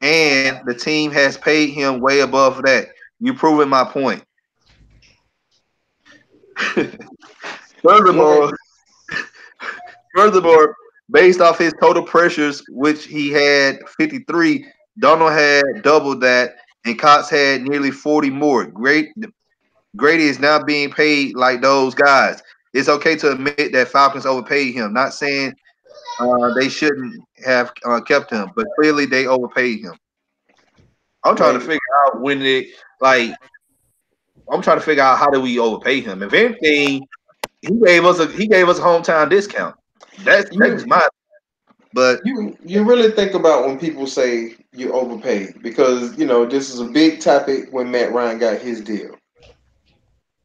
And 0.00 0.60
the 0.66 0.74
team 0.74 1.12
has 1.12 1.38
paid 1.38 1.70
him 1.70 2.00
way 2.00 2.20
above 2.20 2.62
that. 2.64 2.88
You 3.20 3.32
proving 3.32 3.68
my 3.68 3.84
point. 3.84 4.24
furthermore, 7.82 8.52
furthermore, 10.14 10.76
based 11.10 11.40
off 11.40 11.58
his 11.58 11.72
total 11.80 12.02
pressures, 12.02 12.62
which 12.68 13.06
he 13.06 13.30
had 13.30 13.78
53, 13.96 14.66
Donald 14.98 15.32
had 15.32 15.82
doubled 15.82 16.20
that 16.20 16.56
and 16.84 16.98
Cox 16.98 17.30
had 17.30 17.62
nearly 17.62 17.90
40 17.90 18.30
more. 18.30 18.66
Great 18.66 19.10
Grady 19.96 20.24
is 20.24 20.40
now 20.40 20.62
being 20.62 20.90
paid 20.90 21.36
like 21.36 21.60
those 21.60 21.94
guys. 21.94 22.42
It's 22.72 22.88
okay 22.88 23.16
to 23.16 23.32
admit 23.32 23.72
that 23.72 23.88
Falcons 23.88 24.26
overpaid 24.26 24.74
him. 24.74 24.92
Not 24.92 25.14
saying 25.14 25.54
uh, 26.18 26.52
they 26.54 26.68
shouldn't 26.68 27.22
have 27.46 27.72
uh, 27.84 28.00
kept 28.00 28.30
him, 28.30 28.50
but 28.56 28.66
clearly 28.78 29.06
they 29.06 29.26
overpaid 29.26 29.80
him. 29.80 29.94
I'm 31.24 31.36
trying 31.36 31.54
to 31.54 31.60
figure 31.60 31.78
out 32.04 32.20
when 32.20 32.40
they 32.40 32.68
like. 33.00 33.30
I'm 34.52 34.60
trying 34.60 34.78
to 34.78 34.84
figure 34.84 35.02
out 35.02 35.18
how 35.18 35.30
do 35.30 35.40
we 35.40 35.58
overpay 35.58 36.00
him. 36.00 36.22
If 36.22 36.34
anything, 36.34 37.06
he 37.62 37.70
gave 37.84 38.04
us 38.04 38.18
a 38.18 38.26
he 38.26 38.46
gave 38.46 38.68
us 38.68 38.78
a 38.78 38.82
hometown 38.82 39.30
discount. 39.30 39.76
That's 40.24 40.50
that's 40.58 40.86
my. 40.86 41.06
But 41.94 42.20
You 42.24 42.58
you 42.64 42.84
really 42.84 43.12
think 43.12 43.34
about 43.34 43.66
when 43.66 43.78
people 43.78 44.06
say 44.06 44.56
you 44.74 44.92
overpaid 44.92 45.62
because 45.62 46.16
you 46.18 46.26
know 46.26 46.44
this 46.44 46.70
is 46.70 46.80
a 46.80 46.84
big 46.84 47.20
topic 47.20 47.68
when 47.70 47.90
Matt 47.90 48.12
Ryan 48.12 48.38
got 48.38 48.60
his 48.60 48.80
deal. 48.80 49.14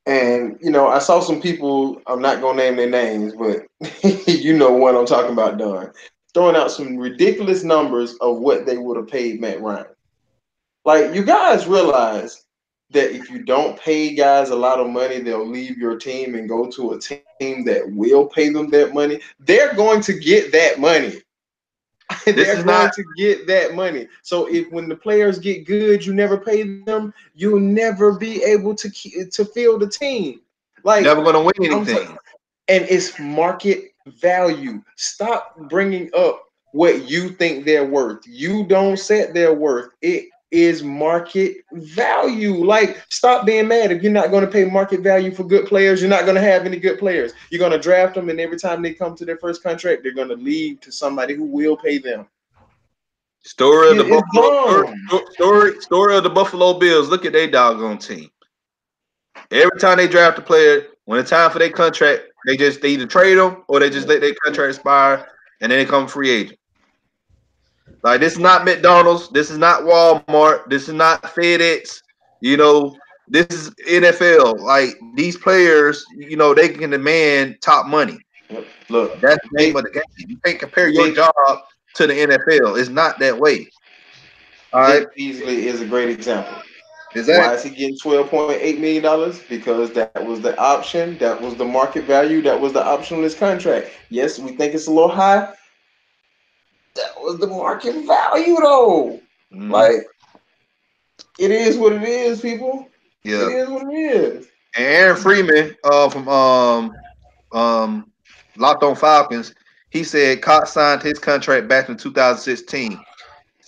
And 0.05 0.57
you 0.61 0.71
know, 0.71 0.87
I 0.87 0.99
saw 0.99 1.19
some 1.19 1.41
people, 1.41 2.01
I'm 2.07 2.21
not 2.21 2.41
gonna 2.41 2.57
name 2.57 2.77
their 2.77 2.89
names, 2.89 3.33
but 3.35 3.65
you 4.27 4.57
know 4.57 4.71
what 4.71 4.95
I'm 4.95 5.05
talking 5.05 5.33
about 5.33 5.57
done, 5.57 5.91
throwing 6.33 6.55
out 6.55 6.71
some 6.71 6.97
ridiculous 6.97 7.63
numbers 7.63 8.15
of 8.21 8.39
what 8.39 8.65
they 8.65 8.77
would 8.77 8.97
have 8.97 9.07
paid 9.07 9.41
Matt 9.41 9.61
Ryan. 9.61 9.85
Like 10.85 11.13
you 11.13 11.23
guys 11.23 11.67
realize 11.67 12.45
that 12.91 13.11
if 13.11 13.29
you 13.29 13.43
don't 13.43 13.79
pay 13.79 14.15
guys 14.15 14.49
a 14.49 14.55
lot 14.55 14.79
of 14.79 14.89
money, 14.89 15.19
they'll 15.19 15.47
leave 15.47 15.77
your 15.77 15.97
team 15.97 16.35
and 16.35 16.49
go 16.49 16.69
to 16.71 16.93
a 16.93 16.99
team 16.99 17.63
that 17.65 17.83
will 17.91 18.25
pay 18.25 18.49
them 18.49 18.69
that 18.71 18.93
money. 18.93 19.21
They're 19.39 19.75
going 19.75 20.01
to 20.01 20.13
get 20.13 20.51
that 20.53 20.79
money. 20.79 21.21
They're 22.25 22.55
going 22.55 22.65
not- 22.65 22.93
to 22.93 23.03
get 23.17 23.47
that 23.47 23.75
money. 23.75 24.07
So 24.23 24.47
if 24.47 24.71
when 24.71 24.89
the 24.89 24.95
players 24.95 25.39
get 25.39 25.65
good, 25.65 26.05
you 26.05 26.13
never 26.13 26.37
pay 26.37 26.63
them, 26.83 27.13
you'll 27.35 27.59
never 27.59 28.13
be 28.17 28.43
able 28.43 28.73
to 28.75 28.89
keep, 28.89 29.31
to 29.31 29.45
field 29.45 29.81
the 29.81 29.89
team. 29.89 30.41
Like 30.83 31.03
never 31.03 31.21
gonna 31.23 31.41
win 31.41 31.51
I'm 31.59 31.71
anything. 31.73 31.95
sorry. 32.05 32.17
and 32.69 32.85
it's 32.89 33.19
market 33.19 33.91
value. 34.21 34.81
Stop 34.95 35.55
bringing 35.69 36.09
up 36.17 36.43
what 36.71 37.09
you 37.09 37.29
think 37.29 37.65
they're 37.65 37.85
worth. 37.85 38.19
You 38.25 38.65
don't 38.65 38.97
set 38.97 39.33
their 39.33 39.53
worth. 39.53 39.89
It 40.01 40.29
is 40.51 40.83
market 40.83 41.57
value. 41.73 42.63
Like, 42.65 43.03
stop 43.09 43.45
being 43.45 43.67
mad. 43.67 43.91
If 43.91 44.01
you're 44.01 44.11
not 44.11 44.31
going 44.31 44.45
to 44.45 44.51
pay 44.51 44.65
market 44.65 45.01
value 45.01 45.33
for 45.33 45.43
good 45.43 45.67
players, 45.67 46.01
you're 46.01 46.09
not 46.09 46.23
going 46.23 46.35
to 46.35 46.41
have 46.41 46.65
any 46.65 46.79
good 46.79 46.99
players. 46.99 47.33
You're 47.49 47.59
going 47.59 47.71
to 47.71 47.79
draft 47.79 48.15
them, 48.15 48.29
and 48.29 48.39
every 48.39 48.57
time 48.57 48.81
they 48.81 48.93
come 48.93 49.15
to 49.15 49.25
their 49.25 49.37
first 49.37 49.61
contract, 49.61 50.03
they're 50.03 50.13
going 50.13 50.29
to 50.29 50.35
leave 50.35 50.79
to 50.81 50.91
somebody 50.91 51.35
who 51.35 51.45
will 51.45 51.77
pay 51.77 51.97
them. 51.97 52.27
Story 53.43 53.91
of 53.91 53.97
the 53.97 54.05
It's 54.05 54.21
Buffalo 54.33 55.31
story 55.31 55.81
story 55.81 56.17
of 56.17 56.23
the 56.23 56.29
Buffalo 56.29 56.77
Bills. 56.77 57.07
Look 57.07 57.25
at 57.25 57.31
their 57.31 57.49
doggone 57.49 57.97
team. 57.97 58.29
Every 59.49 59.79
time 59.79 59.97
they 59.97 60.09
draft 60.09 60.37
a 60.37 60.41
player, 60.41 60.87
when 61.05 61.19
it's 61.19 61.29
time 61.29 61.49
for 61.49 61.59
their 61.59 61.71
contract, 61.71 62.23
they 62.45 62.57
just 62.57 62.81
they 62.81 62.89
either 62.89 63.07
trade 63.07 63.35
them 63.35 63.63
or 63.69 63.79
they 63.79 63.89
just 63.89 64.09
let 64.09 64.19
their 64.19 64.35
contract 64.43 64.75
expire 64.75 65.25
and 65.61 65.71
then 65.71 65.79
they 65.79 65.85
come 65.85 66.07
free 66.07 66.29
agent. 66.29 66.58
Like 68.03 68.21
this 68.21 68.33
is 68.33 68.39
not 68.39 68.65
McDonald's, 68.65 69.29
this 69.29 69.49
is 69.49 69.57
not 69.57 69.81
Walmart, 69.81 70.69
this 70.69 70.87
is 70.87 70.93
not 70.93 71.21
FedEx. 71.23 72.01
You 72.41 72.57
know, 72.57 72.95
this 73.27 73.47
is 73.49 73.69
NFL. 73.87 74.59
Like 74.59 74.95
these 75.15 75.37
players, 75.37 76.05
you 76.17 76.37
know, 76.37 76.53
they 76.53 76.69
can 76.69 76.91
demand 76.91 77.57
top 77.61 77.85
money. 77.87 78.17
Look, 78.89 79.19
That's 79.21 79.39
the 79.51 79.63
name 79.63 79.75
of 79.75 79.83
the 79.83 79.91
game. 79.91 80.03
You 80.17 80.37
can't 80.43 80.59
compare 80.59 80.87
your 80.87 81.13
job 81.13 81.33
to 81.95 82.07
the 82.07 82.13
NFL. 82.13 82.79
It's 82.79 82.89
not 82.89 83.19
that 83.19 83.37
way. 83.37 83.67
All 84.73 84.81
right. 84.81 85.05
Beasley 85.15 85.67
is 85.67 85.81
a 85.81 85.85
great 85.85 86.09
example. 86.09 86.61
Is 87.15 87.25
that 87.25 87.39
Why 87.39 87.53
is 87.55 87.63
he 87.63 87.71
getting 87.71 87.97
twelve 87.97 88.29
point 88.29 88.59
eight 88.61 88.79
million 88.79 89.01
dollars? 89.01 89.39
Because 89.49 89.91
that 89.93 90.25
was 90.25 90.41
the 90.41 90.57
option, 90.59 91.17
that 91.17 91.41
was 91.41 91.55
the 91.55 91.65
market 91.65 92.05
value, 92.05 92.41
that 92.43 92.59
was 92.59 92.73
the 92.73 92.83
option 92.83 93.17
on 93.17 93.23
his 93.23 93.33
contract. 93.33 93.89
Yes, 94.09 94.37
we 94.37 94.51
think 94.51 94.75
it's 94.75 94.87
a 94.87 94.91
little 94.91 95.09
high. 95.09 95.51
That 96.95 97.19
was 97.19 97.39
the 97.39 97.47
market 97.47 98.05
value, 98.05 98.57
though. 98.59 99.19
Mhm. 99.53 99.71
Like, 99.71 100.07
it 101.37 101.51
is 101.51 101.77
what 101.77 101.93
it 101.93 102.03
is, 102.03 102.41
people. 102.41 102.87
yeah. 103.23 103.45
It 103.45 103.55
is 103.55 103.69
what 103.69 103.83
it 103.83 103.95
is. 103.95 104.47
And 104.75 104.85
Aaron 104.85 105.15
Freeman 105.17 105.75
uh, 105.83 106.09
from 106.09 106.27
um 106.29 106.91
um 107.51 108.11
Locked 108.57 108.83
on 108.83 108.95
Falcons, 108.95 109.53
he 109.89 110.03
said 110.03 110.41
Cox 110.41 110.71
signed 110.73 111.01
his 111.01 111.17
contract 111.17 111.67
back 111.67 111.89
in 111.89 111.97
2016. 111.97 112.99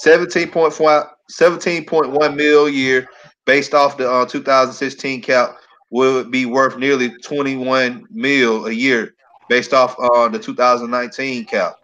17.4 0.06 1.08
17.1 1.32 2.36
mil 2.36 2.66
a 2.66 2.70
year 2.70 3.08
based 3.46 3.74
off 3.74 3.98
the 3.98 4.10
uh, 4.12 4.26
2016 4.26 5.22
cap 5.22 5.56
would 5.92 6.30
be 6.32 6.46
worth 6.46 6.78
nearly 6.78 7.10
21 7.24 8.06
mil 8.10 8.66
a 8.68 8.72
year 8.72 9.14
based 9.50 9.74
off 9.74 9.96
uh, 10.00 10.28
the 10.28 10.40
2019 10.40 11.46
cap. 11.46 11.76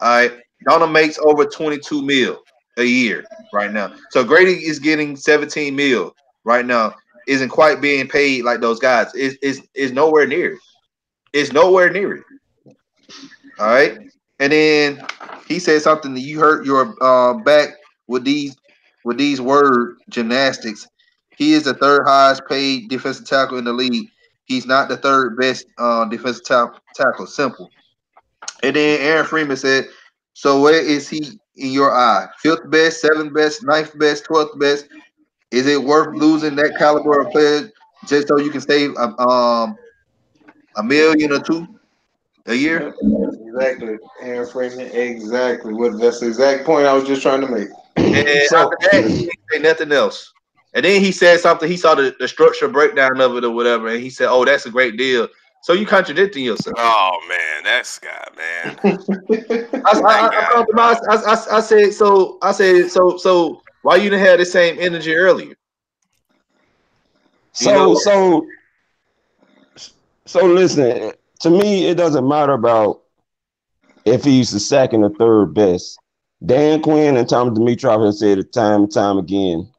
All 0.00 0.08
right. 0.08 0.32
Donald 0.68 0.92
makes 0.92 1.18
over 1.18 1.44
22 1.44 2.02
mil 2.02 2.42
a 2.76 2.84
year 2.84 3.24
right 3.52 3.72
now. 3.72 3.92
So 4.10 4.24
Grady 4.24 4.64
is 4.64 4.78
getting 4.78 5.16
17 5.16 5.74
mil 5.74 6.14
right 6.44 6.64
now. 6.64 6.94
Isn't 7.26 7.48
quite 7.48 7.80
being 7.80 8.06
paid 8.06 8.44
like 8.44 8.60
those 8.60 8.78
guys. 8.78 9.14
Is 9.14 9.36
is 9.40 9.66
is 9.74 9.92
nowhere 9.92 10.26
near 10.26 10.54
it. 10.54 10.58
It's 11.32 11.52
nowhere 11.52 11.90
near 11.90 12.16
it. 12.16 12.24
All 13.58 13.66
right. 13.66 13.98
And 14.40 14.52
then 14.52 15.06
he 15.48 15.58
said 15.58 15.80
something 15.82 16.12
that 16.14 16.20
you 16.20 16.38
hurt 16.38 16.66
your 16.66 16.94
uh, 17.02 17.34
back 17.34 17.70
with 18.08 18.24
these 18.24 18.56
with 19.04 19.16
these 19.16 19.40
word 19.40 19.96
gymnastics. 20.10 20.86
He 21.36 21.54
is 21.54 21.64
the 21.64 21.74
third 21.74 22.04
highest 22.06 22.42
paid 22.48 22.88
defensive 22.88 23.26
tackle 23.26 23.58
in 23.58 23.64
the 23.64 23.72
league. 23.72 24.08
He's 24.44 24.66
not 24.66 24.88
the 24.88 24.96
third 24.96 25.36
best 25.38 25.66
uh, 25.78 26.04
defensive 26.06 26.44
ta- 26.44 26.78
tackle. 26.94 27.26
Simple. 27.26 27.70
And 28.62 28.76
then 28.76 29.00
Aaron 29.00 29.26
Freeman 29.26 29.56
said, 29.56 29.86
"So 30.34 30.60
where 30.60 30.80
is 30.80 31.08
he 31.08 31.20
in 31.56 31.70
your 31.72 31.94
eye? 31.94 32.28
Fifth 32.38 32.70
best, 32.70 33.00
seventh 33.00 33.34
best, 33.34 33.64
ninth 33.64 33.98
best, 33.98 34.24
twelfth 34.24 34.58
best? 34.58 34.88
Is 35.50 35.66
it 35.66 35.82
worth 35.82 36.14
losing 36.16 36.56
that 36.56 36.76
caliber 36.78 37.20
of 37.20 37.30
player 37.32 37.70
just 38.06 38.28
so 38.28 38.38
you 38.38 38.50
can 38.50 38.60
save 38.60 38.96
um, 38.96 39.18
um 39.18 39.76
a 40.76 40.82
million 40.82 41.32
or 41.32 41.40
two 41.40 41.66
a 42.46 42.54
year?" 42.54 42.94
Exactly. 43.46 43.96
Aaron 44.20 44.48
Freeman, 44.48 44.90
exactly. 44.92 45.72
What 45.72 46.00
that's 46.00 46.20
the 46.20 46.26
exact 46.26 46.64
point 46.64 46.86
I 46.86 46.92
was 46.94 47.04
just 47.04 47.22
trying 47.22 47.40
to 47.40 47.48
make. 47.48 47.68
And 47.96 48.28
So- 48.48 48.56
after 48.58 48.76
that, 48.92 49.04
he 49.10 49.26
didn't 49.26 49.40
say 49.52 49.58
nothing 49.60 49.92
else. 49.92 50.32
And 50.74 50.84
then 50.84 51.00
he 51.00 51.12
said 51.12 51.38
something. 51.38 51.68
He 51.70 51.76
saw 51.76 51.94
the, 51.94 52.14
the 52.18 52.26
structure 52.26 52.66
breakdown 52.68 53.20
of 53.20 53.36
it 53.36 53.44
or 53.44 53.50
whatever, 53.50 53.88
and 53.88 54.02
he 54.02 54.10
said, 54.10 54.28
"Oh, 54.28 54.44
that's 54.44 54.66
a 54.66 54.70
great 54.70 54.96
deal." 54.96 55.28
So 55.64 55.72
you 55.72 55.86
contradicting 55.86 56.44
yourself. 56.44 56.76
Oh 56.78 57.18
man, 57.26 57.64
that's 57.64 57.98
guy, 57.98 58.28
man. 58.36 58.78
I, 59.86 59.98
I, 59.98 60.28
I, 60.28 60.48
compromised. 60.52 61.00
I, 61.08 61.14
I, 61.14 61.56
I 61.56 61.60
said 61.62 61.94
so. 61.94 62.36
I 62.42 62.52
said 62.52 62.90
so. 62.90 63.16
So 63.16 63.62
why 63.80 63.96
you 63.96 64.10
didn't 64.10 64.26
have 64.26 64.40
the 64.40 64.44
same 64.44 64.76
energy 64.78 65.14
earlier? 65.14 65.54
So 67.52 67.72
know- 67.72 67.94
so 67.94 68.46
so 70.26 70.44
listen, 70.44 71.12
to 71.40 71.48
me 71.48 71.86
it 71.86 71.94
doesn't 71.94 72.28
matter 72.28 72.52
about 72.52 73.00
if 74.04 74.22
he's 74.22 74.50
the 74.50 74.60
second 74.60 75.02
or 75.02 75.14
third 75.14 75.54
best. 75.54 75.98
Dan 76.44 76.82
Quinn 76.82 77.16
and 77.16 77.26
Tom 77.26 77.54
Dimitroff 77.54 78.04
have 78.04 78.14
said 78.16 78.36
it 78.36 78.52
time 78.52 78.82
and 78.82 78.92
time 78.92 79.16
again. 79.16 79.72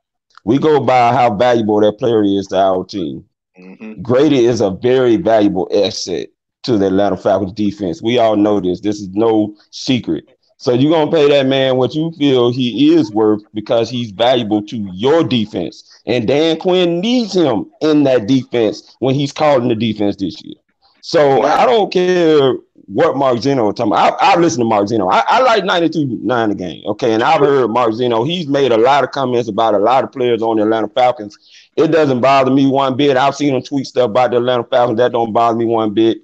We 0.46 0.58
go 0.58 0.80
by 0.80 1.14
how 1.14 1.36
valuable 1.36 1.80
that 1.82 2.00
player 2.00 2.24
is 2.24 2.48
to 2.48 2.58
our 2.58 2.84
team. 2.86 3.24
Mhm. 3.60 4.02
Grady 4.02 4.46
is 4.46 4.62
a 4.62 4.72
very 4.72 5.16
valuable 5.16 5.70
asset 5.74 6.30
to 6.64 6.78
the 6.78 6.88
Atlanta 6.88 7.18
Falcons 7.18 7.54
defense. 7.54 8.02
We 8.02 8.18
all 8.18 8.36
know 8.36 8.60
this. 8.60 8.82
This 8.82 9.00
is 9.00 9.10
no 9.10 9.56
secret. 9.72 10.26
So 10.58 10.74
you're 10.74 10.92
gonna 10.92 11.12
pay 11.12 11.28
that 11.30 11.48
man 11.48 11.78
what 11.78 11.94
you 11.94 12.12
feel 12.18 12.50
he 12.52 12.94
is 12.96 13.12
worth 13.12 13.42
because 13.54 13.90
he's 13.90 14.12
valuable 14.12 14.62
to 14.64 14.90
your 14.94 15.24
defense. 15.24 15.84
And 16.06 16.28
Dan 16.28 16.58
Quinn 16.58 17.02
needs 17.02 17.36
him 17.36 17.66
in 17.82 18.04
that 18.04 18.28
defense 18.28 18.96
when 19.00 19.16
he's 19.16 19.32
calling 19.32 19.68
the 19.68 19.76
defense 19.76 20.16
this 20.16 20.42
year. 20.44 20.56
So 21.02 21.44
I 21.44 21.66
don't 21.66 21.92
care 21.92 22.54
what 22.88 23.18
Mark 23.18 23.40
Zeno 23.40 23.72
talking 23.72 23.92
about. 23.94 24.22
I, 24.22 24.34
I 24.34 24.38
listen 24.38 24.60
to 24.60 24.66
Mark 24.66 24.88
Zeno. 24.88 25.10
I, 25.10 25.24
I 25.28 25.42
like 25.42 25.64
92-9 25.64 26.50
the 26.50 26.56
game. 26.56 26.84
Okay. 26.88 27.14
And 27.14 27.22
I've 27.24 27.42
heard 27.42 27.70
Mark 27.70 27.94
Zeno. 27.94 28.24
He's 28.24 28.48
made 28.48 28.72
a 28.72 28.78
lot 28.78 29.04
of 29.04 29.12
comments 29.12 29.50
about 29.50 29.76
a 29.76 29.80
lot 29.80 30.04
of 30.04 30.12
players 30.12 30.42
on 30.42 30.58
the 30.58 30.64
Atlanta 30.64 30.88
Falcons. 30.88 31.38
It 31.76 31.88
doesn't 31.88 32.22
bother 32.22 32.52
me 32.52 32.68
one 32.68 32.96
bit. 32.96 33.18
I've 33.18 33.36
seen 33.36 33.54
him 33.54 33.62
tweet 33.62 33.88
stuff 33.88 34.10
about 34.10 34.32
the 34.32 34.38
Atlanta 34.38 34.64
Falcons. 34.64 34.98
That 34.98 35.12
don't 35.12 35.34
bother 35.34 35.58
me 35.58 35.66
one 35.66 35.94
bit. 35.94 36.20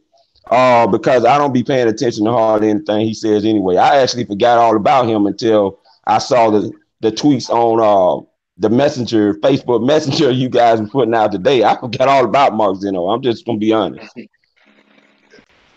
Uh, 0.50 0.88
because 0.88 1.24
I 1.24 1.38
don't 1.38 1.54
be 1.54 1.64
paying 1.64 1.88
attention 1.88 2.26
to 2.26 2.32
hardly 2.32 2.70
anything 2.70 3.06
he 3.06 3.14
says 3.14 3.46
anyway. 3.46 3.78
I 3.78 4.02
actually 4.02 4.26
forgot 4.26 4.58
all 4.58 4.76
about 4.76 5.08
him 5.08 5.26
until 5.26 5.80
I 6.08 6.18
saw 6.18 6.50
the, 6.50 6.72
the 7.02 7.12
tweets 7.12 7.50
on 7.50 7.80
uh, 7.80 8.26
the 8.58 8.70
messenger, 8.70 9.36
Facebook 9.36 9.86
messenger 9.86 10.32
you 10.32 10.50
guys 10.50 10.82
were 10.82 10.88
putting 10.88 11.14
out 11.14 11.32
today. 11.32 11.64
I 11.64 11.80
forgot 11.80 12.08
all 12.08 12.26
about 12.26 12.56
Mark 12.56 12.78
Zeno. 12.78 13.10
I'm 13.10 13.22
just 13.22 13.46
gonna 13.46 13.58
be 13.58 13.72
honest. 13.72 14.14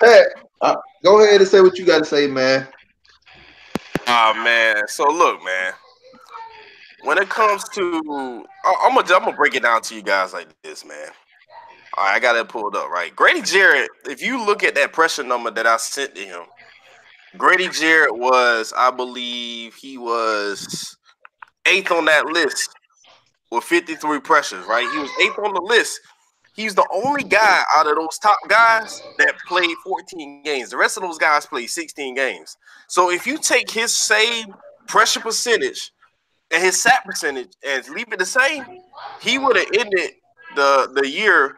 Hey, 0.00 0.22
uh, 0.60 0.76
go 1.02 1.22
ahead 1.22 1.40
and 1.40 1.48
say 1.48 1.60
what 1.60 1.78
you 1.78 1.84
got 1.84 2.00
to 2.00 2.04
say, 2.04 2.26
man. 2.26 2.66
Oh 4.06 4.34
man. 4.34 4.86
So 4.88 5.04
look, 5.04 5.42
man. 5.44 5.72
When 7.04 7.18
it 7.18 7.28
comes 7.28 7.64
to, 7.70 8.46
I'm 8.64 8.94
gonna 8.94 9.14
I'm 9.14 9.24
gonna 9.24 9.36
break 9.36 9.54
it 9.54 9.62
down 9.62 9.82
to 9.82 9.94
you 9.94 10.02
guys 10.02 10.32
like 10.32 10.48
this, 10.62 10.86
man. 10.86 11.08
All 11.96 12.06
right, 12.06 12.14
I 12.14 12.18
got 12.18 12.34
it 12.34 12.48
pulled 12.48 12.74
up. 12.74 12.88
Right, 12.88 13.14
Grady 13.14 13.42
Jarrett. 13.42 13.90
If 14.06 14.22
you 14.22 14.44
look 14.44 14.64
at 14.64 14.74
that 14.76 14.94
pressure 14.94 15.22
number 15.22 15.50
that 15.50 15.66
I 15.66 15.76
sent 15.76 16.14
to 16.14 16.22
him, 16.22 16.42
Grady 17.36 17.68
Jarrett 17.68 18.16
was, 18.16 18.72
I 18.76 18.90
believe, 18.90 19.74
he 19.74 19.98
was 19.98 20.96
eighth 21.66 21.90
on 21.90 22.06
that 22.06 22.26
list 22.26 22.70
with 23.50 23.64
53 23.64 24.20
pressures. 24.20 24.64
Right, 24.66 24.88
he 24.90 24.98
was 24.98 25.10
eighth 25.22 25.38
on 25.38 25.52
the 25.52 25.60
list. 25.60 26.00
He's 26.56 26.74
the 26.74 26.86
only 26.90 27.24
guy 27.24 27.62
out 27.76 27.86
of 27.86 27.96
those 27.96 28.16
top 28.18 28.38
guys 28.48 29.02
that 29.18 29.34
played 29.46 29.76
14 29.84 30.42
games. 30.42 30.70
The 30.70 30.76
rest 30.76 30.96
of 30.96 31.02
those 31.02 31.18
guys 31.18 31.44
played 31.44 31.66
16 31.66 32.14
games. 32.14 32.56
So 32.86 33.10
if 33.10 33.26
you 33.26 33.38
take 33.38 33.70
his 33.70 33.94
same 33.94 34.54
pressure 34.86 35.20
percentage 35.20 35.92
and 36.54 36.62
his 36.62 36.80
sack 36.80 37.04
percentage 37.04 37.52
and 37.66 37.86
leave 37.88 38.12
it 38.12 38.18
the 38.18 38.26
same, 38.26 38.64
he 39.20 39.38
would 39.38 39.56
have 39.56 39.66
ended 39.74 40.12
the 40.54 40.90
the 40.94 41.08
year 41.08 41.56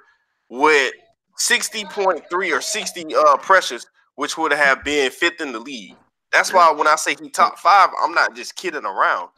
with 0.49 0.92
60.3 1.38 2.57
or 2.57 2.61
60 2.61 3.14
uh 3.14 3.36
pressures, 3.36 3.86
which 4.14 4.38
would 4.38 4.53
have 4.53 4.82
been 4.84 5.11
fifth 5.11 5.40
in 5.40 5.53
the 5.53 5.61
league. 5.61 5.97
That's 6.32 6.53
why 6.53 6.70
when 6.72 6.86
I 6.86 6.97
say 6.97 7.14
he 7.20 7.28
top 7.28 7.59
five, 7.59 7.90
I'm 8.03 8.14
not 8.14 8.34
just 8.34 8.57
kidding 8.57 8.84
around. 8.84 9.28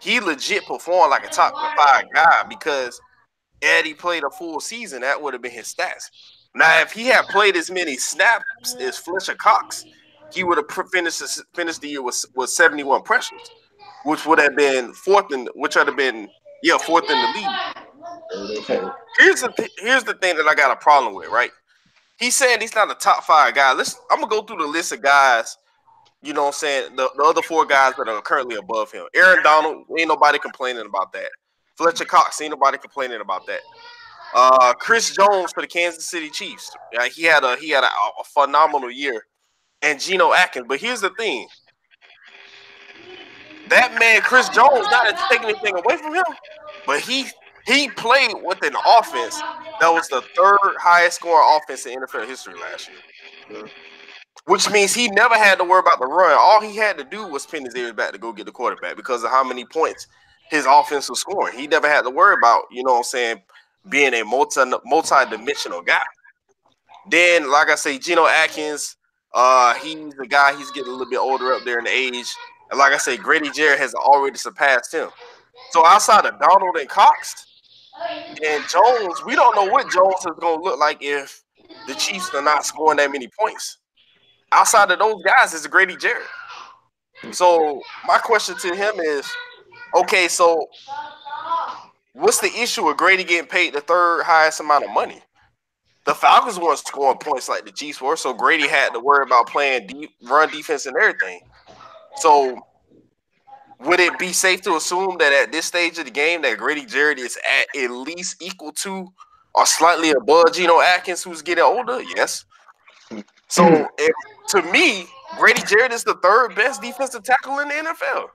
He 0.00 0.20
legit 0.20 0.66
performed 0.66 1.10
like 1.10 1.24
a 1.24 1.30
top 1.30 1.54
five 1.76 2.04
guy 2.12 2.42
because 2.48 3.00
he 3.62 3.94
played 3.94 4.24
a 4.24 4.30
full 4.30 4.60
season, 4.60 5.00
that 5.00 5.20
would 5.20 5.32
have 5.32 5.42
been 5.42 5.50
his 5.50 5.74
stats. 5.74 6.10
Now, 6.54 6.80
if 6.82 6.92
he 6.92 7.06
had 7.06 7.26
played 7.28 7.56
as 7.56 7.70
many 7.70 7.96
snaps 7.96 8.74
as 8.78 8.98
Fletcher 8.98 9.34
Cox, 9.34 9.86
he 10.32 10.44
would 10.44 10.58
have 10.58 10.88
finished 10.90 11.22
finished 11.54 11.80
the 11.80 11.88
year 11.88 12.02
with, 12.02 12.24
with 12.34 12.50
71 12.50 13.02
pressures, 13.02 13.50
which 14.04 14.26
would 14.26 14.38
have 14.40 14.56
been 14.56 14.92
fourth 14.94 15.32
in 15.32 15.48
which 15.54 15.76
would 15.76 15.88
have 15.88 15.96
been 15.96 16.28
yeah 16.62 16.78
fourth 16.78 17.10
in 17.10 17.18
the 17.20 17.28
league. 17.38 17.60
Here's 19.18 19.42
the 19.42 19.48
th- 19.56 19.72
here's 19.78 20.04
the 20.04 20.14
thing 20.14 20.36
that 20.36 20.46
I 20.46 20.54
got 20.54 20.72
a 20.72 20.76
problem 20.76 21.14
with, 21.14 21.28
right? 21.30 21.50
He's 22.18 22.36
saying 22.36 22.60
he's 22.60 22.74
not 22.74 22.90
a 22.90 22.94
top 22.96 23.24
five 23.24 23.54
guy. 23.54 23.72
Let's 23.74 23.98
I'm 24.10 24.20
gonna 24.20 24.30
go 24.30 24.42
through 24.42 24.58
the 24.58 24.68
list 24.68 24.92
of 24.92 25.02
guys 25.02 25.56
You 26.22 26.32
know 26.34 26.42
what 26.42 26.48
I'm 26.48 26.54
saying? 26.54 26.96
The, 26.96 27.10
the 27.16 27.22
other 27.24 27.42
four 27.42 27.66
guys 27.66 27.94
that 27.96 28.08
are 28.08 28.22
currently 28.22 28.56
above 28.56 28.92
him. 28.92 29.06
Aaron 29.14 29.42
Donald, 29.44 29.86
ain't 29.98 30.08
nobody 30.08 30.38
complaining 30.38 30.86
about 30.86 31.12
that. 31.12 31.30
Fletcher 31.76 32.04
Cox, 32.06 32.40
ain't 32.40 32.50
nobody 32.52 32.78
complaining 32.78 33.20
about 33.20 33.46
that. 33.46 33.60
Uh, 34.34 34.74
Chris 34.74 35.14
Jones 35.14 35.52
for 35.52 35.62
the 35.62 35.68
Kansas 35.68 36.06
City 36.06 36.30
Chiefs. 36.30 36.70
Yeah, 36.92 37.08
he 37.08 37.24
had 37.24 37.44
a 37.44 37.56
he 37.56 37.70
had 37.70 37.84
a, 37.84 37.88
a 37.88 38.24
phenomenal 38.24 38.90
year. 38.90 39.26
And 39.82 40.00
Geno 40.00 40.32
Atkins. 40.32 40.66
But 40.68 40.80
here's 40.80 41.02
the 41.02 41.10
thing. 41.18 41.48
That 43.68 43.96
man, 43.98 44.20
Chris 44.20 44.48
Jones, 44.50 44.86
not 44.90 45.06
to 45.08 45.24
take 45.30 45.42
anything 45.42 45.74
away 45.76 45.96
from 45.96 46.14
him, 46.14 46.24
but 46.86 47.00
he 47.00 47.26
he 47.66 47.88
played 47.88 48.34
with 48.42 48.62
an 48.62 48.74
offense 48.86 49.40
that 49.80 49.88
was 49.88 50.06
the 50.08 50.22
third 50.36 50.76
highest 50.78 51.16
scoring 51.16 51.46
offense 51.56 51.86
in 51.86 51.98
NFL 51.98 52.28
history 52.28 52.54
last 52.60 52.90
year 53.50 53.64
which 54.46 54.70
means 54.70 54.94
he 54.94 55.08
never 55.08 55.34
had 55.34 55.56
to 55.56 55.64
worry 55.64 55.80
about 55.80 55.98
the 55.98 56.06
run. 56.06 56.36
All 56.38 56.60
he 56.60 56.76
had 56.76 56.98
to 56.98 57.04
do 57.04 57.26
was 57.26 57.46
pin 57.46 57.64
his 57.64 57.74
ears 57.74 57.92
back 57.92 58.12
to 58.12 58.18
go 58.18 58.32
get 58.32 58.46
the 58.46 58.52
quarterback 58.52 58.96
because 58.96 59.24
of 59.24 59.30
how 59.30 59.42
many 59.42 59.64
points 59.64 60.06
his 60.50 60.66
offense 60.68 61.08
was 61.08 61.20
scoring. 61.20 61.58
He 61.58 61.66
never 61.66 61.88
had 61.88 62.02
to 62.02 62.10
worry 62.10 62.34
about, 62.34 62.64
you 62.70 62.82
know 62.84 62.92
what 62.92 62.98
I'm 62.98 63.04
saying, 63.04 63.42
being 63.88 64.14
a 64.14 64.22
multi 64.22 64.62
multi-dimensional 64.84 65.82
guy. 65.82 66.02
Then, 67.10 67.50
like 67.50 67.70
I 67.70 67.74
say, 67.74 67.98
Geno 67.98 68.26
Atkins, 68.26 68.96
uh, 69.32 69.74
he's 69.74 70.14
the 70.14 70.26
guy, 70.26 70.56
he's 70.56 70.70
getting 70.72 70.88
a 70.88 70.92
little 70.92 71.10
bit 71.10 71.18
older 71.18 71.52
up 71.52 71.64
there 71.64 71.78
in 71.78 71.84
the 71.84 71.90
age. 71.90 72.32
And 72.74 72.80
like 72.80 72.92
I 72.92 72.96
say, 72.96 73.16
Grady 73.16 73.50
Jarrett 73.50 73.78
has 73.78 73.94
already 73.94 74.36
surpassed 74.36 74.92
him. 74.92 75.08
So 75.70 75.86
outside 75.86 76.26
of 76.26 76.40
Donald 76.40 76.76
and 76.76 76.88
Cox 76.88 77.46
and 78.44 78.64
Jones, 78.68 79.22
we 79.24 79.36
don't 79.36 79.54
know 79.54 79.70
what 79.70 79.88
Jones 79.92 80.16
is 80.18 80.32
gonna 80.40 80.60
look 80.60 80.80
like 80.80 80.98
if 81.00 81.44
the 81.86 81.94
Chiefs 81.94 82.34
are 82.34 82.42
not 82.42 82.66
scoring 82.66 82.96
that 82.96 83.12
many 83.12 83.28
points 83.38 83.78
outside 84.50 84.90
of 84.90 84.98
those 84.98 85.22
guys 85.22 85.54
is 85.54 85.64
Grady 85.68 85.96
Jarrett. 85.96 86.26
So 87.30 87.80
my 88.08 88.18
question 88.18 88.56
to 88.58 88.74
him 88.74 88.98
is, 88.98 89.30
okay, 89.94 90.26
so 90.26 90.66
what's 92.14 92.40
the 92.40 92.52
issue 92.60 92.84
with 92.84 92.96
Grady 92.96 93.22
getting 93.22 93.48
paid 93.48 93.74
the 93.74 93.82
third 93.82 94.24
highest 94.24 94.58
amount 94.58 94.82
of 94.82 94.90
money? 94.90 95.22
The 96.06 96.14
Falcons 96.16 96.58
weren't 96.58 96.80
scoring 96.80 97.18
points 97.18 97.48
like 97.48 97.66
the 97.66 97.70
Chiefs 97.70 98.00
were, 98.00 98.16
so 98.16 98.34
Grady 98.34 98.66
had 98.66 98.88
to 98.94 98.98
worry 98.98 99.22
about 99.24 99.46
playing 99.46 99.86
deep 99.86 100.10
run 100.24 100.50
defense 100.50 100.86
and 100.86 100.96
everything. 100.96 101.40
So 102.16 102.58
would 103.80 104.00
it 104.00 104.18
be 104.18 104.32
safe 104.32 104.62
to 104.62 104.76
assume 104.76 105.16
that 105.18 105.32
at 105.32 105.52
this 105.52 105.66
stage 105.66 105.98
of 105.98 106.04
the 106.04 106.10
game 106.10 106.42
that 106.42 106.58
Grady 106.58 106.86
Jarrett 106.86 107.18
is 107.18 107.36
at 107.36 107.82
at 107.82 107.90
least 107.90 108.42
equal 108.42 108.72
to 108.72 109.08
or 109.54 109.66
slightly 109.66 110.10
above 110.10 110.52
Geno 110.52 110.80
Atkins, 110.80 111.22
who's 111.22 111.42
getting 111.42 111.64
older? 111.64 112.00
Yes. 112.16 112.44
So 113.48 113.64
hmm. 113.64 113.84
if, 113.98 114.14
to 114.48 114.62
me, 114.72 115.06
Grady 115.38 115.62
Jarrett 115.62 115.92
is 115.92 116.04
the 116.04 116.14
third 116.22 116.54
best 116.54 116.82
defensive 116.82 117.22
tackle 117.22 117.58
in 117.60 117.68
the 117.68 117.74
NFL. 117.74 118.26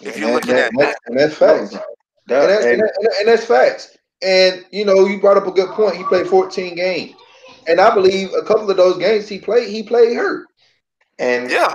If 0.00 0.18
you're 0.18 0.32
looking 0.32 0.54
that, 0.54 0.66
at 0.66 0.78
that, 0.78 0.96
and 1.06 1.18
that's 1.18 1.34
facts. 1.34 1.72
and, 1.72 1.80
that's, 2.26 2.64
and, 2.64 2.82
and 2.82 3.28
that's 3.28 3.44
facts. 3.44 3.96
And 4.22 4.64
you 4.70 4.84
know, 4.84 5.06
you 5.06 5.20
brought 5.20 5.36
up 5.36 5.46
a 5.46 5.52
good 5.52 5.70
point. 5.70 5.96
He 5.96 6.04
played 6.04 6.26
14 6.26 6.74
games, 6.74 7.14
and 7.68 7.80
I 7.80 7.94
believe 7.94 8.32
a 8.34 8.42
couple 8.42 8.70
of 8.70 8.76
those 8.76 8.98
games 8.98 9.28
he 9.28 9.38
played, 9.38 9.68
he 9.68 9.82
played 9.82 10.16
hurt. 10.16 10.46
And 11.18 11.50
yeah, 11.50 11.72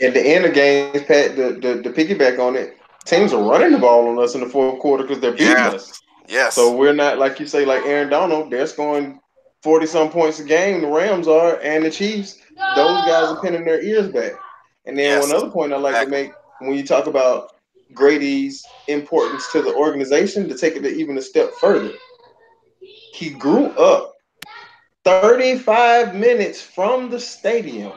at 0.00 0.14
the 0.14 0.20
end 0.20 0.44
of 0.44 0.54
games, 0.54 1.02
Pat, 1.02 1.36
the, 1.36 1.58
the, 1.60 1.88
the 1.88 1.90
piggyback 1.90 2.38
on 2.38 2.56
it, 2.56 2.76
teams 3.04 3.32
are 3.32 3.42
running 3.42 3.72
the 3.72 3.78
ball 3.78 4.08
on 4.08 4.22
us 4.22 4.34
in 4.34 4.40
the 4.40 4.48
fourth 4.48 4.80
quarter 4.80 5.04
because 5.04 5.20
they're 5.20 5.32
beating 5.32 5.48
yeah. 5.48 5.68
us. 5.68 6.00
Yes. 6.26 6.54
So 6.54 6.74
we're 6.74 6.94
not 6.94 7.18
like 7.18 7.38
you 7.38 7.46
say, 7.46 7.64
like 7.64 7.84
Aaron 7.84 8.08
Donald. 8.08 8.50
They're 8.50 8.66
scoring 8.66 9.20
40 9.62 9.86
some 9.86 10.10
points 10.10 10.40
a 10.40 10.44
game, 10.44 10.82
the 10.82 10.88
Rams 10.88 11.28
are, 11.28 11.58
and 11.62 11.84
the 11.84 11.90
Chiefs, 11.90 12.38
those 12.76 13.00
guys 13.06 13.28
are 13.28 13.40
pinning 13.40 13.64
their 13.64 13.82
ears 13.82 14.08
back. 14.08 14.32
And 14.86 14.98
then 14.98 15.20
yes. 15.20 15.26
one 15.26 15.36
other 15.36 15.50
point 15.50 15.72
I 15.72 15.76
like 15.76 15.94
exactly. 15.94 16.16
to 16.16 16.22
make 16.24 16.34
when 16.60 16.74
you 16.74 16.86
talk 16.86 17.06
about 17.06 17.52
Grady's 17.94 18.64
importance 18.88 19.50
to 19.52 19.62
the 19.62 19.74
organization, 19.74 20.48
to 20.48 20.56
take 20.56 20.76
it 20.76 20.84
even 20.84 21.16
a 21.18 21.22
step 21.22 21.50
further, 21.60 21.92
he 23.12 23.30
grew 23.30 23.66
up 23.66 24.14
35 25.04 26.14
minutes 26.14 26.60
from 26.60 27.10
the 27.10 27.20
stadium. 27.20 27.92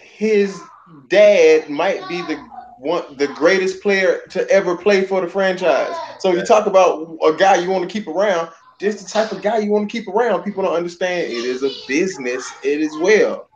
His 0.00 0.60
dad 1.08 1.68
might 1.68 2.06
be 2.08 2.20
the 2.22 2.36
one 2.78 3.16
the 3.16 3.28
greatest 3.28 3.82
player 3.82 4.20
to 4.30 4.48
ever 4.50 4.76
play 4.76 5.04
for 5.04 5.20
the 5.20 5.28
franchise. 5.28 5.94
So 6.18 6.32
you 6.32 6.44
talk 6.44 6.66
about 6.66 7.16
a 7.24 7.32
guy 7.32 7.56
you 7.56 7.70
want 7.70 7.88
to 7.88 7.92
keep 7.92 8.06
around, 8.08 8.50
just 8.80 8.98
the 8.98 9.08
type 9.08 9.32
of 9.32 9.42
guy 9.42 9.58
you 9.58 9.70
want 9.70 9.88
to 9.88 9.92
keep 9.98 10.08
around. 10.08 10.42
People 10.42 10.62
don't 10.62 10.74
understand 10.74 11.30
it 11.30 11.44
is 11.44 11.62
a 11.62 11.70
business. 11.86 12.50
It 12.62 12.80
is 12.80 12.96
well. 12.98 13.48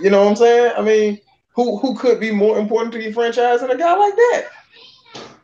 You 0.00 0.10
know 0.10 0.22
what 0.24 0.30
I'm 0.30 0.36
saying? 0.36 0.72
I 0.76 0.82
mean, 0.82 1.20
who 1.54 1.78
who 1.78 1.96
could 1.96 2.20
be 2.20 2.30
more 2.30 2.58
important 2.58 2.92
to 2.94 3.02
your 3.02 3.12
franchise 3.12 3.60
than 3.60 3.70
a 3.70 3.76
guy 3.76 3.96
like 3.96 4.16
that? 4.16 4.48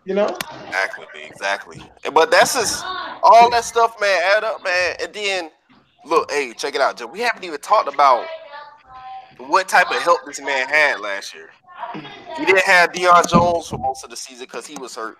You 0.04 0.14
know? 0.14 0.36
Exactly, 0.66 1.06
exactly. 1.22 1.90
But 2.12 2.30
that's 2.30 2.54
just 2.54 2.84
all 3.22 3.50
that 3.50 3.64
stuff, 3.64 3.94
man, 4.00 4.20
add 4.36 4.44
up, 4.44 4.64
man. 4.64 4.96
And 5.00 5.12
then 5.12 5.50
look, 6.04 6.30
hey, 6.30 6.52
check 6.56 6.74
it 6.74 6.80
out, 6.80 6.96
Joe. 6.96 7.06
We 7.06 7.20
haven't 7.20 7.44
even 7.44 7.60
talked 7.60 7.92
about 7.92 8.26
what 9.48 9.68
type 9.68 9.90
of 9.90 10.02
help 10.02 10.20
this 10.26 10.40
man 10.40 10.68
had 10.68 11.00
last 11.00 11.34
year. 11.34 11.50
He 12.36 12.44
didn't 12.44 12.64
have 12.64 12.92
Deion 12.92 13.28
Jones 13.28 13.68
for 13.68 13.78
most 13.78 14.04
of 14.04 14.10
the 14.10 14.16
season 14.16 14.44
because 14.44 14.66
he 14.66 14.76
was 14.78 14.94
hurt. 14.94 15.18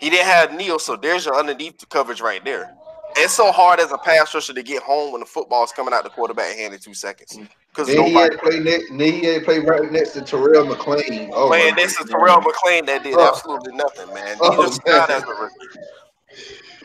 He 0.00 0.10
didn't 0.10 0.26
have 0.26 0.54
Neal, 0.54 0.78
so 0.78 0.96
there's 0.96 1.24
your 1.24 1.34
underneath 1.34 1.82
coverage 1.88 2.20
right 2.20 2.44
there 2.44 2.76
it's 3.16 3.34
so 3.34 3.50
hard 3.52 3.80
as 3.80 3.90
a 3.92 3.98
pass 3.98 4.34
rusher 4.34 4.52
to 4.52 4.62
get 4.62 4.82
home 4.82 5.12
when 5.12 5.20
the 5.20 5.26
football 5.26 5.64
is 5.64 5.72
coming 5.72 5.94
out 5.94 6.04
the 6.04 6.10
quarterback 6.10 6.56
hand 6.56 6.74
in 6.74 6.80
two 6.80 6.94
seconds. 6.94 7.38
Because 7.70 7.88
he 7.88 8.12
had 8.12 8.32
to 8.32 8.38
play 8.38 8.60
he 8.62 9.24
had 9.24 9.40
to 9.40 9.44
play 9.44 9.58
right 9.60 9.90
next 9.90 10.12
to 10.12 10.22
Terrell 10.22 10.66
McClain. 10.66 11.30
Oh, 11.32 11.50
man, 11.50 11.74
this 11.76 11.98
is 11.98 12.08
Terrell 12.08 12.40
McClain 12.40 12.86
that 12.86 13.02
did 13.02 13.14
oh. 13.14 13.28
absolutely 13.28 13.74
nothing, 13.74 14.12
man. 14.14 14.34
He 14.36 14.40
oh, 14.42 14.62
just 14.64 14.84
not 14.86 15.10
as 15.10 15.22
a 15.22 15.26
rookie. 15.26 15.54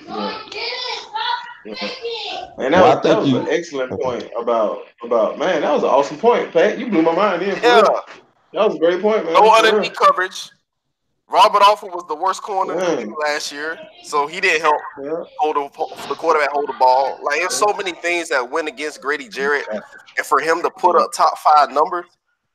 Yeah. 0.08 0.40
Yeah. 1.66 1.76
Man, 2.58 2.72
that, 2.72 2.82
well, 2.82 2.96
was, 2.96 3.04
that 3.04 3.20
was 3.20 3.34
an 3.34 3.48
excellent 3.50 3.92
point 4.02 4.30
about 4.38 4.84
about 5.04 5.40
man. 5.40 5.62
That 5.62 5.72
was 5.72 5.84
an 5.84 5.90
awesome 5.90 6.18
point, 6.18 6.52
Pat. 6.52 6.78
You 6.78 6.90
blew 6.90 7.02
my 7.02 7.16
mind 7.16 7.42
in. 7.42 7.56
Yeah. 7.62 7.82
That 8.54 8.68
was 8.68 8.76
a 8.76 8.80
great 8.80 9.02
point, 9.02 9.26
man. 9.26 9.34
No 9.34 9.54
underneath 9.54 9.96
coverage. 9.96 10.50
Robert 11.30 11.64
Alford 11.64 11.90
was 11.90 12.06
the 12.08 12.16
worst 12.16 12.44
corner 12.44 12.76
yeah. 12.76 13.06
last 13.26 13.52
year, 13.52 13.80
so 14.04 14.28
he 14.28 14.40
didn't 14.40 14.62
help 14.62 14.80
yeah. 15.02 15.24
hold 15.40 15.56
the, 15.56 16.08
the 16.08 16.14
quarterback 16.14 16.52
hold 16.52 16.68
the 16.68 16.74
ball. 16.74 17.18
Like 17.24 17.40
there's 17.40 17.56
so 17.56 17.74
many 17.74 17.94
things 17.94 18.30
that 18.30 18.52
went 18.52 18.68
against 18.68 19.02
Grady 19.02 19.28
Jarrett, 19.30 19.66
and 19.72 20.26
for 20.26 20.40
him 20.40 20.62
to 20.62 20.70
put 20.70 20.96
up 20.96 21.12
top 21.12 21.40
five 21.40 21.72
numbers, 21.72 22.06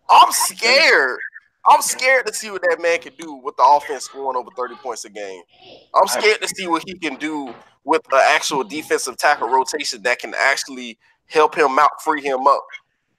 I'm 0.09 0.31
scared. 0.31 1.19
I'm 1.69 1.83
scared 1.83 2.27
to 2.27 2.35
see 2.35 2.51
what 2.51 2.63
that 2.63 2.81
man 2.81 2.99
can 3.01 3.13
do 3.19 3.35
with 3.35 3.57
the 3.57 3.63
offense 3.63 4.05
scoring 4.05 4.37
over 4.37 4.51
30 4.57 4.77
points 4.77 5.05
a 5.05 5.11
game. 5.11 5.43
I'm 5.95 6.07
scared 6.07 6.41
to 6.41 6.49
see 6.49 6.67
what 6.67 6.83
he 6.87 6.99
can 6.99 7.17
do 7.17 7.55
with 7.85 8.03
the 8.11 8.17
actual 8.17 8.65
defensive 8.65 9.17
tackle 9.17 9.49
rotation 9.49 10.03
that 10.03 10.19
can 10.19 10.35
actually 10.39 10.99
help 11.27 11.55
him 11.55 11.79
out, 11.79 12.03
free 12.03 12.23
him 12.23 12.47
up, 12.47 12.65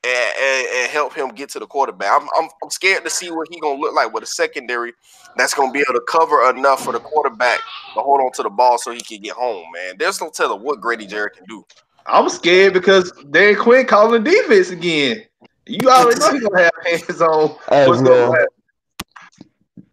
and, 0.03 0.33
and, 0.41 0.67
and, 0.77 0.91
help 0.91 1.13
him 1.13 1.29
get 1.29 1.49
to 1.49 1.59
the 1.59 1.67
quarterback. 1.67 2.09
I'm, 2.09 2.27
I'm, 2.37 2.49
I'm 2.63 2.69
scared 2.69 3.03
to 3.03 3.09
see 3.09 3.31
what 3.31 3.47
he's 3.51 3.59
gonna 3.59 3.79
look 3.79 3.93
like 3.93 4.13
with 4.13 4.23
a 4.23 4.27
secondary 4.27 4.93
that's 5.35 5.53
gonna 5.53 5.71
be 5.71 5.79
able 5.79 5.99
to 5.99 6.05
cover 6.07 6.49
enough 6.49 6.85
for 6.85 6.93
the 6.93 6.99
quarterback 6.99 7.59
to 7.93 7.99
hold 7.99 8.21
on 8.21 8.31
to 8.33 8.43
the 8.43 8.49
ball 8.49 8.77
so 8.77 8.91
he 8.91 9.01
can 9.01 9.21
get 9.21 9.33
home. 9.33 9.65
Man, 9.73 9.95
there's 9.99 10.21
no 10.21 10.29
telling 10.29 10.63
what 10.63 10.79
Grady 10.79 11.05
Jarrett 11.05 11.35
can 11.35 11.45
do. 11.49 11.65
I'm 12.05 12.29
scared 12.29 12.73
because 12.73 13.11
Dan 13.29 13.55
Quinn 13.55 13.85
calling 13.85 14.23
defense 14.23 14.69
again. 14.69 15.25
You 15.69 15.89
already 15.89 16.19
know 16.19 16.31
he's 16.31 16.43
gonna 16.43 16.63
have 16.63 16.71
hands 16.83 17.21
on. 17.21 17.55
Hey, 17.69 18.45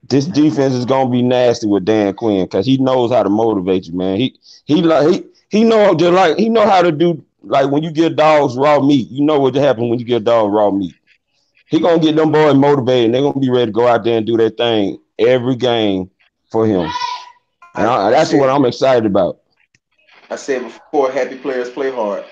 this 0.08 0.26
defense 0.26 0.74
is 0.74 0.84
gonna 0.84 1.10
be 1.10 1.22
nasty 1.22 1.66
with 1.66 1.84
Dan 1.84 2.14
Quinn 2.14 2.44
because 2.44 2.64
he 2.64 2.78
knows 2.78 3.10
how 3.10 3.22
to 3.22 3.28
motivate 3.28 3.86
you, 3.86 3.94
man. 3.94 4.16
He 4.16 4.38
he 4.64 4.82
like 4.82 5.08
he 5.08 5.24
he 5.50 5.64
know 5.64 5.94
just 5.94 6.12
like 6.12 6.36
he 6.38 6.48
know 6.48 6.66
how 6.66 6.82
to 6.82 6.92
do 6.92 7.22
like 7.42 7.70
when 7.70 7.82
you 7.82 7.90
get 7.90 8.16
dogs 8.16 8.56
raw 8.56 8.80
meat, 8.80 9.08
you 9.10 9.24
know 9.24 9.38
what 9.38 9.54
to 9.54 9.60
happen 9.60 9.88
when 9.88 9.98
you 9.98 10.04
get 10.04 10.24
dog 10.24 10.52
raw 10.52 10.70
meat. 10.70 10.94
He 11.68 11.80
gonna 11.80 12.00
get 12.00 12.16
them 12.16 12.32
boys 12.32 12.54
motivated. 12.54 13.06
and 13.06 13.14
They're 13.14 13.22
gonna 13.22 13.40
be 13.40 13.50
ready 13.50 13.66
to 13.66 13.72
go 13.72 13.86
out 13.86 14.04
there 14.04 14.18
and 14.18 14.26
do 14.26 14.36
their 14.36 14.50
thing 14.50 14.98
every 15.18 15.56
game 15.56 16.10
for 16.50 16.66
him. 16.66 16.90
And 17.74 17.86
I, 17.86 18.10
that's 18.10 18.32
what 18.32 18.48
I'm 18.48 18.64
excited 18.64 19.04
about. 19.04 19.40
I 20.30 20.36
said 20.36 20.62
before, 20.62 21.10
happy 21.10 21.36
players 21.36 21.70
play 21.70 21.90
hard. 21.90 22.24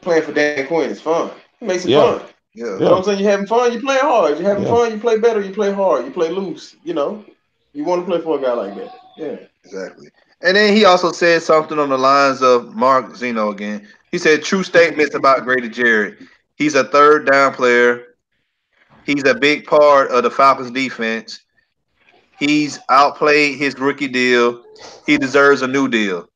Playing 0.00 0.22
for 0.22 0.32
Dan 0.32 0.66
Quinn 0.66 0.90
is 0.90 1.00
fun. 1.00 1.30
It 1.62 1.66
makes 1.66 1.84
it 1.84 1.90
yeah. 1.90 2.18
fun. 2.18 2.28
Yeah. 2.54 2.64
You 2.64 2.78
know 2.80 2.90
what 2.90 2.98
I'm 2.98 3.04
saying? 3.04 3.20
You're 3.20 3.30
having 3.30 3.46
fun, 3.46 3.72
you 3.72 3.80
play 3.80 3.98
hard. 3.98 4.36
You're 4.36 4.48
having 4.48 4.64
yeah. 4.64 4.70
fun, 4.70 4.92
you 4.92 4.98
play 4.98 5.18
better, 5.18 5.40
you 5.40 5.54
play 5.54 5.72
hard, 5.72 6.04
you 6.04 6.10
play 6.10 6.28
loose. 6.28 6.74
You 6.82 6.94
know, 6.94 7.24
you 7.72 7.84
want 7.84 8.02
to 8.02 8.10
play 8.10 8.20
for 8.20 8.38
a 8.38 8.42
guy 8.42 8.52
like 8.52 8.74
that. 8.74 8.94
Yeah. 9.16 9.36
Exactly. 9.64 10.08
And 10.40 10.56
then 10.56 10.74
he 10.74 10.84
also 10.84 11.12
said 11.12 11.42
something 11.42 11.78
on 11.78 11.88
the 11.88 11.96
lines 11.96 12.42
of 12.42 12.74
Mark 12.74 13.14
Zeno 13.14 13.50
again. 13.50 13.86
He 14.10 14.18
said 14.18 14.42
true 14.42 14.64
statements 14.64 15.14
about 15.14 15.44
Grady 15.44 15.68
Jarrett. 15.68 16.18
He's 16.56 16.74
a 16.74 16.84
third 16.84 17.30
down 17.30 17.54
player. 17.54 18.16
He's 19.06 19.24
a 19.24 19.34
big 19.34 19.64
part 19.64 20.10
of 20.10 20.24
the 20.24 20.30
Falcons 20.30 20.72
defense. 20.72 21.44
He's 22.40 22.80
outplayed 22.90 23.56
his 23.56 23.78
rookie 23.78 24.08
deal. 24.08 24.64
He 25.06 25.16
deserves 25.16 25.62
a 25.62 25.68
new 25.68 25.86
deal. 25.86 26.28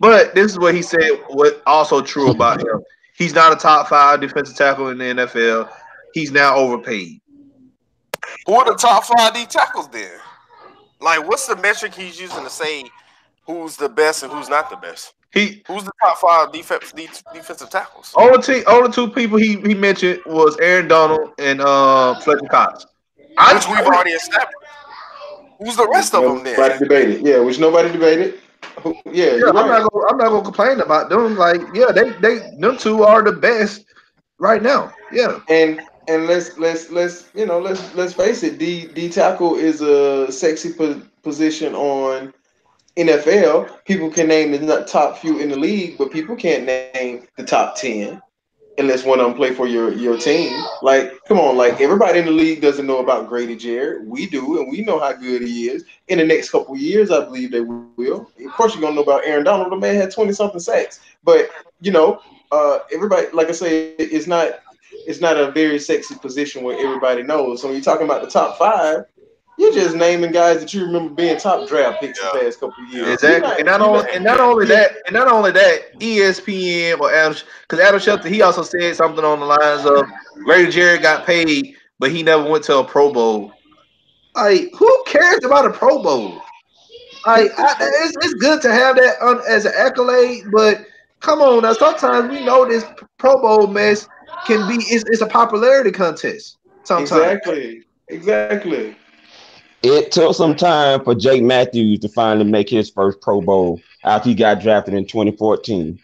But 0.00 0.34
this 0.34 0.50
is 0.50 0.58
what 0.58 0.74
he 0.74 0.82
said, 0.82 1.22
what 1.28 1.62
also 1.66 2.02
true 2.02 2.30
about 2.30 2.60
him. 2.60 2.82
He's 3.16 3.34
not 3.34 3.52
a 3.52 3.56
top 3.56 3.88
five 3.88 4.20
defensive 4.20 4.56
tackle 4.56 4.88
in 4.88 4.98
the 4.98 5.04
NFL. 5.04 5.70
He's 6.14 6.30
now 6.30 6.56
overpaid. 6.56 7.20
who 8.46 8.54
are 8.54 8.64
the 8.64 8.76
top 8.76 9.04
five 9.04 9.34
D 9.34 9.46
tackles 9.46 9.88
then? 9.88 10.10
Like, 11.00 11.26
what's 11.26 11.46
the 11.46 11.56
metric 11.56 11.94
he's 11.94 12.20
using 12.20 12.44
to 12.44 12.50
say 12.50 12.84
who's 13.46 13.76
the 13.76 13.88
best 13.88 14.22
and 14.22 14.32
who's 14.32 14.48
not 14.48 14.70
the 14.70 14.76
best? 14.76 15.14
He 15.32 15.62
who's 15.66 15.84
the 15.84 15.92
top 16.02 16.18
five 16.18 16.52
defense 16.52 16.92
defensive 16.92 17.70
tackles? 17.70 18.12
All 18.14 18.32
the 18.32 18.42
two, 18.42 18.62
all 18.66 18.82
the 18.82 18.92
two 18.92 19.08
people 19.08 19.38
he, 19.38 19.60
he 19.60 19.74
mentioned 19.74 20.20
was 20.26 20.58
Aaron 20.58 20.88
Donald 20.88 21.32
and 21.38 21.60
uh, 21.60 22.20
Fletcher 22.20 22.46
Cox. 22.50 22.86
I, 23.38 23.54
which 23.54 23.66
we've 23.66 23.86
already 23.86 24.10
established. 24.10 24.52
Who's 25.58 25.76
the 25.76 25.88
rest 25.88 26.14
of 26.14 26.24
them 26.24 26.44
then? 26.44 26.56
Nobody 26.58 26.78
debated. 26.78 27.26
Yeah, 27.26 27.38
which 27.38 27.58
nobody 27.58 27.90
debated. 27.90 28.41
Yeah, 29.04 29.36
yeah 29.36 29.48
I'm 29.48 29.56
right. 29.56 29.82
not 29.82 29.92
gonna 29.92 30.06
I'm 30.08 30.16
not 30.16 30.28
gonna 30.30 30.44
complain 30.44 30.80
about 30.80 31.08
them. 31.10 31.36
Like, 31.36 31.60
yeah, 31.74 31.92
they 31.92 32.10
they 32.20 32.50
them 32.58 32.76
two 32.78 33.02
are 33.04 33.22
the 33.22 33.32
best 33.32 33.84
right 34.38 34.62
now. 34.62 34.92
Yeah. 35.12 35.40
And 35.48 35.80
and 36.08 36.26
let's 36.26 36.58
let's 36.58 36.90
let's 36.90 37.28
you 37.34 37.46
know 37.46 37.58
let's 37.58 37.94
let's 37.94 38.12
face 38.14 38.42
it. 38.42 38.58
D 38.58 38.86
D 38.86 39.08
tackle 39.08 39.56
is 39.56 39.80
a 39.82 40.30
sexy 40.32 40.72
po- 40.72 41.02
position 41.22 41.74
on 41.74 42.32
NFL. 42.96 43.84
People 43.84 44.10
can 44.10 44.28
name 44.28 44.52
the 44.52 44.84
top 44.84 45.18
few 45.18 45.38
in 45.38 45.48
the 45.50 45.58
league, 45.58 45.98
but 45.98 46.10
people 46.10 46.34
can't 46.34 46.64
name 46.64 47.26
the 47.36 47.44
top 47.44 47.76
ten 47.76 48.20
unless 48.78 49.04
one 49.04 49.20
of 49.20 49.26
them 49.26 49.34
play 49.34 49.52
for 49.52 49.66
your 49.66 49.92
your 49.92 50.16
team. 50.16 50.52
Like, 50.82 51.22
come 51.26 51.38
on, 51.38 51.56
like 51.56 51.80
everybody 51.80 52.18
in 52.18 52.26
the 52.26 52.30
league 52.30 52.60
doesn't 52.60 52.86
know 52.86 52.98
about 52.98 53.28
Grady 53.28 53.56
Jarrett. 53.56 54.04
We 54.06 54.26
do, 54.26 54.60
and 54.60 54.70
we 54.70 54.82
know 54.82 54.98
how 54.98 55.12
good 55.12 55.42
he 55.42 55.68
is. 55.68 55.84
In 56.08 56.18
the 56.18 56.24
next 56.24 56.50
couple 56.50 56.76
years, 56.76 57.10
I 57.10 57.24
believe 57.24 57.52
they 57.52 57.60
will. 57.60 58.30
Of 58.44 58.52
course, 58.52 58.74
you're 58.74 58.82
gonna 58.82 58.94
know 58.96 59.02
about 59.02 59.26
Aaron 59.26 59.44
Donald. 59.44 59.72
The 59.72 59.76
man 59.76 59.96
had 59.96 60.12
twenty 60.12 60.32
something 60.32 60.60
sacks, 60.60 61.00
but 61.22 61.50
you 61.80 61.92
know, 61.92 62.20
uh, 62.50 62.80
everybody, 62.92 63.26
like 63.32 63.48
I 63.48 63.52
say, 63.52 63.94
it's 63.98 64.26
not 64.26 64.60
it's 65.06 65.20
not 65.20 65.36
a 65.36 65.50
very 65.50 65.78
sexy 65.78 66.14
position 66.16 66.62
where 66.62 66.78
everybody 66.78 67.22
knows. 67.22 67.60
So 67.60 67.68
when 67.68 67.76
you're 67.76 67.84
talking 67.84 68.06
about 68.06 68.22
the 68.22 68.30
top 68.30 68.58
five, 68.58 69.04
you're 69.58 69.72
just 69.72 69.94
naming 69.94 70.32
guys 70.32 70.60
that 70.60 70.72
you 70.72 70.84
remember 70.84 71.14
being 71.14 71.36
top 71.38 71.68
draft 71.68 72.00
picks 72.00 72.20
yeah. 72.20 72.30
the 72.32 72.38
past 72.40 72.60
couple 72.60 72.84
years. 72.86 73.08
Exactly, 73.08 73.48
not, 73.48 73.58
and 73.58 73.66
not 73.66 73.80
only 73.80 74.10
and 74.12 74.24
not 74.24 74.40
only 74.40 74.66
that, 74.66 74.92
and 75.06 75.14
not 75.14 75.28
only 75.28 75.50
that, 75.52 75.98
ESPN 75.98 76.98
or 77.00 77.12
Adam, 77.12 77.36
because 77.62 77.80
Adam 77.80 78.00
Schefter, 78.00 78.28
he 78.28 78.42
also 78.42 78.62
said 78.62 78.96
something 78.96 79.24
on 79.24 79.40
the 79.40 79.46
lines 79.46 79.86
of 79.86 80.04
Grady 80.44 80.70
Jarrett 80.70 81.02
got 81.02 81.26
paid, 81.26 81.76
but 81.98 82.10
he 82.10 82.22
never 82.22 82.48
went 82.48 82.64
to 82.64 82.78
a 82.78 82.84
Pro 82.84 83.12
Bowl. 83.12 83.52
Like, 84.34 84.70
who 84.74 85.04
cares 85.06 85.44
about 85.44 85.66
a 85.66 85.70
Pro 85.70 86.02
Bowl? 86.02 86.40
Like, 87.26 87.50
I, 87.58 87.76
it's, 87.80 88.16
it's 88.24 88.34
good 88.34 88.62
to 88.62 88.72
have 88.72 88.96
that 88.96 89.20
on, 89.20 89.42
as 89.46 89.64
an 89.64 89.72
accolade, 89.76 90.44
but 90.50 90.84
come 91.20 91.40
on 91.40 91.62
now. 91.62 91.74
Sometimes 91.74 92.30
we 92.30 92.44
know 92.44 92.66
this 92.66 92.84
Pro 93.18 93.40
Bowl 93.40 93.66
mess 93.66 94.08
can 94.46 94.66
be 94.66 94.82
it's, 94.86 95.04
it's 95.08 95.20
a 95.20 95.26
popularity 95.26 95.92
contest. 95.92 96.58
Sometimes. 96.84 97.12
Exactly. 97.12 97.82
Exactly. 98.08 98.96
It 99.82 100.12
took 100.12 100.36
some 100.36 100.54
time 100.54 101.02
for 101.02 101.14
Jake 101.14 101.42
Matthews 101.42 101.98
to 102.00 102.08
finally 102.08 102.48
make 102.48 102.68
his 102.68 102.88
first 102.88 103.20
Pro 103.20 103.40
Bowl 103.40 103.80
after 104.04 104.28
he 104.28 104.34
got 104.34 104.60
drafted 104.60 104.94
in 104.94 105.06
2014. 105.06 105.98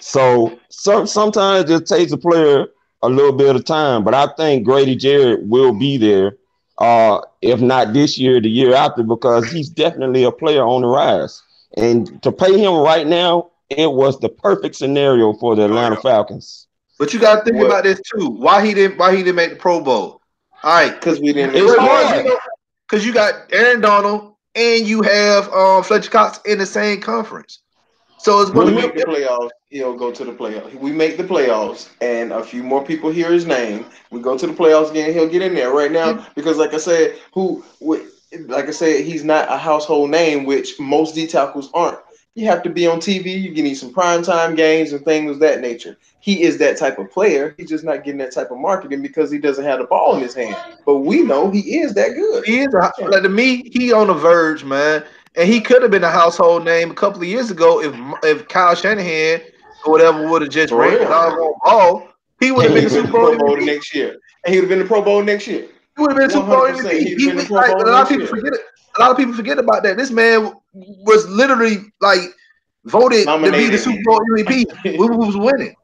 So, 0.00 0.58
so 0.70 1.04
sometimes 1.04 1.70
it 1.70 1.86
takes 1.86 2.12
a 2.12 2.16
player 2.16 2.68
a 3.02 3.08
little 3.08 3.32
bit 3.32 3.54
of 3.54 3.64
time, 3.64 4.02
but 4.02 4.14
I 4.14 4.28
think 4.36 4.64
Grady 4.64 4.96
Jarrett 4.96 5.42
will 5.42 5.74
be 5.74 5.98
there, 5.98 6.38
uh, 6.78 7.20
if 7.42 7.60
not 7.60 7.92
this 7.92 8.16
year, 8.16 8.40
the 8.40 8.48
year 8.48 8.74
after, 8.74 9.02
because 9.02 9.50
he's 9.50 9.68
definitely 9.68 10.24
a 10.24 10.32
player 10.32 10.64
on 10.64 10.80
the 10.80 10.88
rise. 10.88 11.42
And 11.76 12.22
to 12.22 12.32
pay 12.32 12.58
him 12.58 12.74
right 12.76 13.06
now, 13.06 13.50
it 13.68 13.92
was 13.92 14.18
the 14.20 14.28
perfect 14.28 14.76
scenario 14.76 15.34
for 15.34 15.54
the 15.54 15.66
Atlanta 15.66 15.96
Falcons. 16.00 16.66
But 16.98 17.12
you 17.12 17.20
got 17.20 17.36
to 17.36 17.44
think 17.44 17.56
what? 17.56 17.66
about 17.66 17.84
this 17.84 18.00
too. 18.14 18.28
Why 18.28 18.64
he 18.64 18.74
didn't? 18.74 18.98
Why 18.98 19.14
he 19.14 19.22
didn't 19.22 19.36
make 19.36 19.50
the 19.50 19.56
Pro 19.56 19.80
Bowl? 19.80 20.20
All 20.62 20.72
right, 20.72 20.94
because 20.94 21.20
we 21.20 21.32
didn't. 21.32 21.56
It 21.56 21.62
was 21.62 21.76
hard 21.76 22.26
because 22.92 23.06
you 23.06 23.14
got 23.14 23.50
Aaron 23.52 23.80
Donald 23.80 24.34
and 24.54 24.86
you 24.86 25.00
have 25.00 25.50
um, 25.50 25.82
Fletcher 25.82 26.10
Cox 26.10 26.40
in 26.44 26.58
the 26.58 26.66
same 26.66 27.00
conference. 27.00 27.60
So 28.18 28.42
it's 28.42 28.50
going 28.50 28.66
to 28.66 28.74
make 28.74 28.94
the 28.94 29.04
playoffs. 29.04 29.48
He'll 29.70 29.96
go 29.96 30.12
to 30.12 30.24
the 30.24 30.32
playoffs. 30.32 30.74
We 30.74 30.92
make 30.92 31.16
the 31.16 31.24
playoffs, 31.24 31.88
and 32.02 32.32
a 32.32 32.44
few 32.44 32.62
more 32.62 32.84
people 32.84 33.10
hear 33.10 33.32
his 33.32 33.46
name. 33.46 33.86
We 34.10 34.20
go 34.20 34.36
to 34.36 34.46
the 34.46 34.52
playoffs 34.52 34.90
again. 34.90 35.12
He'll 35.14 35.26
get 35.26 35.40
in 35.40 35.54
there 35.54 35.72
right 35.72 35.90
now 35.90 36.26
because, 36.36 36.58
like 36.58 36.74
I 36.74 36.76
said, 36.76 37.18
who, 37.32 37.64
like 37.80 38.68
I 38.68 38.70
said, 38.70 39.06
he's 39.06 39.24
not 39.24 39.50
a 39.50 39.56
household 39.56 40.10
name, 40.10 40.44
which 40.44 40.78
most 40.78 41.14
D 41.14 41.26
tackles 41.26 41.70
aren't. 41.72 41.98
You 42.34 42.46
have 42.46 42.62
to 42.62 42.70
be 42.70 42.86
on 42.86 42.98
TV. 42.98 43.42
You 43.42 43.62
need 43.62 43.74
some 43.74 43.92
prime 43.92 44.22
time 44.22 44.54
games 44.54 44.92
and 44.92 45.04
things 45.04 45.32
of 45.32 45.38
that 45.40 45.60
nature. 45.60 45.98
He 46.20 46.42
is 46.42 46.56
that 46.58 46.78
type 46.78 46.98
of 46.98 47.10
player. 47.10 47.54
He's 47.58 47.68
just 47.68 47.84
not 47.84 48.04
getting 48.04 48.18
that 48.18 48.32
type 48.32 48.50
of 48.50 48.56
marketing 48.56 49.02
because 49.02 49.30
he 49.30 49.38
doesn't 49.38 49.64
have 49.64 49.80
the 49.80 49.84
ball 49.84 50.16
in 50.16 50.22
his 50.22 50.34
hand. 50.34 50.56
But 50.86 50.98
we 50.98 51.22
know 51.22 51.50
he 51.50 51.80
is 51.80 51.92
that 51.94 52.14
good. 52.14 52.46
He 52.46 52.60
is 52.60 52.72
a, 52.72 52.90
like 53.04 53.22
to 53.22 53.28
me. 53.28 53.70
He 53.74 53.92
on 53.92 54.06
the 54.06 54.14
verge, 54.14 54.64
man, 54.64 55.04
and 55.34 55.46
he 55.46 55.60
could 55.60 55.82
have 55.82 55.90
been 55.90 56.04
a 56.04 56.10
household 56.10 56.64
name 56.64 56.90
a 56.90 56.94
couple 56.94 57.20
of 57.20 57.28
years 57.28 57.50
ago 57.50 57.82
if 57.82 57.94
if 58.24 58.48
Kyle 58.48 58.74
Shanahan 58.74 59.42
or 59.84 59.92
whatever 59.92 60.26
would 60.26 60.40
have 60.40 60.50
just 60.50 60.72
ran 60.72 61.00
the 61.00 61.54
ball. 61.64 62.08
He 62.40 62.50
would 62.50 62.64
have 62.64 62.74
been 62.74 62.84
the 62.84 62.90
Super 62.90 63.36
Bowl, 63.36 63.56
next 63.58 63.94
year, 63.94 64.16
and 64.44 64.54
he 64.54 64.60
would 64.60 64.64
have 64.64 64.70
been 64.70 64.78
the 64.80 64.84
Pro 64.86 65.02
Bowl 65.02 65.22
next 65.22 65.46
year. 65.46 65.68
He 65.96 66.02
would 66.02 66.12
have 66.12 66.18
been 66.18 66.30
Super 66.30 66.46
Bowl 66.46 66.62
MVP. 66.62 66.98
He, 66.98 67.14
he, 67.14 67.32
like, 67.32 67.70
a 67.70 67.76
lot 67.76 68.02
of 68.02 68.08
people 68.08 68.24
year. 68.24 68.28
forget 68.28 68.54
it 68.54 68.60
a 68.96 69.00
lot 69.00 69.10
of 69.10 69.16
people 69.16 69.32
forget 69.32 69.58
about 69.58 69.82
that. 69.82 69.96
This 69.96 70.10
man 70.10 70.52
was 70.72 71.28
literally 71.28 71.92
like 72.00 72.20
voted 72.84 73.26
Nominated. 73.26 73.60
to 73.60 73.66
be 73.66 73.70
the 73.70 73.78
Super 73.78 74.02
Bowl 74.04 74.20
MVP. 74.20 74.64
we 74.84 75.16
was 75.16 75.36
winning. 75.36 75.74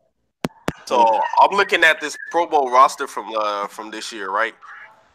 So 0.86 1.20
I'm 1.41 1.57
looking 1.57 1.84
at 1.84 2.01
this 2.01 2.16
Pro 2.30 2.47
Bowl 2.47 2.70
roster 2.70 3.07
from 3.07 3.30
uh, 3.39 3.66
from 3.66 3.91
this 3.91 4.11
year, 4.12 4.30
right? 4.30 4.55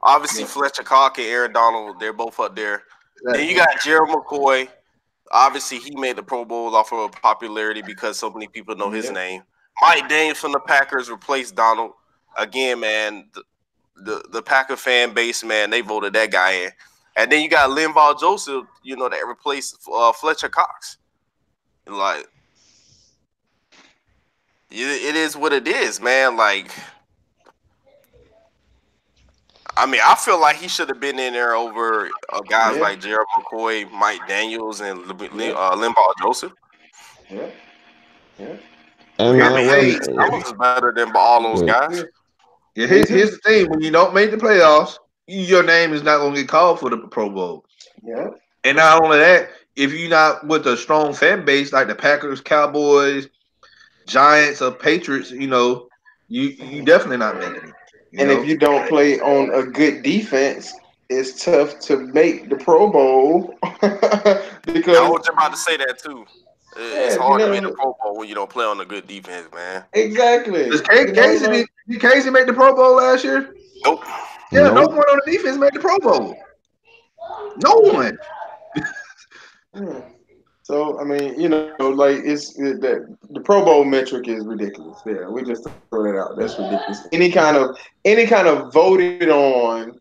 Obviously, 0.03 0.41
yeah. 0.41 0.47
Fletcher 0.47 0.83
Cox 0.83 1.17
and 1.17 1.27
Aaron 1.27 1.53
Donald, 1.53 1.99
they're 1.99 2.13
both 2.13 2.39
up 2.39 2.55
there. 2.55 2.83
Exactly. 3.21 3.39
Then 3.39 3.49
you 3.49 3.55
got 3.55 3.81
Gerald 3.81 4.09
McCoy. 4.09 4.67
Obviously, 5.31 5.79
he 5.79 5.95
made 5.95 6.17
the 6.17 6.23
Pro 6.23 6.45
Bowl 6.45 6.75
off 6.75 6.91
of 6.93 7.11
popularity 7.13 7.81
because 7.81 8.19
so 8.19 8.29
many 8.29 8.47
people 8.47 8.75
know 8.75 8.91
his 8.91 9.05
yeah. 9.05 9.11
name. 9.13 9.43
Mike 9.81 10.07
Daniels 10.07 10.37
from 10.37 10.51
the 10.51 10.59
Packers 10.59 11.09
replaced 11.09 11.55
Donald. 11.55 11.93
Again, 12.37 12.81
man, 12.81 13.29
the, 13.33 13.43
the, 14.03 14.23
the 14.31 14.41
Packer 14.43 14.75
fan 14.75 15.13
base, 15.13 15.43
man, 15.43 15.69
they 15.69 15.81
voted 15.81 16.13
that 16.13 16.31
guy 16.31 16.51
in. 16.51 16.71
And 17.15 17.31
then 17.31 17.41
you 17.41 17.49
got 17.49 17.69
Linval 17.69 18.19
Joseph, 18.19 18.65
you 18.83 18.95
know, 18.95 19.07
that 19.09 19.25
replaced 19.27 19.77
uh, 19.91 20.11
Fletcher 20.13 20.49
Cox. 20.49 20.97
Like, 21.87 22.27
it 24.71 25.15
is 25.15 25.37
what 25.37 25.53
it 25.53 25.67
is, 25.67 26.01
man. 26.01 26.35
Like, 26.35 26.71
I 29.75 29.85
mean, 29.85 30.01
I 30.03 30.15
feel 30.15 30.39
like 30.39 30.57
he 30.57 30.67
should 30.67 30.89
have 30.89 30.99
been 30.99 31.19
in 31.19 31.33
there 31.33 31.55
over 31.55 32.09
uh, 32.31 32.41
guys 32.41 32.75
yeah. 32.75 32.81
like 32.81 33.01
Gerald 33.01 33.27
McCoy, 33.37 33.89
Mike 33.91 34.27
Daniels, 34.27 34.81
and 34.81 34.99
yeah. 34.99 35.51
uh, 35.51 35.75
Linval 35.75 36.13
Joseph. 36.21 36.53
Yeah, 37.29 37.49
yeah. 38.39 38.55
And 39.19 39.41
I 39.43 39.55
mean, 39.55 39.69
hey, 39.69 39.91
that 39.91 40.29
was 40.31 40.53
better 40.53 40.93
than 40.95 41.11
all 41.15 41.41
those 41.43 41.61
guys. 41.63 42.03
Yeah, 42.75 42.87
here's, 42.87 43.09
here's 43.09 43.31
the 43.31 43.37
thing: 43.37 43.69
when 43.69 43.81
you 43.81 43.91
don't 43.91 44.13
make 44.13 44.31
the 44.31 44.37
playoffs, 44.37 44.97
your 45.27 45.63
name 45.63 45.93
is 45.93 46.03
not 46.03 46.19
going 46.19 46.33
to 46.33 46.41
get 46.41 46.49
called 46.49 46.79
for 46.79 46.89
the 46.89 46.97
Pro 46.97 47.29
Bowl. 47.29 47.65
Yeah. 48.03 48.29
And 48.63 48.77
not 48.77 49.03
only 49.03 49.17
that, 49.17 49.49
if 49.75 49.91
you're 49.93 50.09
not 50.09 50.45
with 50.47 50.67
a 50.67 50.77
strong 50.77 51.13
fan 51.13 51.45
base 51.45 51.73
like 51.73 51.87
the 51.87 51.95
Packers, 51.95 52.41
Cowboys, 52.41 53.27
Giants, 54.07 54.61
or 54.61 54.71
Patriots, 54.71 55.31
you 55.31 55.47
know, 55.47 55.87
you 56.27 56.49
you 56.49 56.83
definitely 56.83 57.17
not 57.17 57.37
making 57.37 57.69
it. 57.69 57.73
And 58.17 58.29
know? 58.29 58.41
if 58.41 58.47
you 58.47 58.57
don't 58.57 58.87
play 58.87 59.19
on 59.19 59.53
a 59.53 59.63
good 59.65 60.03
defense, 60.03 60.73
it's 61.09 61.43
tough 61.43 61.79
to 61.81 61.97
make 61.97 62.49
the 62.49 62.55
Pro 62.55 62.91
Bowl 62.91 63.55
because 63.81 64.97
I 64.97 65.09
was 65.09 65.27
about 65.27 65.51
to 65.51 65.57
say 65.57 65.77
that 65.77 65.99
too. 65.99 66.25
It's 66.75 67.15
yeah, 67.15 67.21
hard 67.21 67.41
you 67.41 67.47
know, 67.47 67.53
to 67.53 67.61
make 67.61 67.69
the 67.71 67.75
Pro 67.75 67.95
Bowl 68.01 68.17
when 68.17 68.27
you 68.27 68.35
don't 68.35 68.49
play 68.49 68.65
on 68.65 68.79
a 68.79 68.85
good 68.85 69.07
defense, 69.07 69.47
man. 69.53 69.83
Exactly. 69.93 70.69
Does 70.69 70.81
Casey, 70.81 71.13
Casey, 71.13 71.65
did 71.87 72.01
Casey 72.01 72.29
make 72.29 72.47
the 72.47 72.53
Pro 72.53 72.75
Bowl 72.75 72.95
last 72.95 73.23
year? 73.23 73.55
Nope. 73.83 74.03
Yeah, 74.53 74.69
no, 74.69 74.73
no 74.73 74.87
one 74.87 74.99
on 74.99 75.19
the 75.25 75.31
defense 75.31 75.57
made 75.57 75.73
the 75.73 75.79
Pro 75.79 75.97
Bowl. 75.99 76.37
No 77.57 77.75
one. 77.91 78.17
Hmm. 79.73 79.99
so 80.61 80.99
I 80.99 81.03
mean, 81.03 81.39
you 81.39 81.49
know, 81.49 81.73
like 81.79 82.17
it's 82.23 82.59
it, 82.59 82.79
that 82.81 83.17
the 83.31 83.41
Pro 83.41 83.65
Bowl 83.65 83.83
metric 83.83 84.27
is 84.27 84.45
ridiculous. 84.45 84.99
Yeah, 85.05 85.27
we 85.27 85.43
just 85.43 85.67
throw 85.89 86.03
that 86.03 86.15
out. 86.15 86.37
That's 86.37 86.59
ridiculous. 86.59 87.07
Any 87.11 87.31
kind 87.31 87.57
of 87.57 87.75
any 88.05 88.27
kind 88.27 88.47
of 88.47 88.71
voted 88.71 89.29
on 89.29 89.99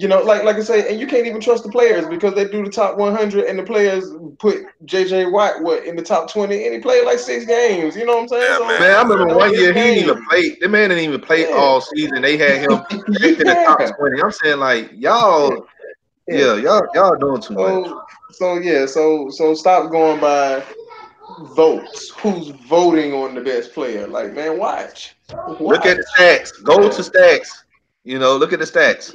you 0.00 0.08
know, 0.08 0.22
like 0.22 0.44
like 0.44 0.56
I 0.56 0.60
say, 0.60 0.90
and 0.90 0.98
you 0.98 1.06
can't 1.06 1.26
even 1.26 1.42
trust 1.42 1.62
the 1.62 1.68
players 1.68 2.06
because 2.06 2.34
they 2.34 2.46
do 2.46 2.64
the 2.64 2.70
top 2.70 2.96
100, 2.96 3.44
and 3.44 3.58
the 3.58 3.62
players 3.62 4.08
put 4.38 4.64
JJ 4.86 5.30
Watt 5.30 5.62
what 5.62 5.84
in 5.84 5.94
the 5.94 6.00
top 6.02 6.32
20, 6.32 6.64
and 6.64 6.72
he 6.72 6.80
played 6.80 7.04
like 7.04 7.18
six 7.18 7.44
games. 7.44 7.94
You 7.96 8.06
know 8.06 8.14
what 8.14 8.22
I'm 8.22 8.28
saying? 8.28 8.42
Yeah, 8.48 8.56
so, 8.56 8.66
man, 8.66 8.82
I 8.82 9.02
remember 9.02 9.36
one 9.36 9.52
year 9.52 9.74
he 9.74 9.80
didn't 9.80 10.04
even 10.04 10.24
play. 10.24 10.56
The 10.58 10.68
man 10.70 10.88
didn't 10.88 11.04
even 11.04 11.20
play 11.20 11.50
yeah. 11.50 11.54
all 11.54 11.82
season. 11.82 12.22
They 12.22 12.38
had 12.38 12.62
him 12.62 12.82
yeah. 12.90 13.28
in 13.28 13.38
the 13.38 13.44
top 13.78 13.98
20. 13.98 14.22
I'm 14.22 14.32
saying 14.32 14.58
like 14.58 14.90
y'all, 14.94 15.66
yeah, 16.26 16.56
y'all 16.56 16.86
y'all 16.94 17.16
doing 17.16 17.42
too 17.42 17.54
so, 17.54 17.80
much. 17.82 17.92
So 18.30 18.54
yeah, 18.54 18.86
so 18.86 19.28
so 19.28 19.52
stop 19.52 19.90
going 19.90 20.18
by 20.18 20.64
votes. 21.54 22.08
Who's 22.20 22.48
voting 22.48 23.12
on 23.12 23.34
the 23.34 23.42
best 23.42 23.74
player? 23.74 24.06
Like 24.06 24.32
man, 24.32 24.58
watch. 24.58 25.14
watch. 25.30 25.60
Look 25.60 25.84
at 25.84 25.98
the 25.98 26.06
stats. 26.16 26.64
Go 26.64 26.88
to 26.88 27.02
stats. 27.02 27.48
You 28.04 28.18
know, 28.18 28.38
look 28.38 28.54
at 28.54 28.60
the 28.60 28.64
stats. 28.64 29.12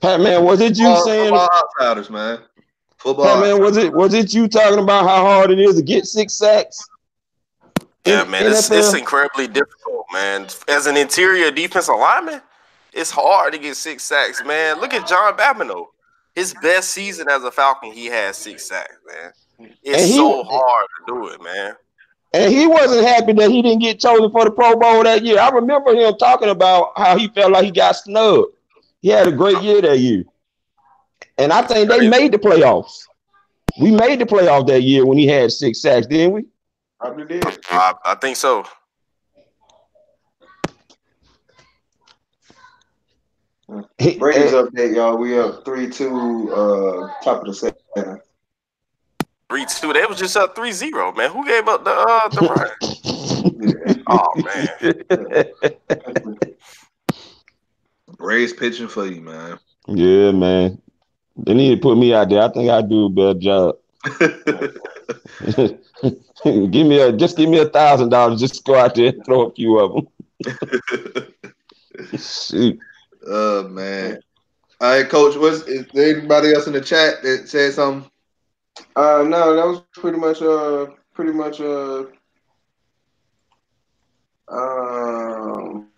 Pat 0.00 0.20
man, 0.20 0.44
was 0.44 0.60
it 0.60 0.78
you 0.78 0.86
Football, 0.86 1.04
saying? 1.04 1.24
football 1.30 1.50
outsiders, 1.54 2.10
man. 2.10 2.38
Football. 2.98 3.24
Pat 3.26 3.40
man, 3.40 3.60
was 3.62 3.76
it 3.76 3.92
was 3.92 4.14
it 4.14 4.32
you 4.34 4.48
talking 4.48 4.78
about 4.78 5.04
how 5.08 5.24
hard 5.24 5.50
it 5.50 5.58
is 5.58 5.76
to 5.76 5.82
get 5.82 6.06
six 6.06 6.34
sacks? 6.34 6.86
Yeah, 8.06 8.22
In 8.24 8.30
man, 8.30 8.46
it's, 8.46 8.70
it's 8.70 8.94
incredibly 8.94 9.46
difficult, 9.46 10.06
man. 10.12 10.46
As 10.68 10.86
an 10.86 10.96
interior 10.96 11.50
defensive 11.50 11.94
lineman, 11.96 12.40
it's 12.94 13.10
hard 13.10 13.52
to 13.52 13.58
get 13.58 13.76
six 13.76 14.02
sacks, 14.04 14.42
man. 14.44 14.80
Look 14.80 14.94
at 14.94 15.06
John 15.06 15.36
Babineaux. 15.36 15.86
His 16.34 16.54
best 16.62 16.90
season 16.90 17.28
as 17.28 17.44
a 17.44 17.50
Falcon, 17.50 17.92
he 17.92 18.06
had 18.06 18.34
six 18.34 18.66
sacks, 18.66 18.96
man. 19.06 19.32
It's 19.82 20.04
he- 20.04 20.16
so 20.16 20.42
hard 20.44 20.86
to 21.06 21.14
do 21.14 21.28
it, 21.28 21.42
man. 21.42 21.74
And 22.32 22.52
he 22.52 22.66
wasn't 22.66 23.06
happy 23.06 23.32
that 23.32 23.50
he 23.50 23.60
didn't 23.60 23.80
get 23.80 23.98
chosen 23.98 24.30
for 24.30 24.44
the 24.44 24.52
Pro 24.52 24.76
Bowl 24.76 25.02
that 25.02 25.24
year. 25.24 25.40
I 25.40 25.50
remember 25.50 25.92
him 25.92 26.16
talking 26.16 26.48
about 26.48 26.92
how 26.96 27.18
he 27.18 27.26
felt 27.28 27.50
like 27.50 27.64
he 27.64 27.72
got 27.72 27.96
snubbed. 27.96 28.52
He 29.00 29.08
had 29.08 29.26
a 29.26 29.32
great 29.32 29.62
year 29.62 29.80
that 29.82 29.98
year. 29.98 30.24
And 31.38 31.52
I 31.52 31.62
think 31.62 31.88
they 31.88 32.08
made 32.08 32.32
the 32.32 32.38
playoffs. 32.38 33.04
We 33.80 33.90
made 33.90 34.20
the 34.20 34.26
playoff 34.26 34.66
that 34.66 34.82
year 34.82 35.06
when 35.06 35.16
he 35.16 35.26
had 35.26 35.50
six 35.52 35.80
sacks, 35.80 36.06
didn't 36.06 36.32
we? 36.32 36.44
Probably 36.98 37.24
did. 37.24 37.44
I, 37.70 37.94
I 38.04 38.14
think 38.16 38.36
so. 38.36 38.64
He- 43.98 44.18
Brady's 44.18 44.52
update, 44.52 44.96
y'all. 44.96 45.16
We 45.16 45.38
up 45.38 45.64
three 45.64 45.88
two. 45.88 46.52
Uh, 46.52 47.08
top 47.22 47.40
of 47.40 47.46
the 47.46 47.54
second. 47.54 48.20
Three 49.48 49.64
two. 49.66 49.92
They 49.92 50.04
was 50.06 50.18
just 50.18 50.36
up 50.36 50.54
3-0, 50.54 51.16
man. 51.16 51.30
Who 51.30 51.46
gave 51.46 51.68
up 51.68 51.84
the 51.84 51.90
uh 51.90 52.28
the 52.28 52.40
run? 52.42 52.70
Oh 54.12 54.32
man. 54.36 54.68
Braves 58.20 58.52
pitching 58.52 58.88
for 58.88 59.06
you, 59.06 59.22
man. 59.22 59.58
yeah, 59.88 60.30
man. 60.30 60.80
They 61.36 61.54
need 61.54 61.74
to 61.74 61.80
put 61.80 61.96
me 61.96 62.12
out 62.12 62.28
there. 62.28 62.42
I 62.42 62.48
think 62.52 62.68
I 62.70 62.82
do 62.82 63.06
a 63.06 63.08
better 63.08 63.38
job. 63.38 63.76
give 66.44 66.86
me 66.86 67.00
a 67.00 67.12
just 67.12 67.36
give 67.36 67.48
me 67.48 67.58
a 67.58 67.68
thousand 67.68 68.10
dollars. 68.10 68.40
Just 68.40 68.62
go 68.64 68.74
out 68.76 68.94
there 68.94 69.08
and 69.08 69.24
throw 69.24 69.46
a 69.46 69.54
few 69.54 69.78
of 69.78 69.94
them. 69.94 70.08
Shoot. 72.18 72.78
oh 73.26 73.68
man. 73.68 74.20
All 74.80 74.96
right, 74.96 75.08
coach. 75.08 75.36
Was 75.36 75.66
is 75.66 75.86
there 75.94 76.18
anybody 76.18 76.54
else 76.54 76.66
in 76.66 76.74
the 76.74 76.80
chat 76.80 77.22
that 77.22 77.48
said 77.48 77.72
something? 77.72 78.10
Uh, 78.96 79.24
no, 79.26 79.54
that 79.56 79.66
was 79.66 79.80
pretty 79.94 80.18
much 80.18 80.42
uh, 80.42 80.86
pretty 81.14 81.32
much 81.32 81.60
uh, 81.60 82.04
um, 84.48 85.89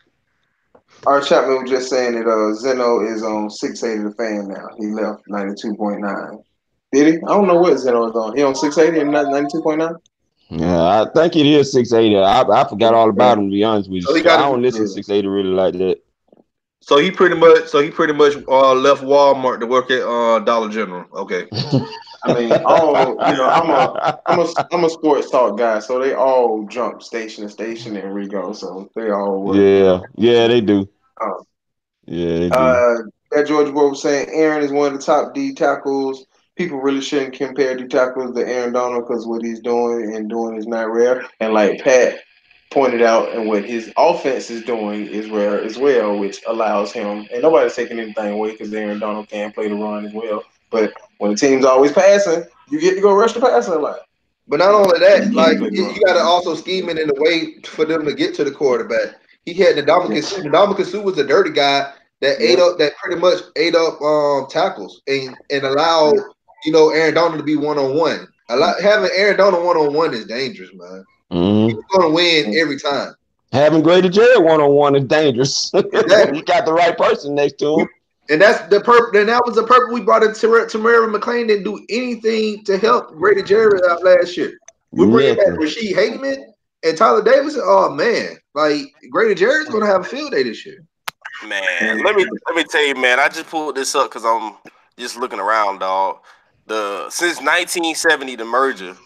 our 1.06 1.20
Chapman 1.20 1.62
was 1.62 1.70
just 1.70 1.90
saying 1.90 2.14
that 2.14 2.26
uh, 2.28 2.54
Zeno 2.54 3.00
is 3.06 3.22
on 3.22 3.50
six 3.50 3.82
eighty 3.82 4.02
the 4.02 4.12
fan 4.12 4.48
now. 4.48 4.68
He 4.78 4.86
left 4.86 5.22
ninety 5.28 5.54
two 5.60 5.74
point 5.76 6.00
nine. 6.00 6.42
Did 6.92 7.06
he? 7.06 7.16
I 7.22 7.28
don't 7.28 7.46
know 7.48 7.58
what 7.58 7.76
Zeno 7.78 8.08
is 8.08 8.14
on. 8.14 8.36
He 8.36 8.42
on 8.42 8.54
six 8.54 8.78
eighty 8.78 9.00
and 9.00 9.10
not 9.10 9.30
ninety 9.30 9.48
two 9.52 9.62
point 9.62 9.78
nine. 9.80 9.94
Yeah, 10.50 11.02
I 11.02 11.06
think 11.14 11.34
it 11.36 11.46
is 11.46 11.72
680. 11.72 12.14
I, 12.18 12.42
I 12.42 12.68
forgot 12.68 12.92
all 12.92 13.08
about 13.08 13.38
him 13.38 13.48
to 13.48 13.50
be 13.50 13.64
honest 13.64 13.88
with 13.90 14.02
So 14.02 14.10
you. 14.10 14.16
he 14.16 14.22
got 14.22 14.38
I 14.38 14.42
don't 14.42 14.60
listen 14.60 14.82
to 14.82 14.88
680 14.88 15.26
really 15.26 15.48
like 15.48 15.72
that. 15.78 16.02
So 16.80 16.98
he 16.98 17.10
pretty 17.10 17.36
much, 17.36 17.68
so 17.68 17.80
he 17.80 17.90
pretty 17.90 18.12
much 18.12 18.34
uh, 18.48 18.74
left 18.74 19.02
Walmart 19.02 19.60
to 19.60 19.66
work 19.66 19.90
at 19.90 20.02
uh, 20.02 20.40
Dollar 20.40 20.68
General. 20.68 21.06
Okay. 21.14 21.48
I 22.24 22.34
mean, 22.34 22.52
all 22.64 22.96
you 23.08 23.36
know, 23.36 23.48
I'm 23.48 23.70
a 23.70 24.20
I'm 24.26 24.38
a 24.40 24.46
I'm 24.72 24.84
a 24.84 24.90
sports 24.90 25.30
talk 25.30 25.58
guy, 25.58 25.80
so 25.80 25.98
they 25.98 26.14
all 26.14 26.66
jump 26.68 27.02
station 27.02 27.44
to 27.44 27.50
station 27.50 27.96
in 27.96 28.04
Rigo, 28.04 28.54
so 28.54 28.88
they 28.94 29.10
all 29.10 29.42
work. 29.42 29.56
Yeah, 29.56 30.00
yeah, 30.16 30.46
they 30.46 30.60
do. 30.60 30.88
Oh. 31.20 31.44
Yeah, 32.06 32.38
they 32.38 32.48
do. 32.48 32.54
Uh, 32.54 32.98
that 33.32 33.46
George 33.46 33.72
Boy 33.72 33.88
was 33.88 34.02
saying 34.02 34.28
Aaron 34.30 34.62
is 34.62 34.72
one 34.72 34.92
of 34.92 35.00
the 35.00 35.04
top 35.04 35.34
D 35.34 35.54
tackles. 35.54 36.26
People 36.54 36.80
really 36.80 37.00
shouldn't 37.00 37.34
compare 37.34 37.76
D 37.76 37.86
tackles 37.86 38.34
to 38.34 38.46
Aaron 38.46 38.72
Donald 38.72 39.06
because 39.06 39.26
what 39.26 39.42
he's 39.42 39.60
doing 39.60 40.14
and 40.14 40.28
doing 40.28 40.56
is 40.56 40.66
not 40.66 40.92
rare. 40.92 41.26
And 41.40 41.54
like 41.54 41.82
Pat 41.82 42.20
pointed 42.70 43.02
out, 43.02 43.32
and 43.34 43.48
what 43.48 43.64
his 43.64 43.92
offense 43.96 44.50
is 44.50 44.62
doing 44.64 45.06
is 45.06 45.30
rare 45.30 45.62
as 45.62 45.78
well, 45.78 46.18
which 46.18 46.42
allows 46.46 46.92
him. 46.92 47.26
And 47.32 47.42
nobody's 47.42 47.74
taking 47.74 47.98
anything 47.98 48.32
away 48.32 48.52
because 48.52 48.72
Aaron 48.72 48.98
Donald 48.98 49.28
can 49.28 49.52
play 49.52 49.68
the 49.68 49.74
run 49.74 50.06
as 50.06 50.12
well. 50.12 50.42
But 50.72 50.94
when 51.18 51.30
the 51.32 51.36
team's 51.36 51.64
always 51.64 51.92
passing, 51.92 52.44
you 52.70 52.80
get 52.80 52.94
to 52.94 53.00
go 53.00 53.12
rush 53.14 53.34
the 53.34 53.40
passing 53.40 53.80
line. 53.80 53.94
But 54.48 54.58
not 54.58 54.74
only 54.74 54.98
that, 54.98 55.32
like 55.32 55.58
you, 55.58 55.70
you 55.70 56.04
got 56.04 56.14
to 56.14 56.20
also 56.20 56.54
scheme 56.54 56.88
it 56.88 56.98
in 56.98 57.10
a 57.10 57.20
way 57.20 57.60
for 57.64 57.84
them 57.84 58.04
to 58.04 58.14
get 58.14 58.34
to 58.34 58.44
the 58.44 58.50
quarterback. 58.50 59.14
He 59.44 59.54
had 59.54 59.76
the 59.76 59.82
Ndamukong 59.82 60.22
Suh. 60.22 60.42
Ndamukong 60.42 60.84
Suh 60.84 61.00
was 61.02 61.18
a 61.18 61.24
dirty 61.24 61.50
guy 61.50 61.92
that 62.20 62.40
ate 62.40 62.58
up 62.58 62.78
that 62.78 62.96
pretty 62.96 63.20
much 63.20 63.42
ate 63.56 63.74
up 63.74 64.00
um 64.00 64.46
tackles 64.48 65.02
and 65.06 65.36
and 65.50 65.64
allowed 65.64 66.16
you 66.64 66.72
know 66.72 66.90
Aaron 66.90 67.14
Donald 67.14 67.38
to 67.38 67.44
be 67.44 67.56
one 67.56 67.78
on 67.78 67.96
one. 67.96 68.26
A 68.48 68.56
lot 68.56 68.80
having 68.80 69.10
Aaron 69.14 69.36
Donald 69.36 69.64
one 69.64 69.76
on 69.76 69.94
one 69.94 70.14
is 70.14 70.26
dangerous, 70.26 70.70
man. 70.74 71.04
Mhm. 71.32 71.66
He's 71.70 71.84
gonna 71.92 72.10
win 72.10 72.56
every 72.56 72.78
time. 72.78 73.14
Having 73.52 73.82
Grady 73.82 74.08
Jarrett 74.08 74.42
one 74.42 74.60
on 74.60 74.70
one 74.70 74.96
is 74.96 75.04
dangerous. 75.04 75.70
you 75.74 75.82
got 76.44 76.64
the 76.64 76.72
right 76.72 76.96
person 76.96 77.34
next 77.34 77.58
to 77.58 77.80
him. 77.80 77.88
And 78.32 78.40
that's 78.40 78.66
the 78.68 78.80
purpose. 78.80 79.20
And 79.20 79.28
that 79.28 79.42
was 79.44 79.56
the 79.56 79.66
purpose 79.66 79.92
we 79.92 80.00
brought 80.00 80.22
in 80.22 80.32
Terrell, 80.32 80.66
Terrell 80.66 81.06
McClain 81.06 81.48
didn't 81.48 81.64
do 81.64 81.84
anything 81.90 82.64
to 82.64 82.78
help 82.78 83.14
Grady 83.14 83.42
Jarrett 83.42 83.84
out 83.90 84.02
last 84.02 84.38
year. 84.38 84.58
We 84.90 85.04
bring 85.06 85.36
back 85.36 85.48
Nothing. 85.48 85.60
Ra'Shede 85.60 85.94
Hageman 85.94 86.44
and 86.82 86.96
Tyeler 86.96 87.22
Davison. 87.22 87.60
Oh 87.62 87.90
man, 87.90 88.38
like 88.54 88.86
Grady 89.10 89.34
Jarrett's 89.34 89.68
gonna 89.68 89.84
have 89.84 90.00
a 90.00 90.04
field 90.04 90.32
day 90.32 90.44
this 90.44 90.64
year. 90.64 90.82
Man, 91.46 92.02
let 92.02 92.16
me 92.16 92.24
let 92.46 92.56
me 92.56 92.64
tell 92.64 92.86
you, 92.86 92.94
man. 92.94 93.20
I 93.20 93.28
just 93.28 93.48
pulled 93.48 93.74
this 93.74 93.94
up 93.94 94.10
because 94.10 94.24
I'm 94.24 94.54
just 94.98 95.18
looking 95.18 95.40
around, 95.40 95.80
dog. 95.80 96.20
The 96.66 97.10
since 97.10 97.36
1970, 97.36 98.36
the 98.36 98.44
merger. 98.46 98.96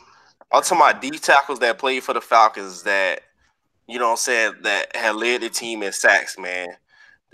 I'm 0.53 0.63
talking 0.63 0.79
about 0.79 1.03
D 1.03 1.11
tackles 1.19 1.59
that 1.59 1.79
played 1.79 2.05
for 2.05 2.15
the 2.15 2.21
Falcons 2.21 2.85
that 2.85 3.23
you 3.89 3.99
know 3.99 4.07
what 4.07 4.11
I'm 4.13 4.17
saying 4.19 4.53
that 4.63 4.95
had 4.95 5.17
led 5.17 5.41
the 5.41 5.51
team 5.51 5.83
in 5.83 5.93
sacks, 5.93 6.39
man. 6.39 6.69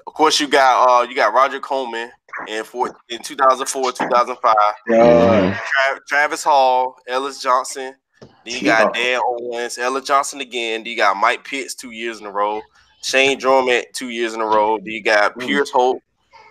Of 0.07 0.15
course, 0.15 0.41
you 0.41 0.49
got 0.49 0.89
uh 0.89 1.09
you 1.09 1.15
got 1.15 1.33
Roger 1.33 1.61
Coleman 1.61 2.11
in 2.49 2.65
four 2.65 2.95
in 3.09 3.23
2004, 3.23 3.93
2005. 3.93 4.55
Mhm. 4.89 5.55
Tra- 5.55 6.01
Travis 6.09 6.43
Hall, 6.45 6.97
Ellis 7.07 7.41
Johnson. 7.43 7.95
Then 8.21 8.55
you 8.55 8.63
got 8.63 8.95
Dan 8.95 9.21
Owens, 9.25 9.79
Ellis 9.79 10.05
Johnson 10.05 10.41
again. 10.41 10.83
Then 10.83 10.91
you 10.91 10.97
got 10.97 11.17
Mike 11.17 11.45
Pitts 11.45 11.75
two 11.75 11.91
years 11.91 12.21
in 12.21 12.27
a 12.27 12.31
row. 12.31 12.61
Shane 13.03 13.39
Drummond 13.39 13.87
two 13.95 14.11
years 14.11 14.35
in 14.35 14.41
a 14.41 14.47
row. 14.47 14.79
Then 14.79 14.87
you 14.93 15.03
got 15.03 15.39
Pierce 15.39 15.71
Hope. 15.71 16.01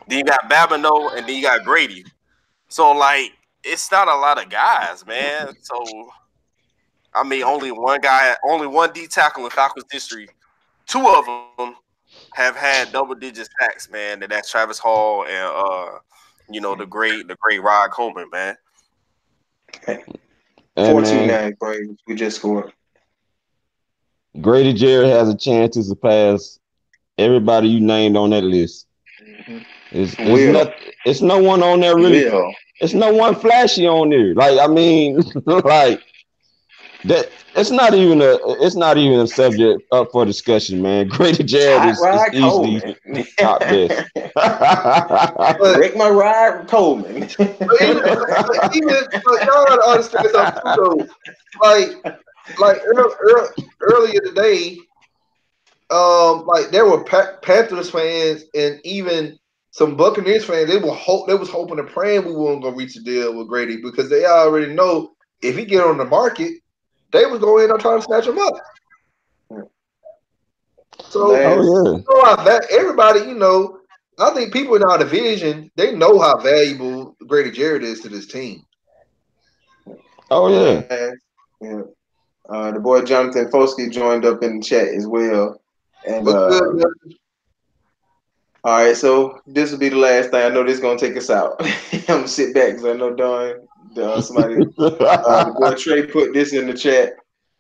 Then 0.08 0.20
you 0.20 0.24
got 0.26 0.50
Babineaux, 0.50 1.16
and 1.16 1.26
then 1.28 1.36
you 1.36 1.42
got 1.42 1.64
Grady. 1.64 2.04
So 2.68 2.92
like, 2.92 3.32
it's 3.64 3.92
not 3.92 4.08
a 4.08 4.16
lot 4.16 4.44
of 4.44 4.50
guys, 4.50 5.06
man. 5.06 5.54
So 5.62 6.10
I 7.14 7.24
mean, 7.24 7.44
only 7.44 7.72
one 7.72 8.00
guy, 8.02 8.36
only 8.48 8.68
one 8.68 8.92
D 8.94 9.08
tackle 9.08 9.46
in 9.46 9.52
Falcons 9.52 9.86
history. 9.92 10.30
Two 10.88 11.08
of 11.08 11.26
them 11.58 11.76
have 12.34 12.56
had 12.56 12.92
double 12.92 13.16
digit 13.16 13.50
sacks, 13.60 13.90
man. 13.90 14.24
And 14.24 14.32
that's 14.32 14.50
Travis 14.50 14.80
Hall 14.80 15.26
and 15.26 15.52
uh, 15.54 16.00
you 16.50 16.62
know, 16.62 16.76
the 16.76 16.86
great, 16.86 17.28
the 17.28 17.36
great 17.40 17.62
Rod 17.62 17.92
Coleman, 17.92 18.30
man. 18.32 18.58
And, 19.88 20.04
14 20.76 21.28
man, 21.28 21.28
9 21.28 21.58
Braves. 21.60 21.98
We 22.08 22.16
just 22.16 22.38
scored. 22.38 22.74
Grady 24.40 24.74
Jarrett 24.74 25.10
has 25.10 25.30
a 25.30 25.36
chance 25.36 25.76
to 25.76 25.84
surpass 25.84 26.60
everybody 27.18 27.68
you 27.68 27.80
named 27.82 28.16
on 28.16 28.30
that 28.30 28.44
list. 28.44 28.88
It's, 29.92 30.16
it's, 30.18 30.54
not, 30.54 30.74
it's 31.06 31.22
no 31.22 31.40
one 31.42 31.62
on 31.62 31.82
there 31.82 31.96
really. 31.96 32.26
Will. 32.26 32.54
It's 32.80 32.94
no 32.94 33.14
one 33.14 33.36
flashy 33.36 33.88
on 33.88 34.10
there. 34.10 34.34
Like 34.34 34.58
I 34.58 34.68
mean, 34.68 35.22
like 35.46 36.02
that. 37.06 37.30
It's 37.56 37.72
not 37.72 37.94
even 37.94 38.22
a. 38.22 38.38
It's 38.62 38.76
not 38.76 38.98
even 38.98 39.20
a 39.20 39.28
subject 39.28 39.82
up 39.92 40.12
for 40.12 40.26
discussion, 40.26 40.82
man. 40.82 41.08
Grady 41.10 41.44
Jarrett 41.44 41.86
is, 41.86 42.00
Rod 42.02 42.28
is 42.34 42.34
easily 42.34 42.82
Coleman. 42.82 42.96
top 43.40 43.70
best. 43.70 44.04
But 45.58 45.76
Break 45.76 45.96
my 45.96 46.10
ride, 46.10 46.68
Coleman. 46.68 47.28
But 47.38 47.82
even, 47.82 48.04
but 48.04 48.76
even 48.76 48.96
but 49.24 49.44
y'all 49.46 49.66
gotta 49.66 49.90
understand 49.90 50.30
something 50.32 50.62
too, 50.64 50.74
though. 50.76 51.08
Like, 51.62 51.90
like 52.58 52.78
ear- 52.78 53.18
ear- 53.30 53.54
earlier 53.82 54.20
today, 54.22 54.78
um, 55.90 56.46
like 56.46 56.72
there 56.72 56.86
were 56.86 57.04
pa- 57.04 57.38
Panthers 57.42 57.90
fans 57.90 58.44
and 58.56 58.80
even 58.84 59.38
some 59.72 59.96
Buccaneers 59.96 60.46
fans. 60.46 60.70
They 60.70 60.78
were 60.78 60.94
hope 60.94 61.28
they 61.28 61.36
was 61.36 61.50
hoping 61.50 61.80
and 61.80 61.88
praying 61.88 62.26
we 62.26 62.34
weren't 62.34 62.64
gonna 62.64 62.76
reach 62.76 62.96
a 62.96 63.02
deal 63.04 63.36
with 63.38 63.48
Grady 63.48 63.78
because 63.82 64.10
they 64.10 64.26
already 64.26 64.74
know 64.74 65.12
if 65.42 65.58
he 65.58 65.66
get 65.66 65.84
on 65.84 65.98
the 65.98 66.06
market, 66.06 66.54
they 67.12 67.26
was 67.26 67.40
going 67.40 67.68
to 67.68 67.74
end 67.74 67.74
up 67.74 67.82
trying 67.82 68.00
to 68.00 68.06
snatch 68.06 68.28
him 68.28 68.40
up. 68.40 68.54
So 71.10 71.34
Man. 71.34 71.46
oh 71.46 71.62
yeah. 71.62 71.92
you 71.98 72.06
know 72.10 72.44
va- 72.44 72.68
everybody, 72.72 73.20
you 73.22 73.36
know, 73.36 73.80
I 74.20 74.34
think 74.34 74.54
people 74.54 74.76
in 74.76 74.84
our 74.84 74.98
division 74.98 75.72
they 75.76 75.94
know 75.96 76.20
how 76.20 76.38
valuable 76.38 77.16
Grady 77.28 77.52
Jarrett 77.52 77.84
is 77.84 78.02
to 78.02 78.10
this 78.10 78.28
team. 78.28 78.66
Oh 80.30 80.48
yeah. 80.48 81.12
yeah. 81.62 81.82
Uh, 82.50 82.72
the 82.72 82.80
boy 82.80 83.02
Jonathan 83.02 83.50
Foskey 83.50 83.92
joined 83.92 84.26
up 84.26 84.44
in 84.44 84.60
the 84.60 84.64
chat 84.64 84.88
as 84.88 85.08
well. 85.08 85.62
And 86.08 86.28
uh, 86.28 86.50
good. 86.50 86.84
All 88.64 88.84
right, 88.84 88.96
so 88.96 89.40
this 89.48 89.72
will 89.72 89.80
be 89.80 89.90
the 89.90 89.98
last 89.98 90.30
thing. 90.30 90.46
I 90.46 90.50
know 90.50 90.64
this 90.64 90.76
is 90.76 90.80
gonna 90.80 91.00
take 91.00 91.18
us 91.18 91.30
out. 91.30 91.56
I'm 91.94 92.02
gonna 92.06 92.28
sit 92.28 92.54
back 92.54 92.76
because 92.76 92.86
I 92.86 92.94
know 92.94 93.14
Don, 93.14 93.68
uh, 93.98 94.22
somebody, 94.22 94.66
uh, 94.80 95.52
boy 95.52 95.76
Trey 95.76 96.06
put 96.08 96.34
this 96.34 96.54
in 96.54 96.68
the 96.68 96.74
chat. 96.74 97.14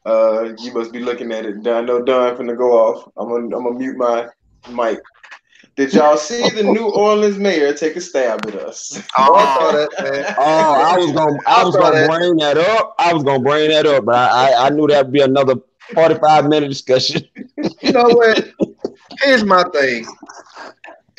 Uh, 0.05 0.53
you 0.59 0.73
must 0.73 0.91
be 0.91 0.99
looking 0.99 1.31
at 1.31 1.45
it. 1.45 1.67
I 1.67 1.81
know 1.81 2.01
Don 2.01 2.35
finna 2.35 2.57
go 2.57 2.71
off. 2.73 3.11
I'm 3.17 3.29
gonna, 3.29 3.55
I'm 3.55 3.63
gonna 3.63 3.77
mute 3.77 3.97
my 3.97 4.27
mic. 4.71 4.99
Did 5.75 5.93
y'all 5.93 6.17
see 6.17 6.49
the 6.49 6.63
New 6.63 6.89
Orleans 6.89 7.37
mayor 7.37 7.73
take 7.73 7.95
a 7.95 8.01
stab 8.01 8.45
at 8.47 8.55
us? 8.55 9.01
Oh, 9.17 9.35
I 9.35 9.45
saw 9.53 9.71
that, 9.71 9.89
man. 10.03 10.35
Oh, 10.37 10.73
I 10.73 10.97
was 10.97 11.11
gonna, 11.11 11.37
I 11.47 11.63
was 11.63 11.75
saw 11.75 11.81
gonna 11.81 11.95
that. 11.95 12.09
bring 12.09 12.35
that 12.37 12.57
up. 12.57 12.95
I 12.99 13.13
was 13.13 13.23
gonna 13.23 13.43
bring 13.43 13.69
that 13.69 13.85
up, 13.85 14.05
but 14.05 14.15
I, 14.15 14.51
I, 14.51 14.65
I 14.65 14.69
knew 14.69 14.87
that'd 14.87 15.11
be 15.11 15.21
another 15.21 15.55
forty-five 15.93 16.47
minute 16.47 16.69
discussion. 16.69 17.21
You 17.81 17.93
know 17.93 18.03
what? 18.03 18.51
Here's 19.21 19.43
my 19.43 19.63
thing. 19.73 20.05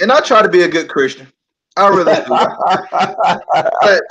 And 0.01 0.11
I 0.13 0.21
try 0.21 0.43
to 0.43 0.49
be 0.49 0.63
a 0.63 0.69
good 0.69 0.89
Christian. 0.89 1.27
I 1.77 1.89
really 1.89 2.15
do. 2.15 2.29
but 3.83 4.03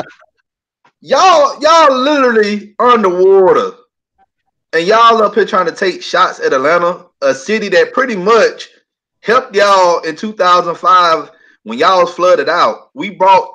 y'all, 1.02 1.62
y'all 1.62 1.98
literally 1.98 2.76
underwater. 2.80 3.78
And 4.74 4.88
y'all 4.88 5.22
up 5.22 5.36
here 5.36 5.46
trying 5.46 5.66
to 5.66 5.74
take 5.74 6.02
shots 6.02 6.40
at 6.40 6.54
Atlanta, 6.54 7.06
a 7.22 7.34
city 7.34 7.68
that 7.70 7.92
pretty 7.92 8.16
much 8.16 8.70
helped 9.20 9.54
y'all 9.54 10.00
in 10.02 10.16
2005 10.16 11.32
when 11.64 11.78
y'all 11.78 12.02
was 12.02 12.14
flooded 12.14 12.48
out. 12.48 12.90
We 12.94 13.10
brought 13.10 13.52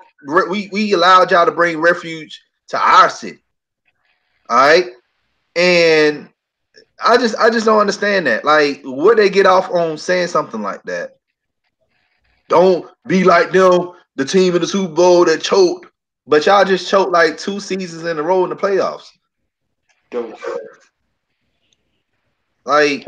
we 0.48 0.68
we 0.72 0.92
allowed 0.92 1.30
y'all 1.30 1.46
to 1.46 1.52
bring 1.52 1.78
refuge 1.78 2.42
to 2.68 2.78
our 2.78 3.08
city. 3.08 3.38
All 4.48 4.56
right. 4.58 4.86
And 5.54 6.28
I 7.02 7.16
just 7.16 7.36
I 7.36 7.50
just 7.50 7.66
don't 7.66 7.80
understand 7.80 8.26
that. 8.26 8.44
Like, 8.44 8.82
would 8.84 9.18
they 9.18 9.30
get 9.30 9.46
off 9.46 9.70
on 9.70 9.98
saying 9.98 10.28
something 10.28 10.62
like 10.62 10.82
that? 10.84 11.16
Don't 12.48 12.88
be 13.06 13.24
like 13.24 13.52
them, 13.52 13.92
the 14.14 14.24
team 14.24 14.54
in 14.54 14.60
the 14.60 14.66
Super 14.66 14.92
Bowl 14.92 15.24
that 15.24 15.42
choked, 15.42 15.85
but 16.26 16.46
y'all 16.46 16.64
just 16.64 16.88
choked 16.88 17.12
like 17.12 17.38
two 17.38 17.60
seasons 17.60 18.04
in 18.04 18.18
a 18.18 18.22
row 18.22 18.44
in 18.44 18.50
the 18.50 18.56
playoffs. 18.56 19.08
Like 22.64 23.06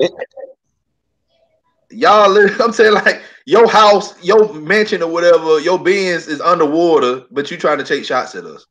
y'all, 1.90 2.36
I'm 2.62 2.72
saying 2.72 2.94
like 2.94 3.22
your 3.44 3.68
house, 3.68 4.22
your 4.22 4.52
mansion 4.54 5.02
or 5.02 5.10
whatever, 5.10 5.58
your 5.60 5.78
Benz 5.78 6.28
is 6.28 6.40
underwater, 6.40 7.24
but 7.30 7.50
you 7.50 7.56
trying 7.56 7.78
to 7.78 7.84
take 7.84 8.04
shots 8.04 8.34
at 8.34 8.44
us. 8.44 8.66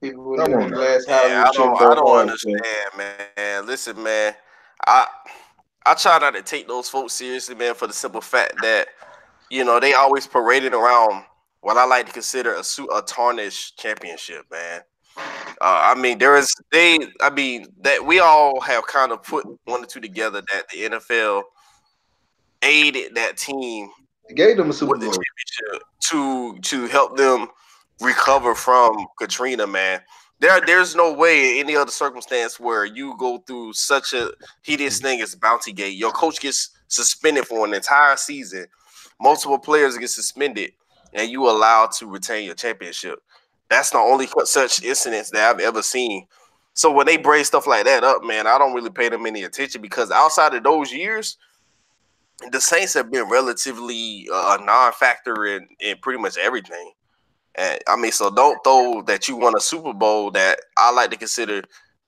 People 0.00 0.36
Come 0.36 0.54
on 0.54 0.62
in 0.62 0.70
now. 0.70 0.76
glass 0.76 1.06
houses 1.06 1.30
Yeah, 1.30 1.44
I 1.48 1.52
don't, 1.52 1.80
I 1.80 1.94
don't 1.94 2.06
home, 2.06 2.18
understand, 2.18 2.64
man. 2.96 3.66
Listen, 3.66 4.02
man, 4.02 4.34
I 4.86 5.06
I 5.86 5.94
try 5.94 6.18
not 6.18 6.34
to 6.34 6.42
take 6.42 6.68
those 6.68 6.88
folks 6.88 7.14
seriously, 7.14 7.54
man, 7.54 7.74
for 7.74 7.86
the 7.86 7.92
simple 7.92 8.20
fact 8.20 8.60
that 8.62 8.88
you 9.48 9.64
know 9.64 9.78
they 9.80 9.94
always 9.94 10.26
parading 10.26 10.74
around 10.74 11.24
what 11.62 11.76
I 11.76 11.84
like 11.84 12.06
to 12.06 12.12
consider 12.12 12.54
a 12.54 12.62
a 12.94 13.02
tarnished 13.02 13.78
championship, 13.78 14.46
man. 14.50 14.82
Uh, 15.16 15.92
I 15.94 15.94
mean, 15.94 16.18
there 16.18 16.36
is 16.36 16.54
they. 16.72 16.98
I 17.20 17.30
mean 17.30 17.66
that 17.82 18.04
we 18.04 18.18
all 18.18 18.60
have 18.60 18.86
kind 18.86 19.12
of 19.12 19.22
put 19.22 19.46
one 19.64 19.82
or 19.82 19.86
two 19.86 20.00
together 20.00 20.42
that 20.52 20.68
the 20.68 20.78
NFL 20.82 21.42
aided 22.62 23.14
that 23.14 23.36
team 23.36 23.90
They 24.28 24.34
gave 24.34 24.56
them 24.56 24.70
a 24.70 24.72
Super 24.72 24.96
the 24.98 25.06
championship 25.06 25.82
to 26.10 26.58
to 26.60 26.86
help 26.86 27.16
them 27.16 27.48
recover 28.00 28.54
from 28.54 29.06
Katrina, 29.18 29.66
man. 29.66 30.00
There, 30.38 30.58
there's 30.64 30.94
no 30.94 31.12
way 31.12 31.58
in 31.58 31.66
any 31.66 31.76
other 31.76 31.90
circumstance 31.90 32.58
where 32.58 32.86
you 32.86 33.14
go 33.18 33.38
through 33.46 33.74
such 33.74 34.14
a 34.14 34.30
hideous 34.62 34.98
thing 34.98 35.20
as 35.20 35.34
Bounty 35.34 35.72
Gate. 35.72 35.98
Your 35.98 36.12
coach 36.12 36.40
gets 36.40 36.70
suspended 36.88 37.46
for 37.46 37.66
an 37.66 37.74
entire 37.74 38.16
season, 38.16 38.66
multiple 39.20 39.58
players 39.58 39.98
get 39.98 40.08
suspended, 40.08 40.72
and 41.12 41.30
you 41.30 41.48
allowed 41.48 41.92
to 41.92 42.06
retain 42.06 42.44
your 42.44 42.54
championship. 42.54 43.18
That's 43.68 43.90
the 43.90 43.98
only 43.98 44.28
such 44.44 44.82
incidents 44.82 45.30
that 45.30 45.54
I've 45.54 45.60
ever 45.60 45.82
seen. 45.82 46.26
So 46.74 46.90
when 46.90 47.06
they 47.06 47.16
bring 47.16 47.44
stuff 47.44 47.66
like 47.66 47.84
that 47.84 48.04
up, 48.04 48.24
man, 48.24 48.46
I 48.46 48.58
don't 48.58 48.74
really 48.74 48.90
pay 48.90 49.08
them 49.08 49.26
any 49.26 49.44
attention 49.44 49.82
because 49.82 50.10
outside 50.10 50.54
of 50.54 50.64
those 50.64 50.92
years, 50.92 51.36
the 52.50 52.60
Saints 52.60 52.94
have 52.94 53.10
been 53.10 53.28
relatively 53.28 54.28
uh, 54.32 54.58
a 54.58 54.64
non-factor 54.64 55.46
in, 55.46 55.68
in 55.78 55.98
pretty 55.98 56.20
much 56.20 56.38
everything. 56.38 56.92
And 57.56 57.80
I 57.86 57.96
mean, 57.96 58.12
so 58.12 58.30
don't 58.30 58.62
throw 58.64 59.02
that 59.06 59.28
you 59.28 59.36
won 59.36 59.56
a 59.56 59.60
Super 59.60 59.92
Bowl 59.92 60.30
that 60.32 60.60
I 60.76 60.92
like 60.92 61.10
to 61.10 61.16
consider 61.16 61.62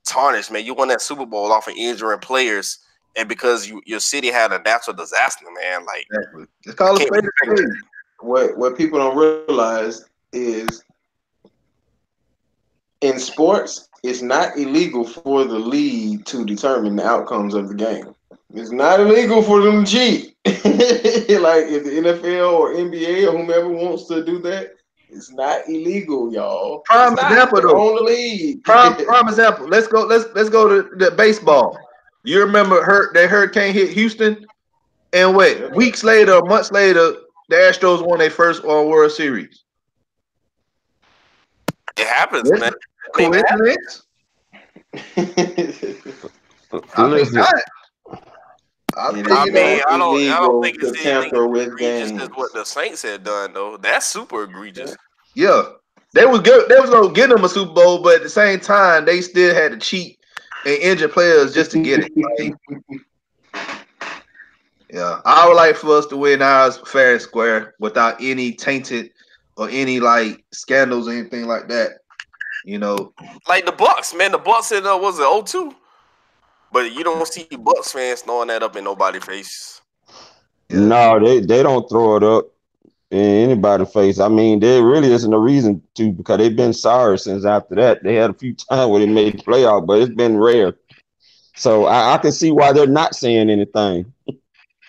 tarnished, 0.07 0.50
man. 0.50 0.64
You 0.64 0.74
won 0.74 0.88
that 0.88 1.03
Super 1.03 1.26
Bowl 1.26 1.53
off 1.53 1.68
of 1.68 1.74
injuring 1.76 2.20
players, 2.20 2.78
and 3.16 3.28
because 3.28 3.68
you 3.68 3.82
your 3.84 4.00
city 4.00 4.30
had 4.30 4.53
a 4.53 4.62
natural 4.62 4.96
disaster, 4.96 5.44
man. 5.61 5.84
Like 5.84 6.07
Exactly. 6.11 6.44
It's 6.64 6.74
called 6.74 7.03
a 7.03 7.07
Can't 8.23 8.51
spade 8.51 8.51
a 8.51 8.53
spade. 8.53 8.57
what 8.57 8.59
what 8.59 8.77
people 8.77 8.99
don't 8.99 9.16
realize 9.16 10.05
is 10.33 10.85
in 13.03 13.18
sports, 13.18 13.89
it's 14.03 14.23
not 14.23 14.57
illegal 14.57 15.05
for 15.05 15.45
the 15.45 15.59
league 15.59 16.25
to 16.27 16.45
determine 16.45 16.97
the 16.97 17.07
outcomes 17.07 17.55
of 17.55 17.68
the 17.68 17.75
game. 17.75 18.14
It's 18.55 18.70
not 18.70 19.01
illegal 19.01 19.43
for 19.43 19.62
them 19.62 19.85
to 19.85 19.91
cheat. 19.91 20.37
like 20.45 21.66
if 21.66 21.85
the 21.85 22.03
NFL 22.03 22.53
or 22.53 22.75
NBA 22.75 23.29
or 23.29 23.39
whomever 23.39 23.68
wants 23.68 24.07
to 24.09 24.25
do 24.25 24.39
that, 24.41 24.75
it's 25.09 25.31
not 25.33 25.68
illegal, 25.68 26.33
y'all. 26.33 26.81
Prime 26.81 27.12
example, 27.12 27.61
though. 27.61 27.77
on 27.77 27.97
the 27.97 28.03
league. 28.03 28.64
Prime, 28.64 28.95
prime 29.07 29.29
example. 29.29 29.68
Let's 29.68 29.87
go. 29.87 30.05
Let's 30.05 30.27
let's 30.35 30.49
go 30.49 30.68
to 30.68 30.97
the 30.97 31.11
baseball. 31.11 31.79
You 32.25 32.41
remember 32.41 32.83
hurt 32.83 33.14
that 33.14 33.29
hurricane 33.29 33.75
hit 33.75 33.91
Houston, 33.91 34.47
and 35.12 35.37
wait, 35.37 35.70
weeks 35.73 36.05
later, 36.05 36.41
months 36.43 36.73
later, 36.73 37.14
the 37.53 37.59
Astros 37.59 38.07
won 38.07 38.18
their 38.18 38.30
first 38.30 38.64
uh, 38.64 38.68
World 38.84 39.12
Series. 39.12 39.64
it 41.98 42.07
happens, 42.07 42.53
Yes. 42.53 42.61
man. 42.61 42.72
I 43.14 43.20
mean, 43.22 43.30
man, 43.32 43.44
Coincidence? 43.50 44.03
I 46.96 47.09
think 47.09 47.32
not. 47.32 47.55
I 48.96 49.12
It 49.12 49.26
think 49.26 49.30
is 49.30 49.32
I 49.32 49.46
mean, 49.46 49.80
I 49.88 49.96
don't, 49.98 50.28
I 50.28 50.40
don't 50.40 50.61
think 50.61 50.76
it's 50.80 50.92
anything 50.94 51.32
egregious 51.57 52.12
as 52.18 52.28
what 52.34 52.53
the 52.53 52.64
Saints 52.64 53.03
had 53.03 53.24
done, 53.24 53.53
though. 53.55 53.76
That's 53.76 54.07
super 54.07 54.44
egregious. 54.44 54.96
yeah, 55.34 55.62
they 56.14 56.24
was 56.26 56.40
good. 56.40 56.68
They 56.68 56.78
was 56.80 56.90
gonna 56.90 57.12
get 57.12 57.30
them 57.30 57.44
a 57.44 57.48
Super 57.48 57.72
Bowl, 57.72 58.03
but 58.03 58.16
at 58.16 58.22
the 58.22 58.28
same 58.28 58.61
time, 58.61 59.05
they 59.05 59.20
still 59.20 59.55
had 59.55 59.72
to 59.72 59.78
cheat 59.78 60.18
and 60.64 60.76
injure 60.78 61.09
players 61.09 61.55
just 61.55 61.70
to 61.72 61.78
get 61.78 62.00
it. 62.00 62.11
Like, 62.38 62.55
yeah, 64.93 65.20
I 65.24 65.49
would 65.49 65.55
like 65.55 65.76
for 65.76 65.97
us 65.97 66.07
to 66.09 66.18
win 66.18 66.43
ours 66.43 66.78
fair 66.86 67.12
and 67.14 67.22
square 67.22 67.74
without 67.80 68.16
any 68.20 68.53
tainted 68.53 69.11
or 69.57 69.70
any 69.70 70.01
like 70.01 70.45
scandals 70.53 71.09
or 71.09 71.12
anything 71.12 71.47
like 71.47 71.66
that. 71.68 71.93
You 72.66 72.78
know, 72.78 73.14
Like 73.49 73.64
the 73.64 73.72
Bucks, 73.72 74.14
man. 74.14 74.32
The 74.32 74.38
Bucks 74.38 74.70
in 74.70 74.86
uh, 74.86 74.98
was 74.98 75.19
it 75.19 75.47
02? 75.48 75.74
But 76.70 76.93
you 76.93 77.02
don't 77.02 77.27
see 77.27 77.48
Bucks 77.59 77.93
fans 77.93 78.20
throwing 78.20 78.48
that 78.48 78.62
up 78.62 78.77
in 78.77 78.85
nobody's 78.85 79.24
face. 79.24 79.81
No, 80.69 81.19
they, 81.19 81.40
they 81.40 81.62
don't 81.62 81.89
throw 81.89 82.16
it 82.16 82.23
up 82.23 82.52
in 83.10 83.51
anybody's 83.51 83.93
face. 83.93 84.20
I 84.20 84.28
mean, 84.28 84.60
there 84.60 84.85
really 84.85 85.10
isn't 85.10 85.32
a 85.32 85.39
reason 85.39 85.82
to 85.94 86.12
because 86.12 86.36
they've 86.36 86.55
been 86.55 86.74
sorry 86.74 87.19
since 87.19 87.47
after 87.47 87.74
that. 87.77 88.02
They 88.02 88.16
had 88.16 88.31
a 88.31 88.35
few 88.35 88.55
times 88.70 88.90
where 88.90 89.01
they 89.01 89.10
made 89.10 89.39
the 89.39 89.43
playoff, 89.43 89.86
but 89.86 90.02
it's 90.02 90.14
been 90.14 90.36
rare. 90.36 90.74
So 91.56 91.86
I, 91.86 92.14
I 92.14 92.19
can 92.19 92.32
see 92.32 92.52
why 92.52 92.73
they're 92.74 92.86
not 92.86 93.14
saying 93.14 93.48
anything. 93.48 94.12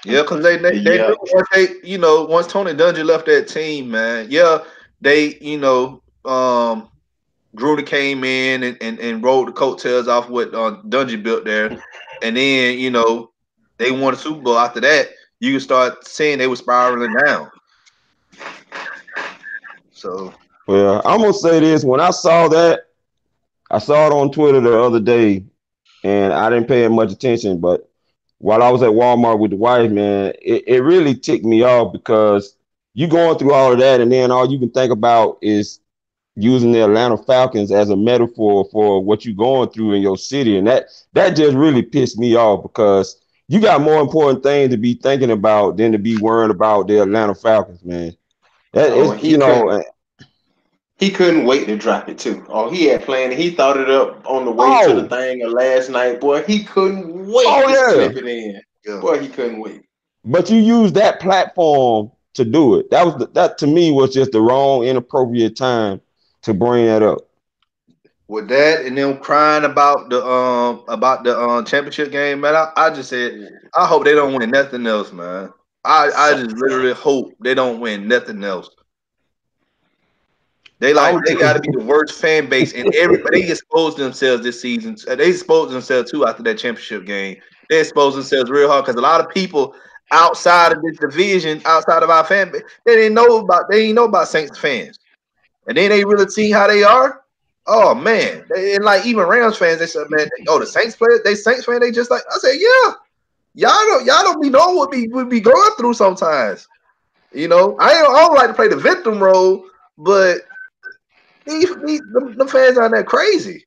Yeah, 0.03 0.21
because 0.21 0.43
they 0.43 0.57
they, 0.57 0.79
they 0.83 0.97
Yeah. 0.97 1.05
knew 1.05 1.17
once 1.33 1.47
they 1.53 1.67
you 1.83 1.97
know 1.97 2.25
once 2.25 2.47
Tony 2.47 2.73
Dungy 2.73 3.03
left 3.05 3.25
that 3.27 3.47
team, 3.47 3.91
man. 3.91 4.27
Yeah, 4.29 4.59
they 5.01 5.35
you 5.39 5.57
know 5.57 6.01
um 6.25 6.89
Gruden 7.57 7.85
came 7.85 8.23
in 8.23 8.63
and, 8.63 8.77
and, 8.81 8.99
and 8.99 9.23
rolled 9.23 9.47
the 9.49 9.51
coattails 9.53 10.07
off 10.07 10.29
what 10.29 10.53
uh, 10.53 10.77
Dungy 10.87 11.21
built 11.21 11.45
there, 11.45 11.77
and 12.21 12.35
then 12.37 12.77
you 12.79 12.89
know 12.91 13.31
they 13.77 13.91
won 13.91 14.13
the 14.13 14.19
Super 14.19 14.41
Bowl. 14.41 14.57
After 14.57 14.81
that, 14.81 15.09
you 15.39 15.51
can 15.53 15.59
start 15.61 16.05
seeing 16.07 16.37
they 16.37 16.47
were 16.47 16.55
spiraling 16.55 17.13
down. 17.25 17.51
So 19.91 20.33
Well, 20.67 21.01
I'm 21.05 21.19
gonna 21.21 21.33
say 21.33 21.59
this: 21.59 21.83
when 21.83 21.99
I 21.99 22.11
saw 22.11 22.47
that, 22.49 22.87
I 23.69 23.79
saw 23.79 24.07
it 24.07 24.13
on 24.13 24.31
Twitter 24.31 24.61
the 24.61 24.79
other 24.81 24.99
day, 24.99 25.45
and 26.03 26.33
I 26.33 26.49
didn't 26.49 26.67
pay 26.67 26.83
it 26.85 26.89
much 26.89 27.11
attention. 27.11 27.59
But 27.59 27.89
while 28.43 28.63
I 28.63 28.71
was 28.71 28.83
at 28.83 28.91
Walmart 28.91 29.39
with 29.39 29.51
the 29.51 29.57
wife, 29.57 29.91
man, 29.91 30.33
it, 30.41 30.63
it 30.67 30.81
really 30.83 31.15
ticked 31.15 31.45
me 31.45 31.63
off 31.63 31.93
because 31.93 32.57
you 32.93 33.07
going 33.07 33.37
through 33.39 33.53
all 33.53 33.73
of 33.73 33.79
that, 33.79 34.01
and 34.01 34.11
then 34.11 34.31
all 34.31 34.51
you 34.51 34.59
can 34.59 34.71
think 34.71 34.91
about 34.91 35.37
is 35.41 35.79
using 36.35 36.71
the 36.71 36.83
Atlanta 36.83 37.17
Falcons 37.17 37.71
as 37.71 37.89
a 37.89 37.95
metaphor 37.97 38.65
for 38.71 39.03
what 39.03 39.25
you're 39.25 39.35
going 39.35 39.69
through 39.69 39.93
in 39.93 40.01
your 40.01 40.17
city, 40.17 40.57
and 40.57 40.67
that 40.67 40.85
that 41.13 41.35
just 41.35 41.55
really 41.55 41.83
pissed 41.83 42.17
me 42.19 42.35
off 42.35 42.63
because 42.63 43.21
you 43.47 43.61
got 43.61 43.81
more 43.81 44.01
important 44.01 44.43
things 44.43 44.71
to 44.71 44.77
be 44.77 44.95
thinking 44.95 45.31
about 45.31 45.77
than 45.77 45.91
to 45.93 45.99
be 45.99 46.17
worrying 46.17 46.51
about 46.51 46.87
the 46.87 47.01
Atlanta 47.01 47.35
Falcons, 47.35 47.83
man. 47.83 48.13
That 48.73 48.91
Oh, 48.91 49.13
is, 49.13 49.23
you 49.23 49.37
know, 49.37 49.83
He 51.03 51.09
couldn't 51.11 51.43
wait 51.45 51.65
to 51.67 51.75
drop 51.75 52.07
it 52.07 52.17
too. 52.17 52.45
Oh, 52.47 52.69
he 52.69 52.85
had 52.85 53.03
planned. 53.03 53.33
He 53.33 53.49
thought 53.49 53.75
it 53.75 53.89
up 53.89 54.21
on 54.25 54.45
the 54.45 54.51
way 54.51 54.67
to 54.85 54.91
Oh. 54.91 55.01
the 55.01 55.09
thing 55.09 55.41
of 55.43 55.51
last 55.51 55.89
night. 55.89 56.21
Boy, 56.21 56.43
he 56.43 56.63
couldn't 56.63 57.27
wait 57.27 57.45
Oh, 57.45 57.67
to 57.67 57.73
yeah. 57.73 57.89
slip 57.93 58.15
it 58.15 58.25
in. 58.25 58.61
yeah. 58.85 58.99
Boy, 59.01 59.19
he 59.19 59.27
couldn't 59.27 59.59
wait. 59.59 59.81
but 60.23 60.49
you 60.49 60.59
use 60.59 60.93
that 60.93 61.19
platform 61.19 62.09
to 62.35 62.45
do 62.45 62.75
it. 62.75 62.89
That 62.91 63.05
was 63.05 63.15
the, 63.17 63.27
that 63.33 63.57
to 63.57 63.67
me 63.67 63.91
was 63.91 64.13
just 64.13 64.31
the 64.31 64.39
wrong, 64.39 64.83
inappropriate 64.85 65.57
time 65.57 65.99
to 66.43 66.53
bring 66.53 66.85
that 66.85 67.03
up. 67.03 67.19
With 68.29 68.47
that 68.47 68.85
and 68.85 68.97
them 68.97 69.17
crying 69.17 69.65
about 69.65 70.09
the 70.09 70.25
um 70.25 70.85
about 70.87 71.25
the 71.25 71.37
um 71.37 71.65
championship 71.65 72.11
game, 72.11 72.39
man, 72.39 72.55
I, 72.55 72.71
I 72.77 72.89
just 72.91 73.09
said 73.09 73.49
I 73.75 73.85
hope 73.85 74.05
they 74.05 74.13
don't 74.13 74.35
win 74.35 74.51
nothing 74.51 74.87
else, 74.87 75.11
man. 75.11 75.51
I, 75.83 76.09
I 76.15 76.33
just 76.41 76.55
literally 76.55 76.93
hope 76.93 77.33
they 77.41 77.53
don't 77.53 77.81
win 77.81 78.07
nothing 78.07 78.41
else. 78.45 78.69
They 80.79 80.93
like 80.93 81.15
oh, 81.15 81.21
they 81.25 81.35
got 81.35 81.53
to 81.53 81.59
be 81.59 81.69
the 81.71 81.83
worst 81.83 82.19
fan 82.19 82.49
base, 82.49 82.73
and 82.73 82.93
everybody 82.95 83.49
exposed 83.49 83.97
themselves 83.97 84.43
this 84.43 84.59
season. 84.59 84.97
Uh, 85.07 85.15
they 85.15 85.29
exposed 85.29 85.71
themselves 85.71 86.11
too 86.11 86.25
after 86.25 86.43
that 86.43 86.57
championship 86.57 87.05
game. 87.05 87.37
They 87.69 87.79
exposed 87.79 88.17
themselves 88.17 88.49
real 88.49 88.67
hard 88.67 88.85
because 88.85 88.97
a 88.97 89.01
lot 89.01 89.21
of 89.21 89.29
people 89.29 89.75
outside 90.11 90.73
of 90.73 90.81
this 90.81 90.97
division, 90.97 91.61
outside 91.65 92.03
of 92.03 92.09
our 92.09 92.23
fan 92.23 92.51
base, 92.51 92.63
they 92.85 92.95
didn't 92.95 93.13
know 93.13 93.39
about 93.39 93.69
they 93.69 93.83
didn't 93.83 93.95
know 93.95 94.05
about 94.05 94.27
Saints 94.27 94.57
fans, 94.57 94.99
and 95.67 95.77
then 95.77 95.89
they 95.89 96.03
really 96.03 96.27
see 96.27 96.51
how 96.51 96.67
they 96.67 96.83
are. 96.83 97.21
Oh 97.65 97.95
man, 97.95 98.43
they, 98.53 98.75
and 98.75 98.83
like 98.83 99.05
even 99.05 99.25
Rams 99.25 99.57
fans, 99.57 99.79
they 99.79 99.87
said, 99.87 100.07
man, 100.09 100.27
oh 100.49 100.59
the 100.59 100.65
Saints 100.65 100.97
players, 100.97 101.21
they 101.23 101.35
Saints 101.35 101.65
fan, 101.65 101.79
they 101.79 101.91
just 101.91 102.11
like 102.11 102.23
I 102.29 102.37
said, 102.39 102.55
yeah, 102.59 102.93
y'all 103.53 103.85
don't 103.85 104.05
y'all 104.05 104.23
don't 104.23 104.41
be 104.41 104.49
know 104.49 104.71
what 104.73 104.91
we 104.91 105.07
would 105.07 105.29
be 105.29 105.39
going 105.39 105.71
through 105.77 105.93
sometimes. 105.93 106.67
You 107.31 107.47
know, 107.47 107.77
I 107.79 107.93
don't, 107.93 108.15
I 108.15 108.19
don't 108.19 108.35
like 108.35 108.47
to 108.49 108.53
play 108.53 108.67
the 108.67 108.75
victim 108.75 109.23
role, 109.23 109.65
but 109.97 110.41
these, 111.45 111.75
these 111.85 112.01
the, 112.11 112.33
the 112.37 112.47
fans 112.47 112.77
are 112.77 112.89
that 112.89 113.05
crazy. 113.05 113.65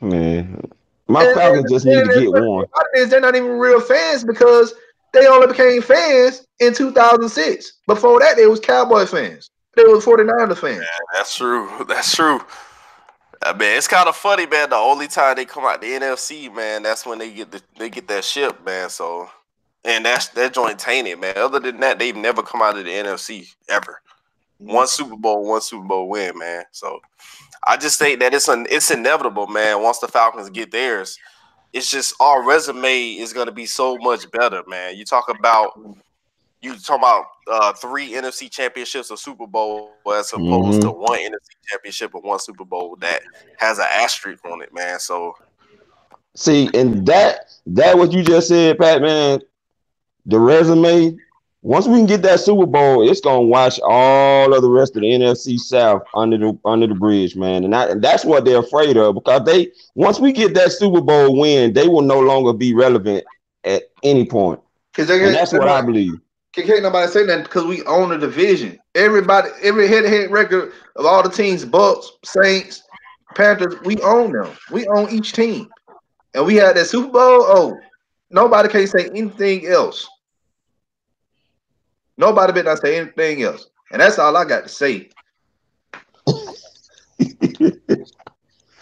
Man, 0.00 0.60
my 1.08 1.24
and, 1.24 1.34
Falcons 1.34 1.70
just 1.70 1.86
need 1.86 2.04
to 2.04 2.20
get 2.20 2.30
one. 2.30 2.66
Is 2.94 3.10
They're 3.10 3.20
not 3.20 3.34
even 3.34 3.58
real 3.58 3.80
fans 3.80 4.24
because 4.24 4.74
they 5.12 5.26
only 5.26 5.46
became 5.46 5.82
fans 5.82 6.46
in 6.60 6.74
2006. 6.74 7.72
Before 7.86 8.20
that, 8.20 8.36
they 8.36 8.46
was 8.46 8.60
Cowboy 8.60 9.06
fans. 9.06 9.50
They 9.74 9.84
was 9.84 10.04
49er 10.04 10.56
fans. 10.56 10.84
that's 11.14 11.36
true. 11.36 11.70
That's 11.88 12.14
true. 12.14 12.40
Uh, 12.40 12.42
I 13.42 13.52
mean, 13.52 13.76
it's 13.76 13.86
kind 13.86 14.08
of 14.08 14.16
funny, 14.16 14.46
man. 14.46 14.70
The 14.70 14.76
only 14.76 15.06
time 15.06 15.36
they 15.36 15.44
come 15.44 15.64
out 15.64 15.80
the 15.80 15.86
NFC, 15.86 16.52
man, 16.52 16.82
that's 16.82 17.06
when 17.06 17.18
they 17.18 17.32
get 17.32 17.52
the, 17.52 17.62
they 17.78 17.88
get 17.88 18.08
that 18.08 18.24
ship, 18.24 18.64
man. 18.66 18.90
So, 18.90 19.30
and 19.84 20.04
that's 20.04 20.28
that 20.30 20.54
joint 20.54 20.80
tainted, 20.80 21.20
man. 21.20 21.36
Other 21.36 21.60
than 21.60 21.78
that, 21.78 22.00
they've 22.00 22.16
never 22.16 22.42
come 22.42 22.62
out 22.62 22.76
of 22.76 22.84
the 22.84 22.90
NFC 22.90 23.54
ever. 23.68 24.00
One 24.58 24.86
Super 24.86 25.16
Bowl, 25.16 25.48
one 25.48 25.60
Super 25.60 25.84
Bowl 25.84 26.08
win, 26.08 26.36
man. 26.36 26.64
So, 26.72 27.00
I 27.66 27.76
just 27.76 27.98
think 27.98 28.20
that 28.20 28.34
it's 28.34 28.48
an 28.48 28.66
it's 28.70 28.90
inevitable, 28.90 29.46
man. 29.46 29.82
Once 29.82 29.98
the 29.98 30.08
Falcons 30.08 30.50
get 30.50 30.70
theirs, 30.70 31.18
it's 31.72 31.90
just 31.90 32.14
our 32.20 32.46
resume 32.46 33.12
is 33.12 33.32
going 33.32 33.46
to 33.46 33.52
be 33.52 33.66
so 33.66 33.96
much 33.98 34.30
better, 34.30 34.62
man. 34.66 34.96
You 34.96 35.04
talk 35.04 35.28
about 35.28 35.78
you 36.60 36.76
talk 36.76 36.98
about 36.98 37.24
uh, 37.50 37.72
three 37.72 38.12
NFC 38.12 38.50
championships, 38.50 39.10
a 39.10 39.16
Super 39.16 39.46
Bowl, 39.46 39.92
as 40.06 40.32
opposed 40.32 40.80
mm-hmm. 40.80 40.88
to 40.88 40.90
one 40.90 41.18
NFC 41.18 41.50
championship 41.68 42.14
and 42.14 42.24
one 42.24 42.38
Super 42.38 42.64
Bowl 42.64 42.96
that 42.96 43.20
has 43.58 43.78
an 43.78 43.86
asterisk 43.90 44.44
on 44.44 44.62
it, 44.62 44.72
man. 44.74 44.98
So, 44.98 45.34
see, 46.34 46.68
and 46.74 47.06
that 47.06 47.52
that 47.66 47.96
what 47.96 48.12
you 48.12 48.22
just 48.22 48.48
said, 48.48 48.78
Pat, 48.78 49.02
man, 49.02 49.40
the 50.26 50.38
resume. 50.38 51.16
Once 51.68 51.86
we 51.86 51.96
can 51.96 52.06
get 52.06 52.22
that 52.22 52.40
Super 52.40 52.64
Bowl, 52.64 53.08
it's 53.08 53.20
gonna 53.20 53.42
wash 53.42 53.78
all 53.82 54.54
of 54.54 54.62
the 54.62 54.70
rest 54.70 54.96
of 54.96 55.02
the 55.02 55.08
NFC 55.08 55.58
South 55.58 56.02
under 56.14 56.38
the 56.38 56.58
under 56.64 56.86
the 56.86 56.94
bridge, 56.94 57.36
man. 57.36 57.64
And, 57.64 57.72
that, 57.74 57.90
and 57.90 58.02
that's 58.02 58.24
what 58.24 58.44
they're 58.44 58.60
afraid 58.60 58.96
of 58.96 59.14
because 59.14 59.44
they 59.44 59.70
once 59.94 60.18
we 60.18 60.32
get 60.32 60.54
that 60.54 60.72
Super 60.72 61.02
Bowl 61.02 61.38
win, 61.38 61.74
they 61.74 61.86
will 61.86 62.02
no 62.02 62.20
longer 62.20 62.54
be 62.54 62.74
relevant 62.74 63.24
at 63.64 63.82
any 64.02 64.24
point. 64.24 64.60
Because 64.92 65.08
that's 65.08 65.52
what 65.52 65.68
I 65.68 65.82
believe 65.82 66.18
can't 66.52 66.82
nobody 66.82 67.10
say 67.10 67.24
that 67.26 67.44
because 67.44 67.64
we 67.64 67.84
own 67.84 68.10
the 68.10 68.18
division. 68.18 68.78
Everybody, 68.94 69.50
every 69.62 69.88
head-to-head 69.88 70.30
record 70.30 70.72
of 70.96 71.06
all 71.06 71.22
the 71.22 71.28
teams, 71.28 71.64
Bucks, 71.64 72.12
Saints, 72.24 72.82
Panthers, 73.34 73.80
we 73.84 74.00
own 74.02 74.32
them. 74.32 74.50
We 74.70 74.86
own 74.88 75.08
each 75.10 75.32
team. 75.32 75.68
And 76.34 76.46
we 76.46 76.56
had 76.56 76.76
that 76.76 76.86
Super 76.86 77.10
Bowl. 77.12 77.42
Oh, 77.42 77.78
nobody 78.30 78.68
can 78.68 78.86
say 78.86 79.08
anything 79.10 79.66
else. 79.66 80.08
Nobody 82.18 82.52
better 82.52 82.70
not 82.70 82.80
say 82.80 82.98
anything 82.98 83.42
else. 83.42 83.68
And 83.92 84.02
that's 84.02 84.18
all 84.18 84.36
I 84.36 84.44
got 84.44 84.64
to 84.64 84.68
say. 84.68 85.08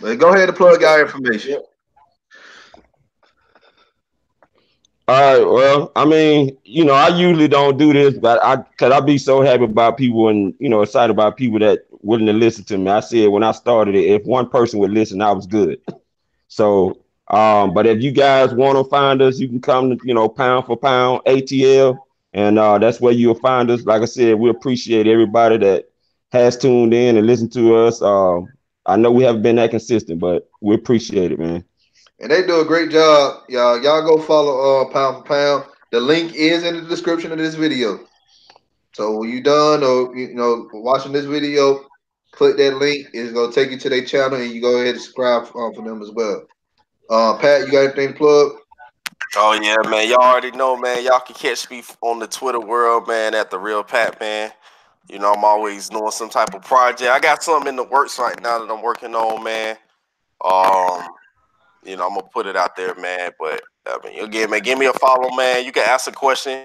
but 0.01 0.15
go 0.19 0.33
ahead 0.35 0.49
and 0.49 0.57
plug 0.57 0.83
our 0.83 1.03
information. 1.03 1.61
All 5.09 5.39
right. 5.39 5.47
Well, 5.49 5.93
I 5.95 6.05
mean, 6.05 6.57
you 6.65 6.85
know, 6.85 6.95
I 6.95 7.09
usually 7.09 7.47
don't 7.47 7.79
do 7.79 7.93
this, 7.93 8.19
but 8.19 8.43
I 8.43 8.57
cause 8.77 8.91
I 8.91 9.01
be 9.01 9.19
so 9.19 9.41
happy 9.41 9.65
about 9.65 9.97
people 9.97 10.29
and 10.29 10.53
you 10.59 10.69
know 10.69 10.83
excited 10.83 11.13
about 11.13 11.37
people 11.37 11.61
that 11.61 11.87
willing 12.03 12.27
to 12.27 12.33
listen 12.33 12.65
to 12.65 12.79
me. 12.79 12.91
I 12.91 13.01
said 13.01 13.29
when 13.29 13.45
I 13.45 13.53
started 13.53 13.95
it, 13.95 14.07
if 14.07 14.25
one 14.25 14.49
person 14.49 14.81
would 14.81 14.91
listen, 14.91 15.23
I 15.23 15.31
was 15.31 15.47
good. 15.47 15.81
So, 16.49 16.99
um, 17.29 17.73
but 17.73 17.87
if 17.87 18.03
you 18.03 18.11
guys 18.11 18.53
want 18.53 18.79
to 18.79 18.85
find 18.91 19.23
us, 19.23 19.39
you 19.39 19.49
can 19.49 19.61
come 19.61 19.91
to 19.91 19.99
you 20.05 20.15
know 20.15 20.29
pound 20.29 20.67
for 20.67 20.77
pound 20.77 21.23
ATL, 21.27 21.99
and 22.37 22.61
uh, 22.61 22.79
that's 22.79 23.01
where 23.01 23.15
you'll 23.15 23.35
find 23.35 23.71
us. 23.71 23.85
Like 23.85 24.03
I 24.03 24.07
said, 24.07 24.39
we 24.39 24.51
appreciate 24.51 25.09
everybody 25.09 25.59
that 25.59 25.87
has 26.33 26.57
tuned 26.57 26.95
in 26.95 27.17
and 27.17 27.27
listened 27.27 27.53
to 27.55 27.77
us. 27.77 28.03
Uh, 28.03 28.43
I 28.87 28.97
know 28.97 29.11
we 29.11 29.25
haven't 29.25 29.43
been 29.43 29.57
that 29.57 29.71
consistent, 29.71 30.21
but 30.21 30.49
we 30.61 30.77
appreciate 30.77 31.33
it, 31.33 31.41
man 31.41 31.65
and 32.21 32.31
they 32.31 32.47
do 32.47 32.61
a 32.61 32.65
great 32.65 32.91
job. 32.91 33.43
Y'all, 33.49 33.83
y'all 33.83 34.03
go 34.07 34.21
follow 34.23 34.83
uh 34.83 34.93
pound 34.93 35.19
for 35.19 35.25
pound. 35.25 35.65
The 35.93 36.01
link 36.01 36.35
is 36.35 36.65
in 36.65 36.77
the 36.77 36.83
description 36.83 37.33
of 37.33 37.39
this 37.39 37.55
video. 37.55 38.01
So 38.95 39.19
when 39.19 39.31
you're 39.31 39.43
done 39.43 39.85
or 39.85 40.17
you 40.17 40.35
know 40.35 40.69
watching 40.73 41.13
this 41.13 41.27
video, 41.27 41.85
click 42.33 42.57
that 42.57 42.77
link. 42.77 43.09
It's 43.13 43.33
gonna 43.33 43.53
take 43.53 43.71
you 43.71 43.79
to 43.79 43.89
their 43.91 44.05
channel, 44.05 44.41
and 44.41 44.51
you 44.51 44.61
go 44.61 44.77
ahead 44.77 44.95
and 44.95 45.01
subscribe 45.01 45.45
um, 45.55 45.75
for 45.75 45.83
them 45.85 46.03
as 46.03 46.11
well. 46.13 46.47
Uh, 47.11 47.39
Pat, 47.39 47.67
you 47.67 47.73
got 47.73 47.85
anything 47.85 48.13
to 48.13 48.19
plug? 48.19 48.53
Oh 49.35 49.59
yeah, 49.61 49.77
man. 49.89 50.09
Y'all 50.09 50.23
already 50.23 50.53
know, 50.53 50.77
man. 50.77 51.05
Y'all 51.05 51.21
can 51.21 51.35
catch 51.35 51.69
me 51.71 51.83
on 52.01 52.19
the 52.19 52.27
Twitter 52.27 52.61
world, 52.61 53.09
man, 53.09 53.35
at 53.35 53.51
the 53.51 53.59
real 53.59 53.83
Pat, 53.83 54.21
man. 54.21 54.53
You 55.09 55.19
know, 55.19 55.33
I'm 55.33 55.45
always 55.45 55.89
doing 55.89 56.11
some 56.11 56.29
type 56.29 56.55
of 56.55 56.63
project. 56.63 57.11
I 57.11 57.21
got 57.21 57.43
something 57.43 57.69
in 57.69 57.77
the 57.77 57.85
works 57.85 58.19
right 58.19 58.41
now 58.41 58.59
that 58.59 58.73
I'm 58.73 58.83
working 58.83 59.15
on, 59.15 59.43
man. 59.43 59.77
Um, 60.45 61.07
you 61.85 61.97
know, 61.97 62.07
I'm 62.07 62.15
gonna 62.15 62.29
put 62.33 62.47
it 62.47 62.57
out 62.57 62.77
there, 62.77 62.95
man. 62.97 63.31
But 63.39 63.63
I 63.87 63.99
mean, 64.05 64.25
again, 64.25 64.51
man, 64.51 64.61
give 64.61 64.79
me 64.79 64.87
a 64.87 64.93
follow, 64.93 65.35
man. 65.35 65.65
You 65.65 65.73
can 65.73 65.89
ask 65.89 66.09
a 66.09 66.13
question. 66.13 66.65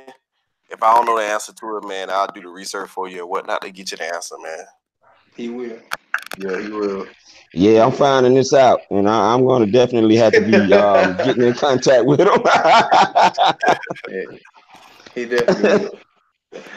If 0.70 0.82
I 0.82 0.94
don't 0.94 1.06
know 1.06 1.18
the 1.18 1.26
answer 1.26 1.54
to 1.54 1.78
it, 1.78 1.88
man, 1.88 2.10
I'll 2.10 2.28
do 2.28 2.42
the 2.42 2.48
research 2.48 2.90
for 2.90 3.08
you 3.08 3.20
and 3.20 3.30
whatnot 3.30 3.62
to 3.62 3.72
get 3.72 3.92
you 3.92 3.98
the 3.98 4.14
answer, 4.14 4.36
man. 4.42 4.66
He 5.36 5.50
will. 5.50 5.80
Yeah, 6.38 6.62
he 6.62 6.70
will. 6.70 7.08
Yeah, 7.54 7.86
I'm 7.86 7.92
finding 7.92 8.34
this 8.34 8.54
out, 8.54 8.80
and 8.90 9.10
I, 9.10 9.34
am 9.34 9.46
going 9.46 9.66
to 9.66 9.72
definitely 9.72 10.16
have 10.16 10.32
to 10.32 10.42
be 10.42 10.74
um, 10.74 11.18
getting 11.18 11.44
in 11.44 11.54
contact 11.54 12.06
with 12.06 12.22
him. 12.22 12.30
he 15.16 15.26
definitely. 15.26 16.00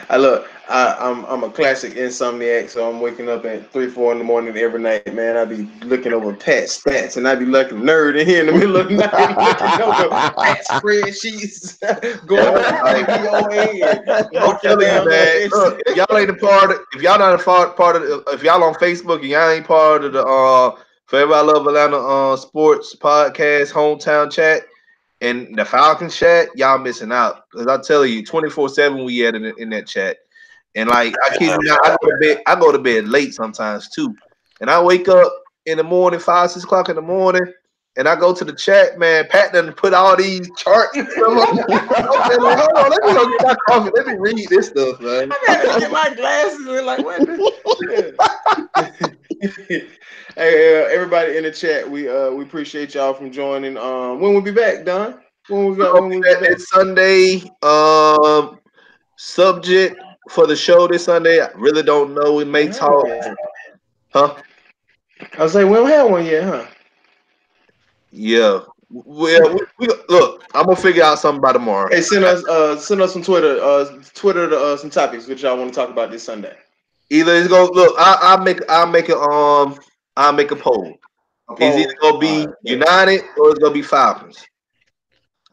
I 0.09 0.15
look, 0.15 0.49
I, 0.69 0.95
I'm 0.99 1.25
I'm 1.25 1.43
a 1.43 1.49
classic 1.49 1.95
insomniac, 1.95 2.69
so 2.69 2.89
I'm 2.89 3.01
waking 3.01 3.27
up 3.27 3.43
at 3.43 3.69
three, 3.71 3.89
four 3.89 4.13
in 4.13 4.19
the 4.19 4.23
morning 4.23 4.55
every 4.55 4.79
night, 4.79 5.13
man. 5.13 5.35
I 5.35 5.43
be 5.43 5.69
looking 5.83 6.13
over 6.13 6.33
Pat 6.33 6.65
stats, 6.65 7.17
and 7.17 7.27
I 7.27 7.35
be 7.35 7.45
looking 7.45 7.79
nerd 7.79 8.19
in 8.19 8.25
here 8.25 8.39
in 8.39 8.47
the 8.47 8.53
middle 8.53 8.77
of 8.77 8.87
the 8.87 8.95
night, 8.95 9.11
looking 9.37 9.85
over 9.85 10.09
Pat 10.09 10.65
spreadsheets, 10.65 12.25
going 12.27 12.53
like 12.53 13.09
I'm 13.09 14.59
telling 14.59 14.87
you, 14.87 15.09
man. 15.09 15.49
Look, 15.49 15.81
if 15.85 15.97
y'all 15.97 16.17
ain't 16.17 16.29
a 16.29 16.35
part 16.35 16.71
of, 16.71 16.77
if 16.93 17.01
y'all 17.01 17.19
not 17.19 17.37
a 17.37 17.43
part 17.43 17.75
part 17.75 17.97
of, 17.97 18.03
the, 18.03 18.23
if 18.31 18.43
y'all 18.43 18.63
on 18.63 18.75
Facebook 18.75 19.19
and 19.19 19.29
y'all 19.29 19.49
ain't 19.49 19.67
part 19.67 20.05
of 20.05 20.13
the 20.13 20.25
uh 20.25 20.75
Forever 21.07 21.33
I 21.33 21.41
Love 21.41 21.67
Atlanta 21.67 21.97
uh 21.97 22.37
sports 22.37 22.95
podcast 22.95 23.73
hometown 23.73 24.31
chat 24.31 24.63
and 25.21 25.57
the 25.57 25.65
Falcons 25.65 26.15
chat, 26.15 26.49
y'all 26.55 26.77
missing 26.77 27.11
out. 27.11 27.43
Because 27.51 27.67
I 27.67 27.81
tell 27.81 28.05
you, 28.05 28.23
24-7 28.23 29.05
we 29.05 29.19
had 29.19 29.35
in, 29.35 29.45
in 29.57 29.69
that 29.69 29.87
chat. 29.87 30.17
And 30.75 30.89
like 30.89 31.15
I 31.25 31.37
kid 31.37 31.51
you 31.61 31.69
not, 31.69 31.85
I 31.85 31.95
go 32.01 32.09
to 32.09 32.17
bed, 32.19 32.43
I 32.45 32.59
go 32.59 32.71
to 32.71 32.79
bed 32.79 33.07
late 33.07 33.33
sometimes 33.33 33.89
too. 33.89 34.13
And 34.59 34.69
I 34.69 34.81
wake 34.81 35.07
up 35.07 35.31
in 35.65 35.77
the 35.77 35.83
morning, 35.83 36.19
five, 36.19 36.51
six 36.51 36.65
o'clock 36.65 36.89
in 36.89 36.97
the 36.97 37.01
morning, 37.01 37.51
and 37.97 38.09
I 38.09 38.15
go 38.15 38.33
to 38.33 38.43
the 38.43 38.53
chat, 38.53 38.99
man. 38.99 39.25
Pat 39.29 39.53
done 39.53 39.71
put 39.71 39.93
all 39.93 40.17
these 40.17 40.49
charts. 40.57 40.97
like, 40.97 41.07
hold 41.07 41.21
on, 42.75 42.89
let 42.89 43.03
me 43.05 43.13
go 43.13 43.25
get 43.25 43.41
my 43.41 43.55
coffee. 43.69 43.91
Let 43.95 44.07
me 44.07 44.15
read 44.17 44.49
this 44.49 44.67
stuff, 44.67 44.99
man. 44.99 45.31
I 45.31 45.43
gotta 45.47 45.79
get 45.79 45.91
my 45.91 46.13
glasses 46.13 46.67
and 46.67 46.85
like 46.85 47.05
what? 47.05 47.21
Hey, 50.37 50.83
uh, 50.83 50.87
everybody 50.87 51.37
in 51.37 51.43
the 51.43 51.51
chat, 51.51 51.89
we 51.89 52.09
uh 52.09 52.29
we 52.31 52.43
appreciate 52.43 52.93
y'all 52.93 53.13
from 53.13 53.31
joining. 53.31 53.77
Um, 53.77 54.19
when 54.19 54.33
we'll 54.33 54.41
be 54.41 54.51
back, 54.51 54.83
Don? 54.83 55.21
When 55.47 55.67
we 55.67 55.77
got 55.77 55.93
when 55.93 56.09
we 56.09 56.19
back 56.19 56.41
next 56.41 56.69
Sunday. 56.69 57.41
Um, 57.61 58.59
subject 59.15 59.97
for 60.29 60.45
the 60.45 60.55
show 60.55 60.87
this 60.87 61.05
Sunday. 61.05 61.39
I 61.39 61.49
really 61.55 61.83
don't 61.83 62.13
know. 62.13 62.33
We 62.33 62.43
may 62.43 62.67
talk, 62.67 63.05
huh? 64.13 64.35
I 65.37 65.43
was 65.43 65.55
like, 65.55 65.65
we 65.65 65.73
don't 65.73 65.87
have 65.87 66.09
one 66.09 66.25
yet, 66.25 66.43
huh? 66.43 66.65
Yeah, 68.11 68.59
Well, 68.89 69.53
we, 69.53 69.61
we, 69.79 69.87
look, 70.09 70.43
I'm 70.53 70.65
gonna 70.65 70.75
figure 70.75 71.03
out 71.03 71.19
something 71.19 71.41
by 71.41 71.53
tomorrow. 71.53 71.89
Hey, 71.89 72.01
send 72.01 72.25
us 72.25 72.45
uh 72.47 72.77
send 72.77 73.01
us 73.01 73.13
some 73.13 73.23
Twitter 73.23 73.57
uh 73.61 74.01
Twitter 74.13 74.53
uh, 74.53 74.75
some 74.75 74.89
topics 74.89 75.27
which 75.27 75.43
y'all 75.43 75.57
want 75.57 75.73
to 75.73 75.75
talk 75.79 75.89
about 75.89 76.11
this 76.11 76.23
Sunday. 76.23 76.55
Either 77.09 77.35
it's 77.35 77.47
gonna 77.47 77.71
look. 77.71 77.95
I, 77.97 78.17
I'll 78.21 78.43
make. 78.43 78.59
I'll 78.69 78.87
make 78.87 79.09
a 79.09 79.17
um. 79.17 79.79
I'll 80.17 80.33
make 80.33 80.51
a 80.51 80.55
poll. 80.55 80.97
It's 81.57 81.77
either 81.77 81.95
gonna 82.01 82.17
be 82.17 82.39
Alright. 82.39 82.55
United 82.63 83.21
or 83.37 83.51
it's 83.51 83.59
gonna 83.59 83.73
be 83.73 83.81
Falcons. 83.81 84.45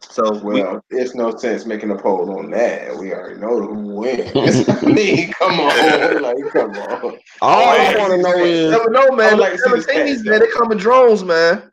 So 0.01 0.39
we, 0.43 0.63
Well, 0.63 0.85
it's 0.91 1.15
no 1.15 1.35
sense 1.37 1.65
making 1.65 1.91
a 1.91 1.97
poll 1.97 2.39
on 2.39 2.51
that. 2.51 2.97
We 2.97 3.13
already 3.13 3.41
know 3.41 3.61
who 3.61 3.75
wins. 3.97 4.69
I 4.69 4.81
mean, 4.83 5.33
come 5.39 5.61
on, 5.61 6.23
like 6.23 6.37
come 6.53 6.71
on. 6.71 7.19
All 7.41 7.69
I 7.69 7.77
yeah. 7.77 7.99
want 7.99 8.13
to 8.15 8.23
know 8.23 8.45
is 8.45 8.71
never 8.71 8.91
know, 8.91 9.11
man. 9.13 9.33
would 9.33 9.41
like 9.41 9.53
to 9.53 9.59
see 9.59 9.65
Seven 9.65 9.81
the 9.81 9.87
stats, 9.87 10.25
man. 10.25 10.41
They 10.41 10.47
come 10.49 10.73
in 10.73 10.79
drones, 10.79 11.25
man. 11.25 11.71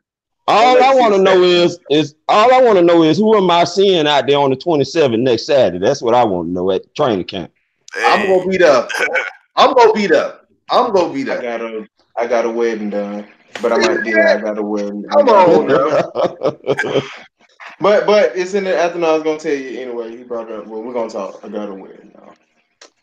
all 0.48 0.74
Let's 0.74 0.86
I 0.86 0.94
want 0.94 1.14
to 1.14 1.22
know 1.22 1.42
is 1.42 1.78
is 1.90 2.14
all 2.28 2.52
I 2.52 2.62
want 2.62 2.76
to 2.78 2.82
know 2.82 3.02
is 3.02 3.18
who 3.18 3.36
am 3.36 3.50
I 3.50 3.64
seeing 3.64 4.06
out 4.06 4.26
there 4.26 4.38
on 4.38 4.50
the 4.50 4.56
27th 4.56 5.18
next 5.18 5.46
Saturday? 5.46 5.78
That's 5.78 6.02
what 6.02 6.14
I 6.14 6.24
want 6.24 6.48
to 6.48 6.52
know 6.52 6.70
at 6.70 6.94
training 6.94 7.24
camp. 7.24 7.52
I'm 7.96 8.26
gonna 8.26 8.48
be 8.48 8.56
there. 8.58 8.86
I'm 9.56 9.74
gonna 9.74 9.92
be 9.92 10.06
there. 10.06 10.40
I'm 10.70 10.92
gonna 10.92 11.12
be 11.12 11.22
I 11.22 11.24
there. 11.24 11.42
got 11.42 11.60
a 11.60 11.86
I 12.16 12.26
got 12.26 12.44
a 12.44 12.50
wedding 12.50 12.90
done, 12.90 13.26
but 13.62 13.72
I 13.72 13.76
might 13.76 14.02
be 14.04 14.14
I 14.14 14.38
got 14.40 14.58
a 14.58 14.62
wedding. 14.62 15.04
I 15.10 15.14
Come 15.16 15.28
a 15.28 15.32
on, 15.32 15.66
wedding. 15.66 16.82
man. 16.82 17.02
But 17.80 18.04
but 18.06 18.36
it's 18.36 18.52
in 18.52 18.64
the 18.64 18.76
afternoon. 18.76 19.08
I 19.08 19.14
was 19.14 19.22
gonna 19.22 19.38
tell 19.38 19.54
you 19.54 19.80
anyway. 19.80 20.14
You 20.14 20.26
brought 20.26 20.50
it 20.50 20.58
up. 20.58 20.66
Well, 20.66 20.82
we're 20.82 20.92
gonna 20.92 21.08
talk. 21.08 21.40
I 21.42 21.48
got 21.48 21.70
a 21.70 21.74
wedding 21.74 22.12
now. 22.14 22.34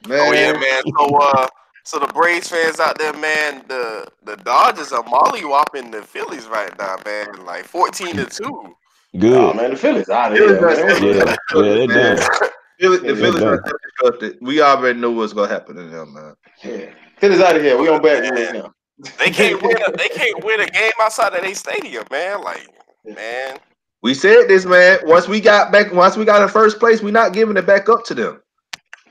Man, 0.08 0.20
Oh 0.22 0.34
yeah, 0.34 0.54
man. 0.54 0.84
So 0.98 1.16
uh, 1.18 1.48
so 1.84 1.98
the 2.00 2.06
Braves 2.14 2.50
fans 2.50 2.80
out 2.80 2.98
there, 3.00 3.14
man, 3.14 3.64
the 3.68 4.08
the 4.24 4.36
Dodgers 4.38 4.92
are 4.92 5.04
mollywhopping 5.04 5.92
the 5.92 6.04
Phillies 6.04 6.46
right 6.48 6.78
now, 6.78 6.98
man. 7.06 7.44
Like 7.44 7.66
fourteen 7.66 8.18
to 8.18 8.26
two. 8.26 8.46
Oh 8.46 8.76
Good. 9.20 9.56
man, 9.56 9.72
the 9.72 9.76
Phillies 9.78 10.10
out 10.10 10.34
of 10.34 10.38
here. 10.38 10.60
are- 10.60 10.62
Man. 10.62 10.98
Yeah, 11.56 11.64
yeah, 11.64 11.74
they're 11.88 12.16
done. 12.16 12.18
Philly- 12.80 12.98
the 13.00 13.08
Yeah, 13.08 13.16
Phillies 13.16 13.42
are 13.44 13.58
constructed. 13.62 14.38
We 14.42 14.62
already 14.62 15.00
know 15.00 15.12
what's 15.12 15.34
gonna 15.34 15.48
happen 15.48 15.76
to 15.76 15.84
them, 15.84 16.14
man. 16.14 16.36
Yeah. 16.64 16.90
Phillies 17.20 17.40
out 17.40 17.56
of 17.56 17.62
here. 17.62 17.78
We 17.78 17.88
on 17.90 18.02
bad 18.02 18.34
news 18.34 18.54
now. 18.54 18.74
They 19.20 19.32
can't 19.32 19.62
win. 19.62 19.78
A, 19.88 19.92
they 19.98 20.10
can't 20.10 20.44
win 20.44 20.60
a 20.62 20.68
game 20.68 20.92
outside 21.02 21.34
of 21.34 21.42
their 21.42 21.56
stadium, 21.56 22.04
man. 22.12 22.42
Like, 22.42 22.68
man. 23.06 23.60
We 24.04 24.14
said 24.14 24.48
this, 24.48 24.66
man. 24.66 25.00
Once 25.04 25.28
we 25.28 25.42
got 25.42 25.72
back, 25.72 25.92
once 25.94 26.16
we 26.16 26.26
got 26.26 26.42
in 26.42 26.50
first 26.50 26.80
place, 26.80 27.02
we're 27.02 27.12
not 27.12 27.34
giving 27.34 27.58
it 27.58 27.66
back 27.66 27.90
up 27.90 28.06
to 28.06 28.14
them. 28.14 28.42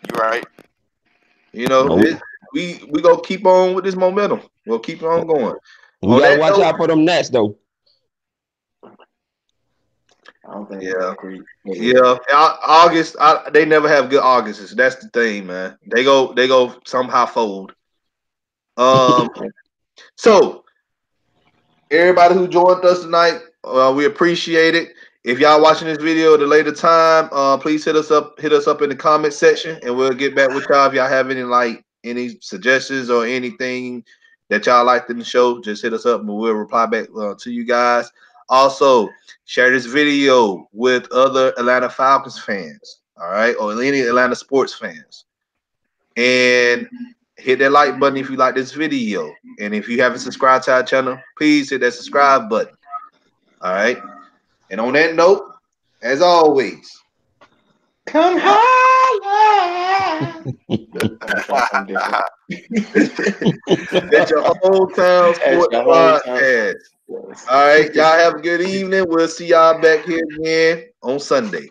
You 0.09 0.19
right. 0.21 0.45
You 1.53 1.67
know, 1.69 1.87
Nope. 1.87 2.05
it- 2.05 2.21
we 2.55 2.81
we 2.91 3.03
gonna 3.03 3.21
keep 3.23 3.45
on 3.45 3.75
with 3.75 3.85
this 3.85 3.97
momentum. 3.97 4.41
We'll 4.67 4.79
keep 4.79 5.03
on 5.03 5.27
going. 5.27 5.55
We 6.03 6.13
On 6.15 6.21
gotta 6.21 6.39
watch 6.41 6.57
note- 6.57 6.63
out 6.65 6.77
for 6.77 6.87
them 6.87 7.05
Nats 7.05 7.29
though. 7.31 7.59
I 10.49 10.53
don't 10.53 10.69
think. 10.69 10.83
Yeah. 10.83 11.15
Yeah, 11.65 12.19
Au- 12.33 12.59
August. 12.63 13.17
I, 13.21 13.51
they 13.51 13.65
never 13.65 13.89
have 13.89 14.09
good 14.09 14.23
Augusts. 14.23 14.75
That's 14.75 14.97
the 14.97 15.09
thing, 15.09 15.47
man. 15.47 15.77
They 15.87 16.05
go, 16.05 16.33
they 16.33 16.47
go 16.47 16.75
somehow 16.85 17.27
fold. 17.27 17.73
Um. 18.77 19.31
so, 20.17 20.65
everybody 21.91 22.35
who 22.35 22.47
joined 22.47 22.85
us 22.85 23.03
tonight, 23.03 23.41
uh, 23.65 23.93
we 23.97 24.05
appreciate 24.05 24.75
it. 24.75 24.95
If 25.25 25.41
y'all 25.41 25.61
watching 25.61 25.89
this 25.89 25.99
video 25.99 26.35
at 26.35 26.41
a 26.41 26.47
later 26.47 26.73
time, 26.73 27.29
uh, 27.33 27.59
please 27.59 27.85
hit 27.85 27.97
us 27.97 28.13
up, 28.13 28.39
hit 28.39 28.53
us 28.53 28.69
up 28.69 28.81
in 28.83 28.89
the 28.89 28.95
comment 28.95 29.35
section, 29.35 29.79
and 29.83 29.97
we'll 29.97 30.13
get 30.13 30.37
back 30.37 30.51
with 30.51 30.67
y'all. 30.69 30.87
If 30.87 30.95
y'all 30.95 31.09
have 31.09 31.31
any 31.31 31.43
like 31.43 31.85
any 32.05 32.39
suggestions 32.41 33.11
or 33.11 33.27
anything 33.27 34.05
that 34.51 34.67
y'all 34.67 34.85
liked 34.85 35.11
in 35.11 35.19
the 35.19 35.25
show, 35.25 35.61
just 35.61 35.83
hit 35.83 35.93
us 35.93 36.07
up, 36.07 36.21
and 36.21 36.29
we'll 36.29 36.55
reply 36.55 36.87
back 36.87 37.09
uh, 37.19 37.35
to 37.41 37.51
you 37.51 37.65
guys. 37.65 38.09
Also, 38.49 39.09
share 39.45 39.71
this 39.71 39.87
video 39.87 40.69
with 40.73 41.11
other 41.13 41.53
Atlanta 41.59 41.89
Falcons 41.91 42.39
fans, 42.39 43.01
all 43.21 43.31
right, 43.31 43.55
or 43.59 43.73
any 43.83 44.01
Atlanta 44.01 44.37
sports 44.37 44.75
fans. 44.75 45.25
And 46.17 46.89
hit 47.37 47.59
that 47.59 47.73
like 47.73 47.99
button 47.99 48.17
if 48.17 48.31
you 48.31 48.37
like 48.37 48.55
this 48.55 48.73
video. 48.73 49.33
And 49.61 49.75
if 49.75 49.89
you 49.89 50.01
haven't 50.01 50.21
subscribed 50.21 50.65
to 50.65 50.73
our 50.75 50.83
channel, 50.83 51.19
please 51.37 51.71
hit 51.71 51.81
that 51.83 51.93
subscribe 51.93 52.49
button. 52.49 52.75
All 53.61 53.73
right. 53.73 53.99
And 54.71 54.81
on 54.81 54.95
that 54.95 55.15
note, 55.15 55.43
as 56.03 56.23
always, 56.23 57.03
Come 58.07 58.39
holla. 58.41 58.63
that's 64.09 64.31
your 64.31 64.45
hometown 64.45 65.35
sports 65.35 65.75
podcast. 65.75 66.75
All 67.09 67.35
right. 67.51 67.93
Y'all 67.95 68.19
have 68.19 68.35
a 68.35 68.41
good 68.41 68.61
evening. 68.61 69.05
We'll 69.09 69.29
see 69.29 69.49
y'all 69.49 69.81
back 69.81 70.05
here 70.05 70.25
again 70.39 70.87
on 71.03 71.21
Sunday. 71.21 71.69